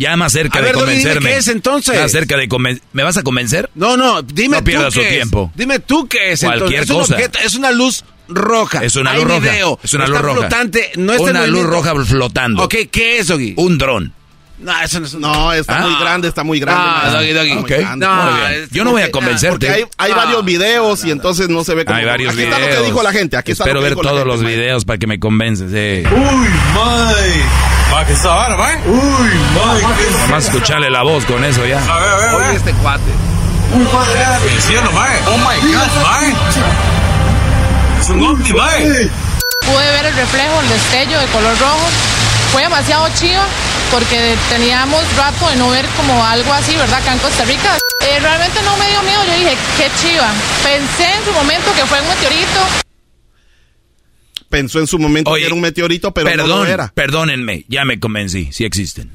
ya 0.00 0.16
más 0.16 0.32
cerca 0.32 0.58
A 0.58 0.62
de 0.62 0.66
ver, 0.68 0.74
Doggy, 0.74 0.86
dime 0.90 1.02
convencerme. 1.02 1.30
qué 1.30 1.36
es, 1.36 1.48
entonces. 1.48 2.00
Más 2.00 2.10
cerca 2.10 2.36
de. 2.36 2.48
¿Me 2.92 3.02
vas 3.04 3.16
a 3.16 3.22
convencer? 3.22 3.70
No, 3.76 3.96
no, 3.96 4.22
dime 4.22 4.56
No 4.56 4.58
tú 4.58 4.64
pierdas 4.64 4.94
qué 4.94 5.00
su 5.00 5.06
es. 5.06 5.12
tiempo. 5.12 5.52
Dime 5.54 5.78
tú 5.78 6.08
qué 6.08 6.32
es. 6.32 6.40
Cualquier 6.40 6.82
entonces. 6.82 7.14
cosa. 7.14 7.14
Es, 7.16 7.20
un 7.20 7.26
objeto, 7.30 7.38
es 7.46 7.54
una 7.54 7.70
luz 7.70 8.04
roja. 8.28 8.84
Es 8.84 8.96
una 8.96 9.12
Hay 9.12 9.18
luz 9.22 9.28
roja. 9.28 9.40
video. 9.40 9.78
Es 9.82 9.94
una 9.94 10.04
Está 10.06 10.16
luz 10.18 10.26
roja. 10.26 10.40
flotante. 10.40 10.90
No 10.96 11.12
está 11.12 11.30
en 11.30 11.36
una 11.36 11.46
luz 11.46 11.64
roja 11.66 12.04
flotando. 12.04 12.64
Ok, 12.64 12.74
¿qué 12.90 13.18
es, 13.18 13.26
Doggy? 13.28 13.54
Un 13.56 13.78
dron. 13.78 14.12
No, 14.60 14.78
eso 14.82 15.00
no 15.00 15.06
es 15.06 15.14
un... 15.14 15.22
No, 15.22 15.52
está 15.52 15.78
Ah. 15.78 15.80
muy 15.88 16.00
grande, 16.00 16.28
está 16.28 16.44
muy 16.44 16.60
grande. 16.60 16.82
Ah. 16.84 17.10
Doggy, 17.12 17.32
Doggy. 17.32 17.48
Está 17.50 17.60
muy 17.62 17.72
Ok. 17.72 17.78
grande. 17.80 18.06
No, 18.06 18.14
Muy 18.14 18.40
bien. 18.40 18.52
es- 18.64 18.70
Yo 18.70 18.84
no 18.84 18.90
voy 18.90 19.02
a 19.02 19.10
convencerte. 19.10 19.50
Porque 19.66 19.70
hay, 19.70 19.84
hay 19.96 20.12
Ah. 20.12 20.16
varios 20.16 20.44
videos 20.44 21.04
y 21.04 21.10
entonces 21.10 21.48
no 21.48 21.64
se 21.64 21.74
ve 21.74 21.84
como... 21.86 21.98
Hay 21.98 22.04
varios 22.04 22.28
aquí 22.34 22.42
videos. 22.42 22.58
está 22.58 22.68
lo 22.70 22.76
que 22.80 22.86
dijo 22.86 23.02
la 23.02 23.12
gente. 23.12 23.36
Aquí 23.38 23.52
está 23.52 23.64
Espero 23.64 23.76
lo 23.76 23.80
que 23.80 23.84
ver 23.84 23.92
dijo 23.92 24.02
la 24.02 24.10
todos 24.10 24.20
gente, 24.22 24.36
los 24.36 24.44
videos 24.46 24.84
para 24.84 24.98
que 24.98 25.06
me 25.06 25.18
convences. 25.18 25.70
Eh. 25.74 26.04
Uy, 26.10 26.48
mae. 26.74 27.42
Uy, 28.86 29.30
mae. 29.54 30.20
Nomás 30.26 30.44
escucharle 30.44 30.90
la 30.90 31.02
voz 31.02 31.24
con 31.24 31.42
eso 31.44 31.64
ya. 31.66 31.78
A 31.78 31.98
ver, 31.98 32.08
a 32.10 32.16
ver, 32.16 32.28
a 32.28 32.36
Oye, 32.36 32.56
este 32.56 32.72
cuate. 32.74 33.02
Uy, 33.74 33.82
mae. 33.92 34.60
¿Sí 34.60 34.76
o 34.76 34.82
no, 34.84 34.92
mae? 34.92 35.18
Oh 35.26 35.38
my 35.38 35.72
god, 35.72 36.02
mae. 36.02 36.34
Es 38.00 38.08
un 38.10 38.22
ovni, 38.24 38.52
mae. 38.52 39.08
Pude 39.62 39.90
ver 39.92 40.06
el 40.06 40.14
reflejo, 40.14 40.60
el 40.62 40.68
destello 40.68 41.18
de 41.18 41.26
color 41.26 41.58
rojo. 41.58 41.88
Fue 42.52 42.62
demasiado 42.62 43.08
chiva 43.14 43.46
porque 43.90 44.36
teníamos 44.48 45.02
rato 45.16 45.48
de 45.50 45.56
no 45.56 45.70
ver 45.70 45.84
como 45.96 46.24
algo 46.24 46.52
así, 46.52 46.74
¿verdad? 46.76 46.98
Acá 47.00 47.12
en 47.12 47.18
Costa 47.20 47.44
Rica. 47.44 47.76
Eh, 48.02 48.18
realmente 48.20 48.60
no 48.62 48.76
me 48.76 48.88
dio 48.88 49.02
miedo, 49.02 49.24
yo 49.26 49.34
dije, 49.34 49.56
qué 49.76 49.88
chiva. 50.00 50.28
Pensé 50.62 51.12
en 51.14 51.24
su 51.24 51.32
momento 51.32 51.72
que 51.74 51.84
fue 51.86 52.00
un 52.00 52.08
meteorito. 52.08 52.60
Pensó 54.48 54.80
en 54.80 54.86
su 54.88 54.98
momento 54.98 55.30
Oye, 55.30 55.42
que 55.42 55.46
era 55.46 55.54
un 55.54 55.60
meteorito, 55.60 56.12
pero 56.12 56.28
Perdón, 56.28 56.48
no 56.48 56.56
lo 56.58 56.66
era. 56.66 56.90
perdónenme, 56.92 57.64
ya 57.68 57.84
me 57.84 58.00
convencí, 58.00 58.48
sí 58.52 58.64
existen. 58.64 59.10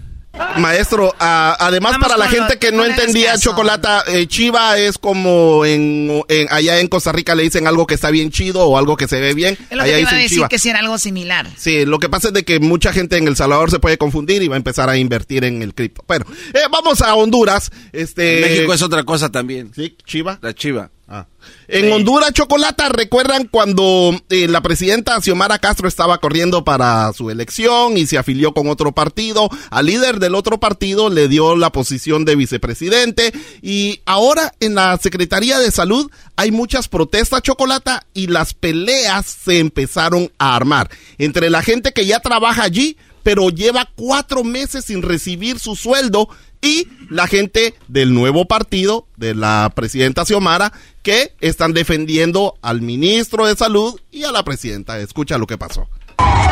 Maestro, 0.57 1.13
además 1.19 1.97
para 1.99 2.17
la 2.17 2.27
gente 2.27 2.57
que 2.57 2.71
no 2.71 2.85
entendía 2.85 3.37
chocolata, 3.37 4.03
eh, 4.07 4.27
chiva 4.27 4.77
es 4.77 4.97
como 4.97 5.65
en, 5.65 6.23
allá 6.49 6.79
en 6.79 6.87
Costa 6.87 7.11
Rica 7.11 7.35
le 7.35 7.43
dicen 7.43 7.67
algo 7.67 7.87
que 7.87 7.95
está 7.95 8.09
bien 8.09 8.31
chido 8.31 8.65
o 8.65 8.77
algo 8.77 8.97
que 8.97 9.07
se 9.07 9.19
ve 9.19 9.33
bien. 9.33 9.57
Es 9.69 9.77
lo 9.77 9.83
allá 9.83 9.95
que 9.95 10.01
iba 10.01 10.11
a 10.11 10.15
decir 10.15 10.43
que 10.49 10.59
si 10.59 10.69
era 10.69 10.79
algo 10.79 10.97
similar. 10.97 11.47
Sí, 11.57 11.85
lo 11.85 11.99
que 11.99 12.09
pasa 12.09 12.29
es 12.29 12.33
de 12.33 12.43
que 12.43 12.59
mucha 12.59 12.93
gente 12.93 13.17
en 13.17 13.27
El 13.27 13.35
Salvador 13.35 13.71
se 13.71 13.79
puede 13.79 13.97
confundir 13.97 14.41
y 14.43 14.47
va 14.47 14.55
a 14.55 14.57
empezar 14.57 14.89
a 14.89 14.97
invertir 14.97 15.43
en 15.43 15.61
el 15.61 15.73
cripto. 15.73 16.03
Bueno, 16.07 16.25
eh, 16.53 16.59
vamos 16.71 17.01
a 17.01 17.15
Honduras. 17.15 17.71
Este, 17.91 18.41
México 18.41 18.73
es 18.73 18.81
otra 18.81 19.03
cosa 19.03 19.29
también. 19.29 19.71
Sí, 19.75 19.95
chiva. 20.05 20.39
La 20.41 20.53
chiva. 20.53 20.91
Ah. 21.07 21.27
En 21.67 21.91
Honduras, 21.91 22.33
Chocolata, 22.33 22.89
¿recuerdan 22.89 23.47
cuando 23.47 24.19
eh, 24.29 24.47
la 24.47 24.61
presidenta 24.61 25.21
Xiomara 25.21 25.59
Castro 25.59 25.87
estaba 25.87 26.17
corriendo 26.17 26.63
para 26.63 27.13
su 27.13 27.29
elección 27.29 27.95
y 27.95 28.07
se 28.07 28.17
afilió 28.17 28.53
con 28.53 28.67
otro 28.69 28.91
partido? 28.91 29.49
Al 29.69 29.85
líder 29.85 30.19
del 30.19 30.33
otro 30.33 30.59
partido 30.59 31.11
le 31.11 31.27
dio 31.27 31.55
la 31.55 31.71
posición 31.71 32.25
de 32.25 32.35
vicepresidente 32.35 33.33
y 33.61 34.01
ahora 34.05 34.51
en 34.59 34.73
la 34.73 34.97
Secretaría 34.97 35.59
de 35.59 35.69
Salud 35.69 36.09
hay 36.37 36.51
muchas 36.51 36.87
protestas, 36.87 37.43
Chocolata, 37.43 38.07
y 38.15 38.27
las 38.27 38.55
peleas 38.55 39.27
se 39.27 39.59
empezaron 39.59 40.31
a 40.39 40.55
armar 40.55 40.89
entre 41.19 41.51
la 41.51 41.61
gente 41.61 41.93
que 41.93 42.07
ya 42.07 42.19
trabaja 42.19 42.63
allí, 42.63 42.97
pero 43.25 43.49
lleva 43.49 43.89
cuatro 43.95 44.43
meses 44.43 44.85
sin 44.85 45.01
recibir 45.01 45.57
su 45.57 45.75
sueldo 45.75 46.29
y 46.61 46.87
la 47.09 47.25
gente 47.25 47.73
del 47.87 48.13
nuevo 48.13 48.45
partido 48.45 49.07
de 49.17 49.33
la 49.33 49.71
presidenta 49.75 50.25
Xiomara 50.25 50.71
que 51.01 51.33
están 51.41 51.73
defendiendo 51.73 52.53
al 52.61 52.83
ministro 52.83 53.47
de 53.47 53.55
Salud 53.55 53.99
y 54.11 54.25
a 54.25 54.31
la 54.31 54.43
presidenta. 54.43 54.99
Escucha 54.99 55.39
lo 55.39 55.47
que 55.47 55.57
pasó. 55.57 55.89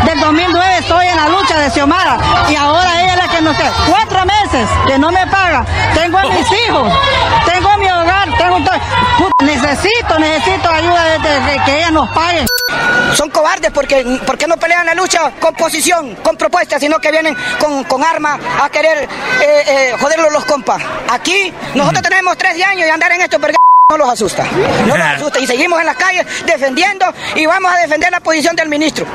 Del 0.06 0.20
2009 0.20 0.78
estoy 0.80 1.08
en 1.08 1.16
la 1.16 1.30
lucha 1.30 1.58
de 1.60 1.70
Xiomara 1.72 2.18
y 2.50 2.56
ahora 2.56 3.02
ella 3.02 3.14
es 3.14 3.18
la 3.18 3.28
que 3.30 3.42
no 3.42 3.54
sé, 3.54 3.64
cuatro 3.90 4.26
meses 4.26 4.68
que 4.86 4.98
no 5.00 5.12
me 5.12 5.26
paga. 5.28 5.66
Tengo 5.94 6.18
a 6.18 6.24
mis 6.24 6.52
hijos, 6.68 6.92
tengo 7.46 7.78
mi 7.78 7.88
hogar, 7.90 8.28
tengo 8.38 8.58
todo. 8.60 9.30
necesito, 9.42 10.20
necesito 10.20 10.70
ayuda 10.70 11.04
de, 11.20 11.62
que 11.66 11.78
ella 11.78 11.92
nos 11.92 12.10
pague. 12.10 12.46
Son 13.16 13.30
cobardes 13.30 13.72
porque, 13.72 14.20
porque 14.26 14.46
no 14.46 14.58
pelean 14.58 14.86
la 14.86 14.94
lucha 14.94 15.32
con 15.40 15.54
posición, 15.56 16.16
con 16.16 16.36
propuestas, 16.36 16.82
sino 16.82 17.00
que 17.00 17.12
vienen 17.12 17.36
con, 17.60 17.84
con 17.86 18.04
armas 18.04 18.40
a 18.62 18.70
querer 18.70 19.08
eh, 19.42 19.64
eh, 19.68 19.96
joderlos 20.00 20.34
los 20.34 20.44
compas. 20.46 20.82
Aquí 21.10 21.54
nosotros 21.76 22.02
tenemos 22.04 22.38
tres 22.38 22.62
años 22.66 22.88
y 22.88 22.90
andar 22.90 23.12
en 23.14 23.22
esto 23.22 23.40
porque 23.40 23.56
no 23.90 23.98
los 23.98 24.10
asusta. 24.10 24.44
No 24.86 24.98
los 24.98 25.08
asusta. 25.08 25.40
Y 25.40 25.48
seguimos 25.48 25.80
en 25.80 25.86
las 25.86 25.96
calles 25.96 26.26
defendiendo 26.46 27.06
y 27.36 27.46
vamos 27.46 27.72
a 27.72 27.78
defender 27.78 28.12
la 28.12 28.20
posición 28.20 28.56
del 28.56 28.68
ministro. 28.68 29.06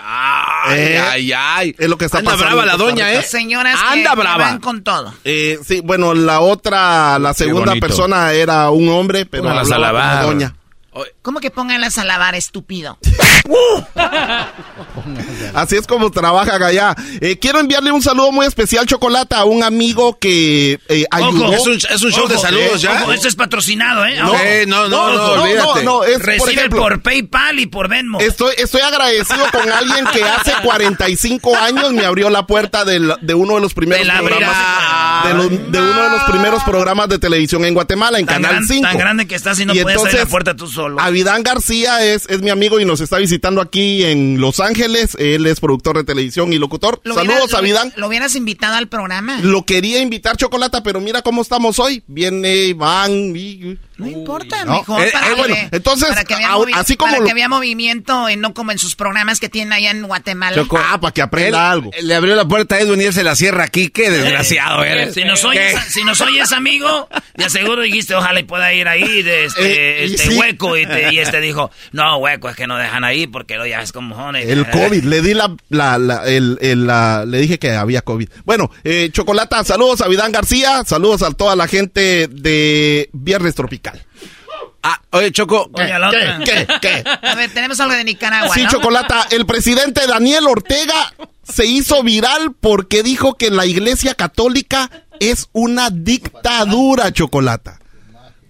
Ay, 0.00 0.80
eh, 0.80 0.98
ay, 0.98 1.32
ay. 1.32 1.76
Es 1.78 1.88
lo 1.88 1.98
que 1.98 2.04
está 2.04 2.18
Anda 2.18 2.36
brava 2.36 2.64
la 2.64 2.76
doña, 2.76 3.12
¿eh? 3.12 3.22
Señoras 3.22 3.78
Anda 3.82 4.14
brava. 4.14 4.44
van 4.44 4.58
con 4.60 4.82
todo. 4.82 5.12
Eh, 5.24 5.58
sí, 5.64 5.80
bueno, 5.80 6.14
la 6.14 6.40
otra, 6.40 7.18
la 7.18 7.34
segunda 7.34 7.74
persona 7.76 8.32
era 8.32 8.70
un 8.70 8.88
hombre, 8.88 9.26
pero 9.26 9.44
la 9.44 9.60
hablaba 9.60 10.22
doña. 10.22 10.54
¿Cómo 11.22 11.40
que 11.40 11.50
pónganlas 11.50 11.98
a 11.98 12.04
lavar, 12.04 12.34
estúpido? 12.34 12.98
Así 15.54 15.76
es 15.76 15.86
como 15.86 16.10
trabaja 16.10 16.56
allá. 16.64 16.94
Eh, 17.20 17.38
quiero 17.38 17.60
enviarle 17.60 17.92
un 17.92 18.02
saludo 18.02 18.32
muy 18.32 18.46
especial, 18.46 18.86
Chocolata, 18.86 19.38
a 19.38 19.44
un 19.44 19.62
amigo 19.62 20.18
que 20.18 20.80
eh, 20.88 21.04
ayudó. 21.10 21.52
es, 21.52 21.66
un, 21.66 21.74
es 21.74 22.02
un, 22.02 22.12
show 22.12 22.28
de 22.28 22.38
saludos 22.38 22.82
ya. 22.82 23.02
Ojo, 23.02 23.12
esto 23.12 23.28
es 23.28 23.36
patrocinado, 23.36 24.04
¿eh? 24.04 24.16
No, 24.66 24.88
no, 24.88 24.88
no, 24.88 25.14
no, 25.14 25.42
olvídate. 25.42 25.84
no, 25.84 26.04
es, 26.04 26.18
Recibe 26.18 26.38
por, 26.38 26.50
ejemplo, 26.50 26.80
por, 26.82 27.02
PayPal 27.02 27.60
y 27.60 27.66
por 27.66 27.88
Venmo. 27.88 28.20
Estoy, 28.20 28.54
estoy 28.58 28.80
agradecido 28.82 29.44
con 29.52 29.70
alguien 29.70 30.04
que 30.12 30.22
hace 30.24 30.52
45 30.62 31.56
años 31.56 31.92
me 31.92 32.04
abrió 32.04 32.30
la 32.30 32.46
puerta 32.46 32.84
de 32.84 33.34
uno 33.34 33.54
de 33.54 33.60
los 33.60 33.74
primeros 33.74 34.06
programas. 34.08 34.56
De, 35.24 35.32
de, 35.32 35.80
uno 35.80 36.02
de 36.02 36.10
los 36.10 36.22
primeros 36.24 36.62
programas 36.64 37.08
de 37.08 37.18
televisión 37.18 37.64
en 37.64 37.74
Guatemala, 37.74 38.18
en 38.18 38.26
Canal 38.26 38.64
5. 38.66 38.82
Tan 38.82 38.98
grande 38.98 39.26
que 39.26 39.34
estás 39.34 39.58
y 39.60 39.66
no 39.66 39.74
puedes 39.74 39.98
abrir 39.98 40.14
la 40.14 40.26
puerta 40.26 40.54
tú 40.54 40.66
solo. 40.66 40.87
Avidán 40.98 41.42
García 41.42 42.04
es, 42.04 42.26
es 42.28 42.40
mi 42.42 42.50
amigo 42.50 42.80
y 42.80 42.84
nos 42.84 43.00
está 43.00 43.18
visitando 43.18 43.60
aquí 43.60 44.04
en 44.04 44.40
Los 44.40 44.60
Ángeles. 44.60 45.16
Él 45.18 45.46
es 45.46 45.60
productor 45.60 45.96
de 45.96 46.04
televisión 46.04 46.52
y 46.52 46.58
locutor. 46.58 47.00
Saludos, 47.04 47.54
Avidán. 47.54 47.92
Lo, 47.96 48.08
hubieras 48.08 48.36
invitado 48.36 48.76
al 48.76 48.88
programa? 48.88 49.40
Lo 49.42 49.64
quería 49.64 50.00
invitar, 50.00 50.36
Chocolata, 50.36 50.82
pero 50.82 51.00
mira 51.00 51.22
cómo 51.22 51.42
estamos 51.42 51.78
hoy. 51.78 52.02
Viene 52.06 52.66
Iván. 52.66 53.34
Y, 53.36 53.78
no 53.98 54.06
importa, 54.06 54.64
mejor 54.64 55.04
eh, 55.04 55.10
para, 55.12 55.28
eh, 55.28 55.34
bueno, 55.34 55.56
entonces, 55.72 56.08
para 56.08 56.22
que 56.22 56.36
vea 56.36 56.54
así 56.74 56.96
como 56.96 57.12
para 57.12 57.24
que 57.24 57.32
había 57.32 57.48
movimiento, 57.48 58.30
y 58.30 58.36
no 58.36 58.54
como 58.54 58.70
en 58.70 58.78
sus 58.78 58.94
programas 58.94 59.40
que 59.40 59.48
tienen 59.48 59.72
allá 59.72 59.90
en 59.90 60.04
Guatemala. 60.04 60.64
ah, 60.70 61.00
para 61.00 61.12
que 61.12 61.20
aprenda 61.20 61.68
algo. 61.68 61.90
Le 62.00 62.14
abrió 62.14 62.36
la 62.36 62.46
puerta 62.46 62.76
a 62.76 62.80
Edwin 62.80 63.00
y 63.00 63.04
él 63.06 63.12
se 63.12 63.24
la 63.24 63.34
cierra 63.34 63.64
aquí. 63.64 63.88
Qué 63.88 64.08
desgraciado 64.08 64.84
eh, 64.84 64.92
eres. 64.92 65.14
Si 65.14 65.24
nos, 65.24 65.44
oyes, 65.44 65.76
si 65.88 66.04
nos 66.04 66.20
oyes, 66.20 66.52
amigo, 66.52 67.08
de 67.34 67.50
seguro 67.50 67.82
dijiste, 67.82 68.14
ojalá 68.14 68.38
y 68.38 68.44
pueda 68.44 68.72
ir 68.72 68.86
ahí 68.86 69.24
de 69.24 69.46
este, 69.46 70.04
este 70.04 70.28
hueco. 70.36 70.76
Y, 70.76 70.86
y, 71.10 71.18
este 71.18 71.40
dijo, 71.40 71.72
no, 71.90 72.18
hueco, 72.18 72.48
es 72.50 72.54
que 72.54 72.68
no 72.68 72.76
dejan 72.76 73.02
ahí 73.02 73.26
porque 73.26 73.56
lo 73.56 73.66
ya 73.66 73.82
es 73.82 73.90
como 73.90 74.14
jones. 74.14 74.48
El 74.48 74.64
COVID, 74.70 75.02
le 75.02 75.22
di 75.22 75.34
la, 75.34 75.56
la, 75.70 75.98
la, 75.98 76.24
el, 76.24 76.56
el, 76.60 76.86
la, 76.86 77.24
le 77.26 77.38
dije 77.38 77.58
que 77.58 77.72
había 77.72 78.02
COVID. 78.02 78.28
Bueno, 78.44 78.70
eh, 78.84 79.10
Chocolata, 79.10 79.64
saludos 79.64 80.02
a 80.02 80.06
Vidán 80.08 80.30
García, 80.30 80.84
saludos 80.86 81.22
a 81.22 81.32
toda 81.32 81.56
la 81.56 81.66
gente 81.66 82.28
de 82.28 83.10
Viernes 83.12 83.56
Tropical. 83.56 83.87
Ah, 84.82 85.00
oye, 85.10 85.32
Choco. 85.32 85.70
¿Qué? 85.74 85.92
¿Qué? 86.44 86.66
¿Qué? 86.80 87.04
A 87.22 87.34
ver, 87.34 87.52
tenemos 87.52 87.78
algo 87.80 87.94
de 87.94 88.04
Nicaragua. 88.04 88.54
Sí, 88.54 88.66
Chocolata. 88.68 89.26
El 89.30 89.44
presidente 89.44 90.06
Daniel 90.06 90.46
Ortega 90.46 91.12
se 91.42 91.66
hizo 91.66 92.02
viral 92.02 92.54
porque 92.58 93.02
dijo 93.02 93.34
que 93.34 93.50
la 93.50 93.66
iglesia 93.66 94.14
católica 94.14 94.90
es 95.20 95.48
una 95.52 95.90
dictadura, 95.90 97.12
Chocolata. 97.12 97.80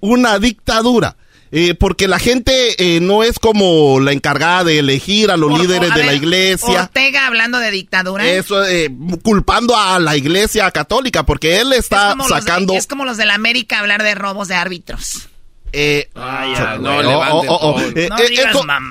Una 0.01 0.39
dictadura. 0.39 1.17
Eh, 1.51 1.75
porque 1.75 2.09
la 2.09 2.19
gente 2.19 2.53
eh, 2.79 3.01
no 3.01 3.23
es 3.23 3.39
como 3.39 4.01
la 4.01 4.13
encargada 4.13 4.65
de 4.65 4.81
elegir 4.81 5.31
a 5.31 5.37
los 5.37 5.59
líderes 5.59 5.95
de 5.95 6.05
la 6.05 6.13
iglesia. 6.13 6.83
Ortega 6.83 7.27
hablando 7.27 7.59
de 7.59 7.71
dictadura. 7.71 8.27
Eso, 8.27 8.65
eh, 8.67 8.91
culpando 9.23 9.77
a 9.77 9.99
la 9.99 10.17
iglesia 10.17 10.71
católica, 10.71 11.25
porque 11.25 11.61
él 11.61 11.73
está 11.73 12.15
sacando. 12.29 12.75
es 12.75 12.87
como 12.87 13.05
los 13.05 13.17
de 13.17 13.25
la 13.25 13.35
América 13.35 13.79
hablar 13.79 14.03
de 14.03 14.15
robos 14.15 14.49
de 14.49 14.57
árbitros. 14.57 15.29
Eh, 15.73 16.09
no, 16.15 16.23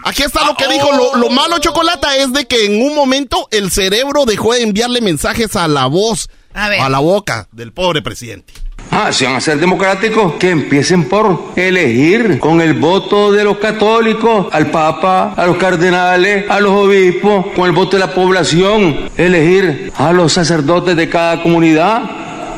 Aquí 0.04 0.24
está 0.24 0.46
lo 0.46 0.56
que 0.56 0.68
dijo. 0.68 0.90
Lo, 1.16 1.30
malo, 1.30 1.60
Chocolata, 1.60 2.16
es 2.18 2.34
de 2.34 2.46
que 2.46 2.66
en 2.66 2.82
un 2.82 2.96
momento 2.96 3.48
el 3.52 3.72
cerebro 3.72 4.26
dejó 4.26 4.54
de 4.54 4.62
enviarle 4.62 5.02
mensajes 5.02 5.56
a 5.56 5.68
la 5.68 5.88
voz, 5.88 6.30
a, 6.54 6.90
la 6.90 7.00
boca 7.00 7.48
del 7.52 7.72
pobre 7.72 8.02
presidente. 8.02 8.54
Ah, 9.00 9.14
si 9.14 9.26
van 9.26 9.36
a 9.36 9.40
ser 9.40 9.60
democráticos, 9.60 10.34
que 10.40 10.50
empiecen 10.50 11.04
por 11.04 11.52
elegir 11.56 12.40
con 12.40 12.62
el 12.62 12.74
voto 12.74 13.32
de 13.32 13.44
los 13.44 13.60
católicos 13.60 14.48
al 14.52 14.72
Papa, 14.72 15.36
a 15.38 15.46
los 15.46 15.58
cardenales, 15.58 16.50
a 16.50 16.60
los 16.60 16.72
obispos, 16.72 17.46
con 17.56 17.68
el 17.68 17.74
voto 17.74 17.96
de 17.96 18.00
la 18.00 18.16
población, 18.16 19.12
elegir 19.16 19.92
a 19.96 20.12
los 20.12 20.34
sacerdotes 20.34 20.96
de 20.96 21.08
cada 21.10 21.44
comunidad, 21.44 22.10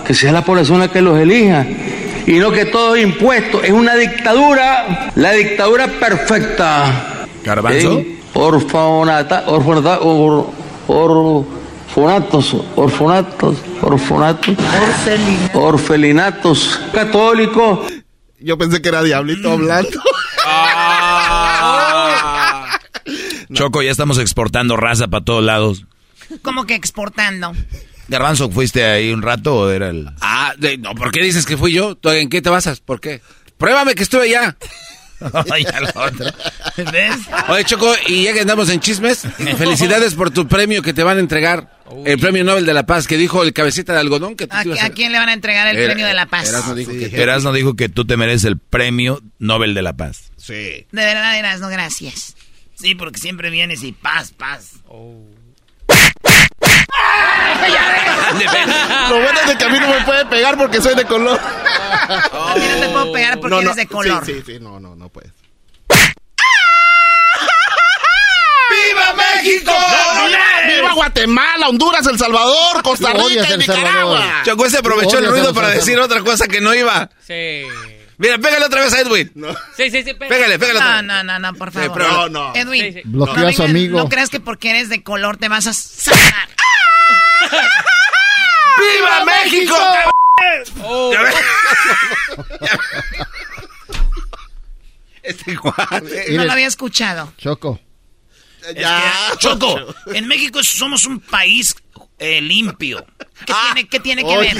que 0.07 0.13
sea 0.13 0.31
la 0.31 0.45
población 0.45 0.79
la 0.79 0.87
que 0.87 1.01
los 1.01 1.19
elija 1.19 1.67
y 2.25 2.39
no 2.39 2.51
que 2.51 2.63
todo 2.63 2.95
es 2.95 3.03
impuesto. 3.03 3.61
Es 3.61 3.71
una 3.71 3.95
dictadura, 3.95 5.11
la 5.15 5.33
dictadura 5.33 5.87
perfecta. 5.87 7.27
¿Garbanzo? 7.43 8.01
Orfanata, 8.33 9.43
orfanata, 9.47 9.99
or, 9.99 10.45
orfanatos, 11.99 12.55
orfanatos, 12.75 13.57
orfanatos, 13.81 14.57
orfelinatos 15.53 16.79
católicos. 16.93 17.91
Yo 18.39 18.57
pensé 18.57 18.81
que 18.81 18.89
era 18.89 19.03
Diablito 19.03 19.51
hablando. 19.51 20.01
Ah. 20.45 21.99
Choco, 23.53 23.81
ya 23.81 23.91
estamos 23.91 24.17
exportando 24.19 24.77
raza 24.77 25.07
para 25.07 25.25
todos 25.25 25.43
lados. 25.43 25.85
¿Cómo 26.41 26.65
que 26.65 26.75
exportando? 26.75 27.53
Garbanzo, 28.07 28.49
¿fuiste 28.49 28.85
ahí 28.85 29.11
un 29.11 29.21
rato 29.21 29.55
o 29.55 29.69
era 29.69 29.89
el...? 29.89 30.09
Ah, 30.21 30.53
no, 30.79 30.95
¿por 30.95 31.11
qué 31.11 31.21
dices 31.21 31.45
que 31.45 31.57
fui 31.57 31.73
yo? 31.73 31.97
¿En 32.03 32.29
qué 32.29 32.41
te 32.41 32.49
basas? 32.49 32.79
¿Por 32.79 33.01
qué? 33.01 33.21
Pruébame 33.57 33.93
que 33.95 34.03
estuve 34.03 34.23
allá. 34.23 34.55
Ay, 35.51 35.65
¿Ves? 36.91 37.15
Oye, 37.49 37.63
Choco, 37.65 37.93
y 38.07 38.23
ya 38.23 38.33
que 38.33 38.41
andamos 38.41 38.69
en 38.69 38.79
chismes, 38.79 39.27
felicidades 39.57 40.15
por 40.15 40.31
tu 40.31 40.47
premio 40.47 40.81
que 40.81 40.93
te 40.93 41.03
van 41.03 41.17
a 41.17 41.19
entregar. 41.19 41.79
El 42.05 42.19
premio 42.19 42.43
Nobel 42.43 42.65
de 42.65 42.73
la 42.73 42.85
Paz 42.85 43.07
que 43.07 43.17
dijo 43.17 43.41
el 43.41 43.51
cabecita 43.51 43.93
de 43.93 43.99
algodón. 43.99 44.35
Que 44.35 44.47
¿A, 44.49 44.59
a... 44.59 44.89
quién 44.91 45.11
le 45.11 45.17
van 45.17 45.29
a 45.29 45.33
entregar 45.33 45.67
el 45.67 45.83
premio 45.85 46.05
de 46.05 46.13
la 46.13 46.27
paz? 46.27 46.47
Erasno 46.47 46.75
dijo, 46.75 46.91
que... 46.91 47.57
dijo 47.57 47.75
que 47.75 47.89
tú 47.89 48.05
te 48.05 48.15
mereces 48.15 48.45
el 48.45 48.59
premio 48.59 49.21
Nobel 49.39 49.73
de 49.73 49.81
la 49.81 49.93
Paz. 49.93 50.31
Sí. 50.37 50.53
De 50.53 50.85
verdad, 50.91 51.37
Erasno, 51.37 51.67
gracias. 51.67 52.35
Sí, 52.75 52.95
porque 52.95 53.19
siempre 53.19 53.49
vienes 53.49 53.83
y 53.83 53.91
paz, 53.91 54.31
paz. 54.31 54.75
Oh. 54.87 55.25
Lo 59.09 59.15
bueno 59.21 59.39
es 59.47 59.55
que 59.55 59.63
a 59.63 59.69
mí 59.69 59.79
no 59.79 59.87
me 59.87 60.01
puede 60.01 60.25
pegar 60.25 60.57
porque 60.57 60.81
soy 60.81 60.95
de 60.95 61.05
color. 61.05 61.39
a 61.39 62.55
mí 62.55 62.65
no 62.67 62.79
te 62.79 62.89
puedo 62.89 63.13
pegar 63.13 63.39
porque 63.39 63.59
eres 63.59 63.75
de 63.75 63.87
color. 63.87 64.25
Sí, 64.25 64.33
sí, 64.33 64.43
sí, 64.45 64.59
no, 64.59 64.79
no, 64.79 64.95
no 64.95 65.09
puedes. 65.09 65.31
¡Viva 68.69 69.13
México! 69.15 69.73
¡Viva 70.67 70.93
Guatemala, 70.93 71.69
Honduras, 71.69 72.05
El 72.05 72.19
Salvador, 72.19 72.83
Costa 72.83 73.13
Rica 73.13 73.53
y 73.53 73.57
Nicaragua. 73.57 74.41
Choco 74.45 74.69
se 74.69 74.77
aprovechó 74.77 75.17
el 75.17 75.27
ruido 75.27 75.53
para 75.53 75.69
decir 75.69 75.99
otra 75.99 76.21
cosa 76.21 76.47
que 76.47 76.61
no 76.61 76.73
iba. 76.73 77.09
Sí. 77.25 77.63
Mira, 78.17 78.37
pégale 78.37 78.65
otra 78.65 78.81
vez 78.81 78.93
a 78.93 78.99
Edwin. 78.99 79.31
No. 79.33 79.47
Sí, 79.77 79.89
sí, 79.89 80.03
sí. 80.03 80.13
Pégale, 80.13 80.59
pégale. 80.59 80.79
No, 80.81 81.01
no, 81.01 81.23
no, 81.23 81.39
no, 81.39 81.53
por 81.53 81.71
favor. 81.71 81.97
no, 81.97 82.27
no. 82.27 82.53
Edwin. 82.53 82.93
Sí, 82.93 83.01
Bloquea 83.05 83.47
a 83.47 83.53
su 83.53 83.63
amigo. 83.63 83.97
No 83.97 84.09
creas 84.09 84.29
que 84.29 84.41
porque 84.41 84.71
eres 84.71 84.89
de 84.89 85.03
color 85.03 85.37
te 85.37 85.47
vas 85.47 85.67
a 85.67 85.73
sacar. 85.73 86.49
¡Viva 88.79 89.25
México! 89.25 89.75
Oh. 90.83 91.13
Este 95.21 95.51
igual. 95.51 95.75
No 96.31 96.45
lo 96.45 96.51
había 96.51 96.67
escuchado. 96.67 97.33
Choco. 97.37 97.79
Ya. 98.75 99.13
Choco, 99.37 99.77
en 100.07 100.27
México 100.27 100.63
somos 100.63 101.05
un 101.05 101.19
país 101.19 101.75
eh, 102.17 102.41
limpio. 102.41 103.05
¿Qué 103.45 103.53
tiene, 103.73 103.87
qué 103.89 103.99
tiene 103.99 104.23
que 104.25 104.37
ver? 104.37 104.57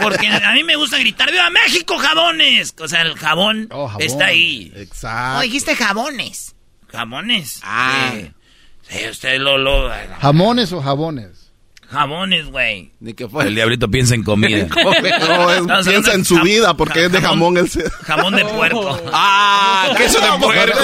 Porque 0.00 0.26
a 0.28 0.52
mí 0.52 0.64
me 0.64 0.76
gusta 0.76 0.98
gritar 0.98 1.30
¡Viva 1.30 1.50
México, 1.50 1.98
jabones! 1.98 2.74
O 2.78 2.88
sea, 2.88 3.02
el 3.02 3.16
jabón, 3.18 3.68
Oh, 3.70 3.88
jabón. 3.88 4.02
está 4.02 4.26
ahí. 4.26 4.72
Exacto. 4.74 5.34
No 5.34 5.40
dijiste 5.42 5.76
jabones. 5.76 6.54
¿Jabones? 6.90 7.60
Ah. 7.62 8.12
Sí. 8.14 8.32
Sí, 8.88 9.08
usted 9.08 9.38
lo, 9.38 9.58
lo... 9.58 9.90
¿Jamones 10.20 10.72
o 10.72 10.80
jabones? 10.80 11.45
Jabones, 11.90 12.50
güey. 12.50 12.90
Ni 13.00 13.14
que 13.14 13.28
fue. 13.28 13.44
El 13.44 13.54
diablito 13.54 13.88
piensa 13.88 14.14
en 14.14 14.22
comida. 14.24 14.66
No, 15.26 15.50
es- 15.78 15.86
piensa 15.86 16.12
en 16.14 16.24
su 16.24 16.40
vida 16.40 16.74
porque 16.74 17.04
es 17.06 17.12
de 17.12 17.20
jamón 17.20 17.56
el 17.58 17.70
Jamón 18.04 18.34
de 18.34 18.44
puerco. 18.56 18.98
¡Ah! 19.12 19.88
¡Queso 19.96 20.20
de 20.20 20.38
puerco! 20.38 20.78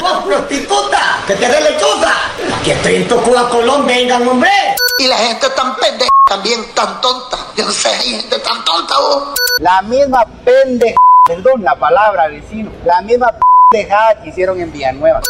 vos, 0.00 0.24
prostituta! 0.26 1.18
¡Que 1.26 1.34
te 1.34 1.48
dé 1.48 1.60
lechuza! 1.60 2.12
Aquí 2.60 2.70
estoy 2.70 2.94
en 2.96 3.08
tu 3.08 3.16
Cuba, 3.22 3.48
Colón, 3.48 3.86
vengan, 3.86 4.26
hombre. 4.28 4.50
Y 4.98 5.06
la 5.08 5.16
gente 5.16 5.46
tan 5.56 5.74
pendeja, 5.76 6.10
también 6.28 6.60
tan 6.74 7.00
tonta. 7.00 7.38
Yo 7.56 7.64
no 7.64 7.72
sé, 7.72 7.88
hay 7.88 8.10
gente 8.20 8.38
tan 8.40 8.64
tonta, 8.64 8.94
vos. 8.98 9.28
La 9.60 9.80
misma 9.82 10.24
pendeja, 10.44 10.94
perdón 11.26 11.62
la 11.62 11.74
palabra, 11.76 12.28
vecino, 12.28 12.70
la 12.84 13.00
misma 13.02 13.32
pendejada 13.72 14.22
que 14.22 14.28
hicieron 14.28 14.60
en 14.60 14.72
Villanueva. 14.72 15.20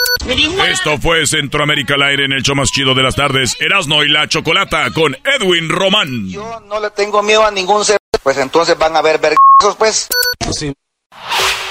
Esto 0.69 0.99
fue 0.99 1.27
Centroamérica 1.27 1.95
al 1.95 2.03
aire 2.03 2.25
en 2.25 2.33
el 2.33 2.43
show 2.43 2.55
más 2.55 2.71
chido 2.71 2.95
de 2.95 3.03
las 3.03 3.15
tardes, 3.15 3.57
Erasno 3.61 4.05
y 4.05 4.09
la 4.09 4.29
Chocolata 4.29 4.91
con 4.95 5.17
Edwin 5.25 5.69
Román. 5.69 6.29
Yo 6.29 6.61
no 6.67 6.81
le 6.81 6.91
tengo 6.91 7.23
miedo 7.23 7.45
a 7.45 7.51
ningún 7.51 7.85
ser, 7.85 7.99
pues 8.23 8.37
entonces 8.39 8.77
van 8.77 8.97
a 8.97 9.03
ver 9.03 9.19
vergazos, 9.19 9.77
pues. 9.79 10.09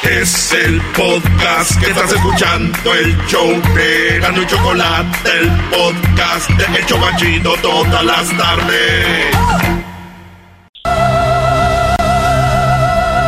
Es 0.04 0.52
el 0.54 0.82
podcast 0.96 1.80
que 1.80 1.92
estás 1.92 2.12
escuchando, 2.12 2.94
el 2.94 3.16
show 3.28 3.50
de 3.76 4.20
Gano 4.20 4.42
y 4.42 4.48
Chocolate, 4.48 5.30
el 5.40 5.50
podcast 5.70 6.50
de 6.50 6.80
El 6.80 6.86
Chobachito 6.86 7.54
todas 7.62 8.04
las 8.04 8.38
tardes. 8.38 9.71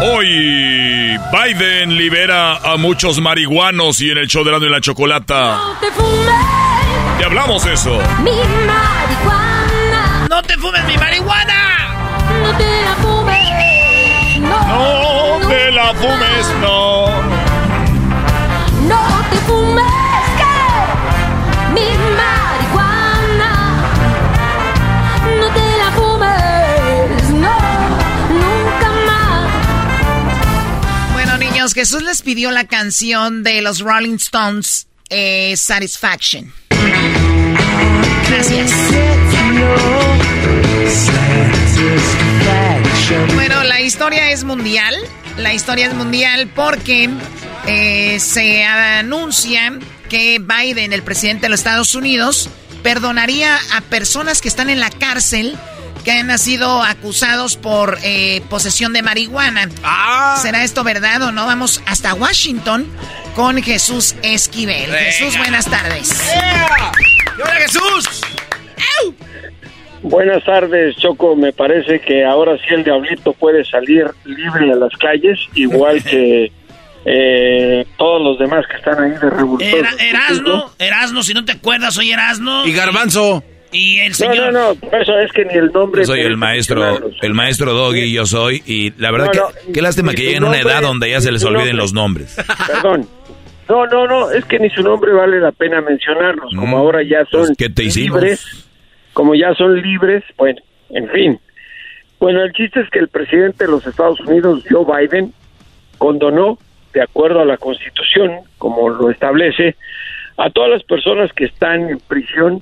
Hoy 0.06 1.18
Biden 1.32 1.96
libera 1.96 2.58
a 2.58 2.76
muchos 2.76 3.22
marihuanos 3.22 4.02
y 4.02 4.12
en 4.12 4.18
el 4.18 4.28
show 4.28 4.44
de 4.44 4.52
y 4.52 4.70
la 4.70 4.82
Chocolata. 4.82 5.58
Te 7.18 7.24
hablamos 7.24 7.64
de 7.64 7.74
eso. 7.74 8.02
Mi 8.22 8.32
marihuana. 8.32 10.28
¡No 10.30 10.42
te 10.44 10.58
fumes 10.58 10.84
mi 10.84 10.98
marihuana! 10.98 12.20
No 12.44 12.58
te 12.58 12.82
la 12.84 12.96
fumes. 12.96 14.40
No. 14.42 15.40
No 15.40 15.48
te 15.48 15.72
la 15.72 15.94
fumes, 15.94 16.48
no. 16.60 17.22
No 17.24 17.43
Jesús 31.72 32.03
les 32.03 32.22
pidió 32.22 32.52
la 32.52 32.65
canción 32.65 33.41
de 33.41 33.61
los 33.61 33.80
Rolling 33.80 34.15
Stones, 34.15 34.88
eh, 35.10 35.56
Satisfaction. 35.56 36.53
Gracias. 38.30 38.72
Bueno, 43.35 43.64
la 43.64 43.80
historia 43.80 44.31
es 44.31 44.44
mundial. 44.44 44.94
La 45.38 45.53
historia 45.53 45.88
es 45.88 45.94
mundial 45.94 46.52
porque 46.53 47.10
eh, 47.68 48.19
se 48.19 48.65
anuncia 48.65 49.80
que 50.10 50.40
Biden, 50.40 50.91
el 50.91 51.03
presidente 51.03 51.44
de 51.44 51.49
los 51.49 51.61
Estados 51.61 51.95
Unidos, 51.95 52.49
perdonaría 52.84 53.57
a 53.73 53.81
personas 53.81 54.41
que 54.41 54.49
están 54.49 54.69
en 54.69 54.81
la 54.81 54.90
cárcel 54.90 55.57
que 56.04 56.12
han 56.12 56.38
sido 56.38 56.82
acusados 56.82 57.56
por 57.58 57.98
eh, 58.04 58.42
posesión 58.50 58.94
de 58.94 59.02
marihuana. 59.02 59.70
¿Será 60.42 60.64
esto 60.64 60.84
verdad 60.84 61.22
o 61.24 61.32
no? 61.32 61.46
Vamos 61.46 61.82
hasta 61.86 62.14
Washington 62.14 62.88
con 63.36 63.62
Jesús 63.62 64.16
Esquivel. 64.22 64.92
Venga. 64.92 65.00
Jesús, 65.00 65.38
buenas 65.38 65.70
tardes. 65.70 66.22
¡Hola, 67.36 67.54
Jesús! 67.56 68.22
Buenas 70.04 70.44
tardes, 70.44 70.98
Choco. 70.98 71.36
Me 71.36 71.54
parece 71.54 72.02
que 72.02 72.26
ahora 72.26 72.58
sí 72.58 72.74
el 72.74 72.84
diablito 72.84 73.32
puede 73.34 73.64
salir 73.64 74.06
libre 74.26 74.72
a 74.74 74.76
las 74.76 74.92
calles, 74.98 75.40
igual 75.56 76.04
que 76.10 76.52
eh, 77.06 77.86
todos 77.98 78.22
los 78.22 78.38
demás 78.38 78.66
que 78.70 78.78
están 78.78 79.02
ahí 79.02 79.12
de 79.12 79.30
revolución. 79.30 79.80
Era, 79.80 79.92
Erasno, 80.04 80.72
Erasno, 80.78 81.24
si 81.24 81.34
no 81.34 81.46
te 81.46 81.54
acuerdas, 81.54 81.94
soy 81.94 82.12
Erasno. 82.12 82.68
Y 82.68 82.74
Garbanzo. 82.74 83.44
Y 83.74 84.00
el 84.00 84.10
No, 84.10 84.16
señor... 84.16 84.54
no, 84.54 84.74
no, 84.74 84.98
eso 84.98 85.20
es 85.20 85.32
que 85.34 85.45
ni 85.45 85.54
el 85.56 85.72
nombre... 85.72 86.06
Soy 86.06 86.22
el 86.22 86.38
maestro, 86.38 87.12
el 87.22 87.34
maestro 87.34 87.74
Doggy, 87.74 88.14
yo 88.14 88.26
soy, 88.26 88.62
y 88.66 88.91
la 89.02 89.12
verdad 89.12 89.26
No, 89.28 89.32
que 89.32 89.40
no, 89.40 89.74
qué 89.74 89.82
lástima 89.82 90.12
ni 90.12 90.16
que 90.16 90.24
lleguen 90.24 90.44
a 90.44 90.48
una 90.48 90.58
nombre, 90.58 90.74
edad 90.74 90.82
donde 90.84 91.10
ya 91.10 91.20
se 91.22 91.32
les 91.32 91.44
olviden 91.44 91.76
nombre. 91.76 91.78
los 91.78 91.94
nombres. 91.94 92.38
Perdón. 92.68 93.08
No, 93.70 93.86
no, 93.88 94.06
no, 94.08 94.30
es 94.32 94.44
que 94.45 94.60
ni 94.60 94.70
su 94.70 94.82
nombre 94.84 95.12
vale 95.14 95.40
la 95.40 95.52
pena 95.52 95.82
mencionarlos, 95.82 96.54
como 96.56 96.78
Mm, 96.78 96.80
ahora 96.80 97.02
ya 97.04 97.26
son 97.32 97.48
pues, 97.48 97.58
¿qué 97.58 97.70
te 97.70 97.84
hicimos? 97.84 98.22
libres, 98.22 98.70
como 99.14 99.36
ya 99.36 99.54
son 99.56 99.82
libres, 99.82 100.24
bueno, 100.38 100.60
en 100.90 101.10
fin. 101.10 101.40
Bueno, 102.20 102.44
el 102.44 102.52
chiste 102.54 102.82
es 102.82 102.90
que 102.90 103.00
el 103.00 103.08
presidente 103.08 103.66
de 103.66 103.72
los 103.72 103.86
Estados 103.88 104.20
Unidos, 104.22 104.64
Joe 104.70 104.86
Biden, 104.86 105.34
condonó, 105.98 106.60
de 106.94 107.02
acuerdo 107.02 107.40
a 107.41 107.45
la 107.45 107.58
Constitución, 107.58 108.41
como 108.58 108.90
lo 108.90 109.10
establece, 109.10 109.76
a 110.38 110.50
todas 110.50 110.70
las 110.70 110.84
personas 110.84 111.32
que 111.34 111.45
están 111.45 111.90
en 111.90 112.00
prisión 112.00 112.62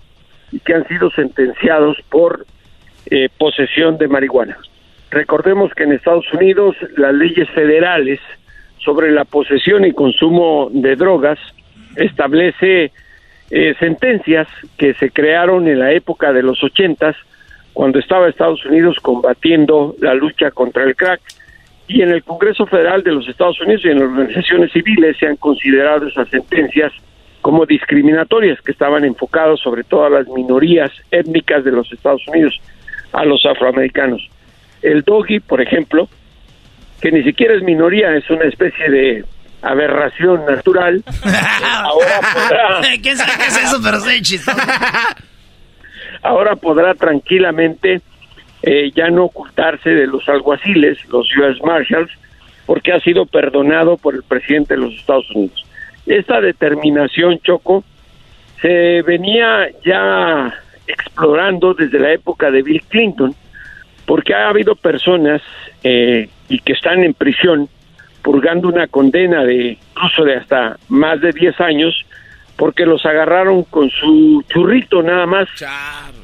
y 0.51 0.59
que 0.59 0.73
han 0.73 0.87
sido 0.87 1.09
sentenciados 1.11 1.97
por 2.09 2.45
eh, 3.09 3.29
posesión 3.37 3.97
de 3.97 4.07
marihuana. 4.07 4.57
Recordemos 5.09 5.73
que 5.73 5.83
en 5.83 5.93
Estados 5.93 6.31
Unidos 6.33 6.75
las 6.97 7.13
leyes 7.13 7.49
federales 7.49 8.19
sobre 8.77 9.11
la 9.11 9.25
posesión 9.25 9.85
y 9.85 9.91
consumo 9.91 10.69
de 10.71 10.95
drogas 10.95 11.39
establece 11.95 12.91
eh, 13.49 13.75
sentencias 13.79 14.47
que 14.77 14.93
se 14.93 15.11
crearon 15.11 15.67
en 15.67 15.79
la 15.79 15.91
época 15.91 16.31
de 16.31 16.41
los 16.41 16.63
ochentas 16.63 17.15
cuando 17.73 17.99
estaba 17.99 18.29
Estados 18.29 18.65
Unidos 18.65 18.97
combatiendo 19.01 19.95
la 19.99 20.13
lucha 20.13 20.51
contra 20.51 20.83
el 20.83 20.95
crack 20.95 21.21
y 21.87 22.01
en 22.01 22.11
el 22.11 22.23
Congreso 22.23 22.65
Federal 22.65 23.03
de 23.03 23.11
los 23.11 23.27
Estados 23.27 23.59
Unidos 23.61 23.83
y 23.83 23.89
en 23.89 24.01
organizaciones 24.01 24.71
civiles 24.71 25.17
se 25.17 25.27
han 25.27 25.35
considerado 25.35 26.07
esas 26.07 26.29
sentencias 26.29 26.93
como 27.41 27.65
discriminatorias 27.65 28.61
que 28.61 28.71
estaban 28.71 29.03
enfocadas 29.03 29.59
sobre 29.59 29.83
todo 29.83 30.05
a 30.05 30.09
las 30.09 30.27
minorías 30.27 30.91
étnicas 31.09 31.63
de 31.63 31.71
los 31.71 31.91
Estados 31.91 32.21
Unidos, 32.27 32.59
a 33.11 33.25
los 33.25 33.45
afroamericanos. 33.45 34.27
El 34.81 35.01
doggy, 35.01 35.39
por 35.39 35.61
ejemplo, 35.61 36.07
que 37.01 37.11
ni 37.11 37.23
siquiera 37.23 37.55
es 37.55 37.63
minoría, 37.63 38.15
es 38.15 38.29
una 38.29 38.45
especie 38.45 38.89
de 38.89 39.25
aberración 39.61 40.45
natural. 40.45 41.03
ahora 41.63 42.19
podrá, 42.33 42.81
¿Quién 43.01 43.17
sabe 43.17 43.31
qué 43.37 43.47
es 43.47 43.63
eso? 43.63 43.79
Pero 43.83 43.99
sé 43.99 44.21
chistoso. 44.21 44.57
ahora 46.21 46.55
podrá 46.55 46.93
tranquilamente 46.93 48.01
eh, 48.63 48.91
ya 48.95 49.09
no 49.09 49.25
ocultarse 49.25 49.89
de 49.89 50.07
los 50.07 50.27
alguaciles, 50.29 50.97
los 51.09 51.27
U.S. 51.37 51.59
Marshals, 51.65 52.11
porque 52.65 52.93
ha 52.93 52.99
sido 52.99 53.25
perdonado 53.25 53.97
por 53.97 54.15
el 54.15 54.23
presidente 54.23 54.75
de 54.75 54.81
los 54.81 54.93
Estados 54.93 55.29
Unidos. 55.31 55.65
Esta 56.05 56.41
determinación, 56.41 57.39
Choco, 57.39 57.83
se 58.61 59.01
venía 59.01 59.69
ya 59.85 60.53
explorando 60.87 61.73
desde 61.73 61.99
la 61.99 62.13
época 62.13 62.51
de 62.51 62.61
Bill 62.61 62.81
Clinton, 62.89 63.35
porque 64.05 64.33
ha 64.33 64.49
habido 64.49 64.75
personas 64.75 65.41
eh, 65.83 66.27
y 66.49 66.59
que 66.59 66.73
están 66.73 67.03
en 67.03 67.13
prisión 67.13 67.69
purgando 68.21 68.67
una 68.67 68.87
condena 68.87 69.43
de 69.43 69.77
incluso 69.95 70.23
de 70.23 70.35
hasta 70.35 70.77
más 70.89 71.21
de 71.21 71.31
10 71.31 71.59
años 71.61 72.05
porque 72.55 72.85
los 72.85 73.03
agarraron 73.05 73.63
con 73.63 73.89
su 73.89 74.43
churrito 74.47 75.01
nada 75.01 75.25
más 75.25 75.47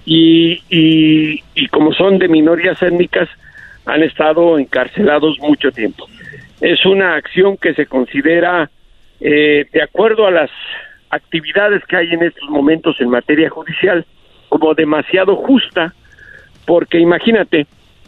y, 0.06 0.62
y, 0.70 1.44
y 1.56 1.68
como 1.70 1.94
son 1.94 2.20
de 2.20 2.28
minorías 2.28 2.82
étnicas 2.84 3.28
han 3.86 4.04
estado 4.04 4.60
encarcelados 4.60 5.40
mucho 5.40 5.72
tiempo. 5.72 6.08
Es 6.62 6.86
una 6.86 7.16
acción 7.16 7.58
que 7.58 7.74
se 7.74 7.86
considera 7.86 8.70
eh, 9.20 9.66
de 9.72 9.82
acuerdo 9.82 10.28
a 10.28 10.32
las 10.32 10.50
actividades 11.10 11.84
que 11.86 11.98
hay 11.98 12.14
en 12.14 12.24
estos 12.24 12.50
momentos 12.50 13.00
en 13.00 13.10
materia 13.10 13.50
judicial 13.50 14.06
como 14.50 14.74
demasiado 14.74 15.36
justa, 15.36 15.94
porque 16.66 17.00
imagínate, 17.00 17.68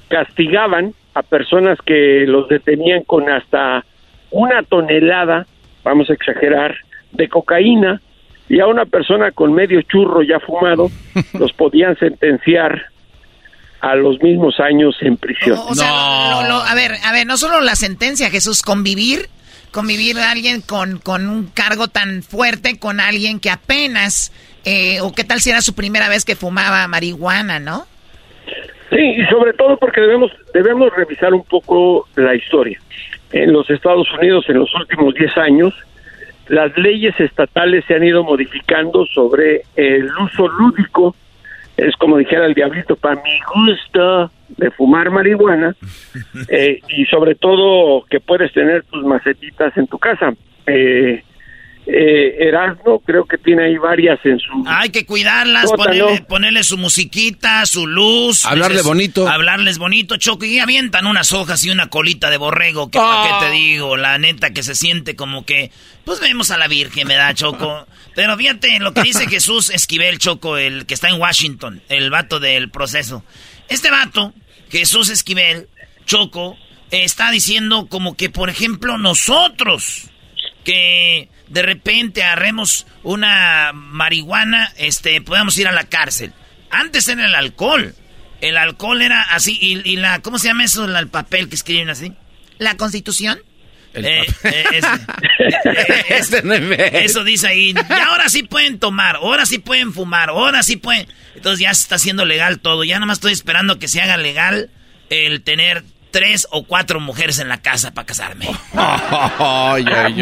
castigaban 0.10 0.94
a 1.14 1.22
personas 1.22 1.78
que 1.86 2.26
los 2.28 2.48
detenían 2.50 3.04
con 3.04 3.30
hasta 3.30 3.84
una 4.32 4.64
tonelada, 4.64 5.46
vamos 5.84 6.10
a 6.10 6.14
exagerar, 6.14 6.76
de 7.12 7.28
cocaína, 7.28 8.02
y 8.48 8.60
a 8.60 8.68
una 8.68 8.86
persona 8.86 9.32
con 9.32 9.54
medio 9.54 9.82
churro 9.84 10.22
ya 10.24 10.40
fumado 10.40 10.90
los 11.34 11.54
podían 11.54 11.98
sentenciar 11.98 12.88
a 13.82 13.96
los 13.96 14.22
mismos 14.22 14.60
años 14.60 14.98
en 15.02 15.18
prisión. 15.18 15.58
a 15.80 16.76
ver, 16.76 16.92
a 17.06 17.12
ver, 17.14 17.26
no 17.26 17.38
solo 17.38 17.62
la 17.62 17.76
sentencia, 17.76 18.30
Jesús, 18.30 18.62
convivir, 18.62 19.30
convivir 19.72 20.18
a 20.18 20.32
alguien 20.32 20.62
con, 20.62 21.00
con 21.00 21.28
un 21.28 21.48
cargo 21.48 21.88
tan 21.88 22.24
fuerte 22.24 22.80
con 22.80 23.00
alguien 23.00 23.40
que 23.40 23.50
apenas, 23.50 24.32
eh, 24.66 25.02
o 25.02 25.14
qué 25.14 25.24
tal 25.24 25.40
si 25.40 25.50
era 25.50 25.62
su 25.62 25.76
primera 25.76 26.10
vez 26.10 26.26
que 26.26 26.36
fumaba 26.36 26.88
marihuana, 26.88 27.60
¿no? 27.60 27.86
Sí, 28.90 28.98
y 28.98 29.26
sobre 29.28 29.54
todo 29.54 29.78
porque 29.78 30.02
debemos, 30.02 30.32
debemos 30.54 30.92
revisar 30.96 31.34
un 31.34 31.44
poco 31.44 32.08
la 32.16 32.36
historia. 32.36 32.80
En 33.32 33.54
los 33.54 33.70
Estados 33.70 34.08
Unidos 34.20 34.46
en 34.50 34.60
los 34.60 34.74
últimos 34.74 35.14
10 35.14 35.38
años, 35.38 35.74
las 36.48 36.76
leyes 36.78 37.18
estatales 37.20 37.86
se 37.86 37.94
han 37.94 38.04
ido 38.04 38.24
modificando 38.24 39.06
sobre 39.06 39.62
el 39.76 40.10
uso 40.18 40.48
lúdico, 40.48 41.16
es 41.80 41.96
como 41.96 42.18
dijera 42.18 42.46
el 42.46 42.54
diablito, 42.54 42.96
para 42.96 43.22
mi 43.22 43.40
gusto 43.54 44.32
de 44.50 44.72
fumar 44.72 45.10
marihuana, 45.10 45.76
eh, 46.50 46.80
y 46.90 47.06
sobre 47.06 47.36
todo 47.36 48.06
que 48.10 48.20
puedes 48.20 48.52
tener 48.54 48.84
tus 48.84 49.04
macetitas 49.04 49.76
en 49.78 49.88
tu 49.88 49.98
casa. 49.98 50.34
Eh, 50.68 51.24
eh, 51.92 52.48
Erasmo 52.48 53.00
creo 53.00 53.26
que 53.26 53.38
tiene 53.38 53.66
ahí 53.66 53.78
varias 53.78 54.20
en 54.24 54.40
su... 54.40 54.64
Hay 54.68 54.90
que 54.90 55.06
cuidarlas, 55.06 55.72
ponerle, 56.28 56.64
su 56.64 56.78
musiquita, 56.78 57.66
su 57.66 57.88
luz. 57.88 58.46
Hablarle 58.46 58.82
bonito. 58.82 59.28
Hablarles 59.28 59.78
bonito, 59.78 60.18
Choco. 60.18 60.46
Y 60.46 60.60
avientan 60.60 61.08
unas 61.08 61.34
hojas 61.34 61.64
y 61.66 61.70
una 61.70 61.90
colita 61.90 62.30
de 62.30 62.38
borrego. 62.38 62.92
Que, 62.92 63.00
¿Para 63.00 63.24
qué 63.24 63.46
te 63.46 63.52
ah. 63.52 63.52
digo? 63.52 63.98
La 63.98 64.18
neta 64.18 64.52
que 64.52 64.64
se 64.64 64.76
siente 64.76 65.16
como 65.16 65.46
que... 65.46 65.72
Pues 66.06 66.20
vemos 66.20 66.52
a 66.52 66.58
la 66.58 66.68
Virgen, 66.68 67.08
me 67.08 67.16
da, 67.16 67.34
Choco. 67.34 67.88
Pero 68.16 68.38
fíjate 68.38 68.80
lo 68.80 68.94
que 68.94 69.04
dice 69.04 69.28
Jesús 69.28 69.70
Esquivel, 69.70 70.20
Choco, 70.20 70.58
el 70.58 70.86
que 70.86 70.94
está 70.94 71.10
en 71.10 71.20
Washington, 71.20 71.82
el 71.90 72.10
vato 72.10 72.40
del 72.40 72.70
proceso. 72.70 73.24
Este 73.68 73.92
vato, 73.92 74.34
Jesús 74.70 75.10
Esquivel, 75.10 75.68
Choco, 76.06 76.58
está 76.92 77.32
diciendo 77.32 77.88
como 77.88 78.16
que, 78.16 78.30
por 78.30 78.50
ejemplo, 78.50 78.98
nosotros, 78.98 80.10
que 80.64 81.30
de 81.50 81.62
repente 81.62 82.24
agarremos 82.24 82.86
una 83.04 83.72
marihuana, 83.74 84.74
este, 84.78 85.22
podemos 85.22 85.58
ir 85.58 85.68
a 85.68 85.72
la 85.72 85.86
cárcel. 85.86 86.34
Antes 86.70 87.08
era 87.08 87.26
el 87.26 87.36
alcohol. 87.36 87.96
El 88.42 88.58
alcohol 88.58 89.02
era 89.02 89.22
así, 89.22 89.58
y, 89.62 89.96
la, 89.98 90.22
¿cómo 90.22 90.40
se 90.40 90.48
llama 90.48 90.64
eso? 90.64 90.86
El 90.86 91.08
papel 91.10 91.50
que 91.50 91.56
escriben 91.56 91.90
así. 91.90 92.14
¿La 92.58 92.78
constitución? 92.78 93.40
Eh, 93.94 94.26
eh, 94.44 94.66
eh, 94.72 94.82
eso 97.04 97.24
dice 97.24 97.48
ahí. 97.48 97.74
Y 97.74 97.94
ahora 97.94 98.30
sí 98.30 98.44
pueden 98.44 98.80
tomar, 98.80 99.18
ahora 99.18 99.46
sí 99.46 99.58
pueden 99.58 99.94
fumar, 99.94 100.30
ahora 100.30 100.64
sí 100.64 100.78
pueden. 100.78 101.08
Entonces 101.36 101.62
ya 101.62 101.74
se 101.74 101.84
está 101.84 101.96
haciendo 101.96 102.26
legal 102.26 102.60
todo. 102.60 102.84
Ya 102.84 102.96
nada 102.96 103.08
más 103.08 103.18
estoy 103.18 103.34
esperando 103.34 103.80
que 103.80 103.88
se 103.88 104.02
haga 104.02 104.18
legal 104.18 104.70
el 105.10 105.42
tener 105.42 105.84
tres 106.12 106.48
o 106.52 106.64
cuatro 106.64 107.00
mujeres 107.00 107.40
en 107.40 107.50
la 107.50 107.62
casa 107.62 107.94
para 107.94 108.06
casarme. 108.06 108.48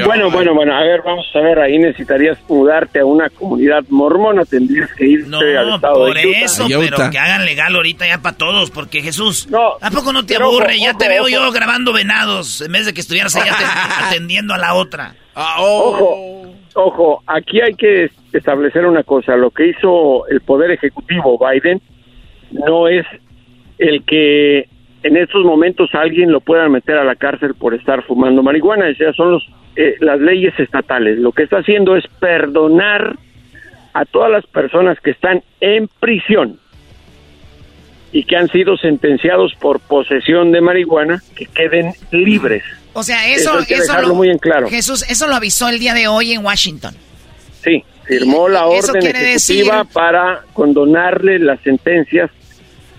Bueno, 0.06 0.32
bueno, 0.32 0.54
bueno, 0.54 0.76
a 0.76 0.82
ver, 0.82 1.02
vamos 1.04 1.26
a 1.34 1.40
ver, 1.40 1.60
ahí 1.60 1.78
necesitarías 1.78 2.38
mudarte 2.48 3.00
a 3.00 3.06
una 3.06 3.30
comunidad 3.30 3.84
mormona, 3.90 4.46
tendrías 4.46 4.92
que 4.94 5.06
irte 5.06 5.58
al 5.58 5.76
estado 5.76 5.96
por 5.96 6.18
eso, 6.18 6.68
pero 6.68 7.10
que 7.10 7.18
hagan 7.18 7.46
legal 7.46 7.76
ahorita 7.76 8.08
ya 8.08 8.22
para 8.22 8.38
todos, 8.38 8.72
porque 8.72 9.02
Jesús, 9.02 9.48
¿a 9.82 9.92
poco 9.92 10.14
no 10.14 10.26
te 10.26 10.36
aburre? 10.36 10.80
ya 10.80 10.94
te 10.94 11.08
veo 11.08 11.28
yo 11.28 11.52
grabando 11.52 11.94
venados, 11.94 12.62
en 12.62 12.72
vez 12.72 12.86
de 12.86 12.94
que 12.94 13.02
estuvieras 13.02 13.36
allá 13.36 13.56
atendiendo 14.08 14.54
a 14.54 14.58
la 14.58 14.74
otra. 14.74 15.16
Ah, 15.36 15.58
oh. 15.60 15.90
Ojo, 15.90 16.54
ojo, 16.74 17.24
aquí 17.28 17.62
hay 17.62 17.74
que 17.76 18.10
establecer 18.34 18.86
una 18.86 19.04
cosa, 19.04 19.36
lo 19.36 19.52
que 19.52 19.70
hizo 19.70 20.28
el 20.28 20.42
Poder 20.42 20.72
Ejecutivo 20.72 21.40
Biden 21.40 21.82
no 22.52 22.88
es 22.88 23.06
el 23.78 24.04
que 24.04 24.68
en 25.04 25.18
estos 25.18 25.44
momentos 25.44 25.90
alguien 25.94 26.32
lo 26.32 26.42
pueda 26.42 26.68
meter 26.70 26.98
a 26.98 27.04
la 27.04 27.16
cárcel 27.16 27.54
por 27.54 27.74
estar 27.74 28.04
fumando 28.04 28.44
marihuana, 28.44 28.94
sea, 28.96 29.14
son 29.14 29.32
los, 29.32 29.48
eh, 29.76 29.96
las 30.00 30.20
leyes 30.20 30.54
estatales. 30.60 31.20
Lo 31.20 31.32
que 31.32 31.44
está 31.44 31.58
haciendo 31.58 31.96
es 31.96 32.06
perdonar 32.20 33.16
a 33.94 34.06
todas 34.06 34.32
las 34.32 34.46
personas 34.48 35.00
que 35.00 35.12
están 35.12 35.44
en 35.60 35.88
prisión 36.00 36.60
y 38.12 38.24
que 38.24 38.38
han 38.38 38.48
sido 38.50 38.78
sentenciados 38.78 39.54
por 39.60 39.80
posesión 39.80 40.52
de 40.52 40.62
marihuana 40.62 41.22
que 41.36 41.46
queden 41.46 41.94
libres. 42.12 42.64
O 42.94 43.04
sea, 43.04 43.28
eso, 43.28 43.60
eso, 43.60 44.02
lo, 44.02 44.16
muy 44.16 44.30
en 44.30 44.40
claro. 44.40 44.68
Jesús, 44.70 45.06
eso 45.10 45.28
lo 45.28 45.36
avisó 45.36 45.70
el 45.70 45.78
día 45.78 45.94
de 45.94 46.08
hoy 46.08 46.32
en 46.32 46.44
Washington. 46.44 46.96
Sí, 47.64 47.84
firmó 48.06 48.50
la 48.50 48.66
orden 48.66 49.06
ejecutiva 49.06 49.84
para 49.84 50.42
condonarle 50.54 51.38
las 51.40 51.60
sentencias 51.62 52.32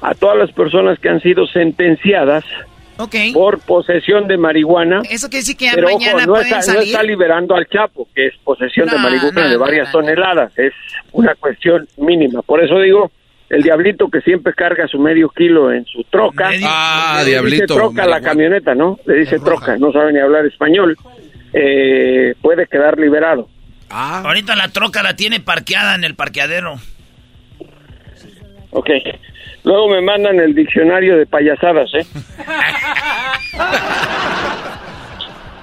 a 0.00 0.14
todas 0.14 0.36
las 0.36 0.52
personas 0.52 0.98
que 0.98 1.08
han 1.08 1.20
sido 1.20 1.46
sentenciadas 1.46 2.44
por 3.32 3.60
posesión 3.60 4.26
de 4.26 4.36
marihuana. 4.36 5.02
Eso 5.08 5.28
quiere 5.28 5.42
decir 5.42 5.56
que 5.56 5.70
pero, 5.72 5.88
mañana 5.88 6.26
no, 6.26 6.36
está, 6.36 6.60
no 6.72 6.80
está 6.80 7.02
liberando 7.02 7.54
al 7.54 7.66
Chapo, 7.68 8.08
que 8.14 8.26
es 8.26 8.34
posesión 8.42 8.88
de 8.88 8.98
marihuana 8.98 9.48
de 9.48 9.56
varias 9.56 9.92
toneladas. 9.92 10.52
Es 10.58 10.72
una 11.12 11.34
cuestión 11.36 11.86
mínima. 11.96 12.42
Por 12.42 12.62
eso 12.62 12.80
digo, 12.80 13.12
el 13.48 13.62
diablito 13.62 14.08
que 14.08 14.20
siempre 14.20 14.52
carga 14.52 14.88
su 14.88 14.98
medio 14.98 15.28
kilo 15.28 15.72
en 15.72 15.84
su 15.84 16.02
troca. 16.04 16.50
Ah, 16.64 17.22
le 17.24 17.30
diablito. 17.30 17.62
Dice 17.62 17.74
troca 17.74 18.06
la 18.06 18.20
camioneta, 18.20 18.74
¿no? 18.74 18.98
Le 19.06 19.14
dice 19.14 19.38
troca, 19.38 19.76
no 19.78 19.92
sabe 19.92 20.12
ni 20.12 20.18
hablar 20.18 20.44
español. 20.46 20.96
Eh, 21.52 22.34
puede 22.42 22.66
quedar 22.66 22.98
liberado. 22.98 23.48
Ah. 23.90 24.22
Ahorita 24.24 24.56
la 24.56 24.68
troca 24.68 25.02
la 25.02 25.14
tiene 25.14 25.40
parqueada 25.40 25.94
en 25.94 26.04
el 26.04 26.14
parqueadero. 26.14 26.78
Ok. 28.70 28.90
Luego 29.64 29.88
me 29.88 30.00
mandan 30.00 30.38
el 30.40 30.54
diccionario 30.54 31.16
de 31.16 31.26
payasadas, 31.26 31.90
¿eh? 31.94 32.06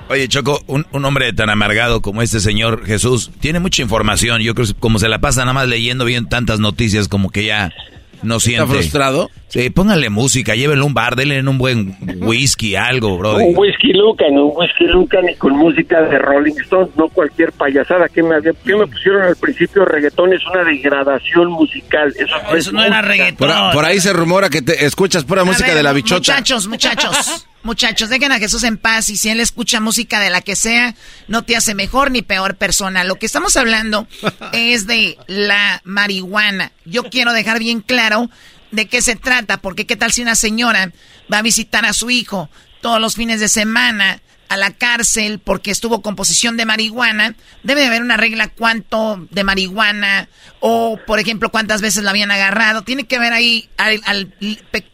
Oye, 0.07 0.27
Choco, 0.27 0.61
un, 0.67 0.85
un, 0.91 1.03
hombre 1.03 1.33
tan 1.33 1.49
amargado 1.49 2.01
como 2.01 2.21
este 2.21 2.39
señor 2.39 2.85
Jesús 2.85 3.31
tiene 3.39 3.59
mucha 3.59 3.81
información. 3.81 4.39
Yo 4.41 4.53
creo 4.53 4.67
que 4.67 4.75
como 4.75 4.99
se 4.99 5.09
la 5.09 5.17
pasa 5.17 5.41
nada 5.41 5.53
más 5.53 5.67
leyendo 5.67 6.05
bien 6.05 6.29
tantas 6.29 6.59
noticias, 6.59 7.07
como 7.07 7.31
que 7.31 7.45
ya 7.45 7.73
no 8.21 8.39
siente. 8.39 8.63
¿Está 8.63 8.73
frustrado? 8.73 9.31
Sí, 9.55 9.69
póngale 9.69 10.09
música, 10.09 10.53
llévenle 10.53 10.83
un 10.83 10.93
bar, 10.93 11.15
denle 11.15 11.39
un 11.39 11.57
buen 11.57 11.95
whisky, 12.17 12.75
algo, 12.75 13.17
bro. 13.17 13.37
Un 13.37 13.57
whisky 13.57 13.93
Lucan, 13.93 14.37
un 14.37 14.51
whisky 14.53 14.83
Lucan 14.83 15.29
y 15.29 15.35
con 15.35 15.53
música 15.53 16.01
de 16.01 16.17
Rolling 16.17 16.59
Stones, 16.63 16.89
no 16.97 17.07
cualquier 17.07 17.53
payasada. 17.53 18.09
que 18.09 18.21
me, 18.21 18.35
qué 18.41 18.75
me 18.75 18.85
pusieron 18.85 19.21
al 19.21 19.37
principio? 19.37 19.85
Reggaetón 19.85 20.33
es 20.33 20.45
una 20.45 20.65
degradación 20.65 21.51
musical. 21.51 22.13
Eso, 22.19 22.35
Eso 22.53 22.73
no 22.73 22.83
era 22.83 23.01
reggaetón. 23.01 23.49
Por, 23.71 23.85
ahí 23.85 24.01
se 24.01 24.11
rumora 24.11 24.49
que 24.49 24.61
te 24.61 24.85
escuchas 24.85 25.23
pura 25.23 25.45
música 25.45 25.73
de 25.73 25.83
la 25.83 25.93
bichota. 25.93 26.33
Muchachos, 26.33 26.67
muchachos. 26.67 27.47
Muchachos, 27.65 28.09
dejen 28.09 28.31
a 28.31 28.37
Jesús 28.37 28.63
en 28.63 28.77
paz 28.77 29.09
y 29.09 29.17
si 29.17 29.29
él 29.29 29.39
escucha 29.39 29.79
música 29.79 30.19
de 30.19 30.29
la 30.29 30.41
que 30.41 30.55
sea, 30.55 30.93
no 31.27 31.41
te 31.41 31.55
hace 31.55 31.73
mejor 31.73 32.11
ni 32.11 32.21
peor 32.21 32.57
persona. 32.57 33.03
Lo 33.03 33.15
que 33.15 33.25
estamos 33.25 33.57
hablando 33.57 34.05
es 34.53 34.85
de 34.85 35.17
la 35.25 35.81
marihuana. 35.83 36.73
Yo 36.85 37.05
quiero 37.05 37.33
dejar 37.33 37.57
bien 37.57 37.81
claro 37.81 38.29
de 38.71 38.87
qué 38.87 39.01
se 39.01 39.15
trata, 39.15 39.57
porque 39.57 39.85
qué 39.85 39.95
tal 39.95 40.11
si 40.11 40.21
una 40.21 40.35
señora 40.35 40.91
va 41.31 41.39
a 41.39 41.43
visitar 41.43 41.85
a 41.85 41.93
su 41.93 42.09
hijo 42.09 42.49
todos 42.81 42.99
los 42.99 43.15
fines 43.15 43.39
de 43.39 43.47
semana 43.47 44.21
a 44.49 44.57
la 44.57 44.71
cárcel 44.71 45.39
porque 45.43 45.71
estuvo 45.71 46.01
con 46.01 46.15
posesión 46.15 46.57
de 46.57 46.65
marihuana, 46.65 47.35
debe 47.63 47.81
de 47.81 47.87
haber 47.87 48.01
una 48.01 48.17
regla 48.17 48.49
cuánto 48.55 49.25
de 49.31 49.43
marihuana 49.43 50.29
o, 50.59 50.99
por 51.05 51.19
ejemplo, 51.19 51.49
cuántas 51.49 51.81
veces 51.81 52.03
la 52.03 52.11
habían 52.11 52.31
agarrado. 52.31 52.83
Tiene 52.83 53.05
que 53.05 53.15
haber 53.15 53.33
ahí 53.33 53.69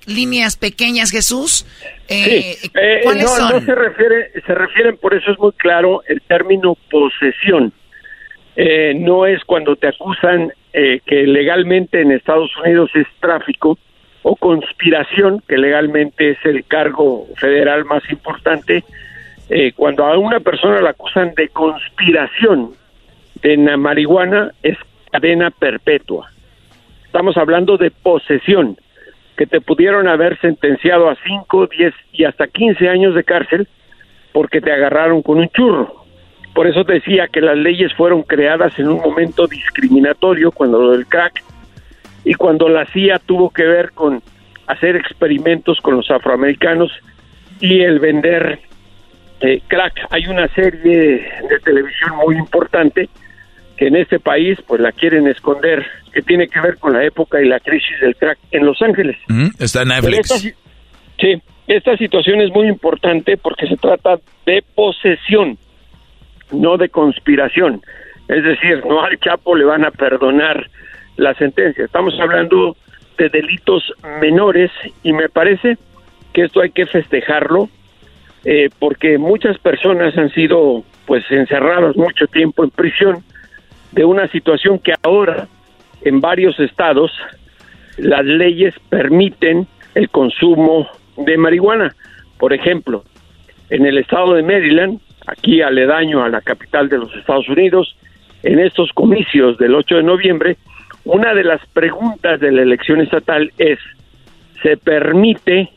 líneas 0.05 0.55
pequeñas, 0.55 1.11
Jesús. 1.11 1.65
Eh, 2.07 2.57
eh, 2.63 3.01
¿Cuáles 3.03 3.23
no, 3.23 3.29
son? 3.29 3.51
No 3.51 3.65
se 3.65 3.75
refiere, 3.75 4.31
se 4.45 4.53
refieren, 4.53 4.97
por 4.97 5.13
eso 5.13 5.31
es 5.31 5.39
muy 5.39 5.51
claro 5.53 6.01
el 6.07 6.21
término 6.21 6.75
posesión. 6.89 7.73
Eh, 8.55 8.93
no 8.95 9.25
es 9.25 9.43
cuando 9.45 9.75
te 9.75 9.87
acusan 9.87 10.51
que 10.73 11.27
legalmente 11.27 11.99
en 11.99 12.13
Estados 12.13 12.49
Unidos 12.63 12.91
es 12.95 13.05
tráfico 13.19 13.77
o 14.23 14.35
conspiración, 14.35 15.41
que 15.47 15.57
legalmente 15.57 16.31
es 16.31 16.37
el 16.45 16.65
cargo 16.65 17.27
federal 17.35 17.85
más 17.85 18.03
importante, 18.11 18.83
eh, 19.49 19.73
cuando 19.75 20.05
a 20.05 20.17
una 20.17 20.39
persona 20.39 20.81
la 20.81 20.91
acusan 20.91 21.33
de 21.35 21.49
conspiración 21.49 22.71
en 23.41 23.65
la 23.65 23.77
marihuana 23.77 24.51
es 24.61 24.77
cadena 25.11 25.49
perpetua. 25.51 26.29
Estamos 27.05 27.35
hablando 27.35 27.77
de 27.77 27.91
posesión, 27.91 28.77
que 29.35 29.47
te 29.47 29.59
pudieron 29.59 30.07
haber 30.07 30.39
sentenciado 30.39 31.09
a 31.09 31.17
5, 31.25 31.67
10 31.67 31.93
y 32.13 32.25
hasta 32.25 32.47
15 32.47 32.87
años 32.87 33.15
de 33.15 33.23
cárcel 33.23 33.67
porque 34.31 34.61
te 34.61 34.71
agarraron 34.71 35.21
con 35.21 35.39
un 35.39 35.49
churro. 35.49 36.00
Por 36.53 36.67
eso 36.67 36.83
decía 36.83 37.27
que 37.27 37.41
las 37.41 37.57
leyes 37.57 37.93
fueron 37.93 38.23
creadas 38.23 38.77
en 38.77 38.89
un 38.89 38.99
momento 38.99 39.47
discriminatorio 39.47 40.51
cuando 40.51 40.81
lo 40.81 40.91
del 40.91 41.07
crack 41.07 41.43
y 42.25 42.33
cuando 42.33 42.67
la 42.67 42.85
CIA 42.87 43.19
tuvo 43.19 43.49
que 43.49 43.63
ver 43.63 43.91
con 43.91 44.21
hacer 44.67 44.95
experimentos 44.95 45.79
con 45.81 45.95
los 45.95 46.11
afroamericanos 46.11 46.91
y 47.59 47.81
el 47.81 47.99
vender 47.99 48.59
eh, 49.41 49.61
crack. 49.67 50.07
Hay 50.09 50.27
una 50.27 50.47
serie 50.49 51.25
de 51.49 51.59
televisión 51.63 52.17
muy 52.23 52.35
importante 52.35 53.09
que 53.81 53.87
en 53.87 53.95
este 53.95 54.19
país 54.19 54.59
pues 54.67 54.79
la 54.79 54.91
quieren 54.91 55.27
esconder, 55.27 55.83
que 56.13 56.21
tiene 56.21 56.47
que 56.47 56.59
ver 56.59 56.77
con 56.77 56.93
la 56.93 57.03
época 57.03 57.41
y 57.41 57.47
la 57.47 57.59
crisis 57.59 57.99
del 57.99 58.15
crack 58.15 58.37
en 58.51 58.65
Los 58.65 58.79
Ángeles. 58.81 59.17
está 59.57 59.81
en 59.81 59.87
Netflix. 59.87 60.53
sí, 61.19 61.41
esta 61.67 61.97
situación 61.97 62.41
es 62.41 62.51
muy 62.51 62.67
importante 62.67 63.37
porque 63.37 63.65
se 63.65 63.77
trata 63.77 64.19
de 64.45 64.63
posesión, 64.75 65.57
no 66.51 66.77
de 66.77 66.89
conspiración. 66.89 67.81
Es 68.27 68.43
decir, 68.43 68.83
no 68.85 69.03
al 69.03 69.19
Chapo 69.19 69.55
le 69.55 69.65
van 69.65 69.85
a 69.85 69.91
perdonar 69.91 70.69
la 71.17 71.33
sentencia. 71.35 71.85
Estamos 71.85 72.17
hablando 72.19 72.75
de 73.17 73.29
delitos 73.29 73.93
menores 74.21 74.71
y 75.03 75.13
me 75.13 75.29
parece 75.29 75.77
que 76.33 76.43
esto 76.43 76.61
hay 76.61 76.71
que 76.71 76.85
festejarlo 76.85 77.69
eh, 78.45 78.69
porque 78.79 79.17
muchas 79.17 79.57
personas 79.59 80.17
han 80.17 80.31
sido 80.31 80.83
pues 81.05 81.23
encerradas 81.29 81.95
mucho 81.95 82.25
tiempo 82.27 82.63
en 82.63 82.71
prisión 82.71 83.23
de 83.91 84.05
una 84.05 84.27
situación 84.29 84.79
que 84.79 84.93
ahora 85.03 85.47
en 86.01 86.21
varios 86.21 86.59
estados 86.59 87.11
las 87.97 88.25
leyes 88.25 88.73
permiten 88.89 89.67
el 89.93 90.09
consumo 90.09 90.87
de 91.17 91.37
marihuana. 91.37 91.93
Por 92.39 92.53
ejemplo, 92.53 93.03
en 93.69 93.85
el 93.85 93.97
estado 93.97 94.33
de 94.33 94.43
Maryland, 94.43 94.99
aquí 95.31 95.61
aledaño 95.61 96.23
a 96.23 96.29
la 96.29 96.41
capital 96.41 96.89
de 96.89 96.97
los 96.97 97.15
Estados 97.15 97.47
Unidos, 97.47 97.95
en 98.43 98.59
estos 98.59 98.91
comicios 98.91 99.57
del 99.57 99.75
8 99.75 99.97
de 99.97 100.03
noviembre, 100.03 100.57
una 101.05 101.33
de 101.33 101.43
las 101.43 101.65
preguntas 101.67 102.39
de 102.39 102.51
la 102.51 102.61
elección 102.61 102.99
estatal 103.01 103.51
es, 103.57 103.79
¿se 104.61 104.77
permite 104.77 105.69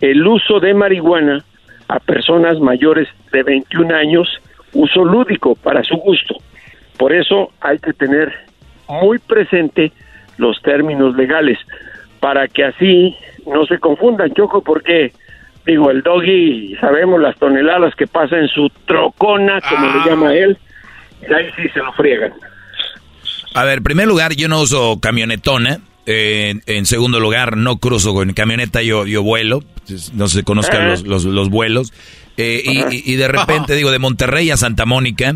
el 0.00 0.26
uso 0.26 0.60
de 0.60 0.74
marihuana 0.74 1.44
a 1.88 1.98
personas 1.98 2.60
mayores 2.60 3.08
de 3.32 3.42
21 3.42 3.94
años, 3.94 4.28
uso 4.72 5.04
lúdico 5.04 5.56
para 5.56 5.82
su 5.82 5.96
gusto? 5.96 6.36
Por 6.96 7.12
eso 7.12 7.50
hay 7.60 7.78
que 7.78 7.92
tener 7.92 8.32
muy 8.88 9.18
presente 9.18 9.92
los 10.38 10.62
términos 10.62 11.16
legales 11.16 11.58
para 12.20 12.46
que 12.48 12.64
así 12.64 13.16
no 13.46 13.66
se 13.66 13.78
confundan, 13.78 14.32
Choco, 14.34 14.62
porque 14.62 15.12
digo, 15.70 15.90
el 15.90 16.02
doggy, 16.02 16.76
sabemos 16.80 17.20
las 17.20 17.36
toneladas 17.38 17.94
que 17.94 18.06
pasa 18.06 18.36
en 18.36 18.48
su 18.48 18.70
trocona, 18.86 19.60
como 19.60 19.86
le 19.86 20.10
llama 20.10 20.28
ah. 20.28 20.34
él, 20.34 20.58
ahí 21.34 21.46
sí 21.56 21.68
se 21.72 21.78
lo 21.80 21.92
friegan. 21.92 22.32
A 23.54 23.64
ver, 23.64 23.78
en 23.78 23.84
primer 23.84 24.06
lugar, 24.06 24.34
yo 24.34 24.48
no 24.48 24.60
uso 24.60 24.98
camionetona. 25.00 25.80
en 26.06 26.86
segundo 26.86 27.20
lugar, 27.20 27.56
no 27.56 27.76
cruzo 27.78 28.14
con 28.14 28.32
camioneta, 28.32 28.82
yo, 28.82 29.06
yo 29.06 29.22
vuelo. 29.22 29.62
No 30.14 30.28
se 30.28 30.44
conozcan 30.44 30.88
los, 31.04 31.24
los, 31.24 31.50
vuelos. 31.50 31.92
Eh, 32.36 32.62
y, 32.90 33.16
de 33.16 33.28
repente, 33.28 33.74
digo, 33.74 33.90
de 33.90 33.98
Monterrey 33.98 34.50
a 34.50 34.56
Santa 34.56 34.86
Mónica, 34.86 35.34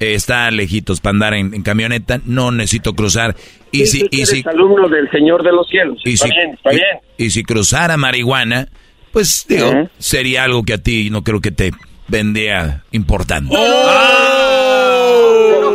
eh, 0.00 0.14
está 0.14 0.50
lejitos 0.50 1.00
para 1.00 1.12
andar 1.12 1.34
en, 1.34 1.62
camioneta. 1.62 2.20
No 2.24 2.50
necesito 2.50 2.94
cruzar. 2.94 3.36
Y 3.70 3.86
si, 3.86 4.06
y 4.10 4.26
si, 4.26 4.42
alumno 4.46 4.88
del 4.88 5.08
Señor 5.10 5.44
de 5.44 5.52
los 5.52 5.68
Cielos. 5.68 6.00
Y 6.04 6.14
está 6.14 6.26
bien, 6.26 6.50
está 6.54 6.70
bien. 6.70 6.82
Y, 7.16 7.30
si 7.30 7.44
cruzara 7.44 7.96
marihuana, 7.96 8.68
pues 9.12 9.46
digo, 9.48 9.88
sería 9.98 10.44
algo 10.44 10.62
que 10.64 10.74
a 10.74 10.78
ti 10.78 11.10
no 11.10 11.22
creo 11.22 11.40
que 11.40 11.50
te 11.50 11.70
vendía 12.08 12.82
importante. 12.92 13.54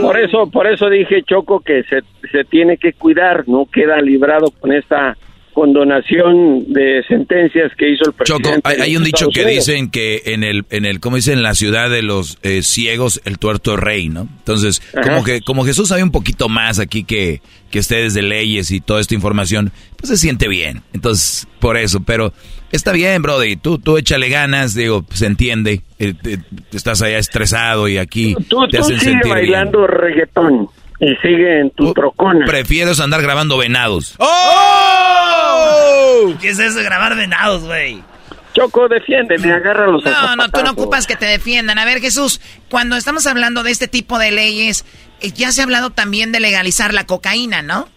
Por 0.01 0.19
eso, 0.19 0.49
por 0.49 0.67
eso 0.67 0.89
dije 0.89 1.23
Choco 1.23 1.59
que 1.59 1.83
se, 1.83 2.01
se 2.31 2.43
tiene 2.45 2.77
que 2.77 2.93
cuidar, 2.93 3.47
no 3.47 3.65
queda 3.65 4.01
librado 4.01 4.51
con 4.51 4.71
esta 4.71 5.17
condonación 5.57 6.71
de 6.71 7.01
sentencias 7.07 7.71
que 7.75 7.89
hizo 7.89 8.05
el 8.05 8.13
presidente. 8.13 8.47
Choco, 8.47 8.61
hay, 8.63 8.95
un 8.95 9.03
dicho 9.03 9.29
que 9.33 9.43
dicen 9.43 9.89
que 9.89 10.21
en 10.27 10.43
el, 10.43 10.65
en 10.69 10.85
el, 10.85 10.99
como 10.99 11.15
dicen, 11.15 11.39
en 11.39 11.41
la 11.41 11.55
ciudad 11.55 11.89
de 11.89 12.03
los 12.03 12.37
eh, 12.43 12.61
ciegos, 12.61 13.23
el 13.25 13.39
tuerto 13.39 13.75
rey, 13.75 14.07
¿no? 14.07 14.27
Entonces, 14.37 14.83
como 15.01 15.23
que, 15.23 15.41
como 15.41 15.65
Jesús 15.65 15.89
sabe 15.89 16.03
un 16.03 16.11
poquito 16.11 16.47
más 16.47 16.77
aquí 16.77 17.03
que, 17.03 17.41
que 17.71 17.79
ustedes 17.79 18.13
de 18.13 18.21
leyes 18.21 18.69
y 18.69 18.81
toda 18.81 19.01
esta 19.01 19.15
información, 19.15 19.71
pues 19.95 20.09
se 20.09 20.17
siente 20.17 20.47
bien. 20.47 20.83
Entonces, 20.93 21.47
por 21.59 21.75
eso, 21.75 22.03
pero 22.05 22.33
está 22.71 22.91
bien, 22.91 23.23
Brody, 23.23 23.55
tú, 23.55 23.79
tú 23.79 23.97
échale 23.97 24.29
ganas, 24.29 24.75
digo, 24.75 25.05
se 25.11 25.25
entiende, 25.25 25.81
eh, 25.97 26.13
estás 26.71 27.01
allá 27.01 27.17
estresado 27.17 27.87
y 27.87 27.97
aquí 27.97 28.35
te 28.69 28.77
hacen 28.77 28.99
sentir 28.99 29.31
bailando 29.31 29.87
reggaetón 29.87 30.69
y 30.99 31.15
sigue 31.17 31.59
en 31.59 31.69
tu 31.71 31.93
trocona. 31.93 32.45
Prefieres 32.45 32.99
andar 32.99 33.21
grabando 33.21 33.57
venados. 33.57 34.15
¡Oh! 34.19 35.77
¿Qué 36.41 36.49
es 36.49 36.59
eso 36.59 36.79
de 36.79 36.83
grabar 36.83 37.15
venados, 37.15 37.63
güey? 37.63 38.03
Choco, 38.53 38.87
defiéndeme, 38.87 39.51
agárralos 39.51 40.03
No, 40.03 40.35
no, 40.35 40.49
tú 40.49 40.63
no 40.63 40.71
ocupas 40.71 41.05
que 41.05 41.15
te 41.15 41.27
defiendan. 41.27 41.77
A 41.77 41.85
ver, 41.85 41.99
Jesús, 41.99 42.41
cuando 42.71 42.95
estamos 42.95 43.27
hablando 43.27 43.61
de 43.61 43.69
este 43.69 43.87
tipo 43.87 44.17
de 44.17 44.31
leyes, 44.31 44.83
eh, 45.21 45.29
ya 45.31 45.51
se 45.51 45.61
ha 45.61 45.65
hablado 45.65 45.91
también 45.91 46.31
de 46.31 46.39
legalizar 46.39 46.91
la 46.93 47.05
cocaína, 47.05 47.61
¿no? 47.61 47.87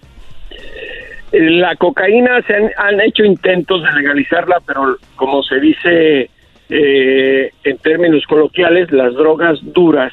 La 1.33 1.77
cocaína 1.77 2.43
se 2.43 2.55
han, 2.55 3.01
hecho 3.01 3.25
intentos 3.25 3.83
de 3.83 3.93
legalizarla, 3.93 4.59
pero 4.67 4.99
como 5.17 5.43
se 5.45 5.61
dice 5.61 6.29
eh, 6.69 7.53
en 7.65 7.79
términos 7.79 8.25
coloquiales, 8.29 8.91
las 8.91 9.15
drogas 9.15 9.59
duras 9.63 10.13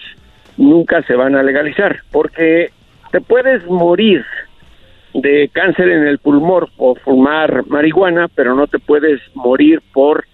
nunca 0.57 1.01
se 1.03 1.15
van 1.15 1.35
a 1.35 1.43
legalizar, 1.43 2.01
porque 2.11 2.71
te 3.11 3.21
puedes 3.21 3.65
morir 3.67 4.25
de 5.13 5.49
cáncer 5.51 5.89
en 5.89 6.07
el 6.07 6.19
pulmón 6.19 6.67
por 6.75 6.99
fumar 6.99 7.65
marihuana, 7.67 8.27
pero 8.33 8.55
no 8.55 8.67
te 8.67 8.79
puedes 8.79 9.19
morir 9.33 9.81
por 9.93 10.25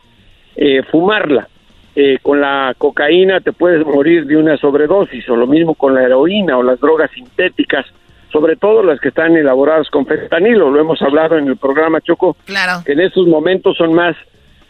eh, 0.56 0.84
fumarla. 0.92 1.48
Eh, 1.96 2.18
con 2.24 2.42
la 2.42 2.74
cocaína 2.76 3.40
te 3.40 3.54
puedes 3.54 3.86
morir 3.86 4.26
de 4.26 4.36
una 4.36 4.58
sobredosis, 4.58 5.30
o 5.30 5.36
lo 5.36 5.46
mismo 5.46 5.76
con 5.76 5.94
la 5.94 6.04
heroína 6.04 6.58
o 6.58 6.64
las 6.64 6.80
drogas 6.80 7.12
sintéticas, 7.12 7.86
sobre 8.32 8.56
todo 8.56 8.82
las 8.82 9.00
que 9.00 9.10
están 9.10 9.38
elaboradas 9.38 9.90
con 9.92 10.08
fentanilo. 10.08 10.72
Lo 10.72 10.82
hemos 10.82 11.02
hablado 11.04 11.38
en 11.38 11.48
el 11.48 11.58
programa 11.58 12.02
Choco, 12.02 12.36
claro. 12.46 12.84
que 12.84 12.94
en 12.94 13.02
estos 13.02 13.28
momentos 13.28 13.78
son 13.78 13.94
más 13.94 14.16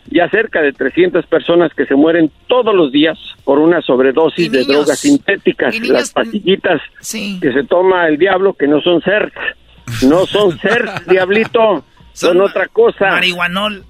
ya 0.09 0.29
cerca 0.29 0.61
de 0.61 0.73
300 0.73 1.25
personas 1.27 1.73
que 1.73 1.85
se 1.85 1.95
mueren 1.95 2.31
todos 2.47 2.73
los 2.73 2.91
días 2.91 3.17
por 3.43 3.59
una 3.59 3.81
sobredosis 3.81 4.51
de 4.51 4.63
drogas 4.63 4.99
sintéticas, 4.99 5.79
las 5.87 6.11
pastillitas 6.11 6.81
que 7.11 7.53
se 7.53 7.63
toma 7.63 8.07
el 8.07 8.17
diablo, 8.17 8.53
que 8.53 8.67
no 8.67 8.81
son 8.81 9.01
CERT, 9.01 9.33
no 10.03 10.25
son 10.25 10.57
CERT, 10.59 11.05
diablito, 11.07 11.83
son, 12.13 12.41
otra 12.41 12.67
cosa. 12.67 13.09
Marihuanol. 13.09 13.83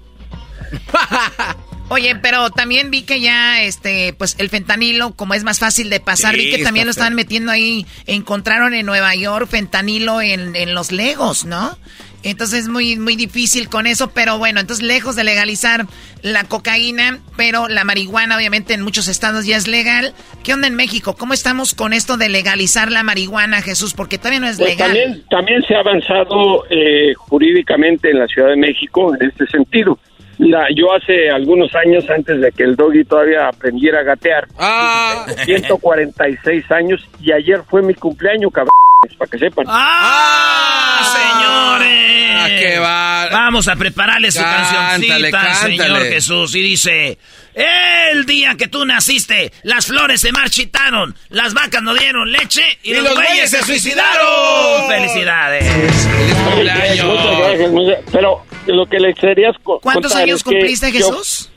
Oye, 1.88 2.16
pero 2.16 2.50
también 2.50 2.90
vi 2.90 3.02
que 3.02 3.20
ya, 3.20 3.62
este, 3.62 4.14
pues 4.16 4.36
el 4.38 4.48
fentanilo, 4.48 5.14
como 5.14 5.34
es 5.34 5.44
más 5.44 5.58
fácil 5.58 5.90
de 5.90 6.00
pasar, 6.00 6.34
vi 6.36 6.50
que 6.50 6.64
también 6.64 6.86
lo 6.86 6.90
están 6.90 7.14
metiendo 7.14 7.52
ahí. 7.52 7.86
Encontraron 8.06 8.72
en 8.74 8.86
Nueva 8.86 9.14
York 9.14 9.48
fentanilo 9.48 10.22
en, 10.22 10.56
en 10.56 10.74
los 10.74 10.92
legos, 10.92 11.44
¿no? 11.44 11.76
Entonces 12.24 12.60
es 12.60 12.68
muy, 12.68 12.96
muy 12.96 13.16
difícil 13.16 13.68
con 13.68 13.86
eso, 13.86 14.10
pero 14.14 14.38
bueno, 14.38 14.58
entonces 14.58 14.84
lejos 14.84 15.14
de 15.14 15.24
legalizar 15.24 15.84
la 16.22 16.44
cocaína, 16.44 17.18
pero 17.36 17.68
la 17.68 17.84
marihuana 17.84 18.36
obviamente 18.36 18.72
en 18.72 18.80
muchos 18.80 19.08
estados 19.08 19.44
ya 19.44 19.58
es 19.58 19.68
legal. 19.68 20.14
¿Qué 20.42 20.54
onda 20.54 20.66
en 20.66 20.74
México? 20.74 21.16
¿Cómo 21.18 21.34
estamos 21.34 21.74
con 21.74 21.92
esto 21.92 22.16
de 22.16 22.30
legalizar 22.30 22.90
la 22.90 23.02
marihuana, 23.02 23.60
Jesús? 23.60 23.92
Porque 23.92 24.16
todavía 24.16 24.40
no 24.40 24.48
es 24.48 24.56
pues 24.56 24.70
legal. 24.70 24.88
También, 24.88 25.24
también 25.28 25.62
se 25.68 25.74
ha 25.74 25.80
avanzado 25.80 26.64
eh, 26.70 27.12
jurídicamente 27.14 28.10
en 28.10 28.20
la 28.20 28.26
Ciudad 28.26 28.48
de 28.48 28.56
México 28.56 29.14
en 29.14 29.28
este 29.28 29.46
sentido. 29.46 29.98
Yo 30.38 30.92
hace 30.92 31.30
algunos 31.30 31.74
años, 31.74 32.04
antes 32.10 32.40
de 32.40 32.50
que 32.52 32.64
el 32.64 32.76
doggy 32.76 33.04
todavía 33.04 33.48
aprendiera 33.48 34.00
a 34.00 34.02
gatear, 34.02 34.46
ah. 34.58 35.26
146 35.44 36.70
años, 36.72 37.08
y 37.20 37.32
ayer 37.32 37.62
fue 37.68 37.82
mi 37.82 37.94
cumpleaños, 37.94 38.52
cabrón 38.52 38.70
para 39.18 39.30
que 39.30 39.38
sepan. 39.38 39.66
¡Ah, 39.68 41.00
ah 41.00 41.78
señores! 41.78 42.34
Ah, 42.36 42.46
qué 42.48 42.78
va. 42.78 43.28
Vamos 43.30 43.68
a 43.68 43.76
prepararle 43.76 44.30
su 44.30 44.40
cancioncita, 44.40 45.54
Señor 45.54 46.02
Jesús. 46.04 46.54
Y 46.54 46.62
dice, 46.62 47.18
el 47.54 48.24
día 48.26 48.54
que 48.56 48.68
tú 48.68 48.84
naciste, 48.84 49.52
las 49.62 49.86
flores 49.86 50.20
se 50.20 50.32
marchitaron, 50.32 51.14
las 51.30 51.54
vacas 51.54 51.82
no 51.82 51.94
dieron 51.94 52.30
leche 52.32 52.62
y, 52.82 52.94
los, 52.94 53.14
güeyes 53.14 53.50
se 53.50 53.62
suicidaron. 53.62 54.88
¡Felicidades! 54.88 55.64
¡Feliz 55.70 56.34
cumpleaños! 56.44 57.98
Pero 58.12 58.44
lo 58.66 58.86
que 58.86 58.98
le 58.98 59.14
querías 59.14 59.56
¿Cuántos 59.62 60.14
años 60.14 60.42
cumpliste, 60.42 60.90
Jesús? 60.90 61.50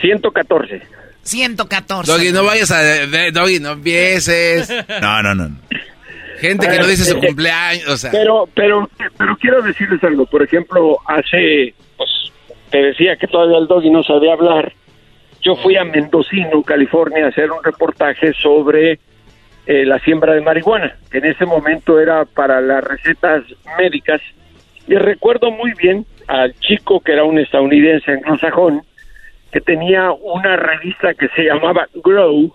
114. 0.00 0.82
114. 1.22 2.12
Doggy, 2.12 2.32
no 2.32 2.44
vayas 2.44 2.70
a... 2.70 2.82
Doggy, 3.32 3.60
no 3.60 3.72
empieces. 3.72 4.72
No, 5.00 5.22
no, 5.22 5.34
no. 5.34 5.56
Gente 6.40 6.68
que 6.68 6.78
no 6.78 6.86
dice 6.86 7.04
su 7.04 7.18
cumpleaños, 7.18 7.86
o 7.86 7.96
sea. 7.98 8.10
Pero, 8.10 8.48
pero, 8.54 8.88
pero 9.18 9.36
quiero 9.36 9.60
decirles 9.60 10.02
algo. 10.02 10.24
Por 10.24 10.42
ejemplo, 10.42 10.98
hace, 11.06 11.74
pues, 11.98 12.10
te 12.70 12.78
decía 12.78 13.16
que 13.16 13.26
todavía 13.26 13.58
el 13.58 13.66
doggy 13.66 13.90
no 13.90 14.02
sabía 14.02 14.32
hablar. 14.32 14.72
Yo 15.42 15.54
fui 15.56 15.76
a 15.76 15.84
Mendocino, 15.84 16.62
California, 16.62 17.26
a 17.26 17.28
hacer 17.28 17.50
un 17.50 17.62
reportaje 17.62 18.32
sobre 18.32 18.98
eh, 19.66 19.84
la 19.84 19.98
siembra 19.98 20.34
de 20.34 20.40
marihuana. 20.40 20.96
En 21.12 21.26
ese 21.26 21.44
momento 21.44 22.00
era 22.00 22.24
para 22.24 22.60
las 22.62 22.82
recetas 22.84 23.42
médicas 23.78 24.22
Y 24.90 24.96
recuerdo 24.96 25.52
muy 25.52 25.72
bien 25.74 26.04
al 26.26 26.52
chico 26.58 26.98
que 26.98 27.12
era 27.12 27.22
un 27.22 27.38
estadounidense 27.38 28.10
anglosajón, 28.10 28.82
que 29.52 29.60
tenía 29.60 30.10
una 30.10 30.56
revista 30.56 31.14
que 31.14 31.28
se 31.28 31.44
llamaba 31.44 31.86
Grow, 31.94 32.52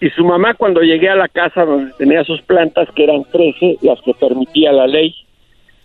y 0.00 0.08
su 0.08 0.24
mamá 0.24 0.54
cuando 0.54 0.80
llegué 0.80 1.10
a 1.10 1.16
la 1.16 1.28
casa 1.28 1.66
donde 1.66 1.92
tenía 1.98 2.24
sus 2.24 2.40
plantas, 2.40 2.88
que 2.96 3.04
eran 3.04 3.24
13, 3.30 3.76
las 3.82 4.00
que 4.00 4.14
permitía 4.14 4.72
la 4.72 4.86
ley, 4.86 5.14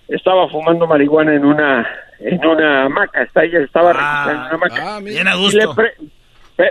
estaba 0.07 0.47
fumando 0.47 0.87
marihuana 0.87 1.35
en 1.35 1.43
una 1.43 1.85
en 2.21 2.45
una 2.45 2.85
hamaca, 2.85 3.23
está 3.23 3.43
ella 3.43 3.59
estaba 3.59 3.91
ah, 3.95 4.27
en 4.29 4.37
una 4.37 4.49
hamaca. 4.51 4.95
Ah, 4.95 4.99
bien 5.01 5.27
a 5.27 5.35
gusto. 5.35 5.75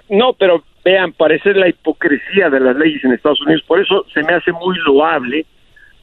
no, 0.08 0.32
pero 0.32 0.64
vean, 0.82 1.12
parece 1.12 1.52
la 1.52 1.68
hipocresía 1.68 2.48
de 2.48 2.60
las 2.60 2.74
leyes 2.74 3.04
en 3.04 3.12
Estados 3.12 3.42
Unidos, 3.42 3.62
por 3.66 3.82
eso 3.82 4.06
se 4.14 4.22
me 4.22 4.32
hace 4.32 4.50
muy 4.50 4.78
loable 4.86 5.44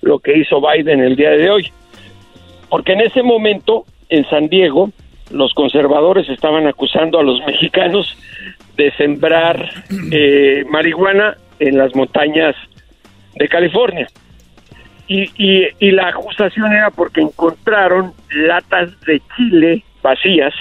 lo 0.02 0.20
que 0.20 0.38
hizo 0.38 0.62
Biden 0.62 1.00
el 1.00 1.16
día 1.16 1.32
de 1.32 1.50
hoy. 1.50 1.72
Porque 2.76 2.92
en 2.92 3.00
ese 3.00 3.24
momento, 3.24 3.86
en 4.10 4.30
San 4.30 4.50
Diego, 4.50 4.92
los 5.32 5.54
conservadores 5.54 6.28
estaban 6.28 6.68
acusando 6.68 7.18
a 7.18 7.24
los 7.24 7.40
mexicanos 7.46 8.18
de 8.76 8.92
sembrar 8.98 9.70
eh, 10.12 10.66
marihuana 10.70 11.38
en 11.60 11.78
las 11.78 11.96
montañas 11.96 12.54
de 13.36 13.48
California. 13.48 14.08
Y, 15.08 15.32
y, 15.80 15.92
la 15.92 16.10
acusación 16.10 16.74
era 16.74 16.92
porque 16.92 17.22
encontraron 17.22 18.12
latas 18.32 19.00
de 19.06 19.22
chile 19.38 19.82
vacías 20.04 20.54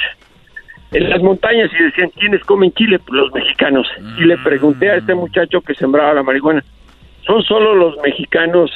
en 0.93 1.11
las 1.11 1.21
montañas 1.21 1.69
y 1.77 1.83
decían, 1.83 2.13
¿quiénes 2.17 2.45
comen 2.45 2.73
chile? 2.75 3.01
Pues 3.01 3.23
los 3.23 3.33
mexicanos. 3.33 3.89
Y 4.21 4.25
le 4.25 4.39
pregunté 4.39 4.89
a 4.89 4.99
este 4.99 5.17
muchacho 5.17 5.63
que 5.63 5.75
sembraba 5.75 6.15
la 6.15 6.23
marihuana, 6.23 6.63
¿son 7.27 7.43
solo 7.43 7.75
los 7.75 7.97
mexicanos 8.05 8.71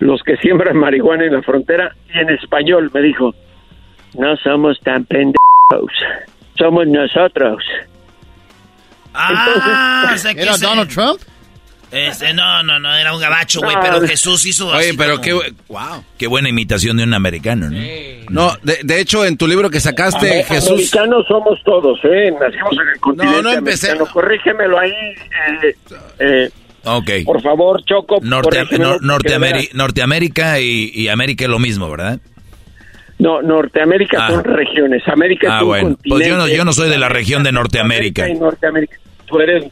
los 0.00 0.22
que 0.22 0.36
siembran 0.36 0.76
marihuana 0.76 1.24
en 1.24 1.34
la 1.34 1.42
frontera? 1.42 1.94
Y 2.14 2.18
en 2.18 2.30
español 2.30 2.90
me 2.92 3.02
dijo, 3.02 3.34
no 4.14 4.36
somos 4.36 4.78
tan 4.80 5.04
pendejos, 5.04 5.92
somos 6.56 6.86
nosotros. 6.86 7.62
Ah, 9.14 10.14
¿Era 10.36 10.56
Donald 10.58 10.90
Trump? 10.90 11.20
Este, 11.90 12.34
no, 12.34 12.62
no, 12.62 12.78
no, 12.78 12.94
era 12.94 13.14
un 13.14 13.20
gabacho, 13.20 13.60
güey, 13.60 13.74
pero 13.80 14.06
Jesús 14.06 14.44
hizo 14.44 14.68
Oye, 14.68 14.92
pero 14.96 15.22
qué, 15.22 15.32
wow. 15.68 16.04
qué 16.18 16.26
buena 16.26 16.50
imitación 16.50 16.98
de 16.98 17.04
un 17.04 17.14
americano, 17.14 17.70
¿no? 17.70 17.78
No, 18.28 18.56
de, 18.62 18.80
de, 18.82 19.00
hecho, 19.00 19.24
en 19.24 19.38
tu 19.38 19.46
libro 19.46 19.70
que 19.70 19.80
sacaste, 19.80 20.44
Jesús... 20.44 20.70
Americanos 20.70 21.24
somos 21.26 21.58
todos, 21.64 21.98
¿eh? 22.04 22.30
Nacimos 22.38 22.72
en 22.72 22.88
el 22.92 23.00
continente 23.00 23.36
No, 23.36 23.42
no 23.42 23.52
empecé. 23.52 23.92
Americano. 23.92 24.12
Corrígemelo 24.12 24.78
ahí, 24.78 24.92
eh, 24.92 25.76
eh, 26.18 26.50
Ok. 26.96 27.10
Por 27.24 27.42
favor, 27.42 27.82
Choco. 27.84 28.18
Norte, 28.22 28.64
nor, 28.78 29.02
Norteamérica, 29.02 29.72
Norteamérica 29.74 30.60
y, 30.60 30.90
y, 30.94 31.08
América 31.08 31.44
es 31.44 31.50
lo 31.50 31.58
mismo, 31.58 31.90
¿verdad? 31.90 32.20
No, 33.18 33.42
Norteamérica 33.42 34.26
ah. 34.26 34.30
son 34.30 34.44
regiones. 34.44 35.02
América 35.08 35.48
ah, 35.50 35.56
es 35.56 35.62
un 35.62 35.68
bueno. 35.68 35.88
continente. 35.88 36.08
Pues 36.08 36.28
yo 36.28 36.36
no, 36.36 36.48
yo 36.48 36.64
no 36.64 36.72
soy 36.72 36.88
de 36.88 36.98
la 36.98 37.08
región 37.08 37.42
de 37.42 37.52
Norteamérica. 37.52 38.28
Y 38.28 38.34
Norteamérica. 38.34 38.96
Tú 39.26 39.40
eres... 39.40 39.64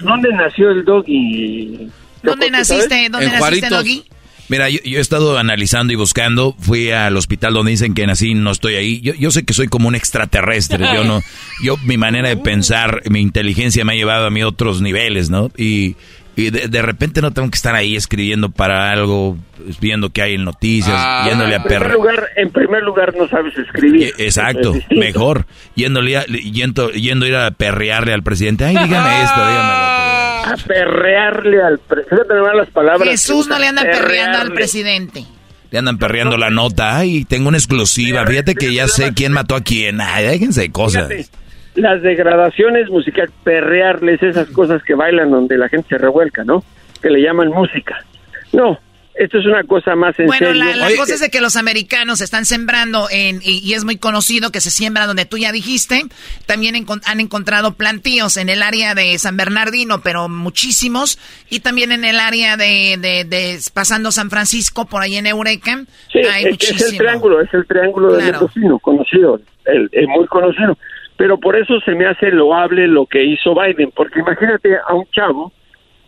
¿Dónde 0.00 0.32
nació 0.32 0.70
el 0.70 0.84
doggy? 0.84 1.90
¿Dónde 2.22 2.50
naciste? 2.50 3.08
¿Dónde 3.10 3.26
en 3.26 3.32
naciste, 3.32 3.68
doggy? 3.68 4.04
Mira, 4.48 4.70
yo, 4.70 4.78
yo, 4.82 4.98
he 4.98 5.00
estado 5.00 5.36
analizando 5.36 5.92
y 5.92 5.96
buscando. 5.96 6.54
Fui 6.58 6.90
al 6.90 7.16
hospital 7.16 7.52
donde 7.52 7.72
dicen 7.72 7.92
que 7.92 8.06
nací, 8.06 8.34
no 8.34 8.50
estoy 8.50 8.76
ahí. 8.76 9.00
Yo, 9.02 9.12
yo 9.14 9.30
sé 9.30 9.44
que 9.44 9.52
soy 9.52 9.68
como 9.68 9.88
un 9.88 9.94
extraterrestre. 9.94 10.86
Yo 10.94 11.04
no, 11.04 11.20
yo 11.62 11.76
mi 11.84 11.98
manera 11.98 12.30
de 12.30 12.38
pensar, 12.38 13.02
mi 13.10 13.20
inteligencia 13.20 13.84
me 13.84 13.92
ha 13.92 13.96
llevado 13.96 14.26
a 14.26 14.30
mí 14.30 14.40
a 14.40 14.48
otros 14.48 14.80
niveles, 14.80 15.28
¿no? 15.28 15.50
Y, 15.56 15.96
y 16.38 16.50
de, 16.50 16.68
de, 16.68 16.82
repente 16.82 17.20
no 17.20 17.32
tengo 17.32 17.50
que 17.50 17.56
estar 17.56 17.74
ahí 17.74 17.96
escribiendo 17.96 18.48
para 18.48 18.92
algo, 18.92 19.36
viendo 19.80 20.10
qué 20.10 20.22
hay 20.22 20.34
en 20.34 20.44
noticias, 20.44 20.94
ah, 20.96 21.24
yéndole 21.28 21.56
a 21.56 21.64
perder. 21.64 21.96
En 22.36 22.50
primer 22.50 22.84
lugar, 22.84 23.12
no 23.16 23.26
sabes 23.26 23.58
escribir. 23.58 24.14
Exacto, 24.18 24.72
mejor. 24.90 25.46
Yéndole 25.74 26.16
a, 26.16 26.24
yendo, 26.26 26.92
yendo 26.92 27.26
a 27.26 27.28
ir 27.28 27.34
a 27.34 27.50
perrearle 27.50 28.12
al 28.12 28.22
presidente. 28.22 28.64
Ay, 28.64 28.76
dígame 28.76 29.22
esto, 29.24 29.40
dígame 29.40 29.72
A 29.72 30.54
perrearle 30.64 31.60
al 31.60 31.80
presidente. 31.80 32.34
las 32.56 32.70
palabras. 32.70 33.08
Jesús 33.08 33.48
no 33.48 33.58
le 33.58 33.66
anda 33.66 33.82
perreando 33.82 34.38
al 34.38 34.52
presidente. 34.52 35.24
Le 35.72 35.78
andan 35.80 35.98
perreando 35.98 36.36
la 36.36 36.50
nota. 36.50 36.96
Ay, 36.96 37.24
tengo 37.24 37.48
una 37.48 37.58
exclusiva. 37.58 38.24
Fíjate 38.24 38.54
que 38.54 38.72
ya 38.72 38.86
sé 38.86 39.12
quién 39.12 39.32
mató 39.32 39.56
a 39.56 39.60
quién. 39.60 40.00
Ay, 40.00 40.26
déjense 40.26 40.60
de 40.60 40.70
cosas. 40.70 41.08
Fíjate 41.08 41.47
las 41.78 42.02
degradaciones 42.02 42.88
musicales, 42.90 43.30
perrearles 43.44 44.22
esas 44.22 44.48
cosas 44.50 44.82
que 44.82 44.94
bailan 44.94 45.30
donde 45.30 45.56
la 45.56 45.68
gente 45.68 45.88
se 45.88 45.98
revuelca, 45.98 46.44
¿no? 46.44 46.62
Que 47.00 47.10
le 47.10 47.22
llaman 47.22 47.48
música. 47.48 48.04
No, 48.52 48.78
esto 49.18 49.38
es 49.38 49.46
una 49.46 49.64
cosa 49.64 49.96
más 49.96 50.16
en 50.20 50.26
bueno, 50.26 50.46
serio. 50.46 50.64
la, 50.64 50.76
la 50.76 50.96
cosa 50.96 51.14
es 51.14 51.20
de 51.20 51.28
que 51.28 51.40
los 51.40 51.56
americanos 51.56 52.20
están 52.20 52.44
sembrando 52.44 53.08
en, 53.10 53.40
y, 53.42 53.58
y, 53.68 53.74
es 53.74 53.84
muy 53.84 53.96
conocido 53.96 54.52
que 54.52 54.60
se 54.60 54.70
siembra 54.70 55.06
donde 55.06 55.24
tú 55.24 55.38
ya 55.38 55.50
dijiste. 55.50 56.02
También 56.46 56.76
en, 56.76 56.86
han 57.04 57.18
encontrado 57.18 57.74
plantíos 57.74 58.36
en 58.36 58.48
el 58.48 58.62
área 58.62 58.94
de 58.94 59.18
San 59.18 59.36
Bernardino, 59.36 60.02
pero 60.02 60.28
muchísimos. 60.28 61.18
Y 61.50 61.60
también 61.60 61.90
en 61.90 62.04
el 62.04 62.20
área 62.20 62.56
de, 62.56 62.96
de, 62.96 63.24
de 63.24 63.58
pasando 63.74 64.12
San 64.12 64.30
Francisco, 64.30 64.86
por 64.86 65.02
ahí 65.02 65.16
en 65.16 65.26
Eureka. 65.26 65.84
Sí, 66.12 66.20
hay 66.20 66.44
es, 66.44 66.70
es 66.70 66.92
el 66.92 66.98
triángulo, 66.98 67.40
es 67.40 67.52
el 67.52 67.66
triángulo 67.66 68.08
claro. 68.10 68.24
de 68.24 68.32
Mendocino, 68.32 68.78
conocido, 68.78 69.40
el, 69.64 69.88
el 69.92 70.06
muy 70.06 70.26
conocido. 70.28 70.78
Pero 71.18 71.38
por 71.38 71.56
eso 71.56 71.80
se 71.80 71.96
me 71.96 72.06
hace 72.06 72.30
loable 72.30 72.86
lo 72.86 73.04
que 73.04 73.24
hizo 73.24 73.52
Biden, 73.52 73.90
porque 73.94 74.20
imagínate 74.20 74.76
a 74.76 74.94
un 74.94 75.04
chavo, 75.10 75.52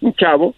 un 0.00 0.14
chavo, 0.14 0.54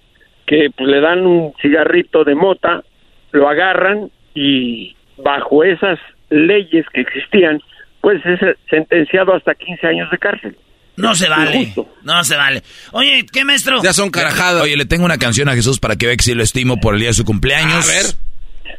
que 0.46 0.68
pues, 0.76 0.88
le 0.88 1.00
dan 1.00 1.26
un 1.26 1.54
cigarrito 1.60 2.22
de 2.22 2.34
mota, 2.34 2.84
lo 3.32 3.48
agarran 3.48 4.10
y 4.34 4.94
bajo 5.16 5.64
esas 5.64 5.98
leyes 6.28 6.84
que 6.92 7.00
existían, 7.00 7.60
pues 8.02 8.20
es 8.26 8.40
sentenciado 8.68 9.34
hasta 9.34 9.54
15 9.54 9.86
años 9.86 10.10
de 10.10 10.18
cárcel. 10.18 10.56
No 10.96 11.14
se 11.14 11.30
vale. 11.30 11.56
Injusto. 11.56 11.88
No 12.02 12.22
se 12.22 12.36
vale. 12.36 12.62
Oye, 12.92 13.24
¿qué 13.32 13.46
maestro? 13.46 13.82
Ya 13.82 13.94
son 13.94 14.10
carajadas. 14.10 14.62
Oye, 14.62 14.76
le 14.76 14.84
tengo 14.84 15.06
una 15.06 15.16
canción 15.16 15.48
a 15.48 15.54
Jesús 15.54 15.80
para 15.80 15.96
que 15.96 16.06
vea 16.06 16.16
que 16.16 16.24
sí 16.24 16.34
lo 16.34 16.42
estimo 16.42 16.78
por 16.78 16.92
el 16.92 17.00
día 17.00 17.08
de 17.08 17.14
su 17.14 17.24
cumpleaños. 17.24 17.88
A 17.88 17.92
ver. 17.92 18.04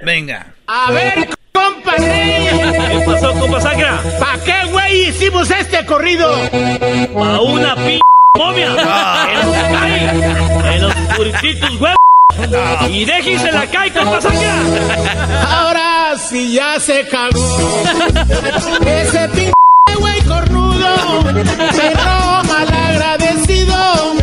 Venga. 0.05 0.53
A 0.67 0.91
ver, 0.91 1.29
compadre. 1.53 2.49
¿Qué 2.89 2.99
pasó, 3.05 3.33
compa 3.39 3.61
Sacra? 3.61 4.01
¿Para 4.19 4.43
qué, 4.43 4.65
güey, 4.71 5.09
hicimos 5.09 5.49
este 5.51 5.85
corrido? 5.85 6.33
A 6.33 7.41
una 7.41 7.75
p 7.75 7.99
momia. 8.37 8.75
Ah. 8.79 9.27
En 9.31 9.47
los 9.47 9.55
cae. 9.55 10.75
En 10.75 10.81
los 10.81 10.93
purititos, 11.15 11.71
huevos. 11.79 11.97
Y 12.89 13.05
déjense 13.05 13.51
la 13.51 13.65
cae, 13.67 13.91
compa 13.91 14.21
Sacra. 14.21 14.55
Ahora 15.49 16.15
sí 16.17 16.53
ya 16.53 16.79
se 16.79 17.07
cagó. 17.07 17.83
Ese 18.85 19.29
p 19.29 19.53
güey 19.99 20.21
cornudo. 20.21 21.23
Pero 21.23 22.43
malagradecido. 22.47 24.13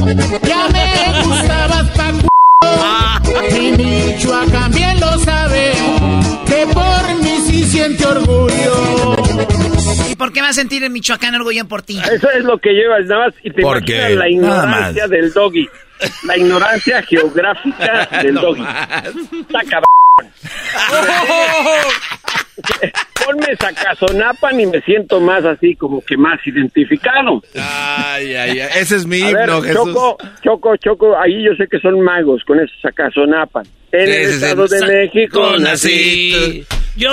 Ya 0.43 0.69
me 0.69 1.23
gustabas 1.25 1.87
pa' 1.97 2.11
Y 3.57 3.73
Michoacán 3.73 4.71
bien 4.73 5.01
lo 5.01 5.19
sabe, 5.19 5.73
que 6.47 6.67
por 6.73 7.00
siente 7.71 8.05
orgullo. 8.05 9.17
¿Y 10.11 10.17
por 10.17 10.33
qué 10.33 10.43
va 10.43 10.49
a 10.49 10.53
sentir 10.53 10.83
el 10.85 10.91
Michoacán 10.91 11.35
orgullo 11.37 11.67
por 11.67 11.83
ti? 11.83 11.99
Eso 12.13 12.29
es 12.31 12.45
lo 12.45 12.59
que 12.59 12.71
llevas, 12.73 13.07
nada 13.07 13.27
más. 13.27 13.35
Y 13.43 13.51
te 13.51 13.63
imaginas 13.63 14.11
la 14.13 14.29
ignorancia 14.29 15.07
del 15.09 15.33
doggy. 15.33 15.69
La 16.27 16.37
ignorancia 16.37 17.03
geográfica 17.03 18.09
del 18.23 18.35
doggy. 18.35 18.63
Está 18.63 19.61
cabrón. 19.69 19.87
Ponme 23.25 23.57
Sacazonapan 23.59 24.61
y 24.61 24.67
me 24.67 24.81
siento 24.83 25.21
más 25.21 25.45
así, 25.45 25.75
como 25.77 26.03
que 26.03 26.17
más 26.17 26.39
identificado. 26.47 27.43
Ay, 27.55 28.35
ay, 28.35 28.61
ay. 28.61 28.69
Ese 28.77 28.97
es 28.97 29.07
mi 29.07 29.23
A 29.23 29.27
ver, 29.33 29.49
himno, 29.49 29.63
Jesús. 29.63 29.85
Choco, 29.95 30.17
Choco, 30.43 30.77
Choco, 30.77 31.19
ahí 31.19 31.45
yo 31.45 31.53
sé 31.57 31.67
que 31.71 31.79
son 31.79 32.01
magos 32.01 32.43
con 32.47 32.59
esos 32.59 32.77
Sacazonapan. 32.83 33.65
En 33.93 34.01
el 34.03 34.09
Ese 34.09 34.23
es 34.25 34.43
Estado 34.43 34.67
de 34.67 34.79
Sa- 34.79 34.87
México 34.87 35.57
nací. 35.59 36.65
Yo 36.97 37.11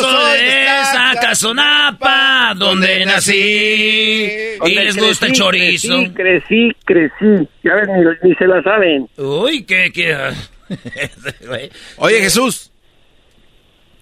soy 0.00 0.40
de 0.40 0.66
Zacazonapa, 0.92 2.54
donde 2.56 3.04
nací. 3.04 3.34
Y 4.64 4.74
les 4.74 4.96
gusta 4.96 5.26
el 5.26 5.32
chorizo. 5.32 5.94
Crecí, 6.14 6.72
crecí, 6.84 7.10
crecí. 7.18 7.48
Ya 7.62 7.74
ves, 7.74 7.88
ni, 7.88 8.28
ni 8.28 8.34
se 8.36 8.46
la 8.46 8.62
saben. 8.62 9.08
Uy, 9.16 9.64
qué, 9.64 9.90
qué. 9.92 10.16
Oye, 11.98 12.20
Jesús. 12.20 12.70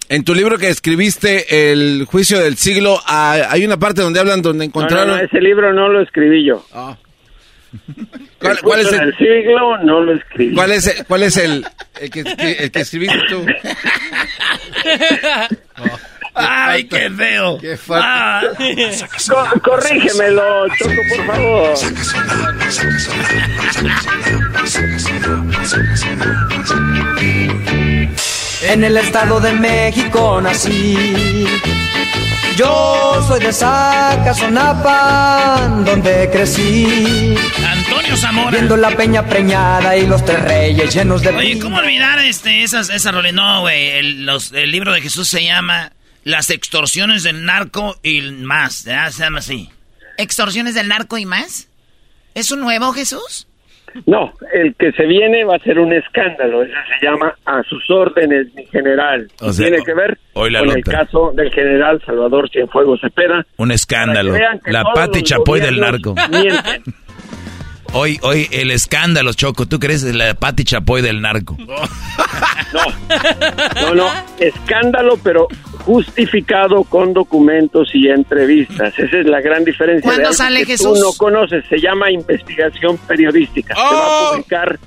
En 0.09 0.25
tu 0.25 0.35
libro 0.35 0.57
que 0.57 0.67
escribiste, 0.67 1.71
El 1.71 2.05
juicio 2.05 2.39
del 2.39 2.57
siglo, 2.57 2.99
ah, 3.05 3.47
hay 3.49 3.63
una 3.63 3.77
parte 3.77 4.01
donde 4.01 4.19
hablan 4.19 4.41
donde 4.41 4.65
encontraron... 4.65 5.07
no, 5.07 5.17
no, 5.17 5.23
ese 5.23 5.39
libro 5.39 5.71
no 5.71 5.87
lo 5.87 6.01
escribí 6.01 6.45
yo. 6.45 6.65
¿Cuál, 6.71 6.97
El 6.97 7.10
cuál 8.39 8.53
es 8.53 8.61
juicio 8.87 8.89
el, 8.91 8.99
del 9.11 9.17
siglo 9.17 9.77
no 9.79 10.01
lo 10.01 10.13
escribí. 10.15 10.55
cuál 10.55 10.71
es 10.71 10.87
el, 10.87 11.05
cuál 11.05 11.23
es 11.23 11.37
el, 11.37 11.65
el 11.99 12.09
que, 12.09 12.19
el 12.59 12.71
que 12.71 12.79
escribiste 12.81 13.17
tú? 13.29 13.45
Ay, 16.33 16.85
qué 16.85 17.09
feo. 17.09 17.57
Qué 17.59 17.75
falta. 17.75 18.39
Ah. 18.39 18.41
Co- 19.29 19.59
corrígemelo, 19.61 20.65
Choco, 20.77 21.01
por 21.09 21.25
favor. 21.25 21.73
En 28.63 28.83
el 28.83 28.97
estado 28.97 29.39
de 29.39 29.53
México 29.53 30.39
nací. 30.41 31.45
Yo 32.61 33.25
soy 33.27 33.39
de 33.39 33.51
Zacazonapa, 33.51 34.61
donde 35.83 36.29
crecí. 36.31 37.33
Antonio 37.65 38.15
Zamora. 38.15 38.51
Viendo 38.51 38.77
la 38.77 38.95
peña 38.95 39.25
preñada 39.25 39.97
y 39.97 40.05
los 40.05 40.23
tres 40.23 40.43
reyes 40.43 40.93
llenos 40.93 41.23
de... 41.23 41.29
Oye, 41.29 41.57
¿cómo 41.57 41.77
olvidar 41.77 42.19
este, 42.19 42.61
esas, 42.61 42.91
esas 42.91 43.15
roles? 43.15 43.33
No, 43.33 43.61
güey, 43.61 43.89
el, 43.89 44.29
el 44.29 44.71
libro 44.71 44.93
de 44.93 45.01
Jesús 45.01 45.27
se 45.27 45.43
llama 45.43 45.93
Las 46.23 46.51
extorsiones 46.51 47.23
del 47.23 47.45
narco 47.45 47.99
y 48.03 48.21
más, 48.21 48.83
¿ya? 48.83 49.09
Se 49.09 49.23
llama 49.23 49.39
así. 49.39 49.71
¿Extorsiones 50.19 50.75
del 50.75 50.87
narco 50.87 51.17
y 51.17 51.25
más? 51.25 51.67
¿Es 52.35 52.51
un 52.51 52.59
nuevo 52.59 52.93
Jesús? 52.93 53.47
No, 54.05 54.31
el 54.53 54.75
que 54.75 54.91
se 54.93 55.05
viene 55.05 55.43
va 55.43 55.55
a 55.55 55.59
ser 55.59 55.79
un 55.79 55.93
escándalo. 55.93 56.63
Ese 56.63 56.73
se 56.99 57.05
llama 57.05 57.33
A 57.45 57.61
sus 57.63 57.89
órdenes, 57.89 58.53
mi 58.55 58.65
general. 58.65 59.27
Tiene 59.57 59.83
que 59.83 59.93
ver 59.93 60.17
con 60.33 60.53
el 60.77 60.83
caso 60.83 61.31
del 61.35 61.51
general 61.51 62.01
Salvador 62.05 62.49
Cienfuegos 62.49 63.01
Cepeda. 63.01 63.45
Un 63.57 63.71
escándalo. 63.71 64.33
La 64.65 64.83
Pati 64.83 65.21
Chapoy 65.23 65.59
del 65.61 65.79
narco. 65.79 66.15
Hoy, 67.93 68.19
hoy 68.21 68.47
el 68.51 68.71
escándalo, 68.71 69.33
Choco. 69.33 69.65
¿Tú 69.65 69.79
crees 69.79 70.03
la 70.03 70.33
Pati 70.33 70.63
Chapoy 70.63 71.01
del 71.01 71.21
narco? 71.21 71.57
No, 71.59 71.75
no, 73.81 73.95
no. 73.95 74.09
Escándalo, 74.39 75.17
pero 75.21 75.47
justificado 75.79 76.83
con 76.85 77.13
documentos 77.13 77.89
y 77.93 78.07
entrevistas. 78.07 78.97
Esa 78.97 79.17
es 79.17 79.25
la 79.25 79.41
gran 79.41 79.65
diferencia. 79.65 80.09
¿Cuándo 80.09 80.31
sale 80.31 80.65
Jesús? 80.65 80.99
Tú 80.99 81.05
no 81.05 81.11
conoces, 81.17 81.65
se 81.67 81.79
llama 81.79 82.09
investigación 82.11 82.97
periodística. 83.07 83.75
Se 83.75 83.81
va 83.81 83.89
a 83.89 83.93
¡Oh! 83.93 84.31
publicar, 84.31 84.79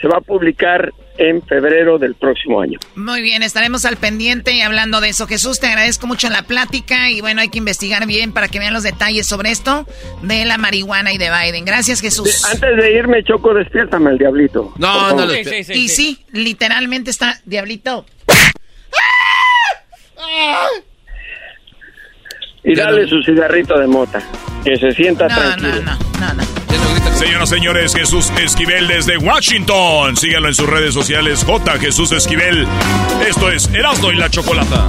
se 0.00 0.08
va 0.08 0.18
a 0.18 0.20
publicar 0.20 0.92
en 1.18 1.42
febrero 1.42 1.98
del 1.98 2.14
próximo 2.14 2.60
año. 2.60 2.78
Muy 2.94 3.22
bien, 3.22 3.42
estaremos 3.42 3.84
al 3.84 3.96
pendiente 3.96 4.52
y 4.52 4.60
hablando 4.60 5.00
de 5.00 5.08
eso. 5.08 5.26
Jesús, 5.26 5.58
te 5.58 5.66
agradezco 5.66 6.06
mucho 6.06 6.30
la 6.30 6.42
plática 6.42 7.10
y 7.10 7.20
bueno, 7.20 7.40
hay 7.40 7.48
que 7.48 7.58
investigar 7.58 8.06
bien 8.06 8.32
para 8.32 8.48
que 8.48 8.60
vean 8.60 8.72
los 8.72 8.84
detalles 8.84 9.26
sobre 9.26 9.50
esto 9.50 9.86
de 10.22 10.44
la 10.44 10.58
marihuana 10.58 11.12
y 11.12 11.18
de 11.18 11.28
Biden. 11.30 11.64
Gracias, 11.64 12.00
Jesús. 12.00 12.44
Antes 12.44 12.76
de 12.76 12.92
irme, 12.92 13.24
Choco, 13.24 13.52
despiértame 13.52 14.10
el 14.12 14.18
diablito. 14.18 14.72
No, 14.78 15.12
no, 15.12 15.26
Y 15.34 15.88
sí, 15.88 16.24
literalmente 16.32 17.10
está 17.10 17.40
diablito. 17.44 18.06
Y 22.62 22.74
dale 22.74 23.08
su 23.08 23.22
cigarrito 23.22 23.78
de 23.78 23.86
mota. 23.86 24.22
Que 24.64 24.76
se 24.76 24.92
sienta 24.92 25.26
tranquilo. 25.26 25.82
No, 25.82 25.98
no, 26.20 26.34
no, 26.34 26.57
Señoras 27.18 27.50
y 27.50 27.54
señores, 27.54 27.94
Jesús 27.94 28.32
Esquivel 28.40 28.86
desde 28.88 29.16
Washington. 29.18 30.16
Síganlo 30.16 30.48
en 30.48 30.54
sus 30.54 30.68
redes 30.68 30.94
sociales, 30.94 31.44
J. 31.44 31.78
Jesús 31.78 32.12
Esquivel. 32.12 32.66
Esto 33.28 33.50
es 33.50 33.68
Erasmo 33.68 34.12
y 34.12 34.16
la 34.16 34.30
Chocolata. 34.30 34.86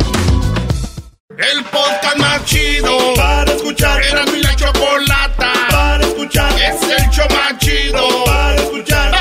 El 1.38 1.64
podcast 1.65 2.18
más 2.18 2.45
chido 2.45 3.14
para 3.15 3.51
escuchar. 3.51 4.01
Erasmo 4.03 4.35
y 4.35 4.41
la 4.41 4.56
Chocolata 4.56 5.53
para 5.69 6.03
escuchar. 6.06 6.51
Es 6.60 6.81
el 6.84 7.10
show 7.10 7.27
más 7.30 7.57
chido 7.57 8.26
para 8.26 8.56
escuchar. 8.56 9.19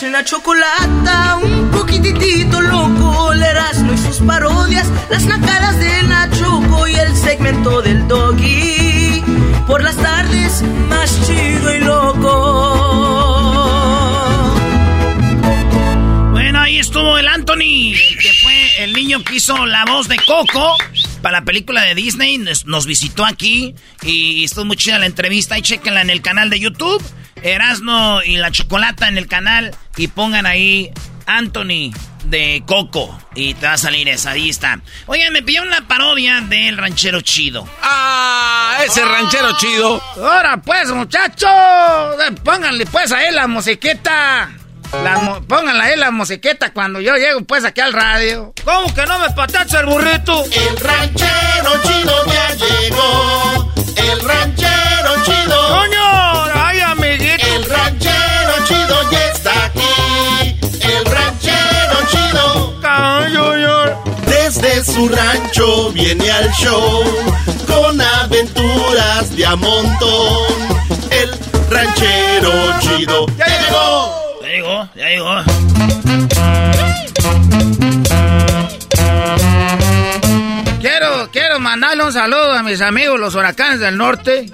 en 0.00 0.12
la 0.12 0.24
chocolata, 0.24 1.38
un 1.42 1.70
poquitito 1.70 2.60
loco, 2.60 3.01
el 3.32 3.42
Erasmo 3.42 3.92
y 3.92 3.98
sus 3.98 4.18
parodias, 4.18 4.88
las 5.10 5.24
nacadas 5.24 5.78
de 5.78 6.02
Nachoco 6.04 6.86
y 6.88 6.94
el 6.94 7.16
segmento 7.16 7.82
del 7.82 8.06
Doggy. 8.08 9.22
Por 9.66 9.82
las 9.82 9.96
tardes, 9.96 10.62
más 10.88 11.26
chido 11.26 11.74
y 11.74 11.80
loco. 11.80 13.02
Bueno, 16.32 16.60
ahí 16.60 16.78
estuvo 16.78 17.18
el 17.18 17.28
Anthony, 17.28 17.94
que 18.20 18.32
fue 18.42 18.84
el 18.84 18.92
niño 18.92 19.22
que 19.22 19.36
hizo 19.36 19.66
la 19.66 19.84
voz 19.84 20.08
de 20.08 20.16
Coco 20.16 20.76
para 21.22 21.40
la 21.40 21.44
película 21.44 21.84
de 21.84 21.94
Disney. 21.94 22.38
Nos, 22.38 22.86
visitó 22.86 23.24
aquí 23.24 23.74
y 24.02 24.44
estuvo 24.44 24.64
muy 24.64 24.76
chida 24.76 24.98
la 24.98 25.06
entrevista. 25.06 25.56
Y 25.56 25.62
chequenla 25.62 26.02
en 26.02 26.10
el 26.10 26.20
canal 26.22 26.50
de 26.50 26.60
YouTube. 26.60 27.02
Erasno 27.42 28.22
y 28.22 28.36
la 28.36 28.50
Chocolata 28.50 29.08
en 29.08 29.18
el 29.18 29.26
canal 29.26 29.74
y 29.96 30.08
pongan 30.08 30.46
ahí 30.46 30.90
Anthony 31.26 31.92
de 32.24 32.62
Coco 32.66 33.18
y 33.34 33.54
te 33.54 33.66
va 33.66 33.74
a 33.74 33.78
salir 33.78 34.08
esa, 34.08 34.30
ahí 34.30 34.50
está. 34.50 34.80
Oigan, 35.06 35.32
me 35.32 35.42
pidió 35.42 35.62
una 35.62 35.86
parodia 35.86 36.40
del 36.40 36.76
ranchero 36.76 37.20
chido. 37.20 37.66
¡Ah! 37.82 38.78
Ese 38.84 39.04
ranchero 39.04 39.56
chido. 39.58 40.02
Ahora 40.16 40.60
pues, 40.60 40.90
muchachos, 40.90 41.50
pónganle 42.44 42.86
pues 42.86 43.12
ahí 43.12 43.32
la 43.32 43.46
musiqueta. 43.46 44.50
La 44.92 45.40
pónganle 45.48 45.82
ahí 45.82 45.96
la 45.96 46.10
musiqueta 46.10 46.72
cuando 46.74 47.00
yo 47.00 47.16
llego 47.16 47.40
pues 47.42 47.64
aquí 47.64 47.80
al 47.80 47.94
radio. 47.94 48.52
¿Cómo 48.62 48.94
que 48.94 49.06
no 49.06 49.18
me 49.20 49.30
patacha 49.30 49.80
el 49.80 49.86
burrito? 49.86 50.44
El 50.44 50.76
ranchero 50.76 51.82
chido 51.82 52.26
ya 52.26 52.54
llegó. 52.54 53.72
El 53.96 54.20
ranchero 54.20 55.24
chido. 55.24 55.68
¡Coño! 55.68 56.44
¡Ay, 56.54 56.80
amiguito! 56.80 57.46
El 57.46 57.64
ranchero 57.64 58.66
chido 58.66 59.10
ya 59.10 59.26
está 59.28 59.71
Desde 64.26 64.84
su 64.84 65.08
rancho 65.08 65.92
viene 65.92 66.30
al 66.30 66.50
show 66.52 67.04
con 67.66 68.00
aventuras 68.00 69.34
de 69.34 69.46
a 69.46 69.56
montón. 69.56 70.46
El 71.10 71.30
ranchero 71.70 72.52
chido 72.80 73.26
ya 73.36 73.46
llegó. 73.46 74.22
Ya 74.42 74.48
llegó, 74.48 74.88
ya 74.94 75.08
llegó. 75.08 75.42
Quiero, 80.80 81.30
quiero 81.32 81.60
mandarle 81.60 82.04
un 82.04 82.12
saludo 82.12 82.52
a 82.52 82.62
mis 82.62 82.80
amigos 82.80 83.18
los 83.18 83.34
huracanes 83.34 83.80
del 83.80 83.96
norte. 83.96 84.46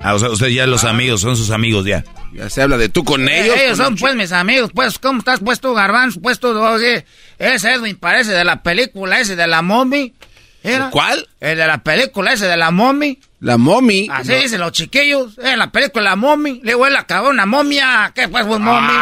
Ah, 0.00 0.14
o 0.14 0.18
sea, 0.18 0.30
usted 0.30 0.48
ya 0.48 0.66
los 0.66 0.84
amigos, 0.84 1.20
son 1.20 1.36
sus 1.36 1.50
amigos 1.50 1.84
ya. 1.84 2.04
Ya 2.32 2.50
se 2.50 2.60
habla 2.60 2.76
de 2.76 2.88
tú 2.88 3.02
con 3.02 3.28
eh, 3.28 3.44
ellos. 3.44 3.56
ellos 3.56 3.78
son 3.78 3.96
pues 3.96 4.14
mis 4.14 4.30
amigos, 4.32 4.70
pues, 4.74 4.98
¿cómo 4.98 5.20
estás 5.20 5.40
puesto, 5.40 5.72
Garbanzo? 5.72 6.20
Puesto, 6.20 6.50
oye, 6.60 7.06
ese 7.38 7.72
Edwin 7.72 7.96
parece 7.96 8.32
de 8.32 8.44
la 8.44 8.62
película 8.62 9.20
ese 9.20 9.36
de 9.36 9.46
la 9.46 9.62
mommy. 9.62 10.14
¿Era? 10.62 10.90
¿Cuál? 10.90 11.28
El 11.40 11.58
de 11.58 11.66
la 11.66 11.78
película 11.78 12.32
ese 12.32 12.46
de 12.46 12.56
la 12.56 12.70
mommy. 12.70 13.18
La 13.40 13.56
mommy. 13.56 14.08
Así 14.10 14.34
dicen 14.34 14.60
los 14.60 14.72
chiquillos. 14.72 15.38
En 15.38 15.58
la 15.58 15.70
película 15.70 16.10
La 16.10 16.16
mommy. 16.16 16.60
Le 16.64 16.72
él 16.72 16.96
acabó 16.96 17.28
una 17.28 17.46
momia. 17.46 18.12
¿Qué 18.14 18.28
pues, 18.28 18.44
un 18.46 18.62
mommy? 18.62 18.94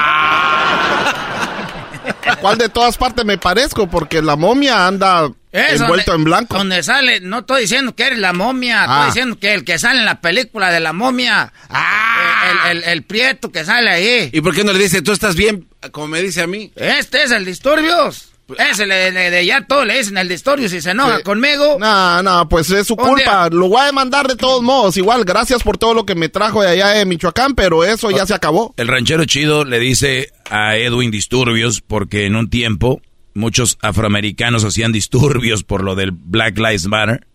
¿Cuál 2.41 2.59
de 2.59 2.69
todas 2.69 2.97
partes 2.97 3.25
me 3.25 3.39
parezco? 3.39 3.89
Porque 3.89 4.23
la 4.23 4.37
momia 4.37 4.87
anda 4.87 5.31
envuelto 5.53 6.15
en 6.15 6.25
blanco. 6.25 6.57
Donde 6.57 6.83
sale, 6.83 7.21
no 7.21 7.41
estoy 7.41 7.63
diciendo 7.63 7.95
que 7.95 8.05
eres 8.05 8.19
la 8.19 8.33
momia, 8.33 8.83
estoy 8.83 8.97
ah. 8.99 9.07
diciendo 9.07 9.39
que 9.39 9.55
el 9.55 9.65
que 9.65 9.79
sale 9.79 10.01
en 10.01 10.05
la 10.05 10.21
película 10.21 10.71
de 10.71 10.81
la 10.81 10.93
momia, 10.93 11.53
ah. 11.69 12.71
el, 12.71 13.03
prieto 13.05 13.53
que 13.53 13.65
sale 13.65 13.91
ahí. 13.91 14.31
¿Y 14.33 14.41
por 14.41 14.55
qué 14.55 14.65
no 14.65 14.73
le 14.73 14.79
dice, 14.79 15.03
tú 15.03 15.13
estás 15.13 15.37
bien, 15.37 15.69
como 15.93 16.09
me 16.09 16.23
dice 16.23 16.43
a 16.43 16.47
mí? 16.47 16.73
Este 16.77 17.23
es 17.23 17.31
el 17.31 17.45
disturbios. 17.45 18.34
Pues, 18.47 18.61
Ese 18.61 18.87
le, 18.87 19.11
de 19.11 19.47
ya 19.47 19.65
todo 19.67 19.87
le 19.87 19.97
dicen 19.97 20.19
el 20.19 20.29
disturbios 20.29 20.73
y 20.75 20.81
se 20.83 20.91
enoja 20.91 21.23
conmigo. 21.23 21.79
No, 21.81 22.23
no, 22.23 22.49
pues 22.49 22.71
es 22.71 22.87
su 22.87 22.97
culpa. 22.97 23.49
Lo 23.51 23.69
voy 23.69 23.81
a 23.81 23.87
demandar 23.87 24.29
de 24.29 24.37
todos 24.37 24.63
modos. 24.63 24.97
Igual, 24.99 25.25
gracias 25.25 25.63
por 25.63 25.79
todo 25.79 25.95
lo 25.95 26.05
que 26.05 26.15
me 26.15 26.29
trajo 26.29 26.61
de 26.61 26.69
allá 26.69 26.89
de 26.89 27.07
Michoacán, 27.07 27.55
pero 27.55 27.85
eso 27.85 28.11
ya 28.11 28.27
se 28.27 28.35
acabó. 28.35 28.75
El 28.77 28.89
ranchero 28.89 29.25
chido 29.25 29.65
le 29.65 29.79
dice 29.79 30.31
a 30.51 30.77
Edwin 30.77 31.11
disturbios 31.11 31.81
porque 31.81 32.27
en 32.27 32.37
un 32.37 32.51
tiempo 32.51 33.01
muchos 33.33 33.79
afroamericanos 33.81 34.65
hacían 34.65 34.93
disturbios 34.93 35.65
por 35.65 35.83
lo 35.83 35.95
del 35.95 36.11
Black 36.13 36.59
Lives 36.59 36.87
Matter. 36.87 37.27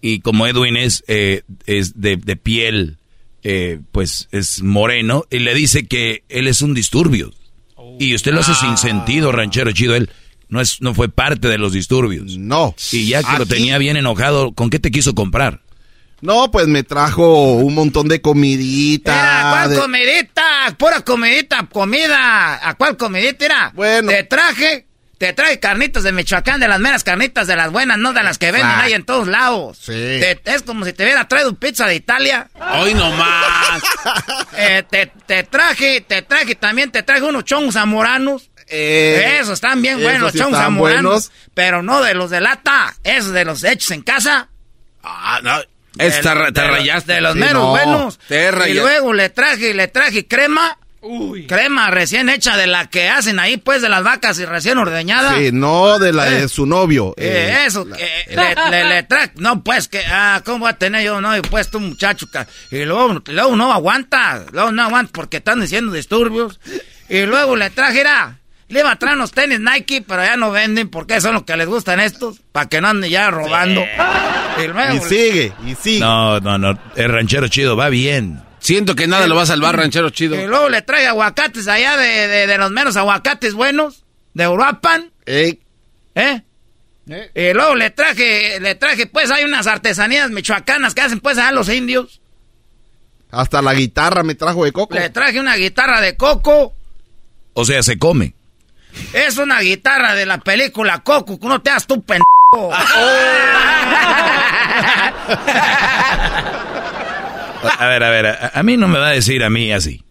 Y 0.00 0.20
como 0.20 0.46
Edwin 0.46 0.76
es, 0.76 1.04
eh, 1.06 1.42
es 1.64 2.00
de, 2.00 2.18
piel, 2.36 2.98
eh, 3.42 3.80
pues 3.90 4.28
es 4.32 4.62
moreno, 4.62 5.24
y 5.30 5.38
le 5.38 5.54
dice 5.54 5.86
que 5.86 6.24
él 6.28 6.46
es 6.46 6.60
un 6.60 6.74
disturbio. 6.74 7.32
Y 7.98 8.14
usted 8.14 8.32
lo 8.32 8.40
hace 8.40 8.54
sin 8.54 8.76
sentido, 8.76 9.30
ranchero 9.32 9.72
chido. 9.72 9.94
Él 9.94 10.10
no, 10.48 10.60
es, 10.60 10.80
no 10.80 10.94
fue 10.94 11.08
parte 11.08 11.48
de 11.48 11.58
los 11.58 11.72
disturbios. 11.72 12.36
No. 12.36 12.74
Y 12.92 13.08
ya 13.08 13.22
que 13.22 13.38
lo 13.38 13.46
tenía 13.46 13.78
bien 13.78 13.96
enojado, 13.96 14.52
¿con 14.52 14.70
qué 14.70 14.78
te 14.78 14.90
quiso 14.90 15.14
comprar? 15.14 15.60
No, 16.20 16.50
pues 16.50 16.66
me 16.68 16.82
trajo 16.82 17.54
un 17.54 17.74
montón 17.74 18.08
de 18.08 18.20
comidita. 18.20 19.66
¿Cuál 19.66 19.78
comidita? 19.78 20.42
Pura 20.78 21.00
comidita, 21.02 21.66
comida. 21.66 22.66
¿A 22.66 22.74
cuál 22.74 22.96
comidita 22.96 23.44
era? 23.44 23.72
Bueno. 23.74 24.08
Te 24.08 24.24
traje 24.24 24.86
te 25.18 25.32
trae 25.32 25.60
carnitas 25.60 26.02
de 26.02 26.12
Michoacán, 26.12 26.60
de 26.60 26.68
las 26.68 26.80
meras 26.80 27.04
carnitas, 27.04 27.46
de 27.46 27.56
las 27.56 27.70
buenas, 27.70 27.98
no 27.98 28.12
de 28.12 28.22
las 28.22 28.38
que 28.38 28.52
venden 28.52 28.70
ahí 28.70 28.92
en 28.92 29.04
todos 29.04 29.28
lados. 29.28 29.78
Sí. 29.80 29.92
es 29.92 30.62
como 30.62 30.84
si 30.84 30.92
te 30.92 31.04
hubiera 31.04 31.26
traído 31.28 31.54
pizza 31.54 31.86
de 31.86 31.94
Italia. 31.94 32.50
Hoy 32.74 32.94
nomás. 32.94 33.82
eh, 34.56 34.82
te, 34.88 35.12
te, 35.26 35.44
traje, 35.44 36.00
te 36.00 36.22
traje, 36.22 36.54
también 36.56 36.90
te 36.90 37.02
traje 37.02 37.22
unos 37.22 37.44
chongos 37.44 37.74
zamoranos. 37.74 38.50
Eh, 38.68 39.38
esos 39.40 39.54
están 39.54 39.82
bien 39.82 40.00
buenos, 40.00 40.22
los 40.22 40.34
chongos 40.34 40.58
zamoranos. 40.58 41.30
Pero 41.54 41.82
no 41.82 42.02
de 42.02 42.14
los 42.14 42.30
de 42.30 42.40
lata, 42.40 42.94
esos 43.04 43.32
de 43.32 43.44
los 43.44 43.64
hechos 43.64 43.90
en 43.90 44.02
casa. 44.02 44.48
Ah, 45.02 45.40
no. 45.42 45.60
Esta, 45.98 46.52
te 46.52 46.66
rayaste. 46.66 47.14
De 47.14 47.20
los 47.20 47.36
meros 47.36 47.68
buenos. 47.68 48.18
y 48.68 48.74
luego 48.74 49.12
le 49.12 49.30
traje, 49.30 49.74
le 49.74 49.88
traje 49.88 50.26
crema. 50.26 50.78
Uy. 51.06 51.46
Crema 51.46 51.90
recién 51.90 52.30
hecha 52.30 52.56
de 52.56 52.66
la 52.66 52.86
que 52.86 53.10
hacen 53.10 53.38
ahí, 53.38 53.58
pues, 53.58 53.82
de 53.82 53.90
las 53.90 54.02
vacas 54.02 54.38
y 54.38 54.46
recién 54.46 54.78
ordeñada. 54.78 55.36
Sí, 55.36 55.50
no 55.52 55.98
de 55.98 56.14
la 56.14 56.24
de 56.24 56.44
eh. 56.44 56.48
su 56.48 56.64
novio. 56.64 57.12
Eh, 57.18 57.50
eh 57.52 57.66
eso, 57.66 57.84
le, 57.84 58.84
le, 58.84 59.02
traje, 59.02 59.32
no, 59.36 59.62
pues, 59.62 59.88
que, 59.88 60.02
ah, 60.06 60.40
¿cómo 60.46 60.60
voy 60.60 60.70
a 60.70 60.78
tener 60.78 61.04
yo, 61.04 61.20
no? 61.20 61.36
Y 61.36 61.42
pues, 61.42 61.70
tu 61.70 61.78
muchacho, 61.78 62.26
y 62.70 62.86
luego, 62.86 63.22
luego 63.26 63.54
no 63.54 63.70
aguanta, 63.70 64.46
luego 64.50 64.72
no 64.72 64.82
aguanta 64.82 65.12
porque 65.12 65.36
están 65.36 65.60
diciendo 65.60 65.92
disturbios. 65.92 66.58
Y 67.10 67.26
luego 67.26 67.54
le 67.54 67.68
traje, 67.68 68.00
era, 68.00 68.38
le 68.68 68.80
iba 68.80 68.90
a 68.90 68.96
traer 68.96 69.16
unos 69.16 69.32
tenis 69.32 69.60
Nike, 69.60 70.02
pero 70.06 70.24
ya 70.24 70.36
no 70.36 70.50
venden 70.50 70.88
porque 70.88 71.20
son 71.20 71.34
los 71.34 71.44
que 71.44 71.56
les 71.56 71.66
gustan 71.66 72.00
estos, 72.00 72.40
para 72.52 72.68
que 72.68 72.80
no 72.80 72.88
anden 72.88 73.10
ya 73.10 73.30
robando. 73.30 73.84
Y, 74.92 74.98
sigue, 75.00 75.52
y 75.66 75.74
sigue. 75.74 76.00
No, 76.00 76.40
no, 76.40 76.58
no, 76.58 76.78
el 76.96 77.08
ranchero 77.10 77.48
chido 77.48 77.76
va 77.76 77.88
bien. 77.88 78.42
Siento 78.58 78.94
que 78.94 79.06
nada 79.06 79.26
lo 79.26 79.34
va 79.34 79.42
a 79.42 79.46
salvar, 79.46 79.76
ranchero 79.76 80.08
chido. 80.10 80.40
Y 80.40 80.46
luego 80.46 80.70
le 80.70 80.80
trae 80.80 81.06
aguacates 81.06 81.68
allá 81.68 81.96
de, 81.98 82.46
de, 82.46 82.58
los 82.58 82.70
menos 82.70 82.96
aguacates 82.96 83.52
buenos, 83.52 84.04
de 84.32 84.48
Uruapan. 84.48 85.10
¿Eh? 85.26 85.58
¿Eh? 86.14 86.42
Y 87.06 87.52
luego 87.52 87.74
le 87.74 87.90
traje, 87.90 88.58
le 88.60 88.74
traje, 88.76 89.06
pues 89.06 89.30
hay 89.30 89.44
unas 89.44 89.66
artesanías 89.66 90.30
michoacanas 90.30 90.94
que 90.94 91.02
hacen 91.02 91.20
pues 91.20 91.36
allá 91.36 91.52
los 91.52 91.68
indios. 91.68 92.22
Hasta 93.30 93.60
la 93.60 93.74
guitarra 93.74 94.22
me 94.22 94.34
trajo 94.34 94.64
de 94.64 94.72
coco. 94.72 94.94
Le 94.94 95.10
traje 95.10 95.40
una 95.40 95.56
guitarra 95.56 96.00
de 96.00 96.16
coco. 96.16 96.72
O 97.52 97.64
sea, 97.64 97.82
se 97.82 97.98
come. 97.98 98.34
Es 99.12 99.38
una 99.38 99.60
guitarra 99.60 100.14
de 100.14 100.26
la 100.26 100.38
película 100.38 101.00
Coco, 101.00 101.38
que 101.38 101.46
no 101.46 101.60
te 101.60 101.70
hagas 101.70 101.86
tu 101.86 102.02
pendejo. 102.02 102.24
a 107.78 107.86
ver, 107.86 108.02
a 108.02 108.10
ver, 108.10 108.38
a, 108.52 108.62
mí 108.62 108.76
no 108.76 108.88
me 108.88 108.98
va 108.98 109.08
a 109.08 109.12
decir 109.12 109.42
a 109.42 109.50
mí 109.50 109.72
así. 109.72 110.02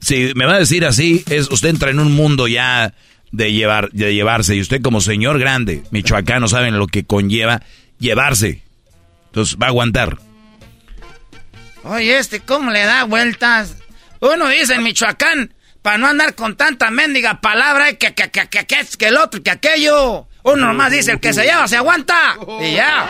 Si 0.00 0.32
me 0.34 0.46
va 0.46 0.54
a 0.54 0.58
decir 0.58 0.84
así, 0.84 1.24
es 1.28 1.50
usted 1.50 1.70
entra 1.70 1.90
en 1.90 1.98
un 1.98 2.12
mundo 2.12 2.46
ya 2.46 2.94
de 3.32 3.52
llevar, 3.52 3.90
de 3.90 4.14
llevarse. 4.14 4.54
Y 4.54 4.60
usted 4.60 4.82
como 4.82 5.00
señor 5.00 5.38
grande, 5.38 5.82
michoacano, 5.90 6.48
saben 6.48 6.78
lo 6.78 6.86
que 6.86 7.04
conlleva 7.04 7.62
llevarse. 7.98 8.62
Entonces 9.26 9.56
va 9.60 9.66
a 9.66 9.70
aguantar. 9.70 10.18
Oye, 11.84 12.18
este, 12.18 12.40
¿cómo 12.40 12.70
le 12.70 12.84
da 12.84 13.04
vueltas? 13.04 13.76
Uno 14.20 14.48
dice 14.48 14.74
en 14.74 14.82
Michoacán, 14.82 15.54
para 15.88 15.96
no 15.96 16.06
andar 16.06 16.34
con 16.34 16.54
tanta 16.54 16.90
mendiga 16.90 17.40
palabra, 17.40 17.94
que, 17.94 18.12
que, 18.12 18.30
que, 18.30 18.46
que, 18.46 18.66
que, 18.66 18.86
que 18.98 19.06
el 19.08 19.16
otro, 19.16 19.42
que 19.42 19.50
aquello. 19.50 20.26
Uno 20.42 20.66
nomás 20.66 20.92
dice, 20.92 21.12
el 21.12 21.18
que 21.18 21.32
se 21.32 21.44
lleva 21.44 21.66
se 21.66 21.78
aguanta. 21.78 22.36
Y 22.60 22.74
ya. 22.74 23.06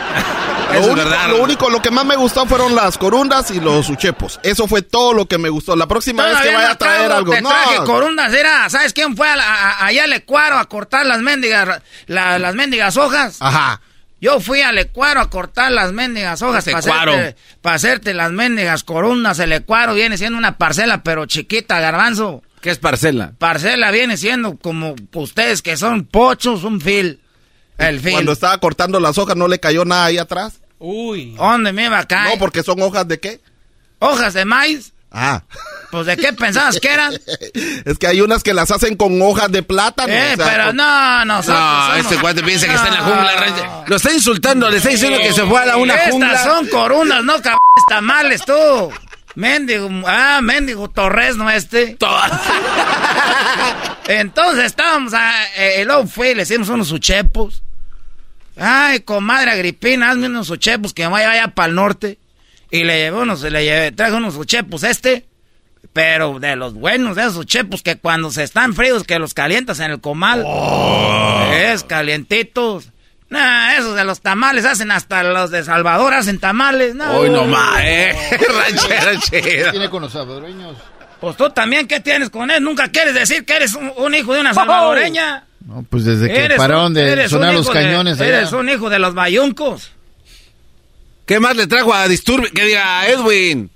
Lo, 0.71 0.85
único, 0.85 1.09
lo 1.27 1.43
único, 1.43 1.69
lo 1.69 1.81
que 1.81 1.91
más 1.91 2.05
me 2.05 2.15
gustó 2.15 2.45
fueron 2.45 2.75
las 2.75 2.97
corundas 2.97 3.51
y 3.51 3.59
los 3.59 3.89
uchepos. 3.89 4.39
Eso 4.43 4.65
fue 4.65 4.81
todo 4.81 5.11
lo 5.11 5.25
que 5.25 5.37
me 5.37 5.49
gustó. 5.49 5.75
La 5.75 5.87
próxima 5.87 6.23
vez 6.25 6.37
que 6.37 6.53
vaya 6.53 6.71
a 6.71 6.75
traer 6.77 7.11
algo. 7.11 7.33
no. 7.41 7.49
traje 7.49 7.83
corundas, 7.83 8.33
era, 8.33 8.69
¿sabes 8.69 8.93
quién 8.93 9.17
fue 9.17 9.27
allá 9.27 10.05
al 10.05 10.13
Ecuaro 10.13 10.57
a 10.57 10.63
cortar 10.69 11.05
las 11.05 11.19
mendigas, 11.19 11.81
las 12.07 12.55
mendigas 12.55 12.95
hojas? 12.95 13.39
Ajá. 13.41 13.81
Yo 14.21 14.41
fui 14.41 14.61
al 14.61 14.77
Ecuaro 14.77 15.21
a 15.21 15.29
cortar 15.29 15.71
las 15.71 15.93
mendigas 15.93 16.41
hojas 16.41 16.65
para 16.65 16.79
hacerte, 16.79 17.35
para 17.61 17.75
hacerte, 17.75 18.13
las 18.13 18.31
mendigas 18.31 18.83
corundas. 18.83 19.39
El 19.39 19.53
Ecuaro 19.53 19.93
viene 19.93 20.17
siendo 20.17 20.37
una 20.37 20.57
parcela, 20.57 21.03
pero 21.03 21.25
chiquita, 21.25 21.79
garbanzo. 21.79 22.41
¿Qué 22.61 22.71
es 22.71 22.77
parcela? 22.77 23.33
Parcela 23.37 23.91
viene 23.91 24.17
siendo 24.17 24.57
como 24.57 24.95
ustedes 25.13 25.61
que 25.61 25.77
son 25.77 26.05
pochos, 26.05 26.63
un 26.63 26.81
fil. 26.81 27.19
El 27.77 27.99
fil. 27.99 28.11
Cuando 28.11 28.33
estaba 28.33 28.57
cortando 28.57 28.99
las 28.99 29.17
hojas, 29.17 29.35
¿no 29.35 29.47
le 29.47 29.59
cayó 29.59 29.85
nada 29.85 30.05
ahí 30.05 30.17
atrás? 30.17 30.59
Uy. 30.79 31.35
¿Dónde 31.35 31.71
me 31.71 31.85
iba 31.85 31.99
a 31.99 32.07
caer? 32.07 32.33
No, 32.33 32.39
porque 32.39 32.63
son 32.63 32.81
hojas 32.81 33.07
de 33.07 33.19
qué? 33.19 33.39
Hojas 33.99 34.33
de 34.33 34.45
maíz. 34.45 34.93
Ah. 35.11 35.43
Pues 35.91 36.05
de 36.05 36.17
qué 36.17 36.33
pensabas 36.33 36.79
que 36.79 36.87
eran? 36.87 37.13
es 37.85 37.97
que 37.97 38.07
hay 38.07 38.21
unas 38.21 38.43
que 38.43 38.53
las 38.53 38.69
hacen 38.69 38.95
con 38.95 39.19
hojas 39.21 39.51
de 39.51 39.63
plátano. 39.63 40.13
Eh, 40.13 40.35
pero 40.37 40.71
no, 40.71 41.25
no. 41.25 41.41
No, 41.41 41.95
este 41.95 42.17
cuate 42.17 42.43
piensa 42.43 42.67
que 42.67 42.75
está 42.75 42.87
en 42.87 42.93
la 42.93 43.01
jungla. 43.01 43.83
Lo 43.87 43.95
está 43.95 44.11
insultando, 44.11 44.69
le 44.69 44.77
está 44.77 44.89
diciendo 44.89 45.17
que 45.17 45.33
se 45.33 45.45
fue 45.45 45.59
a 45.61 45.65
la 45.65 45.77
una 45.77 45.97
jungla. 46.09 46.33
Estas 46.33 46.43
son 46.43 46.67
corunas, 46.67 47.23
no 47.23 47.33
cabrones 47.35 47.59
tamales 47.87 48.41
tú. 48.45 48.91
Mendigo, 49.35 49.89
ah, 50.07 50.39
mendigo 50.41 50.89
Torres, 50.89 51.37
¿no 51.37 51.49
este? 51.49 51.97
Entonces 54.07 54.65
estábamos, 54.65 55.13
a, 55.13 55.45
eh, 55.55 55.85
luego 55.85 56.07
fue 56.07 56.31
y 56.31 56.35
le 56.35 56.43
hicimos 56.43 56.69
unos 56.69 56.91
uchepos. 56.91 57.63
Ay, 58.57 59.01
comadre 59.01 59.51
Agripina, 59.51 60.09
hazme 60.09 60.27
unos 60.27 60.49
uchepos 60.49 60.93
que 60.93 61.07
vaya 61.07 61.31
allá 61.31 61.47
para 61.49 61.69
el 61.69 61.75
norte. 61.75 62.17
Y 62.71 62.83
le 62.83 62.97
llevé 62.97 63.21
unos, 63.21 63.41
le 63.41 63.63
llevé, 63.63 63.91
traje 63.91 64.13
unos 64.13 64.35
uchepos 64.35 64.83
este. 64.83 65.25
Pero 65.93 66.39
de 66.39 66.55
los 66.55 66.73
buenos, 66.73 67.15
de 67.15 67.23
esos 67.23 67.37
uchepos 67.37 67.81
que 67.81 67.97
cuando 67.97 68.31
se 68.31 68.43
están 68.43 68.73
fríos, 68.73 69.03
que 69.03 69.17
los 69.17 69.33
calientas 69.33 69.79
en 69.79 69.91
el 69.91 70.01
comal. 70.01 70.43
Oh. 70.45 71.51
Es 71.53 71.83
calientitos. 71.83 72.89
Nah, 73.29 73.75
esos 73.75 73.95
de 73.95 74.03
los 74.03 74.21
tamales 74.21 74.65
hacen 74.65 74.91
hasta 74.91 75.21
los 75.23 75.51
de 75.51 75.63
Salvador 75.63 76.13
hacen 76.13 76.39
tamales. 76.39 76.95
No. 76.95 77.19
Uy, 77.19 77.29
no 77.29 77.45
más, 77.45 77.79
eh. 77.81 78.15
Ranchero 78.57 79.19
chido. 79.21 79.43
¿Qué 79.43 79.67
tiene 79.71 79.89
con 79.89 80.01
los 80.01 80.11
salvadoreños? 80.11 80.75
Pues 81.19 81.37
tú 81.37 81.49
también, 81.49 81.87
¿qué 81.87 81.99
tienes 81.99 82.29
con 82.29 82.49
él? 82.49 82.63
Nunca 82.63 82.87
quieres 82.87 83.13
decir 83.13 83.45
que 83.45 83.55
eres 83.55 83.75
un, 83.75 84.15
hijo 84.15 84.33
de 84.33 84.41
una 84.41 84.53
salvadoreña. 84.53 85.45
No, 85.65 85.85
pues 85.87 86.05
desde 86.05 86.31
que 86.33 86.55
pararon 86.55 86.93
de 86.93 87.27
sonar 87.29 87.53
los 87.53 87.69
cañones. 87.69 88.19
eres 88.19 88.51
un 88.53 88.69
hijo 88.69 88.89
de 88.89 88.99
los 88.99 89.13
bayuncos. 89.13 89.91
¿Qué 91.25 91.39
más 91.39 91.55
le 91.55 91.67
trajo 91.67 91.93
a 91.93 92.07
Disturbe? 92.07 92.49
Que 92.49 92.65
diga 92.65 93.07
Edwin. 93.07 93.69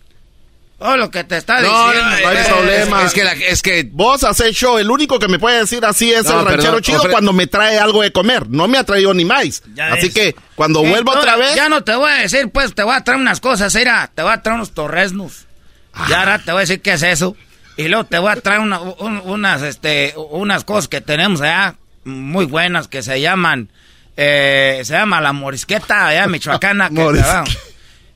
Oh, 0.85 0.97
lo 0.97 1.09
que 1.09 1.23
te 1.23 1.37
está 1.37 1.61
diciendo. 1.61 1.81
No, 1.81 2.27
hay 2.27 2.43
problema. 2.45 3.03
Es, 3.03 3.13
que, 3.13 3.47
es 3.47 3.61
que 3.61 3.89
vos 3.89 4.21
haces 4.25 4.53
show. 4.53 4.77
El 4.77 4.91
único 4.91 5.17
que 5.17 5.29
me 5.29 5.39
puede 5.39 5.59
decir 5.59 5.85
así 5.85 6.11
es 6.11 6.25
el 6.25 6.43
ranchero 6.43 6.81
chido 6.81 7.09
cuando 7.09 7.31
me 7.31 7.47
trae 7.47 7.79
algo 7.79 8.01
de 8.01 8.11
comer. 8.11 8.49
No 8.49 8.67
me 8.67 8.77
ha 8.77 8.83
traído 8.83 9.13
ni 9.13 9.23
más. 9.23 9.63
así 9.93 10.11
que 10.11 10.35
cuando 10.55 10.83
vuelvo 10.83 11.13
otra 11.13 11.37
vez. 11.37 11.55
Ya 11.55 11.69
no 11.69 11.85
te 11.85 11.95
voy 11.95 12.11
a 12.11 12.15
decir, 12.15 12.49
pues 12.49 12.75
te 12.75 12.83
voy 12.83 12.95
a 12.95 13.01
traer 13.01 13.21
unas 13.21 13.39
cosas. 13.39 13.73
Mira, 13.73 14.11
te 14.13 14.23
voy 14.23 14.33
a 14.33 14.41
traer 14.41 14.55
unos 14.55 14.73
torresnos. 14.73 15.45
Ah. 15.93 16.07
Ya 16.09 16.19
ahora 16.19 16.39
te 16.39 16.51
voy 16.51 16.59
a 16.59 16.61
decir 16.61 16.81
qué 16.81 16.91
es 16.91 17.03
eso. 17.03 17.37
Y 17.77 17.87
luego 17.87 18.03
te 18.03 18.19
voy 18.19 18.33
a 18.33 18.35
traer 18.35 18.59
unas, 18.59 19.61
este, 19.61 20.13
unas 20.17 20.65
cosas 20.65 20.89
que 20.89 20.99
tenemos 20.99 21.39
allá 21.39 21.75
muy 22.03 22.43
buenas 22.43 22.89
que 22.89 23.01
se 23.01 23.21
llaman. 23.21 23.69
Eh, 24.17 24.81
se 24.83 24.93
llama 24.93 25.21
la 25.21 25.31
morisqueta 25.31 26.07
allá 26.07 26.27
michoacana. 26.27 26.89
que, 26.89 27.23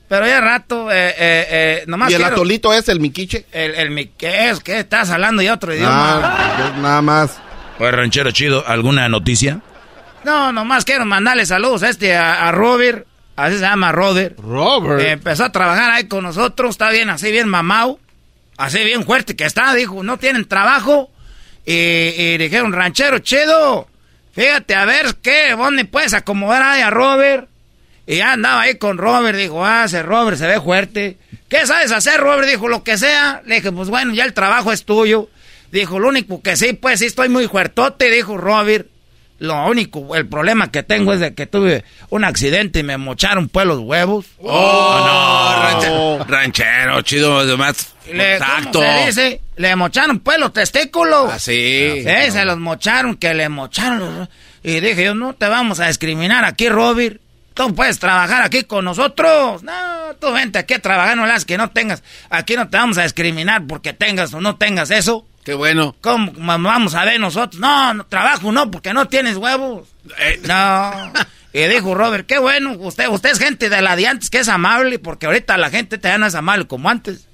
pero 0.08 0.26
ya 0.26 0.40
rato, 0.40 0.90
eh, 0.90 1.10
eh, 1.10 1.14
eh, 1.50 1.84
nomás 1.86 2.10
¿Y 2.10 2.14
el 2.14 2.24
atolito 2.24 2.72
es 2.72 2.88
el 2.88 2.98
miquiche? 2.98 3.44
El, 3.52 3.74
el 3.74 4.10
¿qué 4.16 4.48
es? 4.48 4.60
¿Qué? 4.60 4.80
¿Estás 4.80 5.10
hablando 5.10 5.42
de 5.42 5.50
otro 5.50 5.74
idioma? 5.74 6.20
Ah, 6.24 6.72
nada 6.80 7.02
más. 7.02 7.38
Oye, 7.78 7.90
ranchero 7.90 8.30
chido, 8.30 8.66
¿alguna 8.66 9.06
noticia? 9.10 9.60
No, 10.24 10.50
nomás 10.50 10.86
quiero 10.86 11.04
mandarle 11.04 11.44
saludos 11.44 11.82
a 11.82 11.90
este, 11.90 12.16
a, 12.16 12.50
Robert, 12.52 13.06
así 13.36 13.56
se 13.56 13.60
llama 13.60 13.92
Robert. 13.92 14.38
Robert. 14.40 15.00
empezó 15.02 15.44
a 15.44 15.52
trabajar 15.52 15.90
ahí 15.90 16.08
con 16.08 16.24
nosotros, 16.24 16.70
está 16.70 16.90
bien, 16.90 17.10
así 17.10 17.30
bien 17.30 17.48
mamado, 17.48 18.00
así 18.56 18.82
bien 18.84 19.04
fuerte 19.04 19.36
que 19.36 19.44
está, 19.44 19.74
dijo, 19.74 20.02
no 20.02 20.16
tienen 20.18 20.46
trabajo. 20.46 21.10
Y, 21.66 21.72
y 21.72 22.38
dijeron, 22.38 22.72
ranchero 22.72 23.18
chido, 23.18 23.88
fíjate 24.32 24.74
a 24.74 24.86
ver 24.86 25.16
qué, 25.22 25.54
¿dónde 25.54 25.84
puedes 25.84 26.14
acomodar 26.14 26.62
ahí 26.62 26.80
a 26.80 26.88
Robert? 26.88 27.48
Y 28.08 28.16
ya 28.16 28.32
andaba 28.32 28.62
ahí 28.62 28.76
con 28.76 28.96
Robert, 28.96 29.36
dijo, 29.36 29.66
ah, 29.66 29.84
ese 29.84 30.02
Robert 30.02 30.38
se 30.38 30.46
ve 30.46 30.58
fuerte. 30.62 31.18
¿Qué 31.46 31.66
sabes 31.66 31.92
hacer, 31.92 32.18
Robert? 32.18 32.48
Dijo, 32.48 32.66
lo 32.66 32.82
que 32.82 32.96
sea. 32.96 33.42
Le 33.44 33.56
dije, 33.56 33.70
pues 33.70 33.90
bueno, 33.90 34.14
ya 34.14 34.24
el 34.24 34.32
trabajo 34.32 34.72
es 34.72 34.86
tuyo. 34.86 35.28
Dijo, 35.70 35.98
lo 35.98 36.08
único 36.08 36.40
que 36.40 36.56
sí, 36.56 36.72
pues 36.72 37.00
sí 37.00 37.04
estoy 37.04 37.28
muy 37.28 37.48
fuertote, 37.48 38.10
dijo 38.10 38.38
Robert. 38.38 38.86
Lo 39.40 39.66
único, 39.66 40.16
el 40.16 40.26
problema 40.26 40.72
que 40.72 40.82
tengo 40.82 41.12
es 41.12 41.20
de 41.20 41.34
que 41.34 41.46
tuve 41.46 41.84
un 42.08 42.24
accidente 42.24 42.78
y 42.78 42.82
me 42.82 42.96
mocharon 42.96 43.50
pues 43.50 43.66
los 43.66 43.80
huevos. 43.80 44.24
Oh, 44.38 46.18
no, 46.18 46.24
ranchero, 46.24 47.02
chido, 47.02 47.40
además. 47.40 47.94
Le, 48.10 48.38
se 48.38 49.06
dice? 49.06 49.40
Le 49.56 49.76
mocharon 49.76 50.20
pues 50.20 50.38
los 50.38 50.54
testículos. 50.54 51.30
Ah, 51.30 51.38
sí. 51.38 52.02
Sí, 52.02 52.30
se 52.30 52.44
los 52.46 52.56
mocharon, 52.56 53.16
que 53.16 53.34
le 53.34 53.50
mocharon. 53.50 54.30
Y 54.62 54.80
dije 54.80 55.04
yo, 55.04 55.14
no 55.14 55.34
te 55.34 55.46
vamos 55.46 55.78
a 55.78 55.88
discriminar 55.88 56.46
aquí, 56.46 56.70
Robert. 56.70 57.20
Tú 57.58 57.74
puedes 57.74 57.98
trabajar 57.98 58.44
aquí 58.44 58.62
con 58.62 58.84
nosotros. 58.84 59.64
No, 59.64 59.72
tú 60.20 60.32
vente 60.32 60.60
aquí 60.60 60.74
a 60.74 60.78
trabajar, 60.78 61.16
no 61.16 61.26
las 61.26 61.44
que 61.44 61.58
no 61.58 61.70
tengas. 61.70 62.04
Aquí 62.30 62.54
no 62.54 62.68
te 62.68 62.76
vamos 62.76 62.98
a 62.98 63.02
discriminar 63.02 63.66
porque 63.66 63.92
tengas 63.92 64.32
o 64.32 64.40
no 64.40 64.54
tengas 64.54 64.92
eso. 64.92 65.26
Qué 65.44 65.54
bueno. 65.54 65.96
¿Cómo 66.00 66.30
vamos 66.36 66.94
a 66.94 67.04
ver 67.04 67.18
nosotros? 67.18 67.60
No, 67.60 67.94
no 67.94 68.06
trabajo 68.06 68.52
no, 68.52 68.70
porque 68.70 68.94
no 68.94 69.08
tienes 69.08 69.36
huevos. 69.36 69.88
Eh. 70.20 70.40
No. 70.46 71.12
Y 71.52 71.64
dijo 71.64 71.96
Robert, 71.96 72.28
qué 72.28 72.38
bueno, 72.38 72.74
usted, 72.78 73.08
usted 73.08 73.30
es 73.30 73.40
gente 73.40 73.68
de 73.68 73.82
la 73.82 73.96
de 73.96 74.06
antes 74.06 74.30
que 74.30 74.38
es 74.38 74.48
amable, 74.48 75.00
porque 75.00 75.26
ahorita 75.26 75.58
la 75.58 75.70
gente 75.70 75.98
te 75.98 76.06
ya 76.06 76.16
no 76.16 76.26
es 76.26 76.36
amable 76.36 76.68
como 76.68 76.88
antes. 76.88 77.26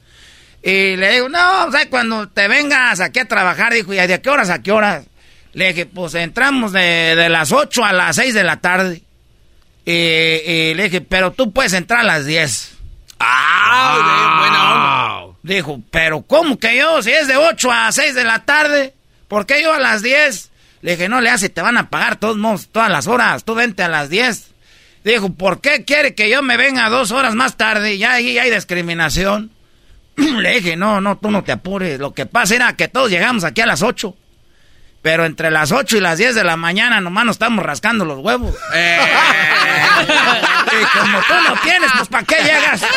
Y 0.63 0.97
le 0.97 1.13
digo, 1.13 1.29
no, 1.29 1.67
o 1.67 1.71
sea, 1.71 1.91
cuando 1.91 2.31
te 2.31 2.49
vengas 2.49 3.01
aquí 3.01 3.19
a 3.19 3.29
trabajar, 3.29 3.75
dijo, 3.75 3.93
¿y 3.93 3.99
de 3.99 4.23
qué 4.23 4.31
horas 4.31 4.49
a 4.49 4.63
qué 4.63 4.73
horas? 4.73 5.05
Le 5.53 5.69
dije, 5.69 5.85
pues 5.85 6.15
entramos 6.15 6.73
de, 6.73 7.15
de 7.15 7.29
las 7.29 7.53
8 7.53 7.85
a 7.85 7.93
las 7.93 8.17
6 8.17 8.33
de 8.33 8.45
la 8.45 8.63
tarde. 8.63 9.03
Y, 9.85 10.74
le 10.74 10.85
dije, 10.85 11.01
pero 11.01 11.32
tú 11.32 11.52
puedes 11.52 11.73
entrar 11.73 12.01
a 12.01 12.05
las 12.05 12.27
10. 12.27 12.77
¡Ah! 13.20 14.36
Buena 14.39 14.74
onda. 14.74 15.39
Dijo, 15.43 15.82
pero 15.90 16.23
¿cómo 16.23 16.59
que 16.59 16.77
yo? 16.78 17.02
Si 17.02 17.11
es 17.11 17.28
de 17.28 17.36
8 17.36 17.70
a 17.70 17.93
6 17.93 18.15
de 18.15 18.24
la 18.24 18.44
tarde, 18.44 18.94
¿por 19.28 19.44
qué 19.44 19.62
yo 19.62 19.74
a 19.74 19.78
las 19.78 20.02
10? 20.02 20.51
Le 20.81 20.93
dije, 20.93 21.09
no 21.09 21.20
le 21.20 21.31
hace, 21.31 21.48
te 21.51 21.61
van 21.61 21.77
a 21.77 21.90
pagar 21.90 22.16
todos 22.16 22.69
todas 22.69 22.90
las 22.90 23.06
horas, 23.06 23.44
tú 23.44 23.55
vente 23.55 23.82
a 23.82 23.89
las 23.89 24.09
10. 24.09 24.55
Dijo, 25.05 25.35
¿por 25.35 25.61
qué 25.61 25.85
quiere 25.85 26.15
que 26.15 26.31
yo 26.31 26.43
me 26.43 26.56
venga 26.56 26.89
dos 26.89 27.11
horas 27.11 27.35
más 27.35 27.59
tarde? 27.59 27.98
Ya 27.98 28.12
ahí 28.12 28.39
hay 28.39 28.51
discriminación. 28.51 29.51
Le 30.16 30.55
dije, 30.55 30.77
no, 30.77 31.02
no, 31.02 31.19
tú 31.19 31.31
no 31.31 31.44
te 31.44 31.52
apures. 31.52 32.01
Lo 32.01 32.15
que 32.15 32.24
pasa 32.24 32.55
era 32.55 32.74
que 32.74 32.89
todos 32.89 33.11
llegamos 33.11 33.44
aquí 33.44 33.61
a 33.61 33.66
las 33.66 33.82
8. 33.82 34.16
Pero 35.05 35.26
entre 35.26 35.51
las 35.51 35.70
8 35.70 35.98
y 35.98 36.01
las 36.01 36.16
10 36.16 36.35
de 36.35 36.44
la 36.44 36.56
mañana 36.56 36.98
nomás 36.98 37.26
nos 37.26 37.35
estamos 37.35 37.62
rascando 37.62 38.06
los 38.06 38.20
huevos. 38.20 38.55
Eh. 38.74 38.98
y 40.72 40.98
como 40.98 41.18
tú 41.18 41.35
no 41.47 41.55
tienes, 41.62 41.90
pues 41.97 42.09
¿para 42.09 42.24
qué 42.24 42.36
llegas? 42.36 42.82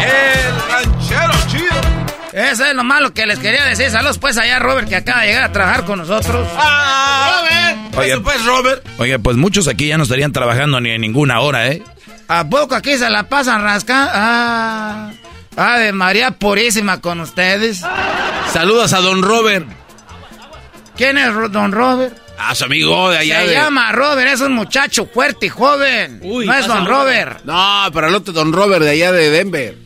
El 0.00 0.54
ranchero 0.70 1.32
chido. 1.46 1.80
Eso 2.32 2.64
es 2.64 2.74
lo 2.74 2.84
malo 2.84 3.12
que 3.12 3.26
les 3.26 3.38
quería 3.38 3.64
decir. 3.66 3.90
Saludos 3.90 4.18
pues 4.18 4.38
allá 4.38 4.58
Robert 4.58 4.88
que 4.88 4.96
acaba 4.96 5.20
de 5.20 5.26
llegar 5.28 5.44
a 5.44 5.52
trabajar 5.52 5.84
con 5.84 5.98
nosotros. 5.98 6.48
¡Ah, 6.56 7.42
Robert! 7.42 7.98
Oye, 7.98 8.18
pues 8.20 8.44
Robert. 8.46 8.82
Oye, 8.98 9.18
pues 9.18 9.36
muchos 9.36 9.68
aquí 9.68 9.88
ya 9.88 9.98
no 9.98 10.04
estarían 10.04 10.32
trabajando 10.32 10.80
ni 10.80 10.90
en 10.90 11.02
ninguna 11.02 11.40
hora, 11.40 11.68
¿eh? 11.68 11.82
¿A 12.28 12.48
poco 12.48 12.74
aquí 12.74 12.96
se 12.96 13.10
la 13.10 13.28
pasan 13.28 13.62
rascando? 13.62 14.10
Ah... 14.14 15.10
Ave 15.56 15.92
María 15.92 16.32
Purísima 16.32 17.00
con 17.00 17.20
ustedes. 17.20 17.82
Saludos 18.52 18.92
a 18.92 19.00
don 19.00 19.22
Robert. 19.22 19.66
¿Quién 20.96 21.18
es 21.18 21.32
don 21.52 21.72
Robert? 21.72 22.16
A 22.38 22.54
su 22.54 22.64
amigo 22.64 23.10
de 23.10 23.18
allá. 23.18 23.46
Se 23.46 23.52
llama 23.52 23.92
Robert, 23.92 24.32
es 24.32 24.40
un 24.40 24.52
muchacho 24.52 25.06
fuerte 25.12 25.46
y 25.46 25.48
joven. 25.48 26.20
no 26.22 26.52
es 26.52 26.66
don 26.66 26.86
Robert. 26.86 27.44
No, 27.44 27.86
pero 27.92 28.08
el 28.08 28.14
otro 28.14 28.32
don 28.32 28.52
Robert 28.52 28.82
de 28.82 28.90
allá 28.90 29.12
de 29.12 29.30
Denver. 29.30 29.83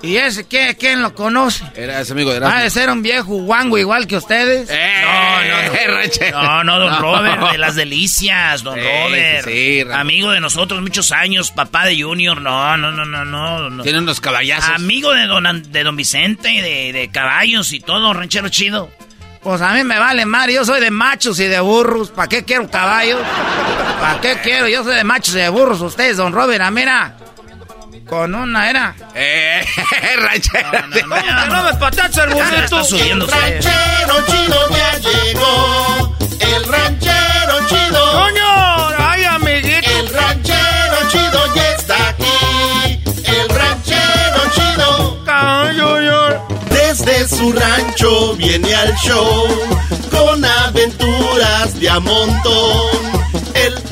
¿Y 0.00 0.16
ese 0.16 0.46
qué? 0.46 0.76
¿Quién 0.78 1.02
lo 1.02 1.14
conoce? 1.14 1.64
Era 1.74 2.00
ese 2.00 2.12
amigo 2.12 2.30
de 2.30 2.38
Erasmo. 2.38 2.56
¿Ha 2.56 2.62
de 2.62 2.70
ser 2.70 2.90
un 2.90 3.02
viejo 3.02 3.34
guango 3.42 3.78
igual 3.78 4.06
que 4.06 4.16
ustedes? 4.16 4.68
Eh, 4.70 5.02
no, 5.02 5.44
no, 5.44 5.62
no. 5.62 6.64
No, 6.64 6.78
don 6.78 7.00
Robert, 7.00 7.52
de 7.52 7.58
las 7.58 7.74
delicias, 7.74 8.62
don 8.62 8.76
Robert. 8.76 9.44
Sí, 9.44 9.84
Amigo 9.92 10.30
de 10.30 10.40
nosotros 10.40 10.80
muchos 10.80 11.12
años, 11.12 11.50
papá 11.50 11.84
de 11.86 12.00
Junior. 12.00 12.40
No, 12.40 12.76
no, 12.76 12.90
no, 12.90 13.04
no, 13.04 13.24
no. 13.24 13.82
Tiene 13.82 13.98
unos 13.98 14.20
caballazos. 14.20 14.74
Amigo 14.74 15.12
de 15.12 15.26
don, 15.26 15.72
de 15.72 15.82
don 15.84 15.96
Vicente, 15.96 16.48
de, 16.48 16.92
de 16.92 17.10
caballos 17.10 17.72
y 17.72 17.80
todo, 17.80 18.12
ranchero 18.12 18.48
chido. 18.48 18.90
Pues 19.42 19.60
a 19.60 19.72
mí 19.72 19.82
me 19.82 19.98
vale 19.98 20.24
madre, 20.24 20.54
yo 20.54 20.64
soy 20.64 20.80
de 20.80 20.90
machos 20.92 21.40
y 21.40 21.44
de 21.46 21.58
burros. 21.58 22.10
¿Para 22.10 22.28
qué 22.28 22.44
quiero 22.44 22.70
caballos? 22.70 23.20
¿Para 24.00 24.20
qué 24.20 24.38
quiero? 24.42 24.68
Yo 24.68 24.84
soy 24.84 24.94
de 24.94 25.04
machos 25.04 25.34
y 25.34 25.38
de 25.38 25.48
burros. 25.48 25.80
Ustedes, 25.80 26.16
don 26.16 26.32
Robert, 26.32 26.62
ah, 26.64 26.70
mira. 26.70 27.16
Con 28.08 28.34
una 28.34 28.68
era. 28.68 28.94
Eh, 29.14 29.64
ranchero. 30.18 30.70
No, 30.72 31.06
no, 31.06 31.16
no, 31.22 31.46
no, 31.46 31.62
me 31.64 31.74
patacha 31.74 32.24
el 32.24 32.30
burrito. 32.30 32.80
El 32.96 33.28
ranchero 33.28 34.26
chido 34.26 34.68
ya 34.70 34.98
llegó. 34.98 36.16
El 36.40 36.64
ranchero 36.64 37.66
chido. 37.68 38.12
¡Coño! 38.12 38.88
¡Ay, 38.98 39.24
amiguito! 39.24 39.90
El 39.90 40.08
ranchero 40.08 40.96
chido 41.08 41.54
ya 41.54 41.72
está 41.72 42.08
aquí. 42.08 43.02
El 43.24 43.48
ranchero 43.48 44.42
chido. 44.54 45.24
¡Caño, 45.24 45.96
Desde 46.68 47.28
su 47.28 47.52
rancho 47.52 48.34
viene 48.36 48.74
al 48.74 48.94
show. 48.96 49.46
Con 50.10 50.44
aventuras 50.44 51.78
de 51.80 51.88
a 51.88 51.98
montón. 52.00 52.90
El 53.54 53.91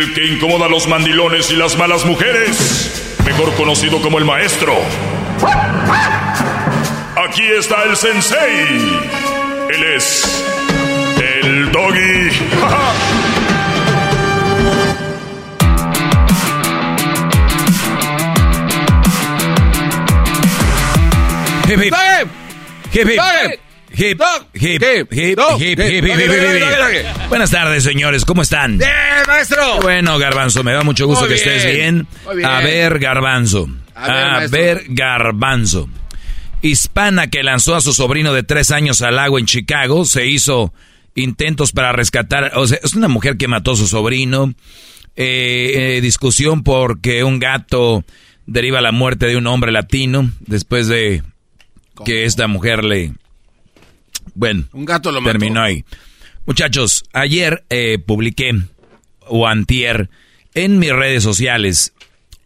El 0.00 0.14
que 0.14 0.24
incomoda 0.24 0.64
a 0.64 0.68
los 0.70 0.88
mandilones 0.88 1.50
y 1.50 1.56
las 1.56 1.76
malas 1.76 2.06
mujeres. 2.06 3.18
Mejor 3.26 3.52
conocido 3.52 4.00
como 4.00 4.16
el 4.16 4.24
maestro. 4.24 4.72
Aquí 7.28 7.42
está 7.58 7.82
el 7.82 7.94
sensei. 7.98 8.66
Él 9.68 9.84
es 9.94 10.42
el 11.18 11.70
doggy. 11.70 12.30
Hip, 21.68 21.78
hip. 21.78 21.94
Hip, 22.92 23.06
hip. 23.06 23.20
Hip, 23.20 23.69
hip, 24.00 24.22
hip, 24.54 24.82
hip, 24.82 25.12
hip, 25.12 25.38
hip, 25.60 25.78
hip, 25.78 27.28
Buenas 27.28 27.50
tardes, 27.50 27.84
señores, 27.84 28.24
¿cómo 28.24 28.42
están? 28.42 28.78
¡Bien, 28.78 28.90
maestro! 29.26 29.80
Bueno, 29.82 30.18
Garbanzo, 30.18 30.64
me 30.64 30.72
da 30.72 30.82
mucho 30.82 31.06
gusto 31.06 31.28
que 31.28 31.34
estés 31.34 31.66
bien. 31.74 32.06
A 32.44 32.60
ver, 32.60 32.98
Garbanzo. 32.98 33.68
A 33.94 34.46
ver, 34.50 34.84
Garbanzo. 34.88 35.88
Hispana 36.62 37.28
que 37.28 37.42
lanzó 37.42 37.74
a 37.74 37.80
su 37.80 37.92
sobrino 37.92 38.32
de 38.32 38.42
tres 38.42 38.70
años 38.70 39.02
al 39.02 39.18
agua 39.18 39.40
en 39.40 39.46
Chicago 39.46 40.04
se 40.04 40.26
hizo 40.26 40.74
intentos 41.14 41.72
para 41.72 41.92
rescatar. 41.92 42.52
O 42.56 42.66
sea, 42.66 42.78
es 42.82 42.94
una 42.94 43.08
mujer 43.08 43.36
que 43.36 43.48
mató 43.48 43.72
a 43.72 43.76
su 43.76 43.86
sobrino. 43.86 44.54
Eh, 45.16 45.96
eh, 45.96 46.00
discusión 46.00 46.62
porque 46.62 47.24
un 47.24 47.38
gato 47.40 48.04
deriva 48.46 48.80
la 48.80 48.92
muerte 48.92 49.26
de 49.26 49.36
un 49.36 49.46
hombre 49.46 49.72
latino 49.72 50.30
después 50.40 50.86
de 50.88 51.22
que 52.04 52.24
esta 52.24 52.46
mujer 52.46 52.84
le. 52.84 53.12
Bueno, 54.34 54.64
Un 54.72 54.84
gato 54.84 55.12
lo 55.12 55.20
mató. 55.20 55.32
terminó 55.38 55.62
ahí. 55.62 55.84
Muchachos, 56.46 57.04
ayer 57.12 57.64
eh, 57.70 57.98
publiqué, 57.98 58.52
o 59.26 59.46
antier, 59.46 60.08
en 60.54 60.78
mis 60.78 60.92
redes 60.92 61.22
sociales, 61.22 61.92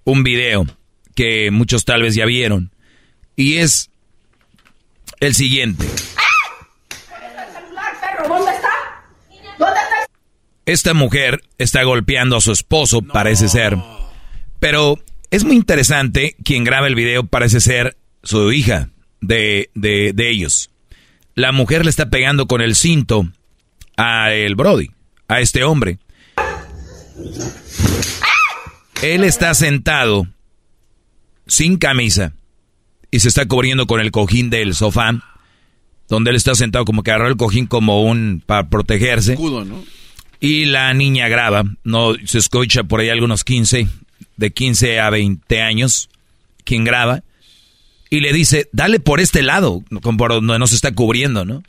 un 0.05 0.22
video 0.24 0.66
que 1.14 1.51
muchos 1.51 1.84
tal 1.84 2.02
vez 2.02 2.14
ya 2.14 2.26
vieron. 2.26 2.70
Y 3.36 3.55
es 3.59 3.90
el 5.20 5.34
siguiente. 5.34 5.86
Esta 10.66 10.94
mujer 10.94 11.42
está 11.59 11.82
golpeando 11.82 12.36
a 12.36 12.40
su 12.40 12.52
esposo, 12.52 13.02
parece 13.02 13.48
ser. 13.48 13.76
Pero 14.60 14.98
es 15.30 15.44
muy 15.44 15.56
interesante, 15.56 16.36
quien 16.42 16.64
graba 16.64 16.86
el 16.86 16.94
video 16.94 17.24
parece 17.26 17.60
ser 17.60 17.96
su 18.22 18.51
hija 18.52 18.88
de, 19.20 19.70
de, 19.74 20.12
de 20.14 20.30
ellos. 20.30 20.70
La 21.35 21.52
mujer 21.52 21.85
le 21.85 21.90
está 21.90 22.11
pegando 22.11 22.47
con 22.47 22.61
el 22.61 22.77
cinto 22.77 23.28
a 23.97 24.32
el 24.32 24.55
Brody, 24.55 24.90
a 25.28 25.40
este 25.40 25.65
hombre. 25.65 25.98
Él 29.02 29.24
está 29.24 29.52
sentado 29.55 30.27
sin 31.47 31.77
camisa 31.77 32.32
y 33.11 33.20
se 33.20 33.28
está 33.28 33.47
cubriendo 33.47 33.86
con 33.86 34.01
el 34.01 34.11
cojín 34.11 34.48
del 34.48 34.74
sofá, 34.74 35.12
donde 36.09 36.31
él 36.31 36.36
está 36.36 36.55
sentado 36.55 36.85
como 36.85 37.02
que 37.02 37.11
agarró 37.11 37.28
el 37.28 37.36
cojín 37.36 37.66
como 37.66 38.05
un 38.05 38.43
para 38.44 38.69
protegerse. 38.69 39.32
Escudo, 39.32 39.65
¿no? 39.65 39.82
Y 40.40 40.66
la 40.66 40.93
niña 40.94 41.28
graba, 41.28 41.65
no 41.85 42.15
se 42.24 42.39
escucha 42.39 42.85
por 42.85 43.01
ahí 43.01 43.09
algunos 43.09 43.44
15, 43.44 43.89
de 44.36 44.52
15 44.52 45.01
a 45.01 45.11
20 45.11 45.62
años, 45.62 46.11
quien 46.65 46.85
graba, 46.85 47.23
y 48.15 48.20
le 48.20 48.32
dice, 48.32 48.69
dale 48.70 49.01
por 49.01 49.19
este 49.19 49.43
lado, 49.43 49.82
como 50.01 50.16
por 50.16 50.31
donde 50.31 50.57
no 50.57 50.69
se 50.69 50.77
está 50.77 50.95
cubriendo, 50.95 51.45
¿no? 51.45 51.65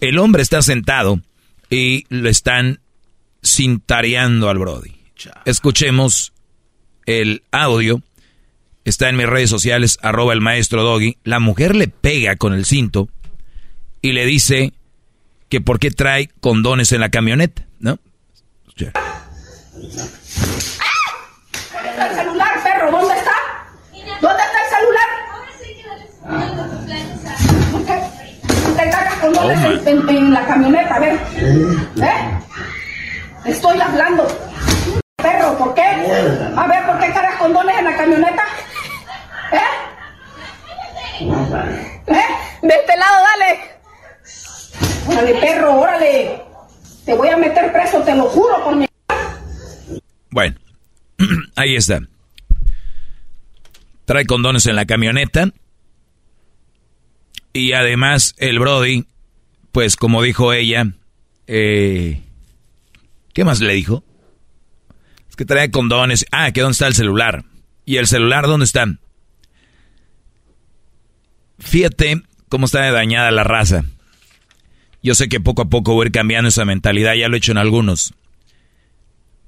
El 0.00 0.20
hombre 0.20 0.40
está 0.40 0.62
sentado 0.62 1.20
y 1.68 2.04
lo 2.10 2.28
están 2.28 2.78
cintareando 3.44 4.48
al 4.48 4.58
Brody. 4.58 4.92
Escuchemos 5.46 6.32
el 7.06 7.42
audio, 7.50 8.02
está 8.84 9.08
en 9.08 9.16
mis 9.16 9.26
redes 9.26 9.50
sociales, 9.50 9.98
arroba 10.00 10.32
el 10.32 10.40
maestro 10.40 10.84
Doggy. 10.84 11.16
La 11.24 11.40
mujer 11.40 11.74
le 11.74 11.88
pega 11.88 12.36
con 12.36 12.54
el 12.54 12.66
cinto 12.66 13.08
y 14.00 14.12
le 14.12 14.26
dice 14.26 14.72
que 15.48 15.60
por 15.60 15.80
qué 15.80 15.90
trae 15.90 16.30
condones 16.40 16.92
en 16.92 17.00
la 17.00 17.08
camioneta, 17.08 17.66
¿no? 17.80 17.98
Ya. 18.76 18.92
¿Dónde 19.74 19.88
está 21.90 22.06
el 22.10 22.14
celular, 22.14 22.62
perro? 22.62 22.92
¿Dónde 22.92 23.14
está? 23.18 23.32
¿Dónde 24.20 24.42
está 24.44 24.64
el 24.64 24.70
celular? 24.70 25.20
¿Por 27.72 27.86
qué? 27.86 29.09
Con 29.20 29.36
Oh, 29.38 29.50
en, 29.50 29.88
en- 29.88 30.08
en 30.08 30.32
la 30.32 30.46
camioneta, 30.46 30.94
a 30.94 30.98
ver. 30.98 31.14
¿Eh? 31.14 32.38
Estoy 33.44 33.80
hablando. 33.80 34.26
Perro, 35.16 35.58
¿por 35.58 35.74
qué? 35.74 35.82
A 35.82 36.66
ver, 36.66 36.86
¿por 36.86 36.98
qué 36.98 37.12
cargas 37.12 37.36
condones 37.38 37.78
en 37.78 37.84
la 37.84 37.96
camioneta? 37.96 38.42
¿Eh? 39.52 39.58
¿Eh? 42.06 42.14
De 42.62 42.74
este 42.74 42.96
lado, 42.96 43.16
dale. 43.24 43.60
Órale, 45.06 45.34
perro, 45.40 45.74
órale. 45.80 46.42
Te 47.04 47.14
voy 47.14 47.28
a 47.28 47.36
meter 47.36 47.72
preso, 47.72 48.00
te 48.02 48.14
lo 48.14 48.24
juro 48.24 48.62
por 48.64 48.76
mi... 48.76 48.86
Bueno, 50.30 50.56
ahí 51.56 51.76
está. 51.76 52.00
Trae 54.06 54.24
condones 54.26 54.66
en 54.66 54.76
la 54.76 54.84
camioneta. 54.86 55.46
Y 57.52 57.72
además 57.72 58.34
el 58.38 58.58
Brody, 58.58 59.06
pues 59.72 59.96
como 59.96 60.22
dijo 60.22 60.52
ella, 60.52 60.86
eh, 61.46 62.20
¿qué 63.32 63.44
más 63.44 63.60
le 63.60 63.74
dijo? 63.74 64.04
Es 65.28 65.36
que 65.36 65.44
trae 65.44 65.70
condones. 65.70 66.26
Ah, 66.30 66.52
que 66.52 66.60
dónde 66.60 66.72
está 66.72 66.86
el 66.86 66.94
celular. 66.94 67.44
¿Y 67.84 67.96
el 67.96 68.06
celular 68.06 68.46
dónde 68.46 68.64
está? 68.64 68.86
Fíjate 71.58 72.22
cómo 72.48 72.66
está 72.66 72.90
dañada 72.90 73.30
la 73.30 73.44
raza. 73.44 73.84
Yo 75.02 75.14
sé 75.14 75.28
que 75.28 75.40
poco 75.40 75.62
a 75.62 75.68
poco 75.70 75.94
voy 75.94 76.04
a 76.04 76.06
ir 76.06 76.12
cambiando 76.12 76.48
esa 76.48 76.64
mentalidad, 76.64 77.14
ya 77.14 77.28
lo 77.28 77.34
he 77.34 77.38
hecho 77.38 77.52
en 77.52 77.58
algunos. 77.58 78.14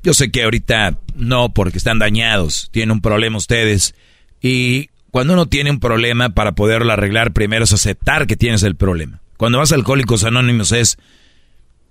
Yo 0.02 0.14
sé 0.14 0.30
que 0.30 0.42
ahorita 0.42 0.98
no, 1.14 1.52
porque 1.52 1.78
están 1.78 1.98
dañados, 1.98 2.68
tienen 2.72 2.92
un 2.92 3.00
problema 3.00 3.36
ustedes. 3.36 3.94
Y 4.40 4.90
cuando 5.12 5.34
uno 5.34 5.44
tiene 5.44 5.70
un 5.70 5.78
problema, 5.78 6.30
para 6.30 6.52
poderlo 6.52 6.90
arreglar, 6.90 7.34
primero 7.34 7.64
es 7.64 7.72
aceptar 7.74 8.26
que 8.26 8.36
tienes 8.36 8.62
el 8.62 8.76
problema. 8.76 9.20
Cuando 9.36 9.58
vas 9.58 9.70
a 9.70 9.74
Alcohólicos 9.74 10.24
Anónimos 10.24 10.72
es, 10.72 10.96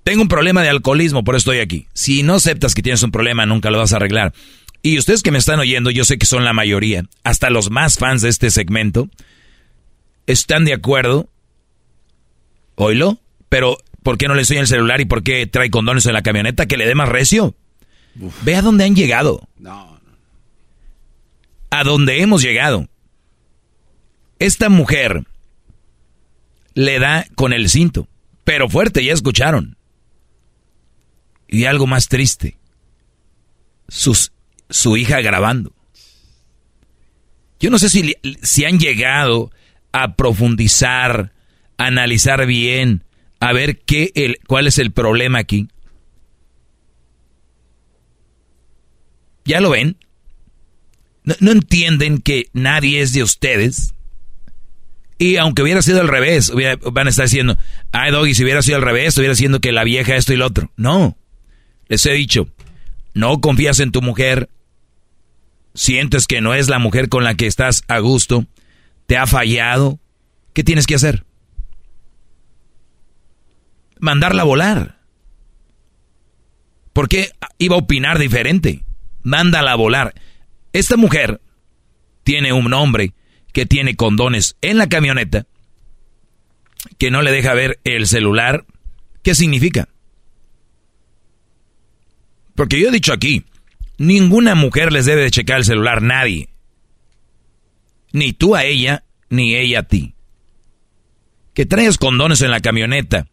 tengo 0.03 0.23
un 0.23 0.27
problema 0.27 0.63
de 0.63 0.69
alcoholismo, 0.69 1.23
por 1.23 1.35
eso 1.35 1.51
estoy 1.51 1.59
aquí. 1.59 1.87
Si 1.93 2.23
no 2.23 2.33
aceptas 2.33 2.73
que 2.73 2.81
tienes 2.81 3.03
un 3.03 3.11
problema, 3.11 3.45
nunca 3.45 3.69
lo 3.69 3.77
vas 3.77 3.93
a 3.93 3.97
arreglar. 3.97 4.33
Y 4.81 4.97
ustedes 4.97 5.21
que 5.21 5.29
me 5.29 5.37
están 5.37 5.59
oyendo, 5.59 5.91
yo 5.91 6.03
sé 6.03 6.17
que 6.17 6.25
son 6.25 6.43
la 6.43 6.53
mayoría, 6.53 7.05
hasta 7.23 7.51
los 7.51 7.69
más 7.69 7.99
fans 7.99 8.23
de 8.23 8.29
este 8.29 8.49
segmento, 8.49 9.07
están 10.25 10.65
de 10.65 10.73
acuerdo. 10.73 11.29
Oílo, 12.73 13.19
pero 13.49 13.77
¿por 14.01 14.17
qué 14.17 14.27
no 14.27 14.33
le 14.33 14.41
enseña 14.41 14.61
el 14.61 14.67
celular 14.67 14.99
y 14.99 15.05
por 15.05 15.21
qué 15.21 15.45
trae 15.45 15.69
condones 15.69 16.07
en 16.07 16.13
la 16.13 16.23
camioneta? 16.23 16.65
Que 16.65 16.77
le 16.77 16.87
dé 16.87 16.95
más 16.95 17.09
recio. 17.09 17.53
Ve 18.41 18.55
a 18.55 18.63
dónde 18.63 18.85
han 18.85 18.95
llegado. 18.95 19.47
No, 19.59 19.99
A 21.69 21.83
dónde 21.83 22.19
hemos 22.19 22.41
llegado. 22.41 22.87
Esta 24.41 24.69
mujer 24.69 25.27
le 26.73 26.97
da 26.97 27.27
con 27.35 27.53
el 27.53 27.69
cinto, 27.69 28.07
pero 28.43 28.67
fuerte, 28.67 29.05
ya 29.05 29.13
escucharon. 29.13 29.77
Y 31.47 31.65
algo 31.65 31.85
más 31.85 32.07
triste, 32.07 32.57
sus, 33.87 34.31
su 34.67 34.97
hija 34.97 35.21
grabando. 35.21 35.75
Yo 37.59 37.69
no 37.69 37.77
sé 37.77 37.91
si, 37.91 38.15
si 38.41 38.65
han 38.65 38.79
llegado 38.79 39.51
a 39.91 40.15
profundizar, 40.15 41.33
a 41.77 41.85
analizar 41.85 42.47
bien, 42.47 43.03
a 43.39 43.53
ver 43.53 43.77
qué 43.81 44.11
el, 44.15 44.39
cuál 44.47 44.65
es 44.65 44.79
el 44.79 44.91
problema 44.91 45.37
aquí. 45.37 45.67
¿Ya 49.45 49.61
lo 49.61 49.69
ven? 49.69 49.97
¿No, 51.25 51.51
entienden 51.51 52.17
que 52.17 52.47
nadie 52.53 53.01
es 53.01 53.13
de 53.13 53.21
ustedes? 53.21 53.93
Y 55.21 55.37
aunque 55.37 55.61
hubiera 55.61 55.83
sido 55.83 56.01
al 56.01 56.07
revés, 56.07 56.51
van 56.93 57.05
a 57.05 57.11
estar 57.11 57.25
diciendo, 57.25 57.55
ay 57.91 58.11
Doggy, 58.11 58.33
si 58.33 58.43
hubiera 58.43 58.63
sido 58.63 58.77
al 58.77 58.81
revés, 58.81 59.09
estuviera 59.09 59.33
diciendo 59.33 59.59
que 59.59 59.71
la 59.71 59.83
vieja 59.83 60.15
esto 60.15 60.33
y 60.33 60.35
lo 60.35 60.47
otro. 60.47 60.71
No, 60.77 61.15
les 61.87 62.03
he 62.07 62.13
dicho, 62.13 62.47
no 63.13 63.39
confías 63.39 63.79
en 63.81 63.91
tu 63.91 64.01
mujer, 64.01 64.49
sientes 65.75 66.25
que 66.25 66.41
no 66.41 66.55
es 66.55 66.69
la 66.69 66.79
mujer 66.79 67.07
con 67.07 67.23
la 67.23 67.35
que 67.35 67.45
estás 67.45 67.83
a 67.87 67.99
gusto, 67.99 68.47
te 69.05 69.15
ha 69.15 69.27
fallado, 69.27 69.99
¿qué 70.53 70.63
tienes 70.63 70.87
que 70.87 70.95
hacer? 70.95 71.23
Mandarla 73.99 74.41
a 74.41 74.45
volar. 74.45 75.01
¿Por 76.93 77.09
qué 77.09 77.29
iba 77.59 77.75
a 77.75 77.79
opinar 77.79 78.17
diferente? 78.17 78.85
Mándala 79.21 79.73
a 79.73 79.75
volar. 79.75 80.15
Esta 80.73 80.97
mujer 80.97 81.41
tiene 82.23 82.53
un 82.53 82.73
hombre 82.73 83.13
que 83.53 83.65
tiene 83.65 83.95
condones 83.95 84.55
en 84.61 84.77
la 84.77 84.87
camioneta, 84.87 85.45
que 86.97 87.11
no 87.11 87.21
le 87.21 87.31
deja 87.31 87.53
ver 87.53 87.79
el 87.83 88.07
celular. 88.07 88.65
¿Qué 89.23 89.35
significa? 89.35 89.89
Porque 92.55 92.79
yo 92.79 92.89
he 92.89 92.91
dicho 92.91 93.13
aquí, 93.13 93.45
ninguna 93.97 94.55
mujer 94.55 94.91
les 94.91 95.05
debe 95.05 95.23
de 95.23 95.31
checar 95.31 95.57
el 95.57 95.65
celular, 95.65 96.01
nadie. 96.01 96.49
Ni 98.11 98.33
tú 98.33 98.55
a 98.55 98.65
ella, 98.65 99.03
ni 99.29 99.55
ella 99.55 99.79
a 99.79 99.83
ti. 99.83 100.15
Que 101.53 101.65
traigas 101.65 101.97
condones 101.97 102.41
en 102.41 102.51
la 102.51 102.59
camioneta. 102.59 103.27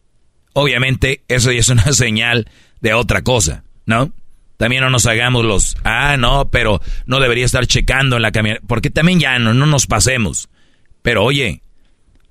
Obviamente, 0.53 1.23
eso 1.27 1.51
ya 1.51 1.59
es 1.59 1.69
una 1.69 1.91
señal 1.93 2.49
de 2.81 2.93
otra 2.93 3.23
cosa, 3.23 3.63
¿no? 3.85 4.13
También 4.59 4.83
no 4.83 4.89
nos 4.89 5.05
hagamos 5.05 5.45
los, 5.45 5.77
ah, 5.85 6.17
no, 6.17 6.49
pero 6.51 6.81
no 7.05 7.21
debería 7.21 7.45
estar 7.45 7.65
checando 7.65 8.17
en 8.17 8.21
la 8.21 8.33
camioneta. 8.33 8.61
Porque 8.67 8.89
también 8.89 9.21
ya 9.21 9.39
no, 9.39 9.53
no 9.53 9.65
nos 9.65 9.87
pasemos. 9.87 10.49
Pero 11.01 11.23
oye, 11.23 11.63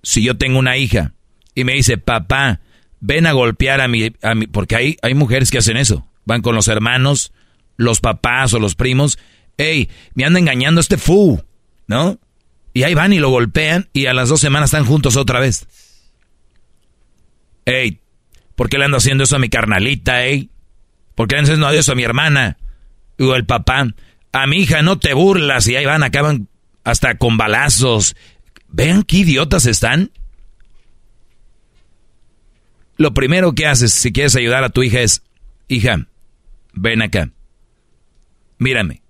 si 0.02 0.22
yo 0.22 0.36
tengo 0.36 0.58
una 0.58 0.76
hija 0.76 1.14
y 1.54 1.64
me 1.64 1.72
dice, 1.72 1.96
papá, 1.96 2.60
ven 3.00 3.26
a 3.26 3.32
golpear 3.32 3.80
a 3.80 3.88
mi, 3.88 4.12
a 4.20 4.34
mi 4.34 4.46
porque 4.46 4.76
hay, 4.76 4.96
hay 5.00 5.14
mujeres 5.14 5.50
que 5.50 5.56
hacen 5.56 5.78
eso. 5.78 6.06
Van 6.26 6.42
con 6.42 6.54
los 6.54 6.68
hermanos, 6.68 7.32
los 7.78 8.00
papás 8.00 8.52
o 8.52 8.58
los 8.58 8.74
primos. 8.74 9.18
Ey, 9.56 9.88
me 10.12 10.26
anda 10.26 10.38
engañando 10.38 10.82
este 10.82 10.98
fu, 10.98 11.42
¿no? 11.86 12.18
Y 12.74 12.82
ahí 12.82 12.92
van 12.92 13.14
y 13.14 13.20
lo 13.20 13.30
golpean 13.30 13.88
y 13.94 14.04
a 14.04 14.12
las 14.12 14.28
dos 14.28 14.40
semanas 14.40 14.68
están 14.68 14.84
juntos 14.84 15.16
otra 15.16 15.40
vez. 15.40 15.66
Ey, 17.64 18.02
¿por 18.54 18.68
qué 18.68 18.76
le 18.76 18.84
ando 18.84 18.98
haciendo 18.98 19.24
eso 19.24 19.36
a 19.36 19.38
mi 19.38 19.48
carnalita, 19.48 20.26
ey? 20.26 20.50
¿Por 21.18 21.26
qué 21.26 21.34
le 21.34 21.40
ando 21.40 21.66
haciendo 21.66 21.70
eso 21.70 21.90
a 21.90 21.94
mi 21.96 22.04
hermana? 22.04 22.58
O 23.18 23.34
el 23.34 23.44
papá, 23.44 23.92
a 24.30 24.46
mi 24.46 24.58
hija 24.58 24.82
no 24.82 25.00
te 25.00 25.14
burlas 25.14 25.66
y 25.66 25.74
ahí 25.74 25.84
van, 25.84 26.04
acaban 26.04 26.46
hasta 26.84 27.18
con 27.18 27.36
balazos. 27.36 28.14
Vean 28.68 29.02
qué 29.02 29.16
idiotas 29.16 29.66
están. 29.66 30.12
Lo 32.98 33.14
primero 33.14 33.52
que 33.52 33.66
haces 33.66 33.92
si 33.92 34.12
quieres 34.12 34.36
ayudar 34.36 34.62
a 34.62 34.68
tu 34.68 34.84
hija 34.84 35.00
es, 35.00 35.24
hija, 35.66 36.06
ven 36.72 37.02
acá. 37.02 37.32
Mírame. 38.58 39.02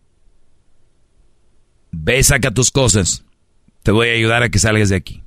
Ve, 1.90 2.22
saca 2.22 2.52
tus 2.52 2.70
cosas. 2.70 3.22
Te 3.82 3.90
voy 3.90 4.08
a 4.08 4.12
ayudar 4.12 4.42
a 4.42 4.48
que 4.48 4.58
salgas 4.58 4.88
de 4.88 4.96
aquí. 4.96 5.22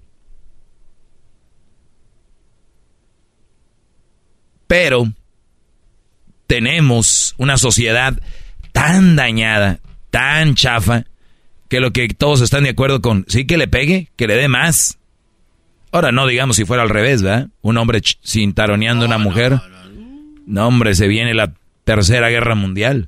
Pero 4.66 5.14
tenemos 6.52 7.34
una 7.38 7.56
sociedad 7.56 8.20
tan 8.74 9.16
dañada, 9.16 9.80
tan 10.10 10.54
chafa, 10.54 11.06
que 11.70 11.80
lo 11.80 11.94
que 11.94 12.10
todos 12.10 12.42
están 12.42 12.66
de 12.66 12.72
acuerdo 12.72 13.02
con, 13.02 13.24
sí 13.30 13.48
que 13.48 13.56
le 13.56 13.70
pegue, 13.70 14.12
que 14.18 14.28
le 14.28 14.36
dé 14.36 14.50
más. 14.50 15.00
Ahora 15.94 16.12
no 16.12 16.28
digamos 16.28 16.58
si 16.58 16.66
fuera 16.66 16.84
al 16.84 16.90
revés, 16.90 17.22
¿verdad? 17.22 17.48
Un 17.62 17.78
hombre 17.78 18.02
cintaroneando 18.04 19.06
a 19.06 19.08
una 19.08 19.18
mujer. 19.18 19.62
No, 20.46 20.68
hombre, 20.68 20.94
se 20.94 21.08
viene 21.08 21.34
la 21.34 21.54
tercera 21.86 22.28
guerra 22.28 22.54
mundial. 22.54 23.08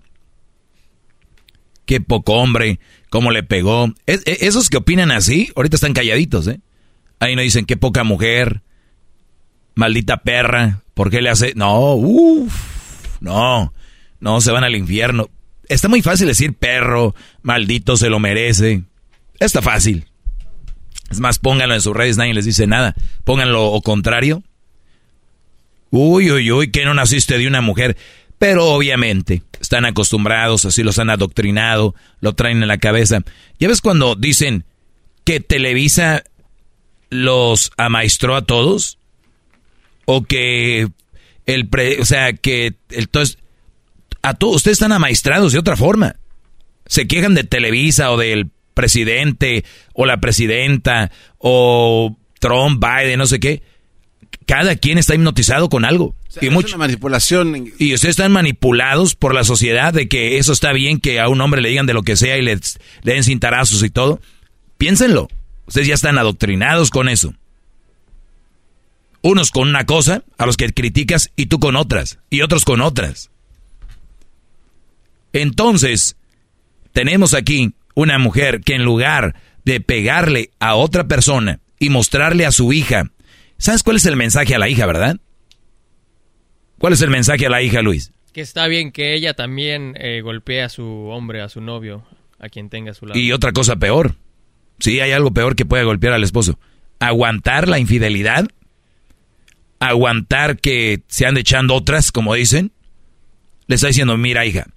Qué 1.86 1.99
poco 1.99 2.36
hombre, 2.36 2.80
cómo 3.10 3.30
le 3.30 3.44
pegó. 3.44 3.94
E, 4.07 4.22
esos 4.26 4.70
que 4.70 4.78
opinan 4.78 5.11
así, 5.11 5.52
ahorita 5.57 5.76
están 5.76 5.91
calladitos, 5.91 6.48
¿eh? 6.48 6.61
Ahí 7.20 7.36
no 7.36 7.41
dicen 7.41 7.65
qué 7.65 7.76
poca 7.76 8.06
mujer, 8.06 8.61
maldita 9.76 10.24
perra, 10.24 10.80
¿por 10.94 11.10
qué 11.10 11.22
le 11.22 11.30
hace? 11.30 11.52
No, 11.56 11.95
uff, 11.95 12.82
no, 13.23 13.73
no, 14.19 14.41
se 14.41 14.51
van 14.51 14.65
al 14.65 14.75
infierno. 14.75 15.29
Está 15.69 15.87
muy 15.87 16.01
fácil 16.01 16.27
decir 16.27 16.53
perro, 16.53 17.15
maldito, 17.41 17.95
se 17.95 18.09
lo 18.09 18.19
merece. 18.19 18.83
Está 19.39 19.61
fácil. 19.61 20.05
Es 21.09 21.21
más, 21.21 21.39
pónganlo 21.39 21.73
en 21.73 21.81
sus 21.81 21.95
redes, 21.95 22.17
nadie 22.17 22.33
les 22.33 22.43
dice 22.43 22.67
nada. 22.67 22.95
Pónganlo 23.23 23.71
o 23.71 23.81
contrario. 23.81 24.43
Uy, 25.89 26.31
uy, 26.31 26.51
uy, 26.51 26.69
que 26.69 26.83
no 26.83 26.93
naciste 26.93 27.37
de 27.37 27.47
una 27.47 27.61
mujer. 27.61 27.95
Pero 28.39 28.65
obviamente 28.65 29.41
están 29.61 29.85
acostumbrados, 29.85 30.65
así 30.65 30.83
los 30.83 30.99
han 30.99 31.09
adoctrinado, 31.09 31.95
lo 32.19 32.33
traen 32.33 32.61
en 32.61 32.67
la 32.67 32.77
cabeza. 32.77 33.21
¿Ya 33.57 33.69
ves 33.69 33.79
cuando 33.79 34.15
dicen 34.15 34.65
que 35.23 35.39
Televisa 35.39 36.23
los 37.09 37.71
amaestró 37.77 38.35
a 38.35 38.41
todos? 38.41 38.97
O 40.03 40.25
que 40.25 40.89
el 41.45 41.70
o 41.99 42.06
sea, 42.06 42.34
que 42.34 42.76
entonces 42.90 43.38
a 44.22 44.34
todos 44.34 44.57
ustedes 44.57 44.76
están 44.76 44.91
amaestrados 44.91 45.53
de 45.53 45.60
otra 45.60 45.76
forma. 45.76 46.15
Se 46.86 47.07
quejan 47.07 47.34
de 47.34 47.44
Televisa 47.44 48.11
o 48.11 48.18
del 48.18 48.49
presidente 48.74 49.64
o 49.94 50.06
la 50.06 50.20
presidenta 50.20 51.11
o 51.38 52.18
Trump, 52.40 52.84
Biden, 52.84 53.20
no 53.20 53.26
sé 53.26 53.40
qué 53.40 53.64
cada 54.45 54.76
quien 54.76 54.98
está 54.98 55.15
hipnotizado 55.15 55.70
con 55.70 55.86
algo. 55.86 56.15
y 56.41 56.49
mucha 56.49 56.78
manipulación. 56.78 57.72
Y 57.78 57.94
ustedes 57.94 58.14
están 58.14 58.32
manipulados 58.32 59.15
por 59.15 59.34
la 59.34 59.44
sociedad 59.44 59.94
de 59.94 60.07
que 60.07 60.38
eso 60.38 60.53
está 60.53 60.74
bien 60.74 60.99
que 60.99 61.20
a 61.20 61.30
un 61.30 61.41
hombre 61.41 61.61
le 61.61 61.70
digan 61.70 61.86
de 61.86 61.94
lo 61.94 62.03
que 62.03 62.15
sea 62.15 62.38
y 62.38 62.41
le, 62.41 62.60
den 63.03 63.24
cintarazos 63.24 63.84
y 63.84 63.90
todo. 63.90 64.20
Piénsenlo. 64.78 65.28
Ustedes 65.65 65.88
ya 65.88 65.94
están 65.94 66.18
adoctrinados 66.18 66.90
con 66.90 67.07
eso. 67.07 67.34
Unos 69.23 69.49
con 69.49 69.67
una 69.67 69.85
cosa, 69.85 70.23
a 70.37 70.45
los 70.45 70.57
que 70.57 70.71
criticas, 70.71 71.31
y 71.35 71.47
tú 71.47 71.59
con 71.59 71.75
otras, 71.75 72.19
y 72.29 72.41
otros 72.41 72.65
con 72.65 72.81
otras. 72.81 73.31
Entonces, 75.31 76.15
tenemos 76.91 77.33
aquí 77.33 77.73
una 77.95 78.19
mujer 78.19 78.61
que 78.61 78.75
en 78.75 78.83
lugar 78.83 79.35
de 79.65 79.79
pegarle 79.79 80.51
a 80.59 80.75
otra 80.75 81.07
persona 81.07 81.59
y 81.79 81.89
mostrarle 81.89 82.45
a 82.45 82.51
su 82.51 82.73
hija, 82.73 83.11
¿sabes 83.57 83.81
cuál 83.81 83.97
es 83.97 84.05
el 84.05 84.15
mensaje 84.15 84.55
a 84.55 84.59
la 84.59 84.69
hija, 84.69 84.85
verdad? 84.85 85.17
¿Cuál 86.77 86.93
es 86.93 87.01
el 87.01 87.09
mensaje 87.09 87.45
a 87.45 87.49
la 87.49 87.61
hija, 87.61 87.81
Luis? 87.81 88.11
Que 88.33 88.41
está 88.41 88.67
bien 88.67 88.91
que 88.91 89.15
ella 89.15 89.35
también 89.35 89.95
eh, 89.97 90.21
golpee 90.21 90.61
a 90.61 90.69
su 90.69 90.83
hombre, 90.83 91.41
a 91.41 91.47
su 91.47 91.61
novio, 91.61 92.03
a 92.39 92.49
quien 92.49 92.69
tenga 92.69 92.91
a 92.91 92.93
su 92.93 93.05
lado. 93.05 93.17
Y 93.17 93.31
otra 93.31 93.53
cosa 93.53 93.77
peor. 93.77 94.15
Sí, 94.79 94.99
hay 94.99 95.11
algo 95.11 95.31
peor 95.31 95.55
que 95.55 95.65
puede 95.65 95.85
golpear 95.85 96.13
al 96.13 96.23
esposo. 96.23 96.59
Aguantar 96.99 97.69
la 97.69 97.79
infidelidad. 97.79 98.47
Aguantar 99.88 100.60
que 100.60 101.03
se 101.07 101.26
ande 101.26 101.41
echando 101.41 101.76
otras, 101.76 102.11
como 102.11 102.34
dicen. 102.34 102.72
Le 103.68 103.76
está 103.76 103.88
diciendo, 103.88 104.18
mira 104.18 104.45
hija, 104.45 104.68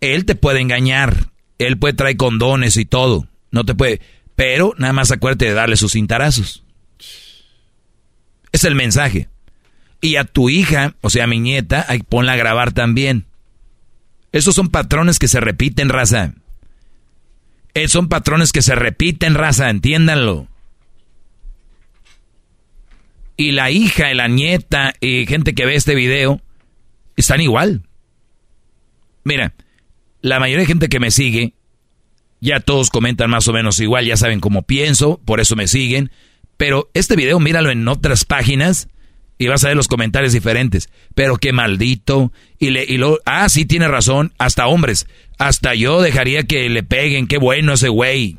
él 0.00 0.24
te 0.24 0.34
puede 0.34 0.60
engañar. 0.60 1.30
Él 1.58 1.78
puede 1.78 1.94
traer 1.94 2.16
condones 2.16 2.76
y 2.76 2.84
todo. 2.84 3.26
No 3.50 3.64
te 3.64 3.74
puede. 3.74 4.00
Pero 4.36 4.74
nada 4.78 4.92
más 4.92 5.10
acuérdate 5.10 5.46
de 5.46 5.54
darle 5.54 5.76
sus 5.76 5.92
cintarazos. 5.92 6.62
Es 8.52 8.64
el 8.64 8.74
mensaje. 8.74 9.28
Y 10.00 10.16
a 10.16 10.24
tu 10.24 10.48
hija, 10.48 10.94
o 11.00 11.10
sea, 11.10 11.24
a 11.24 11.26
mi 11.26 11.40
nieta, 11.40 11.86
ponla 12.08 12.32
a 12.32 12.36
grabar 12.36 12.72
también. 12.72 13.26
Esos 14.32 14.54
son 14.54 14.68
patrones 14.68 15.18
que 15.18 15.28
se 15.28 15.40
repiten, 15.40 15.88
raza. 15.88 16.34
Esos 17.74 17.92
son 17.92 18.08
patrones 18.08 18.52
que 18.52 18.62
se 18.62 18.74
repiten, 18.74 19.34
raza, 19.34 19.70
entiéndanlo. 19.70 20.46
Y 23.38 23.52
la 23.52 23.70
hija 23.70 24.12
y 24.12 24.14
la 24.14 24.28
nieta 24.28 24.92
y 25.00 25.24
gente 25.24 25.54
que 25.54 25.64
ve 25.64 25.76
este 25.76 25.94
video 25.94 26.42
están 27.16 27.40
igual. 27.40 27.84
Mira, 29.24 29.54
la 30.20 30.40
mayoría 30.40 30.62
de 30.62 30.66
gente 30.66 30.88
que 30.88 31.00
me 31.00 31.10
sigue, 31.10 31.54
ya 32.40 32.60
todos 32.60 32.90
comentan 32.90 33.30
más 33.30 33.48
o 33.48 33.52
menos 33.52 33.78
igual, 33.78 34.04
ya 34.04 34.16
saben 34.16 34.40
cómo 34.40 34.62
pienso, 34.62 35.20
por 35.24 35.40
eso 35.40 35.56
me 35.56 35.68
siguen. 35.68 36.10
Pero 36.56 36.90
este 36.94 37.14
video 37.14 37.38
míralo 37.38 37.70
en 37.70 37.86
otras 37.86 38.24
páginas 38.24 38.88
y 39.38 39.46
vas 39.46 39.64
a 39.64 39.68
ver 39.68 39.76
los 39.76 39.86
comentarios 39.86 40.32
diferentes. 40.32 40.90
Pero 41.14 41.36
qué 41.36 41.52
maldito. 41.52 42.32
Y, 42.58 42.70
le, 42.70 42.84
y 42.84 42.96
lo, 42.96 43.20
ah, 43.24 43.48
sí, 43.48 43.64
tiene 43.64 43.86
razón. 43.86 44.32
Hasta 44.36 44.66
hombres. 44.66 45.06
Hasta 45.38 45.76
yo 45.76 46.02
dejaría 46.02 46.42
que 46.42 46.68
le 46.68 46.82
peguen. 46.82 47.28
Qué 47.28 47.38
bueno 47.38 47.74
ese 47.74 47.88
güey. 47.88 48.38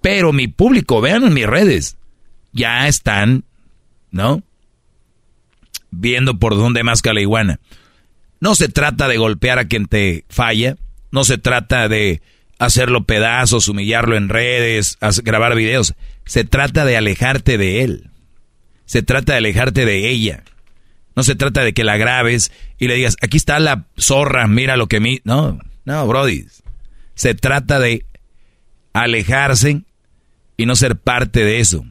Pero 0.00 0.32
mi 0.32 0.48
público, 0.48 1.02
vean 1.02 1.24
en 1.24 1.34
mis 1.34 1.46
redes. 1.46 1.98
Ya 2.52 2.88
están, 2.88 3.44
¿no? 4.14 4.44
Viendo 5.90 6.38
por 6.38 6.54
dónde 6.54 6.84
más 6.84 7.02
iguana. 7.04 7.58
No 8.40 8.54
se 8.54 8.68
trata 8.68 9.08
de 9.08 9.18
golpear 9.18 9.58
a 9.58 9.66
quien 9.66 9.86
te 9.86 10.24
falla. 10.28 10.76
No 11.10 11.24
se 11.24 11.36
trata 11.36 11.88
de 11.88 12.22
hacerlo 12.58 13.04
pedazos, 13.04 13.68
humillarlo 13.68 14.16
en 14.16 14.28
redes, 14.28 14.96
grabar 15.24 15.56
videos. 15.56 15.94
Se 16.24 16.44
trata 16.44 16.84
de 16.84 16.96
alejarte 16.96 17.58
de 17.58 17.82
él. 17.82 18.10
Se 18.86 19.02
trata 19.02 19.32
de 19.32 19.38
alejarte 19.38 19.84
de 19.84 20.08
ella. 20.08 20.44
No 21.16 21.24
se 21.24 21.34
trata 21.34 21.64
de 21.64 21.72
que 21.72 21.84
la 21.84 21.96
grabes 21.96 22.52
y 22.78 22.86
le 22.86 22.94
digas, 22.94 23.16
aquí 23.20 23.36
está 23.36 23.58
la 23.58 23.86
zorra, 23.98 24.46
mira 24.46 24.76
lo 24.76 24.86
que 24.86 25.00
mi... 25.00 25.20
No, 25.24 25.58
no, 25.84 26.06
Brody. 26.06 26.46
Se 27.16 27.34
trata 27.34 27.80
de 27.80 28.04
alejarse 28.92 29.82
y 30.56 30.66
no 30.66 30.76
ser 30.76 30.96
parte 30.96 31.44
de 31.44 31.58
eso. 31.58 31.84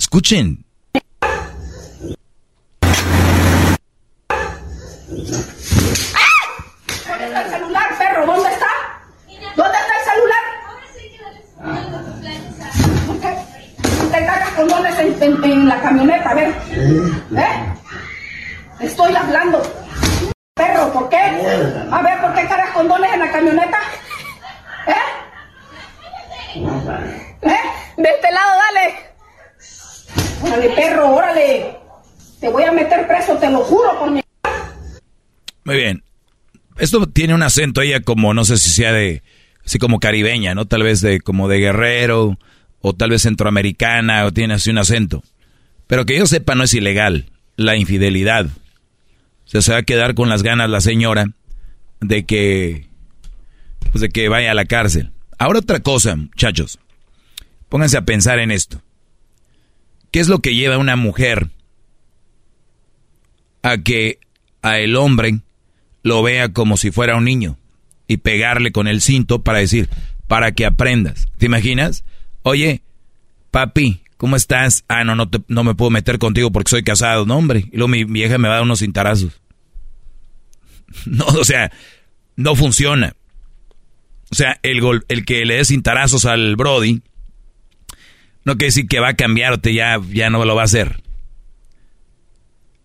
Escuchen. 0.00 0.64
¿Dónde 7.06 7.26
está 7.26 7.42
el 7.42 7.50
celular, 7.50 7.98
perro? 7.98 8.24
¿Dónde 8.24 8.48
está? 8.48 8.66
¿Dónde 9.56 9.78
está 9.78 9.94
el 9.98 10.04
celular? 10.10 10.44
¿Por 13.06 13.20
qué? 13.20 13.30
¿Te 14.10 14.24
cargas 14.24 14.50
condones 14.52 14.98
en, 14.98 15.44
en, 15.44 15.68
la 15.68 15.80
camioneta? 15.82 16.30
A 16.30 16.34
ver. 16.34 16.48
¿Eh? 16.48 17.74
Estoy 18.80 19.14
hablando. 19.14 19.62
Perro, 20.54 20.92
¿por 20.94 21.10
qué? 21.10 21.18
A 21.18 22.02
ver, 22.02 22.20
¿por 22.22 22.32
qué 22.34 22.48
cargas 22.48 22.70
condones 22.70 23.12
en 23.12 23.20
la 23.20 23.30
camioneta? 23.30 23.78
¿Eh? 24.86 24.94
¿Eh? 27.42 27.60
De 27.98 28.08
este 28.08 28.32
lado, 28.32 28.50
dale. 28.56 29.09
Órale, 30.42 30.70
perro, 30.70 31.14
órale. 31.14 31.76
Te 32.40 32.48
voy 32.48 32.64
a 32.64 32.72
meter 32.72 33.06
preso, 33.06 33.36
te 33.36 33.50
lo 33.50 33.58
juro 33.58 33.98
por 33.98 34.10
mi... 34.10 34.20
Muy 35.64 35.76
bien. 35.76 36.02
Esto 36.78 37.06
tiene 37.06 37.34
un 37.34 37.42
acento 37.42 37.82
ella 37.82 38.00
como, 38.00 38.32
no 38.32 38.44
sé 38.44 38.56
si 38.56 38.70
sea 38.70 38.92
de, 38.92 39.22
así 39.64 39.78
como 39.78 40.00
caribeña, 40.00 40.54
¿no? 40.54 40.66
Tal 40.66 40.82
vez 40.82 41.02
de 41.02 41.20
como 41.20 41.48
de 41.48 41.58
guerrero, 41.58 42.38
o 42.80 42.94
tal 42.94 43.10
vez 43.10 43.22
centroamericana, 43.22 44.24
o 44.24 44.32
tiene 44.32 44.54
así 44.54 44.70
un 44.70 44.78
acento. 44.78 45.22
Pero 45.86 46.06
que 46.06 46.16
yo 46.16 46.26
sepa 46.26 46.54
no 46.54 46.64
es 46.64 46.72
ilegal 46.72 47.30
la 47.56 47.76
infidelidad. 47.76 48.46
O 48.46 49.48
sea, 49.50 49.60
se 49.60 49.72
va 49.72 49.78
a 49.78 49.82
quedar 49.82 50.14
con 50.14 50.28
las 50.28 50.42
ganas 50.42 50.70
la 50.70 50.80
señora 50.80 51.26
de 52.00 52.24
que, 52.24 52.86
pues 53.90 54.00
de 54.00 54.08
que 54.08 54.28
vaya 54.28 54.52
a 54.52 54.54
la 54.54 54.64
cárcel. 54.64 55.10
Ahora 55.38 55.58
otra 55.58 55.80
cosa, 55.80 56.16
muchachos. 56.16 56.78
Pónganse 57.68 57.98
a 57.98 58.04
pensar 58.04 58.38
en 58.38 58.50
esto. 58.50 58.80
¿Qué 60.10 60.20
es 60.20 60.28
lo 60.28 60.40
que 60.40 60.54
lleva 60.54 60.74
a 60.74 60.78
una 60.78 60.96
mujer 60.96 61.50
a 63.62 63.78
que 63.78 64.18
a 64.62 64.78
el 64.78 64.96
hombre 64.96 65.40
lo 66.02 66.22
vea 66.22 66.52
como 66.52 66.76
si 66.76 66.90
fuera 66.90 67.16
un 67.16 67.24
niño 67.24 67.58
y 68.06 68.18
pegarle 68.18 68.72
con 68.72 68.88
el 68.88 69.00
cinto 69.00 69.42
para 69.42 69.58
decir, 69.58 69.88
para 70.26 70.52
que 70.52 70.66
aprendas. 70.66 71.28
¿Te 71.38 71.46
imaginas? 71.46 72.04
Oye, 72.42 72.82
papi, 73.50 74.02
¿cómo 74.16 74.36
estás? 74.36 74.84
Ah, 74.88 75.04
no, 75.04 75.14
no, 75.14 75.30
no 75.48 75.64
me 75.64 75.74
puedo 75.74 75.90
meter 75.90 76.18
contigo 76.18 76.50
porque 76.50 76.70
soy 76.70 76.82
casado. 76.82 77.26
No, 77.26 77.36
hombre. 77.36 77.66
Y 77.72 77.76
luego 77.76 77.88
mi 77.88 78.04
vieja 78.04 78.38
me 78.38 78.48
va 78.48 78.54
a 78.54 78.56
dar 78.58 78.64
unos 78.64 78.80
cintarazos. 78.80 79.40
No, 81.06 81.24
o 81.24 81.44
sea, 81.44 81.70
no 82.34 82.56
funciona. 82.56 83.14
O 84.32 84.34
sea, 84.34 84.58
el, 84.64 84.80
gol, 84.80 85.04
el 85.06 85.24
que 85.24 85.44
le 85.44 85.54
des 85.54 85.68
cintarazos 85.68 86.24
al 86.24 86.56
Brody, 86.56 87.00
no 88.44 88.54
quiere 88.54 88.68
decir 88.68 88.88
que 88.88 89.00
va 89.00 89.08
a 89.08 89.14
cambiarte, 89.14 89.74
ya, 89.74 90.00
ya 90.10 90.30
no 90.30 90.44
lo 90.44 90.54
va 90.54 90.62
a 90.62 90.66
hacer. 90.66 91.02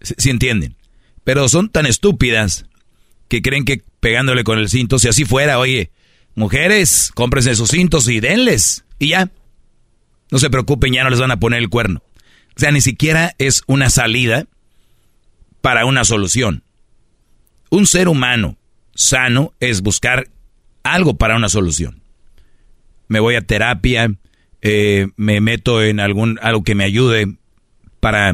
Si 0.02 0.30
entienden? 0.30 0.76
Pero 1.23 1.49
son 1.49 1.69
tan 1.69 1.86
estúpidas 1.86 2.65
que 3.27 3.41
creen 3.41 3.65
que 3.65 3.82
pegándole 3.99 4.44
con 4.44 4.60
el 4.60 4.69
cinto, 4.69 4.99
si 4.99 5.07
así 5.07 5.26
fuera, 5.26 5.57
oye, 5.57 5.91
mujeres, 6.36 7.11
cómprense 7.15 7.56
sus 7.56 7.72
cintos 7.72 8.07
y 8.07 8.19
denles. 8.19 8.86
Y 8.99 9.10
ya. 9.10 9.32
No 10.32 10.40
se 10.40 10.49
preocupen, 10.49 10.94
ya 10.94 11.03
no 11.03 11.10
les 11.10 11.19
van 11.19 11.32
a 11.32 11.40
poner 11.40 11.60
el 11.60 11.69
cuerno. 11.69 12.03
O 12.56 12.60
sea, 12.60 12.72
ni 12.72 12.82
siquiera 12.82 13.34
es 13.38 13.64
una 13.68 13.90
salida 13.90 14.45
para 15.61 15.86
una 15.86 16.03
solución. 16.03 16.64
Un 17.69 17.88
ser 17.88 18.07
humano 18.07 18.57
sano 18.94 19.53
es 19.60 19.82
buscar 19.82 20.30
algo 20.84 21.18
para 21.18 21.36
una 21.36 21.49
solución. 21.49 22.02
Me 23.07 23.19
voy 23.19 23.36
a 23.36 23.41
terapia, 23.41 24.11
eh, 24.68 25.10
me 25.16 25.42
meto 25.42 25.84
en 25.84 26.00
algún 26.00 26.40
algo 26.42 26.64
que 26.64 26.74
me 26.74 26.86
ayude 26.86 27.38
para 28.00 28.34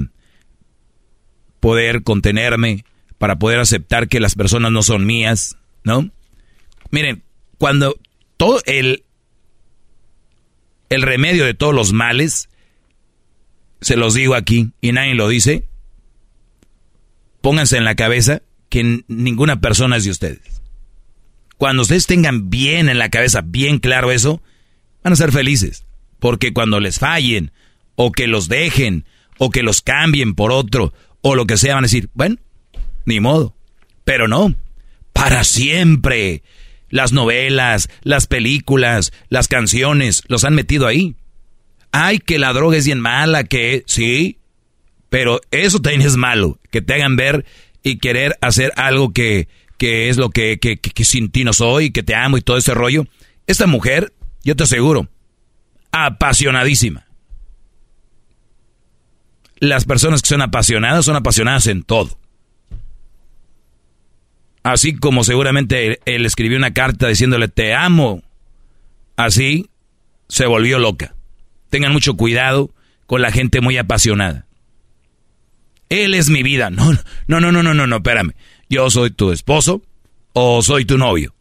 poder 1.60 2.04
contenerme, 2.04 2.86
para 3.18 3.38
poder 3.38 3.60
aceptar 3.60 4.08
que 4.08 4.22
las 4.22 4.36
personas 4.36 4.72
no 4.72 4.82
son 4.82 5.06
mías, 5.06 5.58
¿no? 5.84 6.10
Miren, 6.90 7.24
cuando 7.58 8.00
todo 8.38 8.62
el 8.66 9.04
el 10.88 11.02
remedio 11.02 11.44
de 11.44 11.54
todos 11.54 11.76
los 11.76 11.92
males 11.92 12.48
se 13.82 13.98
los 13.98 14.14
digo 14.14 14.36
aquí 14.36 14.72
y 14.80 14.94
nadie 14.94 15.16
lo 15.16 15.28
dice. 15.28 15.66
Pónganse 17.42 17.76
en 17.76 17.84
la 17.84 17.96
cabeza 17.96 18.42
que 18.70 19.04
ninguna 19.10 19.60
persona 19.60 19.98
es 19.98 20.06
de 20.06 20.12
ustedes. 20.12 20.62
Cuando 21.58 21.82
ustedes 21.82 22.08
tengan 22.08 22.50
bien 22.50 22.88
en 22.88 23.00
la 23.00 23.10
cabeza, 23.10 23.42
bien 23.42 23.80
claro 23.80 24.14
eso, 24.14 24.42
van 25.04 25.12
a 25.12 25.18
ser 25.18 25.34
felices. 25.34 25.84
Porque 26.22 26.54
cuando 26.54 26.80
les 26.80 27.00
fallen, 27.00 27.52
o 27.96 28.12
que 28.12 28.28
los 28.28 28.48
dejen, 28.48 29.06
o 29.40 29.50
que 29.50 29.64
los 29.64 29.82
cambien 29.82 30.36
por 30.36 30.52
otro, 30.52 30.94
o 31.22 31.34
lo 31.34 31.48
que 31.48 31.58
sea, 31.58 31.74
van 31.74 31.84
a 31.84 31.88
decir, 31.88 32.10
bueno, 32.14 32.38
ni 33.06 33.20
modo. 33.20 33.56
Pero 34.06 34.28
no, 34.28 34.56
para 35.14 35.44
siempre. 35.44 36.44
Las 36.90 37.12
novelas, 37.12 37.90
las 38.04 38.28
películas, 38.28 39.14
las 39.30 39.48
canciones, 39.48 40.24
los 40.28 40.44
han 40.44 40.54
metido 40.54 40.86
ahí. 40.86 41.16
Ay, 41.92 42.20
que 42.20 42.38
la 42.38 42.54
droga 42.54 42.78
es 42.78 42.86
bien 42.86 43.00
mala, 43.00 43.44
que 43.46 43.84
sí, 43.88 44.38
pero 45.10 45.42
eso 45.50 45.82
también 45.82 46.04
es 46.04 46.18
malo, 46.18 46.60
que 46.70 46.82
te 46.82 46.94
hagan 46.94 47.16
ver 47.16 47.46
y 47.82 47.98
querer 47.98 48.38
hacer 48.42 48.74
algo 48.76 49.12
que, 49.12 49.48
que 49.78 50.10
es 50.10 50.18
lo 50.18 50.30
que, 50.30 50.60
que, 50.60 50.78
que, 50.78 51.04
sin 51.04 51.32
ti 51.32 51.44
no 51.44 51.54
soy, 51.54 51.92
que 51.92 52.04
te 52.04 52.14
amo 52.14 52.38
y 52.38 52.42
todo 52.42 52.58
ese 52.58 52.76
rollo. 52.76 53.08
Esta 53.48 53.66
mujer, 53.66 54.14
yo 54.44 54.56
te 54.56 54.64
aseguro, 54.64 55.08
apasionadísima. 55.92 57.06
Las 59.60 59.86
personas 59.86 60.22
que 60.22 60.30
son 60.30 60.42
apasionadas 60.42 61.06
son 61.06 61.16
apasionadas 61.16 61.68
en 61.68 61.84
todo. 61.84 62.18
Así 64.64 64.96
como 64.96 65.24
seguramente 65.24 66.00
él, 66.06 66.26
escribió 66.26 66.58
una 66.58 66.74
carta 66.74 67.08
diciéndole 67.08 67.48
te 67.48 67.74
amo. 67.74 68.24
Así 69.16 69.70
se 70.28 70.46
volvió 70.46 70.80
loca. 70.80 71.16
Tengan 71.70 71.94
mucho 71.94 72.16
cuidado 72.16 72.72
con 73.06 73.22
la 73.22 73.32
gente 73.32 73.62
muy 73.62 73.78
apasionada. 73.78 74.46
Él 75.90 76.14
es 76.14 76.30
mi 76.30 76.44
vida. 76.44 76.70
No, 76.70 76.94
no, 77.28 77.40
no, 77.40 77.52
no, 77.52 77.64
no, 77.64 77.74
no, 77.74 77.88
no, 77.88 77.96
espérame. 77.98 78.34
Yo 78.70 78.90
soy 78.90 79.12
tu 79.12 79.32
esposo 79.32 79.82
o 80.34 80.62
soy 80.62 80.86
tu 80.86 80.98
novio. 80.98 81.36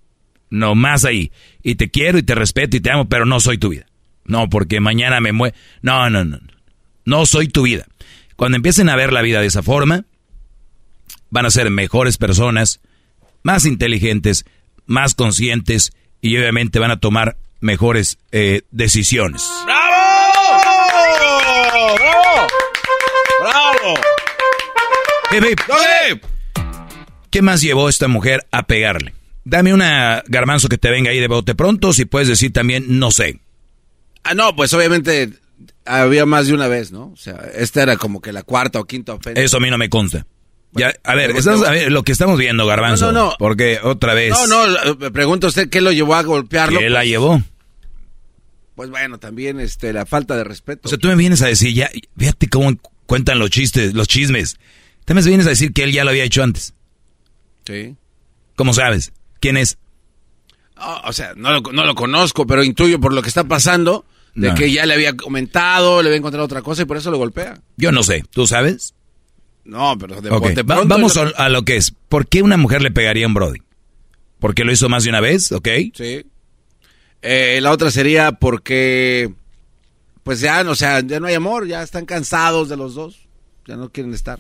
No 0.48 0.74
más 0.74 1.05
ahí. 1.05 1.31
Y 1.62 1.77
te 1.77 1.90
quiero 1.90 2.18
y 2.18 2.22
te 2.22 2.35
respeto 2.35 2.77
y 2.77 2.81
te 2.81 2.90
amo, 2.90 3.09
pero 3.09 3.24
no 3.24 3.39
soy 3.39 3.59
tu 3.59 3.68
vida. 3.68 3.86
No, 4.31 4.48
porque 4.48 4.81
mañana 4.81 5.20
me 5.20 5.32
muero. 5.32 5.57
No, 5.82 6.09
no, 6.09 6.24
no. 6.24 6.39
No 7.05 7.27
soy 7.27 7.48
tu 7.48 7.62
vida. 7.62 7.86
Cuando 8.36 8.57
empiecen 8.57 8.89
a 8.89 8.97
ver 8.97 9.12
la 9.12 9.23
vida 9.23 9.40
de 9.40 9.48
esa 9.48 9.62
forma, 9.62 10.05
van 11.31 11.47
a 11.47 11.51
ser 11.51 11.69
mejores 11.70 12.16
personas, 12.16 12.81
más 13.43 13.66
inteligentes, 13.66 14.44
más 14.86 15.15
conscientes 15.15 15.93
y 16.20 16.36
obviamente 16.36 16.78
van 16.78 16.93
a 16.93 17.01
tomar 17.01 17.36
mejores 17.61 18.19
eh, 18.31 18.62
decisiones. 18.70 19.43
¡Bravo! 19.65 19.90
¡Bravo! 23.40 23.97
¡Bravo! 25.32 25.55
¡Eh, 26.12 26.20
¿Qué 27.31 27.43
más 27.43 27.62
llevó 27.62 27.89
esta 27.89 28.09
mujer 28.09 28.47
a 28.52 28.62
pegarle? 28.62 29.15
Dame 29.44 29.74
una 29.74 30.23
garbanzo 30.28 30.69
que 30.69 30.78
te 30.78 30.90
venga 30.90 31.11
ahí 31.11 31.19
de 31.19 31.28
bote 31.28 31.55
pronto, 31.55 31.93
si 31.93 32.05
puedes 32.05 32.28
decir 32.28 32.52
también 32.52 32.98
no 33.01 33.11
sé. 33.11 33.40
Ah, 34.22 34.34
no, 34.34 34.55
pues 34.55 34.72
obviamente 34.74 35.30
había 35.84 36.26
más 36.26 36.47
de 36.47 36.55
una 36.55 36.68
vez, 36.68 36.92
¿no? 36.92 37.10
O 37.12 37.16
sea, 37.16 37.51
esta 37.55 37.82
era 37.82 37.97
como 37.97 38.20
que 38.20 38.32
la 38.32 38.42
cuarta 38.42 38.80
o 38.80 38.84
quinta 38.84 39.14
ofensa. 39.14 39.40
Eso 39.40 39.56
a 39.56 39.60
mí 39.60 39.70
no 39.70 39.78
me 39.78 39.88
consta. 39.88 40.26
Ya, 40.72 40.94
a 41.02 41.14
ver, 41.14 41.32
lo 41.90 42.05
que 42.05 42.12
estamos 42.12 42.38
viendo, 42.38 42.64
Garbanzo. 42.64 43.12
No, 43.12 43.30
no, 43.30 43.34
Porque 43.38 43.80
otra 43.82 44.14
vez. 44.14 44.30
No, 44.30 44.47
no, 44.47 44.94
me 44.97 45.10
pregunta 45.10 45.48
usted 45.48 45.68
qué 45.68 45.80
lo 45.80 45.90
llevó 45.90 46.14
a 46.14 46.22
golpearlo. 46.22 46.78
¿Qué 46.78 46.88
la 46.88 47.01
pues, 47.01 47.09
llevó? 47.09 47.42
Pues 48.76 48.90
bueno, 48.90 49.18
también 49.18 49.59
este, 49.59 49.92
la 49.92 50.06
falta 50.06 50.36
de 50.36 50.44
respeto. 50.44 50.82
O 50.84 50.88
sea, 50.88 50.98
tú 50.98 51.09
me 51.09 51.16
vienes 51.16 51.42
a 51.42 51.47
decir, 51.47 51.74
ya, 51.74 51.90
fíjate 52.16 52.48
cómo 52.48 52.72
cuentan 53.06 53.40
los 53.40 53.51
chistes, 53.51 53.94
los 53.94 54.06
chismes. 54.06 54.59
Tú 55.05 55.14
me 55.14 55.22
vienes 55.22 55.47
a 55.47 55.51
decir 55.51 55.72
que 55.72 55.82
él 55.82 55.92
ya 55.92 56.05
lo 56.05 56.10
había 56.10 56.24
hecho 56.24 56.44
antes. 56.44 56.74
Sí. 57.66 57.97
¿Cómo 58.55 58.72
sabes? 58.72 59.12
¿Quién 59.40 59.56
es? 59.56 59.76
O 61.05 61.12
sea, 61.12 61.35
no 61.36 61.52
lo, 61.52 61.61
no 61.73 61.85
lo 61.85 61.94
conozco, 61.94 62.47
pero 62.47 62.65
intuyo 62.65 63.01
por 63.01 63.12
lo 63.12 63.23
que 63.23 63.28
está 63.28 63.44
pasando 63.44 64.05
de 64.35 64.55
que 64.55 64.73
ya 64.73 64.86
le 64.86 64.94
había 64.94 65.16
comentado, 65.16 66.02
le 66.02 66.09
había 66.09 66.19
encontrado 66.19 66.44
otra 66.44 66.62
cosa 66.62 66.82
y 66.82 66.85
por 66.85 66.97
eso 66.97 67.11
lo 67.11 67.19
golpea. 67.19 67.61
Yo 67.77 67.93
no 67.93 68.02
sé, 68.02 68.24
¿tú 68.31 68.47
sabes? 68.47 68.94
No, 69.65 69.97
pero 69.98 70.20
de, 70.20 70.62
Vamos 70.62 71.16
a 71.16 71.48
lo 71.48 71.62
que 71.62 71.77
es. 71.77 71.93
¿Por 72.09 72.27
qué 72.27 72.43
una 72.43 72.57
mujer 72.57 72.82
le 72.82 72.90
pegaría 72.90 73.27
a 73.27 73.28
un 73.28 73.35
Brody? 73.35 73.61
¿Porque 74.39 74.65
lo 74.65 74.73
hizo 74.73 74.89
más 74.89 75.05
de 75.05 75.11
una 75.11 75.20
vez? 75.20 75.52
¿Ok? 75.52 75.69
Sí. 75.94 76.24
Eh, 77.23 77.59
la 77.61 77.70
otra 77.70 77.90
sería 77.90 78.32
porque, 78.32 79.31
pues 80.23 80.40
ya, 80.40 80.62
o 80.62 80.74
sea, 80.74 81.01
ya 81.01 81.20
no 81.20 81.27
hay 81.27 81.35
amor, 81.35 81.66
ya 81.66 81.82
están 81.82 82.07
cansados 82.07 82.69
de 82.70 82.77
los 82.77 82.94
dos, 82.94 83.28
ya 83.66 83.77
no 83.77 83.90
quieren 83.90 84.15
estar. 84.15 84.39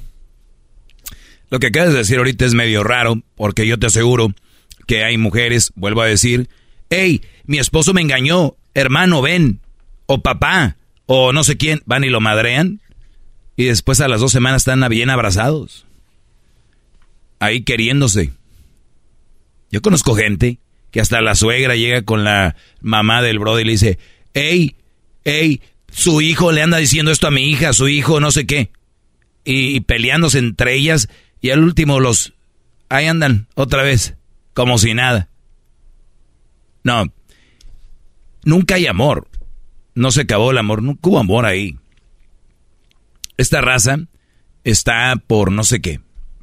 Lo 1.50 1.58
que 1.58 1.66
acabas 1.66 1.92
de 1.92 1.98
decir 1.98 2.16
ahorita 2.16 2.46
es 2.46 2.54
medio 2.54 2.82
raro, 2.82 3.22
porque 3.34 3.66
yo 3.66 3.78
te 3.78 3.86
aseguro 3.86 4.32
que 4.90 5.04
hay 5.04 5.18
mujeres, 5.18 5.70
vuelvo 5.76 6.02
a 6.02 6.06
decir, 6.06 6.48
hey, 6.88 7.22
mi 7.44 7.60
esposo 7.60 7.94
me 7.94 8.00
engañó, 8.00 8.56
hermano, 8.74 9.22
ven, 9.22 9.60
o 10.06 10.20
papá, 10.20 10.78
o 11.06 11.32
no 11.32 11.44
sé 11.44 11.56
quién, 11.56 11.80
van 11.86 12.02
y 12.02 12.08
lo 12.08 12.20
madrean, 12.20 12.80
y 13.54 13.66
después 13.66 14.00
a 14.00 14.08
las 14.08 14.20
dos 14.20 14.32
semanas 14.32 14.62
están 14.62 14.84
bien 14.88 15.08
abrazados, 15.08 15.86
ahí 17.38 17.62
queriéndose. 17.62 18.32
Yo 19.70 19.80
conozco 19.80 20.16
gente 20.16 20.58
que 20.90 21.00
hasta 21.00 21.20
la 21.20 21.36
suegra 21.36 21.76
llega 21.76 22.02
con 22.02 22.24
la 22.24 22.56
mamá 22.80 23.22
del 23.22 23.38
brother 23.38 23.64
y 23.64 23.66
le 23.66 23.72
dice, 23.74 23.98
hey, 24.34 24.74
hey, 25.24 25.60
su 25.92 26.20
hijo 26.20 26.50
le 26.50 26.62
anda 26.62 26.78
diciendo 26.78 27.12
esto 27.12 27.28
a 27.28 27.30
mi 27.30 27.48
hija, 27.48 27.72
su 27.74 27.86
hijo 27.86 28.18
no 28.18 28.32
sé 28.32 28.44
qué. 28.44 28.72
Y, 29.44 29.82
peleándose 29.82 30.40
entre 30.40 30.74
ellas 30.74 31.08
y 31.40 31.50
al 31.50 31.62
último 31.62 32.00
los... 32.00 32.32
Ahí 32.88 33.06
andan 33.06 33.46
otra 33.54 33.84
vez, 33.84 34.16
como 34.60 34.76
si 34.76 34.92
nada. 34.92 35.30
No, 36.84 37.10
nunca 38.44 38.74
hay 38.74 38.88
amor. 38.88 39.26
No 39.94 40.10
se 40.10 40.20
acabó 40.20 40.50
el 40.50 40.58
amor, 40.58 40.82
nunca 40.82 41.08
hubo 41.08 41.18
amor 41.18 41.46
ahí. 41.46 41.78
Esta 43.38 43.62
raza 43.62 44.00
está 44.62 45.16
por 45.26 45.50
no 45.50 45.64
sé 45.64 45.80
qué. 45.80 46.02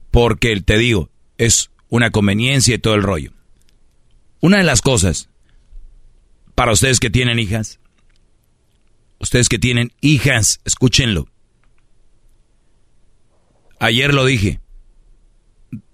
Porque, 0.09 0.59
te 0.61 0.79
digo, 0.79 1.11
es 1.37 1.69
una 1.89 2.09
conveniencia 2.09 2.73
y 2.73 2.79
todo 2.79 2.95
el 2.95 3.03
rollo. 3.03 3.33
Una 4.39 4.57
de 4.57 4.63
las 4.63 4.81
cosas, 4.81 5.29
para 6.55 6.71
ustedes 6.71 6.99
que 6.99 7.11
tienen 7.11 7.37
hijas, 7.37 7.79
ustedes 9.19 9.47
que 9.47 9.59
tienen 9.59 9.93
hijas, 10.01 10.59
escúchenlo. 10.65 11.27
Ayer 13.79 14.11
lo 14.11 14.25
dije, 14.25 14.59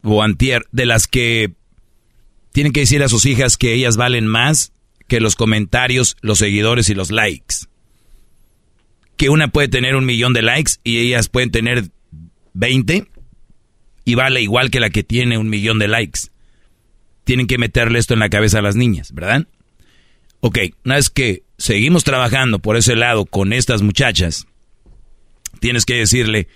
o 0.03 0.25
de 0.71 0.85
las 0.85 1.07
que 1.07 1.57
tienen 2.53 2.71
que 2.71 2.81
decir 2.81 3.03
a 3.03 3.09
sus 3.09 3.25
hijas 3.25 3.57
que 3.57 3.73
ellas 3.73 3.97
valen 3.97 4.25
más 4.25 4.71
que 5.07 5.19
los 5.19 5.35
comentarios, 5.35 6.15
los 6.21 6.39
seguidores 6.39 6.87
y 6.89 6.93
los 6.93 7.11
likes. 7.11 7.55
Que 9.17 9.29
una 9.29 9.49
puede 9.49 9.67
tener 9.67 9.95
un 9.95 10.05
millón 10.05 10.33
de 10.33 10.43
likes 10.43 10.73
y 10.83 10.99
ellas 10.99 11.27
pueden 11.27 11.51
tener 11.51 11.89
20 12.53 13.07
y 14.05 14.15
vale 14.15 14.41
igual 14.41 14.69
que 14.69 14.79
la 14.79 14.91
que 14.91 15.03
tiene 15.03 15.37
un 15.37 15.49
millón 15.49 15.79
de 15.79 15.87
likes 15.87 16.21
tienen 17.23 17.47
que 17.47 17.57
meterle 17.57 17.99
esto 17.99 18.13
en 18.13 18.19
la 18.19 18.29
cabeza 18.29 18.59
a 18.59 18.63
las 18.63 18.75
niñas, 18.75 19.13
¿verdad? 19.13 19.47
Ok, 20.41 20.59
una 20.85 20.95
vez 20.95 21.09
que 21.09 21.43
seguimos 21.57 22.03
trabajando 22.03 22.59
por 22.59 22.77
ese 22.77 22.95
lado 22.95 23.25
con 23.25 23.53
estas 23.53 23.81
muchachas, 23.81 24.45
tienes 25.59 25.85
que 25.85 25.95
decirle, 25.95 26.49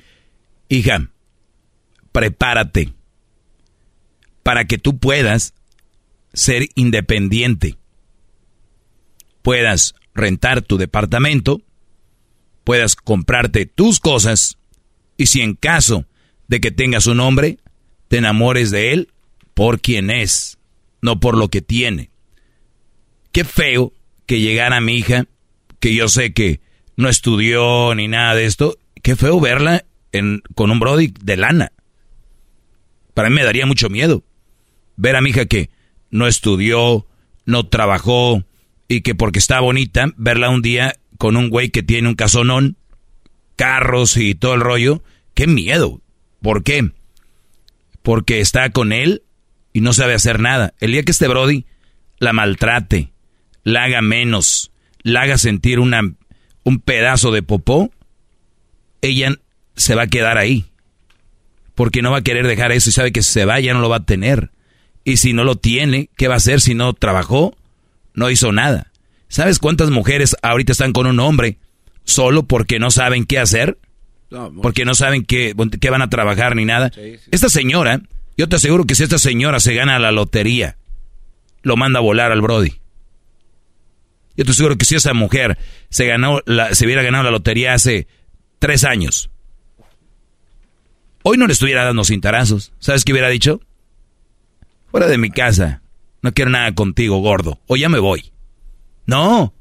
hija, 0.69 1.09
prepárate 2.11 2.93
para 4.43 4.65
que 4.65 4.77
tú 4.77 4.99
puedas 4.99 5.53
ser 6.37 6.69
independiente, 6.75 7.77
puedas 9.41 9.95
rentar 10.13 10.61
tu 10.61 10.77
departamento, 10.77 11.61
puedas 12.63 12.95
comprarte 12.95 13.65
tus 13.65 13.99
cosas 13.99 14.59
y 15.17 15.25
si 15.25 15.41
en 15.41 15.55
caso 15.55 16.05
de 16.47 16.61
que 16.61 16.69
tengas 16.69 17.07
un 17.07 17.21
hombre, 17.21 17.57
te 18.07 18.17
enamores 18.17 18.69
de 18.69 18.93
él 18.93 19.11
por 19.55 19.81
quien 19.81 20.11
es 20.11 20.59
no 21.01 21.19
por 21.19 21.35
lo 21.35 21.49
que 21.49 21.61
tiene. 21.61 22.11
Qué 23.31 23.43
feo 23.43 23.93
que 24.27 24.39
llegara 24.39 24.79
mi 24.79 24.95
hija, 24.95 25.25
que 25.79 25.95
yo 25.95 26.07
sé 26.07 26.33
que 26.33 26.61
no 26.95 27.09
estudió 27.09 27.95
ni 27.95 28.07
nada 28.07 28.35
de 28.35 28.45
esto, 28.45 28.77
qué 29.01 29.15
feo 29.15 29.39
verla 29.39 29.85
con 30.53 30.69
un 30.69 30.79
Brody 30.79 31.11
de 31.19 31.35
lana. 31.35 31.71
Para 33.15 33.29
mí 33.29 33.35
me 33.35 33.43
daría 33.43 33.65
mucho 33.65 33.89
miedo 33.89 34.23
ver 34.97 35.15
a 35.15 35.21
mi 35.21 35.31
hija 35.31 35.47
que 35.47 35.71
no 36.09 36.27
estudió, 36.27 37.05
no 37.45 37.67
trabajó 37.67 38.43
y 38.87 39.01
que 39.01 39.15
porque 39.15 39.39
está 39.39 39.59
bonita, 39.59 40.07
verla 40.17 40.49
un 40.49 40.61
día 40.61 40.95
con 41.17 41.35
un 41.35 41.49
güey 41.49 41.69
que 41.69 41.83
tiene 41.83 42.07
un 42.07 42.15
casonón, 42.15 42.77
carros 43.55 44.17
y 44.17 44.35
todo 44.35 44.53
el 44.53 44.61
rollo. 44.61 45.03
Qué 45.33 45.47
miedo. 45.47 46.01
¿Por 46.41 46.63
qué? 46.63 46.91
Porque 48.01 48.39
está 48.39 48.69
con 48.69 48.91
él 48.91 49.23
y 49.73 49.81
no 49.81 49.93
sabe 49.93 50.13
hacer 50.13 50.39
nada. 50.39 50.73
El 50.79 50.91
día 50.91 51.03
que 51.03 51.11
este 51.11 51.27
Brody 51.27 51.65
la 52.19 52.33
maltrate, 52.33 53.11
la 53.63 53.83
haga 53.83 54.01
menos, 54.01 54.71
la 55.01 55.21
haga 55.21 55.37
sentir 55.37 55.79
una, 55.79 56.01
un 56.63 56.79
pedazo 56.79 57.31
de 57.31 57.43
popó, 57.43 57.91
ella 59.01 59.35
se 59.75 59.95
va 59.95 60.03
a 60.03 60.07
quedar 60.07 60.37
ahí. 60.37 60.65
Porque 61.75 62.01
no 62.01 62.11
va 62.11 62.17
a 62.17 62.23
querer 62.23 62.47
dejar 62.47 62.71
eso 62.71 62.89
y 62.89 62.93
sabe 62.93 63.11
que 63.11 63.21
se 63.21 63.45
va 63.45 63.59
ya 63.59 63.73
no 63.73 63.81
lo 63.81 63.89
va 63.89 63.97
a 63.97 64.05
tener. 64.05 64.51
Y 65.07 65.15
si 65.15 65.31
no 65.31 65.45
lo 65.45 65.55
tiene, 65.55 66.09
¿qué 66.17 66.27
va 66.27 66.33
a 66.33 66.37
hacer 66.37 66.59
si 66.59 66.75
no 66.75 66.91
trabajó? 66.91 67.55
No 68.13 68.29
hizo 68.29 68.51
nada. 68.51 68.91
¿Sabes 69.29 69.57
cuántas 69.57 69.89
mujeres 69.89 70.35
ahorita 70.41 70.73
están 70.73 70.91
con 70.91 71.07
un 71.07 71.21
hombre 71.21 71.59
solo 72.03 72.43
porque 72.43 72.77
no 72.77 72.91
saben 72.91 73.23
qué 73.25 73.39
hacer? 73.39 73.77
porque 74.61 74.83
no 74.83 74.93
saben 74.93 75.23
qué, 75.23 75.55
qué, 75.79 75.89
van 75.89 76.01
a 76.01 76.09
trabajar 76.09 76.57
ni 76.57 76.65
nada. 76.65 76.91
Esta 77.31 77.47
señora 77.47 78.01
yo 78.35 78.49
te 78.49 78.57
aseguro 78.57 78.83
que 78.83 78.95
si 78.95 79.03
esta 79.03 79.17
señora 79.17 79.61
se 79.61 79.73
gana 79.73 79.97
la 79.97 80.11
lotería, 80.11 80.75
lo 81.61 81.77
manda 81.77 81.99
a 81.99 82.01
volar 82.01 82.33
al 82.33 82.41
Brody. 82.41 82.73
Yo 84.35 84.43
te 84.43 84.51
aseguro 84.51 84.77
que 84.77 84.83
si 84.83 84.95
esa 84.95 85.13
mujer 85.13 85.57
se, 85.89 86.05
ganó 86.05 86.41
la, 86.45 86.75
se 86.75 86.85
hubiera 86.85 87.01
ganado 87.01 87.23
la 87.23 87.31
lotería 87.31 87.73
hace 87.73 88.09
tres 88.59 88.83
años, 88.83 89.29
hoy 91.23 91.37
no 91.37 91.47
le 91.47 91.53
estuviera 91.53 91.85
dando 91.85 92.03
cintarazos. 92.03 92.73
¿Sabes 92.79 93.05
qué 93.05 93.13
hubiera 93.13 93.29
dicho? 93.29 93.61
Fuera 94.91 95.07
de 95.07 95.17
mi 95.17 95.29
casa. 95.29 95.81
No 96.21 96.33
quiero 96.33 96.51
nada 96.51 96.73
contigo, 96.73 97.19
gordo. 97.19 97.59
O 97.67 97.75
ya 97.75 97.89
me 97.89 97.99
voy. 97.99 98.31
No. 99.05 99.53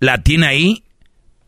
la 0.00 0.22
tiene 0.22 0.46
ahí 0.46 0.84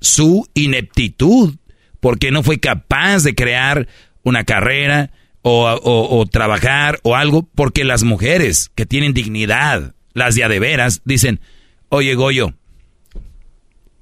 su 0.00 0.48
ineptitud, 0.54 1.56
porque 1.98 2.30
no 2.30 2.42
fue 2.42 2.60
capaz 2.60 3.24
de 3.24 3.34
crear 3.34 3.88
una 4.22 4.44
carrera 4.44 5.10
o, 5.42 6.26
trabajar 6.30 7.00
o 7.02 7.16
algo, 7.16 7.48
porque 7.54 7.84
las 7.84 8.02
mujeres 8.02 8.70
que 8.74 8.86
tienen 8.86 9.12
dignidad, 9.12 9.94
las 10.12 10.34
de 10.34 10.58
veras, 10.58 11.02
dicen, 11.04 11.40
oye 11.88 12.14
Goyo, 12.14 12.54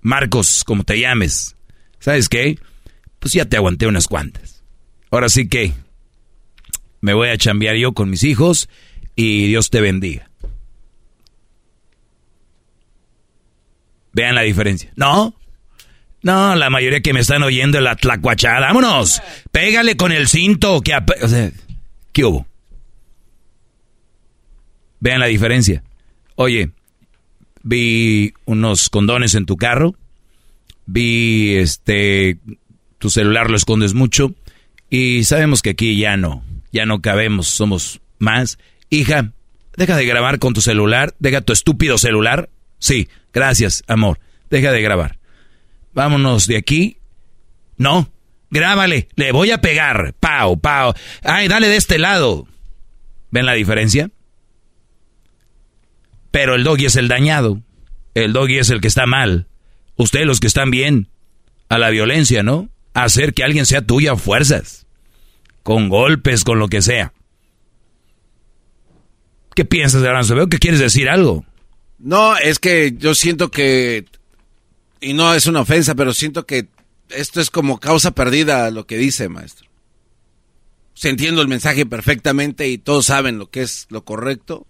Marcos, 0.03 0.65
como 0.65 0.85
te 0.85 1.01
llames, 1.01 1.57
¿sabes 1.99 2.29
qué? 2.29 2.59
Pues 3.19 3.33
ya 3.35 3.45
te 3.47 3.57
aguanté 3.57 3.87
unas 3.87 4.09
cuantas. 4.09 4.63
Ahora 5.11 5.29
sí 5.29 5.49
que 5.49 5.73
me 7.03 7.13
voy 7.13 7.29
a 7.29 7.37
chambear 7.37 7.77
yo 7.77 7.93
con 7.93 8.09
mis 8.09 8.23
hijos 8.23 8.71
y 9.15 9.49
Dios 9.49 9.69
te 9.69 9.83
bendiga. 9.83 10.31
Vean 14.15 14.35
la 14.35 14.43
diferencia. 14.43 14.93
No, 14.97 15.35
no, 16.23 16.55
la 16.55 16.71
mayoría 16.71 17.01
que 17.01 17.13
me 17.13 17.21
están 17.21 17.43
oyendo 17.43 17.79
es 17.79 17.85
la 17.85 17.97
tlacuachada. 17.97 18.61
¡Vámonos! 18.61 19.21
Pégale 19.51 19.97
con 19.97 20.13
el 20.13 20.29
cinto. 20.29 20.81
Que 20.81 20.95
o 20.95 21.53
¿Qué 22.13 22.25
hubo? 22.25 22.47
Vean 25.01 25.21
la 25.21 25.27
diferencia. 25.27 25.83
Oye, 26.37 26.71
vi 27.63 28.33
unos 28.45 28.89
condones 28.89 29.35
en 29.35 29.47
tu 29.47 29.57
carro. 29.57 29.97
Vi 30.87 31.57
este. 31.57 32.39
Tu 32.99 33.11
celular 33.11 33.51
lo 33.51 33.57
escondes 33.57 33.95
mucho. 33.95 34.35
Y 34.89 35.25
sabemos 35.25 35.63
que 35.63 35.71
aquí 35.71 35.99
ya 35.99 36.17
no. 36.17 36.45
Ya 36.73 36.87
no 36.87 37.01
cabemos. 37.01 37.49
Somos 37.49 38.01
más. 38.19 38.59
Hija, 38.91 39.33
deja 39.77 39.97
de 39.97 40.07
grabar 40.07 40.39
con 40.39 40.55
tu 40.55 40.61
celular. 40.61 41.15
Deja 41.19 41.41
tu 41.41 41.53
estúpido 41.53 41.99
celular. 41.99 42.51
Sí, 42.79 43.09
gracias, 43.33 43.85
amor. 43.87 44.19
Deja 44.51 44.73
de 44.73 44.83
grabar 44.83 45.23
vámonos 45.93 46.47
de 46.47 46.57
aquí. 46.57 46.99
No, 47.77 48.11
grábale, 48.51 49.09
le 49.17 49.33
voy 49.33 49.51
a 49.51 49.61
pegar. 49.61 50.15
Pau, 50.19 50.59
pau. 50.59 50.95
Ay, 51.23 51.49
dale 51.49 51.69
de 51.69 51.77
este 51.77 51.99
lado. 51.99 52.47
¿Ven 53.31 53.47
la 53.47 53.55
diferencia? 53.55 54.11
Pero 56.31 56.55
el 56.55 56.65
doggy 56.65 56.87
es 56.87 56.97
el 56.97 57.09
dañado. 57.09 57.63
El 58.15 58.33
doggy 58.33 58.59
es 58.59 58.71
el 58.71 58.81
que 58.81 58.89
está 58.89 59.07
mal. 59.07 59.47
Ustedes 59.97 60.27
los 60.27 60.41
que 60.41 60.47
están 60.47 60.71
bien. 60.71 61.09
A 61.69 61.79
la 61.79 61.91
violencia, 61.91 62.43
¿no? 62.43 62.69
hacer 62.95 63.33
que 63.33 63.43
alguien 63.43 63.65
sea 63.65 63.81
tuya 63.81 64.13
a 64.13 64.17
fuerzas. 64.17 64.82
Con 65.63 65.89
golpes, 65.89 66.45
con 66.45 66.59
lo 66.59 66.69
que 66.69 66.83
sea. 66.83 67.13
¿Qué 69.55 69.65
piensas, 69.65 70.03
Garanzo? 70.03 70.35
Veo 70.35 70.49
que 70.49 70.59
quieres 70.59 70.81
decir 70.81 71.09
algo. 71.09 71.45
No, 71.99 72.37
es 72.37 72.59
que 72.59 72.95
yo 72.99 73.15
siento 73.15 73.51
que 73.51 74.07
y 75.03 75.13
no 75.15 75.35
es 75.35 75.47
una 75.47 75.61
ofensa, 75.61 75.95
pero 75.95 76.15
siento 76.15 76.47
que 76.47 76.69
esto 77.11 77.41
es 77.41 77.51
como 77.51 77.79
causa 77.79 78.13
perdida 78.13 78.71
lo 78.71 78.87
que 78.87 78.97
dice, 78.97 79.29
maestro. 79.29 79.69
Se 80.95 81.11
entiendo 81.11 81.43
el 81.43 81.49
mensaje 81.49 81.85
perfectamente 81.85 82.69
y 82.69 82.79
todos 82.79 83.07
saben 83.07 83.39
lo 83.39 83.51
que 83.51 83.63
es 83.63 83.87
lo 83.91 84.05
correcto, 84.05 84.67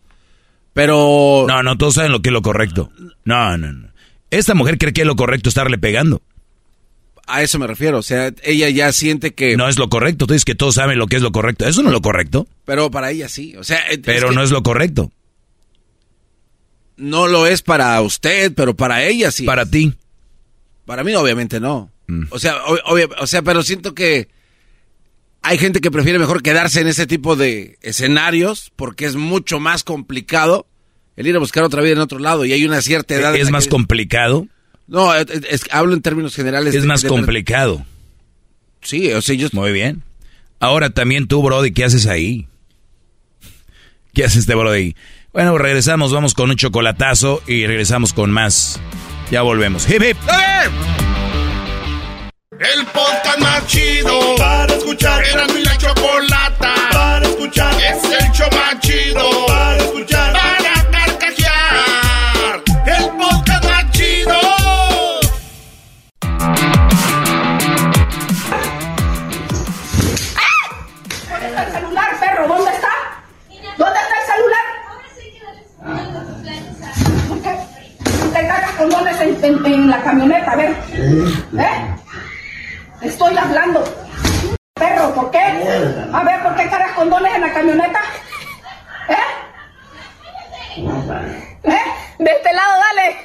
pero... 0.73 1.45
No, 1.47 1.63
no, 1.63 1.77
todos 1.77 1.95
saben 1.95 2.13
lo 2.13 2.23
que 2.23 2.31
es 2.31 2.33
lo 2.33 2.43
correcto. 2.43 2.91
No, 3.25 3.59
no, 3.59 3.73
no. 3.73 3.89
Esta 4.31 4.55
mujer 4.55 4.79
cree 4.79 4.95
que 4.95 5.03
es 5.03 5.07
lo 5.07 5.17
correcto 5.17 5.51
estarle 5.51 5.77
pegando. 5.77 6.23
A 7.27 7.43
eso 7.43 7.59
me 7.59 7.67
refiero, 7.67 7.99
o 7.99 8.03
sea, 8.03 8.33
ella 8.43 8.69
ya 8.69 8.93
siente 8.93 9.33
que... 9.33 9.57
No 9.57 9.69
es 9.69 9.79
lo 9.79 9.89
correcto, 9.89 10.27
tú 10.27 10.35
dices 10.35 10.45
que 10.45 10.55
todos 10.55 10.75
saben 10.75 10.99
lo 10.99 11.07
que 11.07 11.17
es 11.17 11.23
lo 11.23 11.33
correcto. 11.33 11.67
Eso 11.67 11.83
no 11.83 11.89
es 11.89 11.93
lo 11.93 12.03
correcto. 12.03 12.47
Pero 12.65 12.91
para 12.91 13.11
ella 13.11 13.29
sí, 13.29 13.55
o 13.57 13.65
sea... 13.65 13.81
Pero 14.05 14.33
no 14.33 14.43
es 14.43 14.51
lo 14.51 14.63
correcto. 14.63 15.13
No 16.97 17.29
lo 17.29 17.47
es 17.47 17.63
para 17.63 18.01
usted, 18.01 18.53
pero 18.55 18.75
para 18.75 19.05
ella 19.05 19.31
sí. 19.31 19.45
Para 19.45 19.67
ti. 19.67 19.95
Para 20.85 21.05
mí 21.05 21.15
obviamente 21.15 21.61
no. 21.61 21.91
Mm. 22.07 22.25
O 22.31 22.39
sea, 22.39 22.57
o 22.65 23.27
sea, 23.27 23.43
pero 23.43 23.63
siento 23.63 23.95
que 23.95 24.29
hay 25.43 25.59
gente 25.59 25.81
que 25.81 25.91
prefiere 25.91 26.19
mejor 26.19 26.43
quedarse 26.43 26.81
en 26.81 26.87
ese 26.87 27.07
tipo 27.07 27.37
de 27.37 27.79
escenarios 27.83 28.73
porque 28.77 29.05
es 29.07 29.17
mucho 29.17 29.59
más 29.59 29.85
complicado 29.85 30.67
el 31.17 31.27
ir 31.27 31.37
a 31.37 31.41
buscar 31.41 31.65
otra 31.65 31.83
vida 31.83 31.93
en 31.93 31.99
otro 31.99 32.19
lado 32.19 32.45
y 32.45 32.53
hay 32.53 32.65
una 32.65 32.81
cierta 32.81 33.15
edad. 33.15 33.35
¿Es 33.35 33.51
más 33.51 33.67
complicado? 33.67 34.47
No, 34.87 35.11
hablo 35.71 35.95
en 35.95 36.03
términos 36.03 36.35
generales. 36.35 36.75
Es 36.75 36.85
más 36.85 37.05
complicado. 37.05 37.85
Sí, 38.83 39.13
o 39.13 39.23
sea, 39.23 39.35
yo... 39.35 39.49
Muy 39.53 39.73
bien. 39.73 40.03
Ahora 40.61 40.91
también 40.91 41.29
tú, 41.29 41.43
Brody, 41.43 41.73
¿qué 41.73 41.85
haces 41.85 42.07
ahí? 42.07 42.47
¿Qué 44.13 44.25
haces 44.25 44.41
este 44.41 44.55
Brody? 44.55 44.95
Bueno, 45.33 45.57
regresamos, 45.57 46.13
vamos 46.13 46.35
con 46.35 46.51
un 46.51 46.57
chocolatazo 46.57 47.43
y 47.47 47.67
regresamos 47.67 48.13
con 48.13 48.31
más 48.31 48.81
ya 49.33 49.41
volvemos. 49.41 49.89
Hip 49.89 50.03
hip. 50.03 50.17
El 52.61 52.87
podcast 52.87 53.39
más 53.39 53.67
chido 53.67 54.37
para 54.37 54.75
escuchar. 54.75 55.25
Era 55.25 55.47
mi 55.47 55.63
la 55.65 55.79
chocolata 55.79 56.75
para 56.93 57.27
escuchar. 57.27 57.75
Es 57.81 58.05
el 58.05 58.31
show 58.33 58.49
más 58.53 58.79
chido 58.81 59.47
para 59.47 59.79
escuchar. 59.79 60.22
En, 79.43 79.91
la 79.91 80.03
camioneta, 80.03 80.53
a 80.53 80.57
ver. 80.57 80.71
¿Eh? 80.71 81.97
Estoy 83.03 83.37
hablando. 83.37 83.85
Perro, 84.75 85.15
¿por 85.15 85.31
qué? 85.31 85.39
A 85.39 86.25
ver, 86.25 86.43
¿por 86.43 86.55
qué 86.57 86.69
cargas 86.69 86.93
condones 86.93 87.35
en 87.35 87.41
la 87.41 87.53
camioneta? 87.53 88.01
¿Eh? 89.09 89.15
¿Eh? 91.65 91.79
De 92.19 92.31
este 92.31 92.53
lado, 92.53 92.81
dale. 92.81 93.17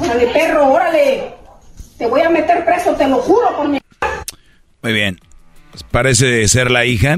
Órale, 0.00 0.26
perro, 0.32 0.72
órale. 0.72 1.34
Te 1.98 2.06
voy 2.06 2.20
a 2.20 2.30
meter 2.30 2.64
preso, 2.64 2.94
te 2.94 3.08
lo 3.08 3.18
juro 3.18 3.56
por 3.56 3.68
mi... 3.68 3.78
Muy 4.82 4.92
bien. 4.92 5.18
Pues 5.72 5.82
parece 5.82 6.46
ser 6.48 6.70
la 6.70 6.84
hija. 6.84 7.16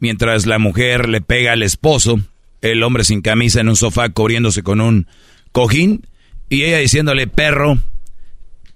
Mientras 0.00 0.46
la 0.46 0.58
mujer 0.58 1.08
le 1.08 1.20
pega 1.20 1.52
al 1.52 1.62
esposo, 1.62 2.18
el 2.60 2.82
hombre 2.82 3.04
sin 3.04 3.22
camisa 3.22 3.60
en 3.60 3.68
un 3.68 3.76
sofá 3.76 4.08
cubriéndose 4.10 4.62
con 4.62 4.80
un 4.80 5.06
cojín 5.52 6.06
y 6.48 6.64
ella 6.64 6.78
diciéndole, 6.78 7.26
perro, 7.26 7.78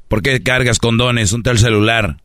¿por 0.08 0.22
qué 0.22 0.42
cargas 0.42 0.78
condones? 0.78 1.32
Un 1.32 1.42
tal 1.42 1.58
celular. 1.58 2.18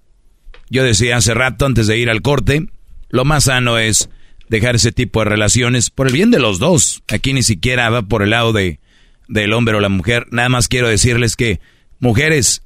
Yo 0.70 0.84
decía 0.84 1.18
hace 1.18 1.34
rato, 1.34 1.66
antes 1.66 1.88
de 1.88 1.98
ir 1.98 2.10
al 2.10 2.22
corte, 2.22 2.68
lo 3.10 3.24
más 3.24 3.46
sano 3.46 3.78
es 3.78 4.10
dejar 4.50 4.76
ese 4.76 4.92
tipo 4.92 5.20
de 5.20 5.30
relaciones 5.30 5.90
por 5.90 6.08
el 6.08 6.14
bien 6.14 6.32
de 6.32 6.40
los 6.40 6.60
dos. 6.60 7.04
Aquí 7.08 7.34
ni 7.34 7.44
siquiera 7.44 7.90
va 7.90 8.02
por 8.02 8.24
el 8.24 8.32
lado 8.32 8.52
de, 8.54 8.80
del 9.28 9.54
hombre 9.54 9.76
o 9.76 9.80
la 9.80 9.90
mujer. 9.90 10.28
Nada 10.32 10.50
más 10.50 10.68
quiero 10.68 10.90
decirles 10.90 11.36
que, 11.36 11.60
mujeres, 12.00 12.64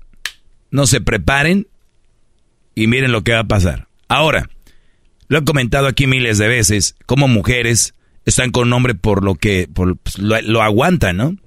no 0.72 0.88
se 0.88 1.02
preparen 1.02 1.68
y 2.74 2.88
miren 2.88 3.12
lo 3.12 3.24
que 3.24 3.34
va 3.34 3.40
a 3.40 3.48
pasar. 3.48 3.88
Ahora, 4.08 4.50
lo 5.28 5.38
he 5.38 5.44
comentado 5.44 5.88
aquí 5.88 6.08
miles 6.08 6.38
de 6.38 6.48
veces, 6.48 6.96
como 7.06 7.28
mujeres 7.28 7.94
están 8.26 8.52
con 8.52 8.68
un 8.68 8.74
hombre 8.74 8.96
por 8.96 9.24
lo 9.24 9.36
que 9.36 9.68
por, 9.72 9.98
pues, 9.98 10.18
lo, 10.18 10.40
lo 10.42 10.62
aguantan, 10.62 11.18
¿no? 11.18 11.38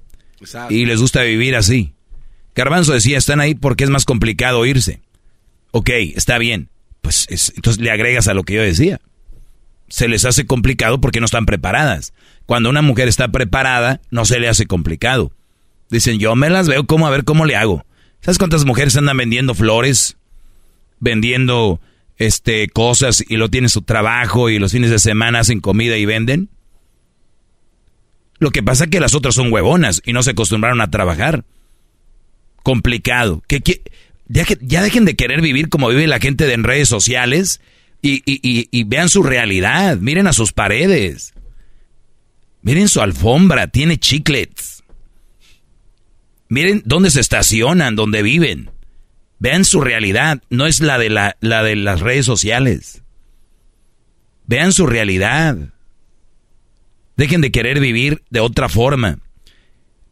Y 0.71 0.87
les 0.87 1.01
gusta 1.01 1.23
vivir 1.23 1.57
así. 1.57 1.95
Garbanzo 2.55 2.93
decía, 2.93 3.19
están 3.19 3.41
ahí 3.41 3.55
porque 3.55 3.85
es 3.85 3.91
más 3.91 4.05
complicado 4.05 4.65
irse. 4.65 5.01
Ok, 5.73 5.91
está 6.15 6.39
bien. 6.39 6.69
Pues 7.01 7.27
entonces 7.55 7.83
le 7.83 7.91
agregas 7.91 8.29
a 8.29 8.35
lo 8.35 8.45
que 8.45 8.55
yo 8.55 8.63
decía. 8.63 9.01
Se 9.89 10.09
les 10.09 10.25
hace 10.25 10.47
complicado 10.47 11.01
porque 11.01 11.21
no 11.21 11.27
están 11.27 11.47
preparadas. 11.47 12.15
Cuando 12.47 12.71
una 12.71 12.83
mujer 12.83 13.09
está 13.09 13.29
preparada, 13.29 14.01
no 14.11 14.25
se 14.25 14.39
le 14.39 14.49
hace 14.49 14.67
complicado. 14.67 15.33
Dicen, 15.91 16.19
yo 16.19 16.35
me 16.37 16.49
las 16.49 16.69
veo 16.69 16.87
como 16.87 17.07
a 17.07 17.11
ver 17.11 17.25
cómo 17.25 17.45
le 17.45 17.57
hago. 17.57 17.85
¿Sabes 18.21 18.39
cuántas 18.39 18.65
mujeres 18.65 18.97
andan 18.97 19.17
vendiendo 19.17 19.55
flores? 19.55 20.17
Vendiendo 21.01 21.81
este 22.17 22.69
cosas 22.69 23.25
y 23.29 23.37
lo 23.37 23.51
tienen 23.51 23.69
su 23.69 23.83
trabajo 23.83 24.49
y 24.49 24.59
los 24.59 24.73
fines 24.73 24.91
de 24.91 24.99
semana 24.99 25.41
hacen 25.41 25.61
comida 25.61 25.97
y 25.97 26.07
venden. 26.07 26.49
Lo 28.39 28.51
que 28.51 28.63
pasa 28.63 28.85
es 28.85 28.91
que 28.91 29.01
las 29.01 29.15
otras 29.15 29.35
son 29.35 29.53
huevonas 29.53 30.03
y 30.05 30.13
no 30.13 30.23
se 30.23 30.33
acostumbraron 30.33 30.81
a 30.81 30.91
trabajar. 30.91 31.45
Complicado. 32.63 33.43
Que, 33.47 33.63
ya, 34.29 34.45
que, 34.45 34.59
ya 34.61 34.83
dejen 34.83 35.05
de 35.05 35.17
querer 35.17 35.41
vivir 35.41 35.69
como 35.69 35.89
vive 35.89 36.07
la 36.07 36.19
gente 36.19 36.47
de 36.47 36.55
en 36.55 36.65
redes 36.65 36.89
sociales 36.89 37.61
y, 38.03 38.23
y 38.27 38.85
vean 38.85 39.09
su 39.09 39.23
realidad. 39.23 39.99
Miren 39.99 40.27
a 40.27 40.33
sus 40.33 40.53
paredes. 40.53 41.35
Miren 42.65 42.89
su 42.89 43.03
alfombra, 43.03 43.67
tiene 43.67 43.99
chiclets. 43.99 44.85
Miren 46.49 46.83
dónde 46.87 47.11
se 47.11 47.21
estacionan, 47.21 47.95
dónde 47.95 48.23
viven. 48.23 48.71
Vean 49.39 49.67
su 49.67 49.83
realidad, 49.83 50.43
no 50.49 50.67
es 50.67 50.81
la 50.81 50.97
de, 50.97 51.11
la, 51.11 51.37
la 51.41 51.63
de 51.63 51.77
las 51.77 52.01
redes 52.01 52.25
sociales. 52.25 53.03
Vean 54.47 54.73
su 54.73 54.87
realidad. 54.87 55.74
Dejen 57.17 57.41
de 57.41 57.51
querer 57.51 57.81
vivir 57.81 58.23
de 58.31 58.41
otra 58.41 58.69
forma. 58.69 59.19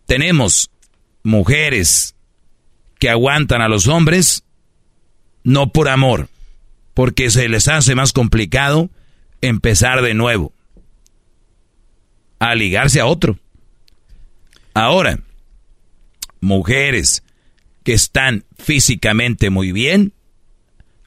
Tenemos 0.07 0.71
mujeres 1.23 2.15
que 2.99 3.11
aguantan 3.11 3.63
a 3.63 3.69
los 3.69 3.89
hombres, 3.89 4.45
no 5.43 5.73
por 5.73 5.89
amor, 5.89 6.29
porque 6.95 7.31
se 7.31 7.49
les 7.49 7.69
hace 7.69 7.95
más 7.95 8.13
complicado 8.13 8.91
empezar 9.41 10.03
de 10.03 10.15
nuevo, 10.15 10.53
a 12.39 12.55
ligarse 12.55 13.01
a 13.01 13.07
otro. 13.07 13.39
Ahora, 14.75 15.21
mujeres 16.41 17.25
que 17.83 17.93
están 17.93 18.45
físicamente 18.57 19.51
muy 19.51 19.73
bien, 19.73 20.13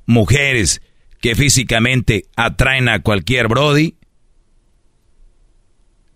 mujeres 0.06 0.82
que 1.22 1.36
físicamente 1.36 2.26
atraen 2.36 2.90
a 2.90 3.02
cualquier 3.02 3.48
Brody, 3.48 3.96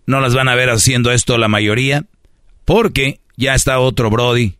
no 0.06 0.20
las 0.20 0.34
van 0.34 0.48
a 0.48 0.54
ver 0.54 0.70
haciendo 0.70 1.12
esto 1.12 1.38
la 1.38 1.48
mayoría, 1.48 2.06
porque 2.64 3.20
ya 3.36 3.54
está 3.54 3.78
otro 3.78 4.10
Brody, 4.10 4.56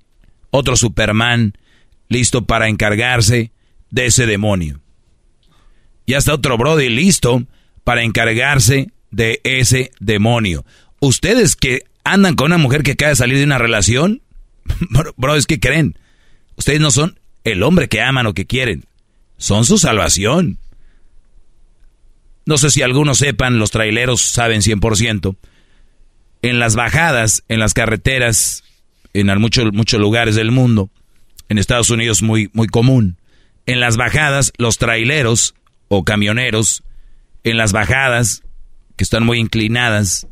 otro 0.50 0.76
Superman, 0.76 1.54
listo 2.08 2.44
para 2.46 2.68
encargarse 2.68 3.52
de 3.90 4.06
ese 4.06 4.26
demonio. 4.26 4.80
Ya 6.06 6.18
está 6.18 6.34
otro 6.34 6.58
Brody 6.58 6.88
listo 6.88 7.44
para 7.84 8.02
encargarse 8.02 8.90
de 9.10 9.40
ese 9.44 9.90
demonio. 10.00 10.64
Ustedes 11.00 11.56
que 11.56 11.84
andan 12.04 12.34
con 12.34 12.46
una 12.46 12.58
mujer 12.58 12.82
que 12.82 12.92
acaba 12.92 13.10
de 13.10 13.16
salir 13.16 13.38
de 13.38 13.44
una 13.44 13.58
relación, 13.58 14.22
bro, 15.16 15.36
es 15.36 15.46
que 15.46 15.60
creen. 15.60 15.96
Ustedes 16.56 16.80
no 16.80 16.90
son 16.90 17.18
el 17.44 17.62
hombre 17.62 17.88
que 17.88 18.02
aman 18.02 18.26
o 18.26 18.34
que 18.34 18.46
quieren. 18.46 18.84
Son 19.36 19.64
su 19.64 19.78
salvación. 19.78 20.58
No 22.50 22.58
sé 22.58 22.70
si 22.70 22.82
algunos 22.82 23.18
sepan, 23.18 23.60
los 23.60 23.70
traileros 23.70 24.20
saben 24.22 24.60
100%. 24.60 25.36
En 26.42 26.58
las 26.58 26.74
bajadas, 26.74 27.44
en 27.46 27.60
las 27.60 27.74
carreteras, 27.74 28.64
en 29.12 29.28
muchos, 29.40 29.72
muchos 29.72 30.00
lugares 30.00 30.34
del 30.34 30.50
mundo, 30.50 30.90
en 31.48 31.58
Estados 31.58 31.90
Unidos 31.90 32.22
muy, 32.22 32.50
muy 32.52 32.66
común. 32.66 33.18
En 33.66 33.78
las 33.78 33.96
bajadas, 33.96 34.52
los 34.58 34.78
traileros 34.78 35.54
o 35.86 36.02
camioneros, 36.02 36.82
en 37.44 37.56
las 37.56 37.70
bajadas, 37.70 38.42
que 38.96 39.04
están 39.04 39.24
muy 39.24 39.38
inclinadas, 39.38 40.26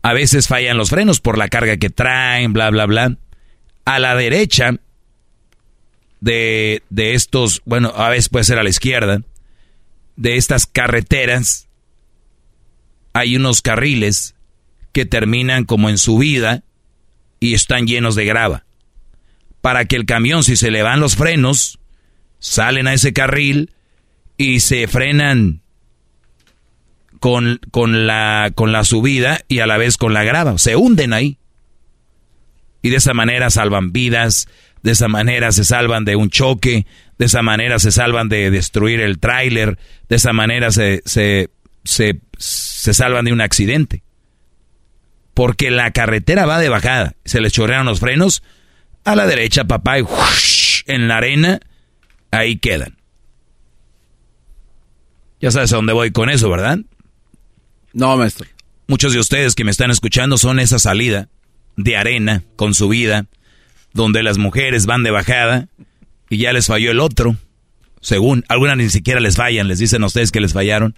a 0.00 0.14
veces 0.14 0.48
fallan 0.48 0.78
los 0.78 0.88
frenos 0.88 1.20
por 1.20 1.36
la 1.36 1.48
carga 1.48 1.76
que 1.76 1.90
traen, 1.90 2.54
bla, 2.54 2.70
bla, 2.70 2.86
bla. 2.86 3.18
A 3.84 3.98
la 3.98 4.16
derecha 4.16 4.76
de, 6.22 6.82
de 6.88 7.12
estos, 7.12 7.60
bueno, 7.66 7.92
a 7.94 8.08
veces 8.08 8.30
puede 8.30 8.46
ser 8.46 8.58
a 8.58 8.62
la 8.62 8.70
izquierda, 8.70 9.20
de 10.16 10.36
estas 10.36 10.66
carreteras, 10.66 11.68
hay 13.12 13.36
unos 13.36 13.62
carriles 13.62 14.34
que 14.92 15.06
terminan 15.06 15.64
como 15.64 15.88
en 15.88 15.98
subida 15.98 16.62
y 17.40 17.54
están 17.54 17.86
llenos 17.86 18.14
de 18.14 18.24
grava. 18.24 18.64
Para 19.60 19.86
que 19.86 19.96
el 19.96 20.06
camión, 20.06 20.44
si 20.44 20.56
se 20.56 20.70
le 20.70 20.82
van 20.82 21.00
los 21.00 21.16
frenos, 21.16 21.78
salen 22.38 22.86
a 22.86 22.94
ese 22.94 23.12
carril 23.12 23.72
y 24.36 24.60
se 24.60 24.86
frenan 24.86 25.62
con, 27.18 27.60
con, 27.70 28.06
la, 28.06 28.52
con 28.54 28.72
la 28.72 28.84
subida 28.84 29.40
y 29.48 29.60
a 29.60 29.66
la 29.66 29.78
vez 29.78 29.96
con 29.96 30.12
la 30.12 30.24
grava. 30.24 30.58
Se 30.58 30.76
hunden 30.76 31.12
ahí. 31.12 31.38
Y 32.82 32.90
de 32.90 32.96
esa 32.96 33.14
manera 33.14 33.48
salvan 33.48 33.92
vidas, 33.92 34.46
de 34.82 34.92
esa 34.92 35.08
manera 35.08 35.50
se 35.52 35.64
salvan 35.64 36.04
de 36.04 36.16
un 36.16 36.28
choque, 36.28 36.86
de 37.18 37.26
esa 37.26 37.42
manera 37.42 37.78
se 37.78 37.92
salvan 37.92 38.28
de 38.28 38.50
destruir 38.50 39.00
el 39.00 39.18
tráiler, 39.18 39.78
de 40.08 40.16
esa 40.16 40.32
manera 40.32 40.70
se, 40.70 41.02
se, 41.04 41.50
se, 41.84 42.20
se, 42.38 42.94
salvan 42.94 43.24
de 43.24 43.32
un 43.32 43.40
accidente. 43.40 44.02
Porque 45.32 45.70
la 45.70 45.92
carretera 45.92 46.46
va 46.46 46.58
de 46.58 46.68
bajada, 46.68 47.14
se 47.24 47.40
les 47.40 47.52
chorrean 47.52 47.86
los 47.86 48.00
frenos, 48.00 48.42
a 49.04 49.14
la 49.14 49.26
derecha, 49.26 49.64
papá, 49.64 49.98
y 49.98 50.04
en 50.86 51.08
la 51.08 51.18
arena, 51.18 51.60
ahí 52.30 52.56
quedan. 52.58 52.96
Ya 55.40 55.50
sabes 55.50 55.72
a 55.72 55.76
dónde 55.76 55.92
voy 55.92 56.10
con 56.10 56.30
eso, 56.30 56.48
¿verdad? 56.48 56.78
No, 57.92 58.16
maestro. 58.16 58.46
Muchos 58.86 59.12
de 59.12 59.18
ustedes 59.18 59.54
que 59.54 59.64
me 59.64 59.70
están 59.70 59.90
escuchando 59.90 60.38
son 60.38 60.58
esa 60.58 60.78
salida 60.78 61.28
de 61.76 61.96
arena 61.96 62.42
con 62.56 62.74
su 62.74 62.88
vida, 62.88 63.26
donde 63.92 64.22
las 64.22 64.38
mujeres 64.38 64.86
van 64.86 65.02
de 65.02 65.10
bajada 65.10 65.68
y 66.28 66.38
ya 66.38 66.52
les 66.52 66.66
falló 66.66 66.90
el 66.90 67.00
otro. 67.00 67.36
Según, 68.00 68.44
algunas 68.48 68.76
ni 68.76 68.90
siquiera 68.90 69.20
les 69.20 69.36
fallan, 69.36 69.68
les 69.68 69.78
dicen 69.78 70.02
a 70.02 70.06
ustedes 70.06 70.30
que 70.30 70.40
les 70.40 70.52
fallaron. 70.52 70.94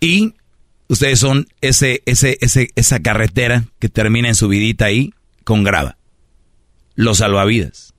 Y 0.00 0.34
ustedes 0.88 1.18
son 1.18 1.48
ese, 1.60 2.02
ese, 2.06 2.38
ese, 2.40 2.70
esa 2.76 3.00
carretera 3.00 3.64
que 3.78 3.88
termina 3.88 4.28
en 4.28 4.34
su 4.34 4.48
vidita 4.48 4.86
ahí 4.86 5.14
con 5.44 5.64
grava. 5.64 5.96
Los 6.94 7.18
salvavidas. 7.18 7.94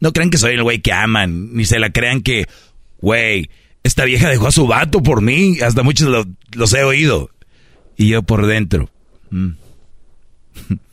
No 0.00 0.12
crean 0.12 0.30
que 0.30 0.38
soy 0.38 0.54
el 0.54 0.62
güey 0.62 0.80
que 0.80 0.92
aman, 0.92 1.54
ni 1.54 1.64
se 1.64 1.78
la 1.78 1.90
crean 1.90 2.22
que, 2.22 2.46
güey, 3.00 3.50
esta 3.82 4.04
vieja 4.04 4.28
dejó 4.28 4.48
a 4.48 4.52
su 4.52 4.66
vato 4.66 5.02
por 5.02 5.22
mí, 5.22 5.58
hasta 5.60 5.82
muchos 5.82 6.26
los 6.52 6.72
he 6.74 6.82
oído. 6.82 7.30
Y 7.96 8.08
yo 8.08 8.22
por 8.22 8.46
dentro. 8.46 8.90
Mm. 9.30 9.50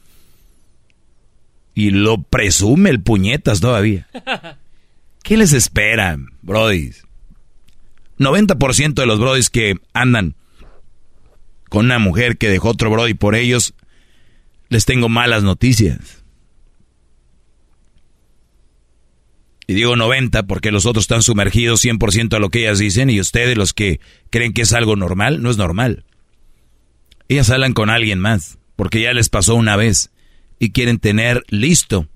y 1.73 1.91
lo 1.91 2.21
presume 2.21 2.89
el 2.89 3.01
puñetas 3.01 3.59
todavía. 3.59 4.07
¿Qué 5.23 5.37
les 5.37 5.53
espera, 5.53 6.17
brodis? 6.41 7.05
90% 8.19 8.93
de 8.93 9.05
los 9.05 9.19
brodis 9.19 9.49
que 9.49 9.75
andan 9.93 10.35
con 11.73 11.85
una 11.85 11.97
mujer 11.97 12.37
que 12.37 12.49
dejó 12.49 12.69
otro 12.69 12.91
brody 12.91 13.15
por 13.15 13.33
ellos, 13.33 13.73
les 14.69 14.85
tengo 14.85 15.09
malas 15.09 15.41
noticias. 15.41 16.23
Y 19.65 19.73
digo 19.73 19.95
90 19.95 20.43
porque 20.43 20.71
los 20.71 20.85
otros 20.85 21.05
están 21.05 21.23
sumergidos 21.23 21.83
100% 21.83 22.35
a 22.35 22.39
lo 22.39 22.49
que 22.49 22.59
ellas 22.59 22.77
dicen 22.77 23.09
y 23.09 23.19
ustedes 23.19 23.57
los 23.57 23.73
que 23.73 23.99
creen 24.29 24.53
que 24.53 24.61
es 24.61 24.73
algo 24.73 24.95
normal, 24.95 25.41
no 25.41 25.49
es 25.49 25.57
normal. 25.57 26.05
Ellas 27.27 27.49
hablan 27.49 27.73
con 27.73 27.89
alguien 27.89 28.19
más 28.19 28.59
porque 28.75 29.01
ya 29.01 29.13
les 29.13 29.29
pasó 29.29 29.55
una 29.55 29.75
vez 29.75 30.11
y 30.63 30.71
quieren 30.71 30.97
tener 30.97 31.43
listo 31.49 32.07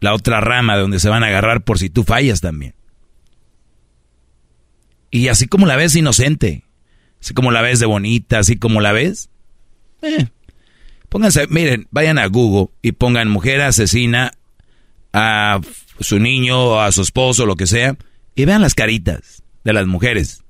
la 0.00 0.12
otra 0.12 0.42
rama 0.42 0.76
donde 0.76 1.00
se 1.00 1.08
van 1.08 1.24
a 1.24 1.28
agarrar 1.28 1.64
por 1.64 1.78
si 1.78 1.88
tú 1.88 2.04
fallas 2.04 2.42
también. 2.42 2.74
Y 5.10 5.28
así 5.28 5.46
como 5.46 5.64
la 5.64 5.76
ves 5.76 5.96
inocente, 5.96 6.64
así 7.22 7.32
como 7.32 7.50
la 7.50 7.62
ves 7.62 7.80
de 7.80 7.86
bonita, 7.86 8.38
así 8.38 8.58
como 8.58 8.82
la 8.82 8.92
ves, 8.92 9.30
eh, 10.02 10.26
pónganse, 11.08 11.46
miren, 11.46 11.88
vayan 11.90 12.18
a 12.18 12.26
Google 12.26 12.70
y 12.82 12.92
pongan 12.92 13.30
mujer 13.30 13.62
asesina 13.62 14.32
a 15.14 15.58
su 15.98 16.18
niño 16.18 16.78
a 16.78 16.92
su 16.92 17.00
esposo, 17.00 17.46
lo 17.46 17.56
que 17.56 17.66
sea, 17.66 17.96
y 18.34 18.44
vean 18.44 18.60
las 18.60 18.74
caritas 18.74 19.42
de 19.64 19.72
las 19.72 19.86
mujeres. 19.86 20.42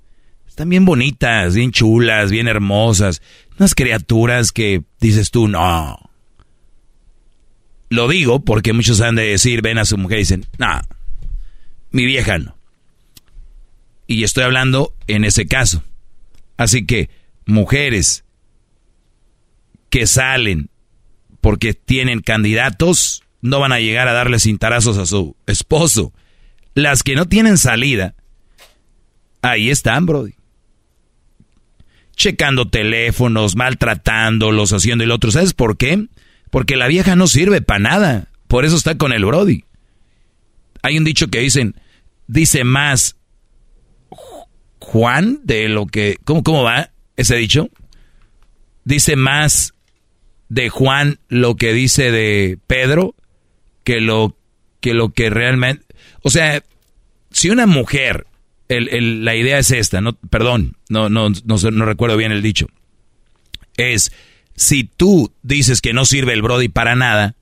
Están 0.48 0.68
bien 0.68 0.84
bonitas, 0.84 1.54
bien 1.54 1.70
chulas, 1.70 2.32
bien 2.32 2.48
hermosas. 2.48 3.22
Unas 3.56 3.76
criaturas 3.76 4.50
que 4.50 4.82
dices 4.98 5.30
tú, 5.30 5.46
no. 5.46 6.05
Lo 7.88 8.08
digo 8.08 8.44
porque 8.44 8.72
muchos 8.72 9.00
han 9.00 9.14
de 9.14 9.24
decir, 9.24 9.62
ven 9.62 9.78
a 9.78 9.84
su 9.84 9.96
mujer 9.96 10.18
y 10.18 10.22
dicen, 10.22 10.46
no, 10.58 10.80
mi 11.90 12.04
vieja 12.04 12.38
no. 12.38 12.56
Y 14.06 14.24
estoy 14.24 14.44
hablando 14.44 14.94
en 15.06 15.24
ese 15.24 15.46
caso. 15.46 15.82
Así 16.56 16.86
que, 16.86 17.10
mujeres 17.44 18.24
que 19.90 20.06
salen 20.06 20.70
porque 21.40 21.74
tienen 21.74 22.20
candidatos, 22.20 23.22
no 23.40 23.60
van 23.60 23.72
a 23.72 23.80
llegar 23.80 24.08
a 24.08 24.12
darle 24.12 24.40
cintarazos 24.40 24.98
a 24.98 25.06
su 25.06 25.36
esposo. 25.46 26.12
Las 26.74 27.02
que 27.02 27.14
no 27.14 27.26
tienen 27.26 27.56
salida, 27.56 28.14
ahí 29.42 29.70
están, 29.70 30.06
Brody. 30.06 30.34
Checando 32.16 32.68
teléfonos, 32.68 33.56
maltratándolos, 33.56 34.72
haciendo 34.72 35.04
el 35.04 35.10
otro. 35.10 35.30
¿Sabes 35.30 35.52
por 35.52 35.76
qué? 35.76 36.08
Porque 36.50 36.76
la 36.76 36.88
vieja 36.88 37.16
no 37.16 37.26
sirve 37.26 37.60
para 37.60 37.80
nada. 37.80 38.28
Por 38.46 38.64
eso 38.64 38.76
está 38.76 38.96
con 38.96 39.12
el 39.12 39.24
Brody. 39.24 39.64
Hay 40.82 40.98
un 40.98 41.04
dicho 41.04 41.28
que 41.28 41.40
dicen, 41.40 41.74
dice 42.26 42.64
más 42.64 43.16
Juan 44.78 45.40
de 45.44 45.68
lo 45.68 45.86
que... 45.86 46.18
¿Cómo, 46.24 46.42
cómo 46.42 46.62
va 46.62 46.90
ese 47.16 47.36
dicho? 47.36 47.68
Dice 48.84 49.16
más 49.16 49.74
de 50.48 50.68
Juan 50.68 51.18
lo 51.28 51.56
que 51.56 51.72
dice 51.72 52.12
de 52.12 52.58
Pedro 52.66 53.14
que 53.82 54.00
lo 54.00 54.36
que, 54.80 54.94
lo 54.94 55.10
que 55.10 55.30
realmente... 55.30 55.84
O 56.22 56.30
sea, 56.30 56.62
si 57.30 57.50
una 57.50 57.66
mujer, 57.66 58.26
el, 58.68 59.24
la 59.24 59.34
idea 59.34 59.58
es 59.58 59.70
esta, 59.70 60.00
perdón, 60.30 60.76
no, 60.88 61.08
no, 61.08 61.30
no, 61.30 61.56
no 61.70 61.84
recuerdo 61.84 62.16
bien 62.16 62.32
el 62.32 62.42
dicho, 62.42 62.66
es, 63.76 64.12
si 64.56 64.84
tú 64.84 65.32
dices 65.42 65.80
que 65.80 65.92
no 65.92 66.04
sirve 66.04 66.32
el 66.32 66.42
Brody 66.42 66.68
para 66.68 66.94
nada, 66.94 67.34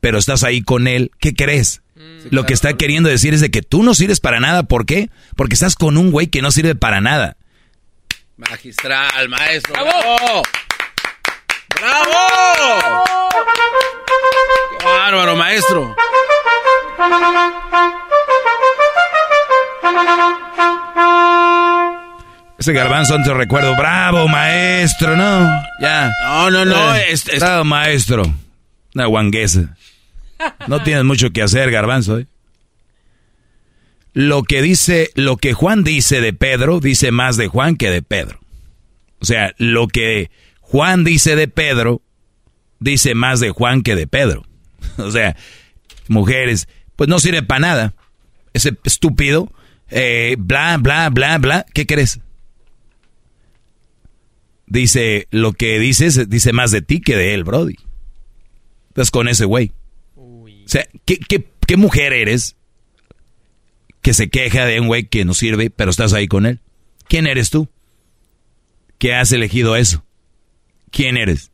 pero 0.00 0.18
estás 0.18 0.44
ahí 0.44 0.62
con 0.62 0.86
él, 0.86 1.10
¿qué 1.18 1.34
crees? 1.34 1.82
Mm. 1.96 2.28
Lo 2.30 2.46
que 2.46 2.54
está 2.54 2.74
queriendo 2.74 3.08
decir 3.08 3.34
es 3.34 3.40
de 3.40 3.50
que 3.50 3.62
tú 3.62 3.82
no 3.82 3.94
sirves 3.94 4.20
para 4.20 4.40
nada. 4.40 4.62
¿Por 4.64 4.86
qué? 4.86 5.10
Porque 5.34 5.54
estás 5.54 5.74
con 5.74 5.96
un 5.96 6.10
güey 6.10 6.28
que 6.28 6.42
no 6.42 6.50
sirve 6.50 6.74
para 6.74 7.00
nada. 7.00 7.36
Magistral, 8.36 9.28
maestro. 9.28 9.72
¡Bravo! 9.72 10.42
¡Bravo! 11.80 13.04
bárbaro, 14.84 15.36
maestro! 15.36 15.96
Ese 22.66 22.72
garbanzo 22.72 23.16
te 23.22 23.32
recuerdo. 23.32 23.76
Bravo, 23.76 24.26
maestro, 24.26 25.16
¿no? 25.16 25.48
Ya. 25.80 26.10
No, 26.24 26.50
no, 26.50 26.64
no. 26.64 26.96
Eh, 26.96 27.14
Bravo, 27.38 27.62
maestro. 27.62 28.24
Una 28.92 29.06
guanguesa. 29.06 29.76
No 30.66 30.82
tienes 30.82 31.04
mucho 31.04 31.30
que 31.30 31.42
hacer, 31.42 31.70
garbanzo, 31.70 32.18
¿eh? 32.18 32.26
Lo 34.14 34.42
que 34.42 34.62
dice, 34.62 35.10
lo 35.14 35.36
que 35.36 35.52
Juan 35.52 35.84
dice 35.84 36.20
de 36.20 36.32
Pedro, 36.32 36.80
dice 36.80 37.12
más 37.12 37.36
de 37.36 37.46
Juan 37.46 37.76
que 37.76 37.88
de 37.88 38.02
Pedro. 38.02 38.40
O 39.20 39.24
sea, 39.24 39.54
lo 39.58 39.86
que 39.86 40.32
Juan 40.58 41.04
dice 41.04 41.36
de 41.36 41.46
Pedro, 41.46 42.02
dice 42.80 43.14
más 43.14 43.38
de 43.38 43.50
Juan 43.50 43.82
que 43.82 43.94
de 43.94 44.08
Pedro. 44.08 44.44
O 44.98 45.12
sea, 45.12 45.36
mujeres, 46.08 46.66
pues 46.96 47.08
no 47.08 47.20
sirve 47.20 47.44
para 47.44 47.60
nada. 47.60 47.94
Ese 48.54 48.76
estúpido, 48.82 49.52
eh, 49.88 50.34
bla, 50.36 50.78
bla, 50.78 51.10
bla, 51.10 51.38
bla. 51.38 51.64
¿Qué 51.72 51.86
crees? 51.86 52.18
Dice, 54.66 55.28
lo 55.30 55.52
que 55.52 55.78
dices, 55.78 56.28
dice 56.28 56.52
más 56.52 56.70
de 56.70 56.82
ti 56.82 57.00
que 57.00 57.16
de 57.16 57.34
él, 57.34 57.44
Brody. 57.44 57.76
Estás 58.88 59.10
con 59.10 59.28
ese 59.28 59.44
güey. 59.44 59.72
O 60.16 60.48
sea, 60.64 60.86
¿qué, 61.04 61.18
qué 61.18 61.76
mujer 61.76 62.12
eres 62.12 62.56
que 64.02 64.14
se 64.14 64.28
queja 64.28 64.66
de 64.66 64.80
un 64.80 64.88
güey 64.88 65.04
que 65.06 65.24
no 65.24 65.34
sirve, 65.34 65.70
pero 65.70 65.90
estás 65.90 66.12
ahí 66.12 66.26
con 66.26 66.46
él? 66.46 66.60
¿Quién 67.08 67.26
eres 67.26 67.50
tú? 67.50 67.68
¿Qué 68.98 69.14
has 69.14 69.30
elegido 69.32 69.76
eso? 69.76 70.04
¿Quién 70.90 71.16
eres? 71.16 71.52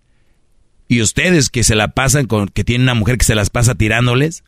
Y 0.88 1.00
ustedes 1.00 1.50
que 1.50 1.64
se 1.64 1.74
la 1.74 1.88
pasan 1.88 2.26
con, 2.26 2.48
que 2.48 2.64
tienen 2.64 2.82
una 2.82 2.94
mujer 2.94 3.18
que 3.18 3.24
se 3.24 3.34
las 3.34 3.50
pasa 3.50 3.74
tirándoles, 3.74 4.44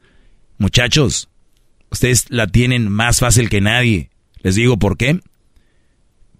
muchachos, 0.58 1.30
ustedes 1.90 2.26
la 2.28 2.46
tienen 2.46 2.90
más 2.90 3.20
fácil 3.20 3.48
que 3.48 3.60
nadie. 3.60 4.10
Les 4.42 4.54
digo 4.54 4.78
por 4.78 4.96
qué. 4.96 5.20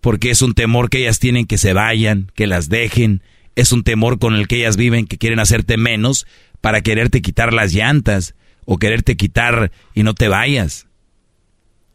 Porque 0.05 0.29
es 0.29 0.43
un 0.43 0.53
temor 0.53 0.91
que 0.91 0.99
ellas 0.99 1.19
tienen 1.19 1.47
que 1.47 1.57
se 1.57 1.73
vayan, 1.73 2.31
que 2.35 2.47
las 2.47 2.69
dejen. 2.69 3.23
Es 3.57 3.73
un 3.73 3.85
temor 3.85 4.19
con 4.19 4.35
el 4.35 4.49
que 4.49 4.57
ellas 4.57 4.77
viven, 4.77 5.07
que 5.07 5.17
quieren 5.17 5.41
hacerte 5.41 5.79
menos 5.79 6.27
para 6.61 6.83
quererte 6.83 7.23
quitar 7.23 7.55
las 7.55 7.73
llantas 7.73 8.35
o 8.67 8.77
quererte 8.77 9.17
quitar 9.17 9.73
y 9.95 10.03
no 10.03 10.13
te 10.13 10.29
vayas. 10.29 10.89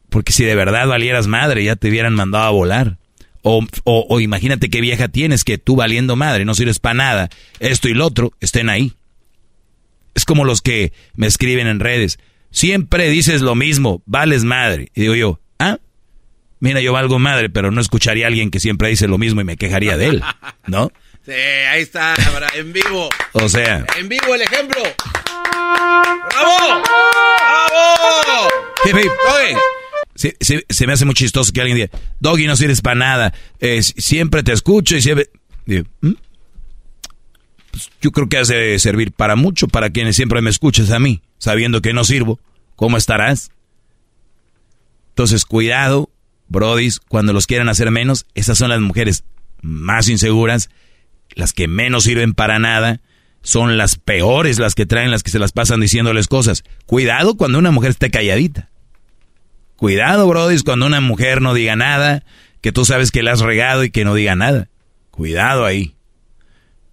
Porque 0.10 0.34
si 0.34 0.44
de 0.44 0.56
verdad 0.56 0.88
valieras 0.88 1.28
madre, 1.28 1.64
ya 1.64 1.76
te 1.76 1.88
hubieran 1.88 2.16
mandado 2.16 2.46
a 2.46 2.50
volar. 2.50 2.98
O, 3.44 3.64
o, 3.84 4.20
imagínate 4.20 4.72
qué 4.72 4.82
vieja 4.82 5.10
tienes 5.10 5.44
que 5.44 5.60
tú 5.60 5.76
valiendo 5.76 6.16
madre, 6.16 6.46
no 6.46 6.56
sirves 6.56 6.80
para 6.80 6.96
nada, 6.96 7.30
esto 7.60 7.90
y 7.90 7.94
lo 7.94 8.08
otro, 8.08 8.34
estén 8.40 8.70
ahí. 8.70 8.94
Es 10.16 10.26
como 10.26 10.46
los 10.46 10.64
que 10.64 10.94
me 11.14 11.28
escriben 11.28 11.68
en 11.68 11.80
redes. 11.80 12.18
Siempre 12.50 13.08
dices 13.12 13.42
lo 13.42 13.54
mismo, 13.54 14.02
vales 14.08 14.46
madre. 14.46 14.90
Y 14.96 15.02
digo 15.02 15.14
yo, 15.14 15.40
ah, 15.60 15.78
mira, 16.60 16.82
yo 16.82 16.94
valgo 16.94 17.20
madre, 17.20 17.50
pero 17.50 17.72
no 17.72 17.82
escucharía 17.82 18.26
a 18.26 18.28
alguien 18.28 18.52
que 18.52 18.60
siempre 18.60 18.90
dice 18.90 19.08
lo 19.08 19.18
mismo 19.18 19.42
y 19.42 19.44
me 19.44 19.58
quejaría 19.58 19.98
de 19.98 20.08
él, 20.08 20.24
¿no? 20.68 20.92
Sí, 21.26 21.34
ahí 21.34 21.82
está, 21.82 22.16
en 22.56 22.74
vivo. 22.74 23.10
O 23.34 23.50
sea. 23.50 23.86
En 23.98 24.08
vivo 24.10 24.34
el 24.34 24.42
ejemplo. 24.42 24.82
¡Bravo! 26.30 26.82
¡Bravo! 26.82 28.50
se, 30.16 30.88
me 30.88 30.94
hace 30.94 31.06
muy 31.06 31.14
chistoso 31.14 31.52
que 31.52 31.62
alguien 31.62 31.78
diga, 31.78 31.90
Doggy, 32.20 32.48
no 32.48 32.56
sirves 32.56 32.82
para 32.82 32.96
nada, 32.96 33.34
siempre 33.82 34.44
te 34.44 34.54
escucho 34.54 34.96
y 34.96 35.02
siempre... 35.02 35.30
¿Mm? 35.66 36.14
Pues 37.72 37.92
yo 38.02 38.12
creo 38.12 38.28
que 38.28 38.38
hace 38.38 38.80
servir 38.80 39.12
para 39.12 39.36
mucho, 39.36 39.68
para 39.68 39.92
quienes 39.92 40.16
siempre 40.16 40.42
me 40.42 40.50
escuchas 40.50 40.90
a 40.92 41.00
mí, 41.00 41.22
sabiendo 41.38 41.82
que 41.82 41.94
no 41.94 42.04
sirvo. 42.04 42.40
¿Cómo 42.76 42.98
estarás? 42.98 43.52
Entonces, 45.10 45.46
cuidado, 45.46 46.10
brodis, 46.50 47.00
cuando 47.00 47.32
los 47.32 47.48
quieran 47.48 47.70
hacer 47.70 47.92
menos, 47.92 48.26
esas 48.36 48.58
son 48.58 48.70
las 48.70 48.82
mujeres 48.82 49.24
más 49.62 50.10
inseguras, 50.10 50.70
las 51.36 51.54
que 51.54 51.68
menos 51.68 52.04
sirven 52.04 52.34
para 52.34 52.60
nada, 52.60 53.02
son 53.42 53.78
las 53.78 53.96
peores 53.96 54.60
las 54.60 54.76
que 54.76 54.86
traen, 54.86 55.12
las 55.12 55.24
que 55.24 55.32
se 55.32 55.40
las 55.40 55.52
pasan 55.52 55.80
diciéndoles 55.80 56.28
cosas. 56.28 56.64
Cuidado 56.86 57.38
cuando 57.38 57.58
una 57.58 57.72
mujer 57.72 57.92
esté 57.92 58.10
calladita. 58.12 58.70
Cuidado, 59.78 60.28
Brody, 60.28 60.60
cuando 60.60 60.88
una 60.88 61.00
mujer 61.00 61.42
no 61.42 61.54
diga 61.54 61.78
nada, 61.78 62.26
que 62.60 62.74
tú 62.74 62.84
sabes 62.84 63.12
que 63.12 63.24
la 63.24 63.32
has 63.32 63.40
regado 63.40 63.86
y 63.86 63.92
que 63.92 64.04
no 64.04 64.14
diga 64.14 64.36
nada. 64.36 64.68
Cuidado 65.10 65.66
ahí. 65.66 65.96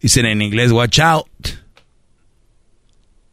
Dicen 0.00 0.26
en 0.26 0.40
inglés, 0.40 0.70
watch 0.70 1.00
out. 1.00 1.26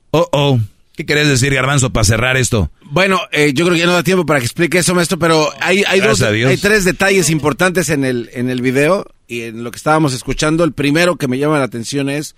Oh, 0.10 0.28
oh. 0.32 0.60
¿Qué 0.96 1.06
querés 1.06 1.28
decir, 1.28 1.54
Garbanzo, 1.54 1.92
para 1.92 2.04
cerrar 2.04 2.38
esto? 2.38 2.72
Bueno, 2.84 3.20
eh, 3.32 3.54
yo 3.54 3.66
creo 3.66 3.76
que 3.76 3.80
ya 3.80 3.88
no 3.88 3.94
da 3.94 4.04
tiempo 4.04 4.26
para 4.26 4.40
que 4.40 4.46
explique 4.46 4.78
eso, 4.78 4.94
maestro, 4.94 5.18
pero 5.18 5.50
hay, 5.60 5.84
hay, 5.88 6.00
dos, 6.00 6.22
hay 6.22 6.58
tres 6.58 6.84
detalles 6.84 7.32
importantes 7.32 7.90
en 7.90 8.06
el, 8.06 8.30
en 8.34 8.50
el 8.50 8.62
video 8.62 9.06
y 9.28 9.42
en 9.42 9.64
lo 9.64 9.72
que 9.72 9.78
estábamos 9.78 10.14
escuchando. 10.14 10.64
El 10.64 10.74
primero 10.74 11.16
que 11.16 11.28
me 11.28 11.40
llama 11.40 11.58
la 11.58 11.66
atención 11.66 12.10
es 12.10 12.36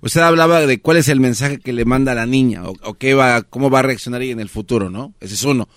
usted 0.00 0.20
hablaba 0.20 0.66
de 0.66 0.80
cuál 0.80 0.96
es 0.96 1.08
el 1.08 1.20
mensaje 1.20 1.58
que 1.58 1.72
le 1.72 1.84
manda 1.84 2.12
a 2.12 2.14
la 2.14 2.26
niña 2.26 2.62
o, 2.64 2.94
qué 2.94 3.14
va, 3.14 3.42
cómo 3.42 3.70
va 3.70 3.80
a 3.80 3.82
reaccionar 3.82 4.22
ella 4.22 4.32
en 4.32 4.40
el 4.40 4.48
futuro, 4.48 4.90
¿no? 4.90 5.14
Ese 5.20 5.34
es 5.34 5.44
uno. 5.44 5.68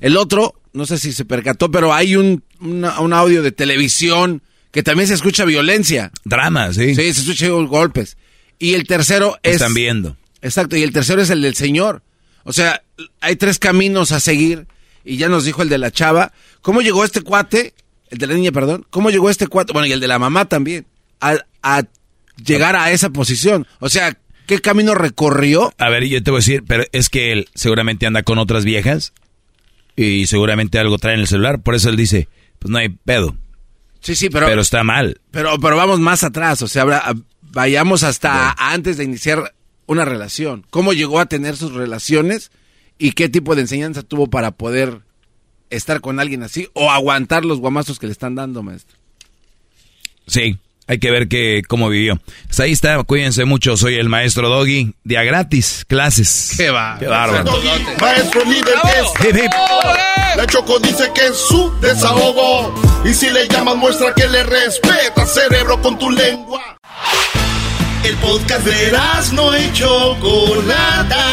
El 0.00 0.16
otro, 0.16 0.54
no 0.72 0.86
sé 0.86 0.98
si 0.98 1.12
se 1.12 1.24
percató, 1.24 1.70
pero 1.70 1.92
hay 1.92 2.16
un, 2.16 2.44
un 2.60 3.12
audio 3.12 3.42
de 3.42 3.52
televisión 3.52 4.42
que 4.70 4.82
también 4.82 5.08
se 5.08 5.14
escucha 5.14 5.44
violencia. 5.44 6.12
Drama, 6.24 6.72
sí. 6.72 6.94
Sí, 6.94 7.12
se 7.12 7.20
escuchan 7.20 7.66
golpes. 7.66 8.16
Y 8.58 8.74
el 8.74 8.86
tercero 8.86 9.36
es... 9.42 9.54
Están 9.54 9.74
viendo. 9.74 10.16
Exacto, 10.42 10.76
y 10.76 10.82
el 10.82 10.92
tercero 10.92 11.22
es 11.22 11.30
el 11.30 11.40
del 11.40 11.54
Señor. 11.54 12.02
O 12.44 12.52
sea, 12.52 12.82
hay 13.20 13.36
tres 13.36 13.58
caminos 13.58 14.12
a 14.12 14.20
seguir 14.20 14.66
y 15.04 15.16
ya 15.16 15.28
nos 15.28 15.44
dijo 15.44 15.62
el 15.62 15.68
de 15.68 15.78
la 15.78 15.90
chava. 15.90 16.32
¿Cómo 16.60 16.82
llegó 16.82 17.04
este 17.04 17.22
cuate? 17.22 17.74
El 18.10 18.18
de 18.18 18.26
la 18.26 18.34
niña, 18.34 18.52
perdón. 18.52 18.84
¿Cómo 18.90 19.10
llegó 19.10 19.30
este 19.30 19.46
cuate? 19.46 19.72
Bueno, 19.72 19.86
y 19.86 19.92
el 19.92 20.00
de 20.00 20.08
la 20.08 20.18
mamá 20.18 20.44
también. 20.46 20.86
A, 21.20 21.36
a 21.62 21.84
llegar 22.44 22.76
a 22.76 22.90
esa 22.90 23.10
posición. 23.10 23.66
O 23.78 23.88
sea, 23.88 24.18
¿qué 24.46 24.60
camino 24.60 24.94
recorrió? 24.94 25.72
A 25.78 25.88
ver, 25.88 26.04
yo 26.04 26.22
te 26.22 26.30
voy 26.30 26.38
a 26.38 26.40
decir, 26.40 26.64
pero 26.66 26.84
es 26.92 27.08
que 27.08 27.32
él 27.32 27.48
seguramente 27.54 28.06
anda 28.06 28.22
con 28.22 28.38
otras 28.38 28.64
viejas 28.64 29.12
y 29.96 30.26
seguramente 30.26 30.78
algo 30.78 30.98
trae 30.98 31.14
en 31.14 31.20
el 31.20 31.26
celular, 31.26 31.62
por 31.62 31.74
eso 31.74 31.90
él 31.90 31.96
dice, 31.96 32.28
pues 32.58 32.70
no 32.70 32.78
hay 32.78 32.88
pedo. 32.88 33.36
Sí, 34.00 34.14
sí, 34.16 34.30
pero... 34.30 34.46
Pero 34.46 34.62
está 34.62 34.82
mal. 34.82 35.20
Pero, 35.30 35.58
pero 35.60 35.76
vamos 35.76 36.00
más 36.00 36.24
atrás, 36.24 36.62
o 36.62 36.68
sea, 36.68 37.14
vayamos 37.42 38.02
hasta 38.02 38.52
antes 38.58 38.96
de 38.96 39.04
iniciar 39.04 39.54
una 39.86 40.04
relación. 40.04 40.66
¿Cómo 40.70 40.92
llegó 40.92 41.20
a 41.20 41.26
tener 41.26 41.56
sus 41.56 41.72
relaciones 41.72 42.50
y 42.98 43.12
qué 43.12 43.28
tipo 43.28 43.54
de 43.54 43.62
enseñanza 43.62 44.02
tuvo 44.02 44.28
para 44.28 44.52
poder 44.52 45.00
estar 45.70 46.00
con 46.00 46.20
alguien 46.20 46.42
así 46.42 46.68
o 46.74 46.90
aguantar 46.90 47.44
los 47.44 47.58
guamazos 47.58 47.98
que 47.98 48.06
le 48.06 48.12
están 48.12 48.34
dando, 48.34 48.62
maestro? 48.62 48.96
Sí, 50.26 50.58
hay 50.86 50.98
que 50.98 51.10
ver 51.10 51.28
que, 51.28 51.62
cómo 51.68 51.88
vivió. 51.88 52.20
Pues 52.46 52.60
ahí 52.60 52.72
está, 52.72 53.02
cuídense 53.04 53.44
mucho. 53.44 53.76
Soy 53.76 53.94
el 53.94 54.08
maestro 54.08 54.48
Doggy. 54.48 54.94
Día 55.04 55.22
gratis, 55.22 55.84
clases. 55.86 56.54
Qué 56.56 56.70
va. 56.70 56.96
Qué 56.98 57.06
bárbaro. 57.06 57.52
Maestro 58.00 58.44
líder 58.44 58.74
es. 58.98 59.50
La 60.36 60.46
Choco 60.46 60.78
dice 60.80 61.10
que 61.14 61.26
es 61.26 61.36
su 61.36 61.72
desahogo. 61.80 62.74
Y 63.04 63.14
si 63.14 63.30
le 63.30 63.48
llamas, 63.48 63.76
muestra 63.76 64.14
que 64.14 64.26
le 64.28 64.42
respeta, 64.42 65.26
cerebro, 65.26 65.80
con 65.80 65.98
tu 65.98 66.10
lengua. 66.10 66.78
El 68.04 68.16
podcast 68.16 68.66
de 68.66 68.92
no 69.32 69.54
hecho 69.54 70.16
Chocolata. 70.20 71.24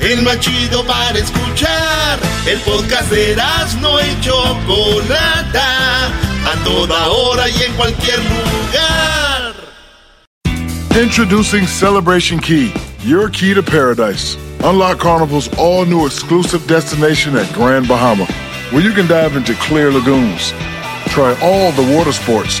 El 0.00 0.22
más 0.22 0.40
chido 0.40 0.82
para 0.84 1.18
escuchar. 1.18 2.18
El 2.46 2.58
podcast 2.60 3.10
de 3.10 3.36
no 3.80 4.00
hecho 4.00 4.32
Chocolata 4.66 6.06
a 6.06 6.64
toda 6.64 7.08
hora 7.08 7.48
y 7.48 7.62
en 7.64 7.72
cualquier 7.74 8.18
lugar. 8.18 9.54
Introducing 10.98 11.66
Celebration 11.66 12.38
Key, 12.40 12.72
your 13.04 13.28
key 13.28 13.52
to 13.52 13.62
paradise. 13.62 14.38
Unlock 14.64 14.98
Carnival's 14.98 15.50
all 15.58 15.84
new 15.84 16.06
exclusive 16.06 16.66
destination 16.66 17.36
at 17.36 17.52
Grand 17.52 17.86
Bahama, 17.86 18.24
where 18.72 18.82
you 18.82 18.92
can 18.92 19.06
dive 19.06 19.36
into 19.36 19.54
clear 19.56 19.92
lagoons, 19.92 20.54
try 21.08 21.36
all 21.42 21.72
the 21.72 21.94
water 21.94 22.12
sports, 22.12 22.60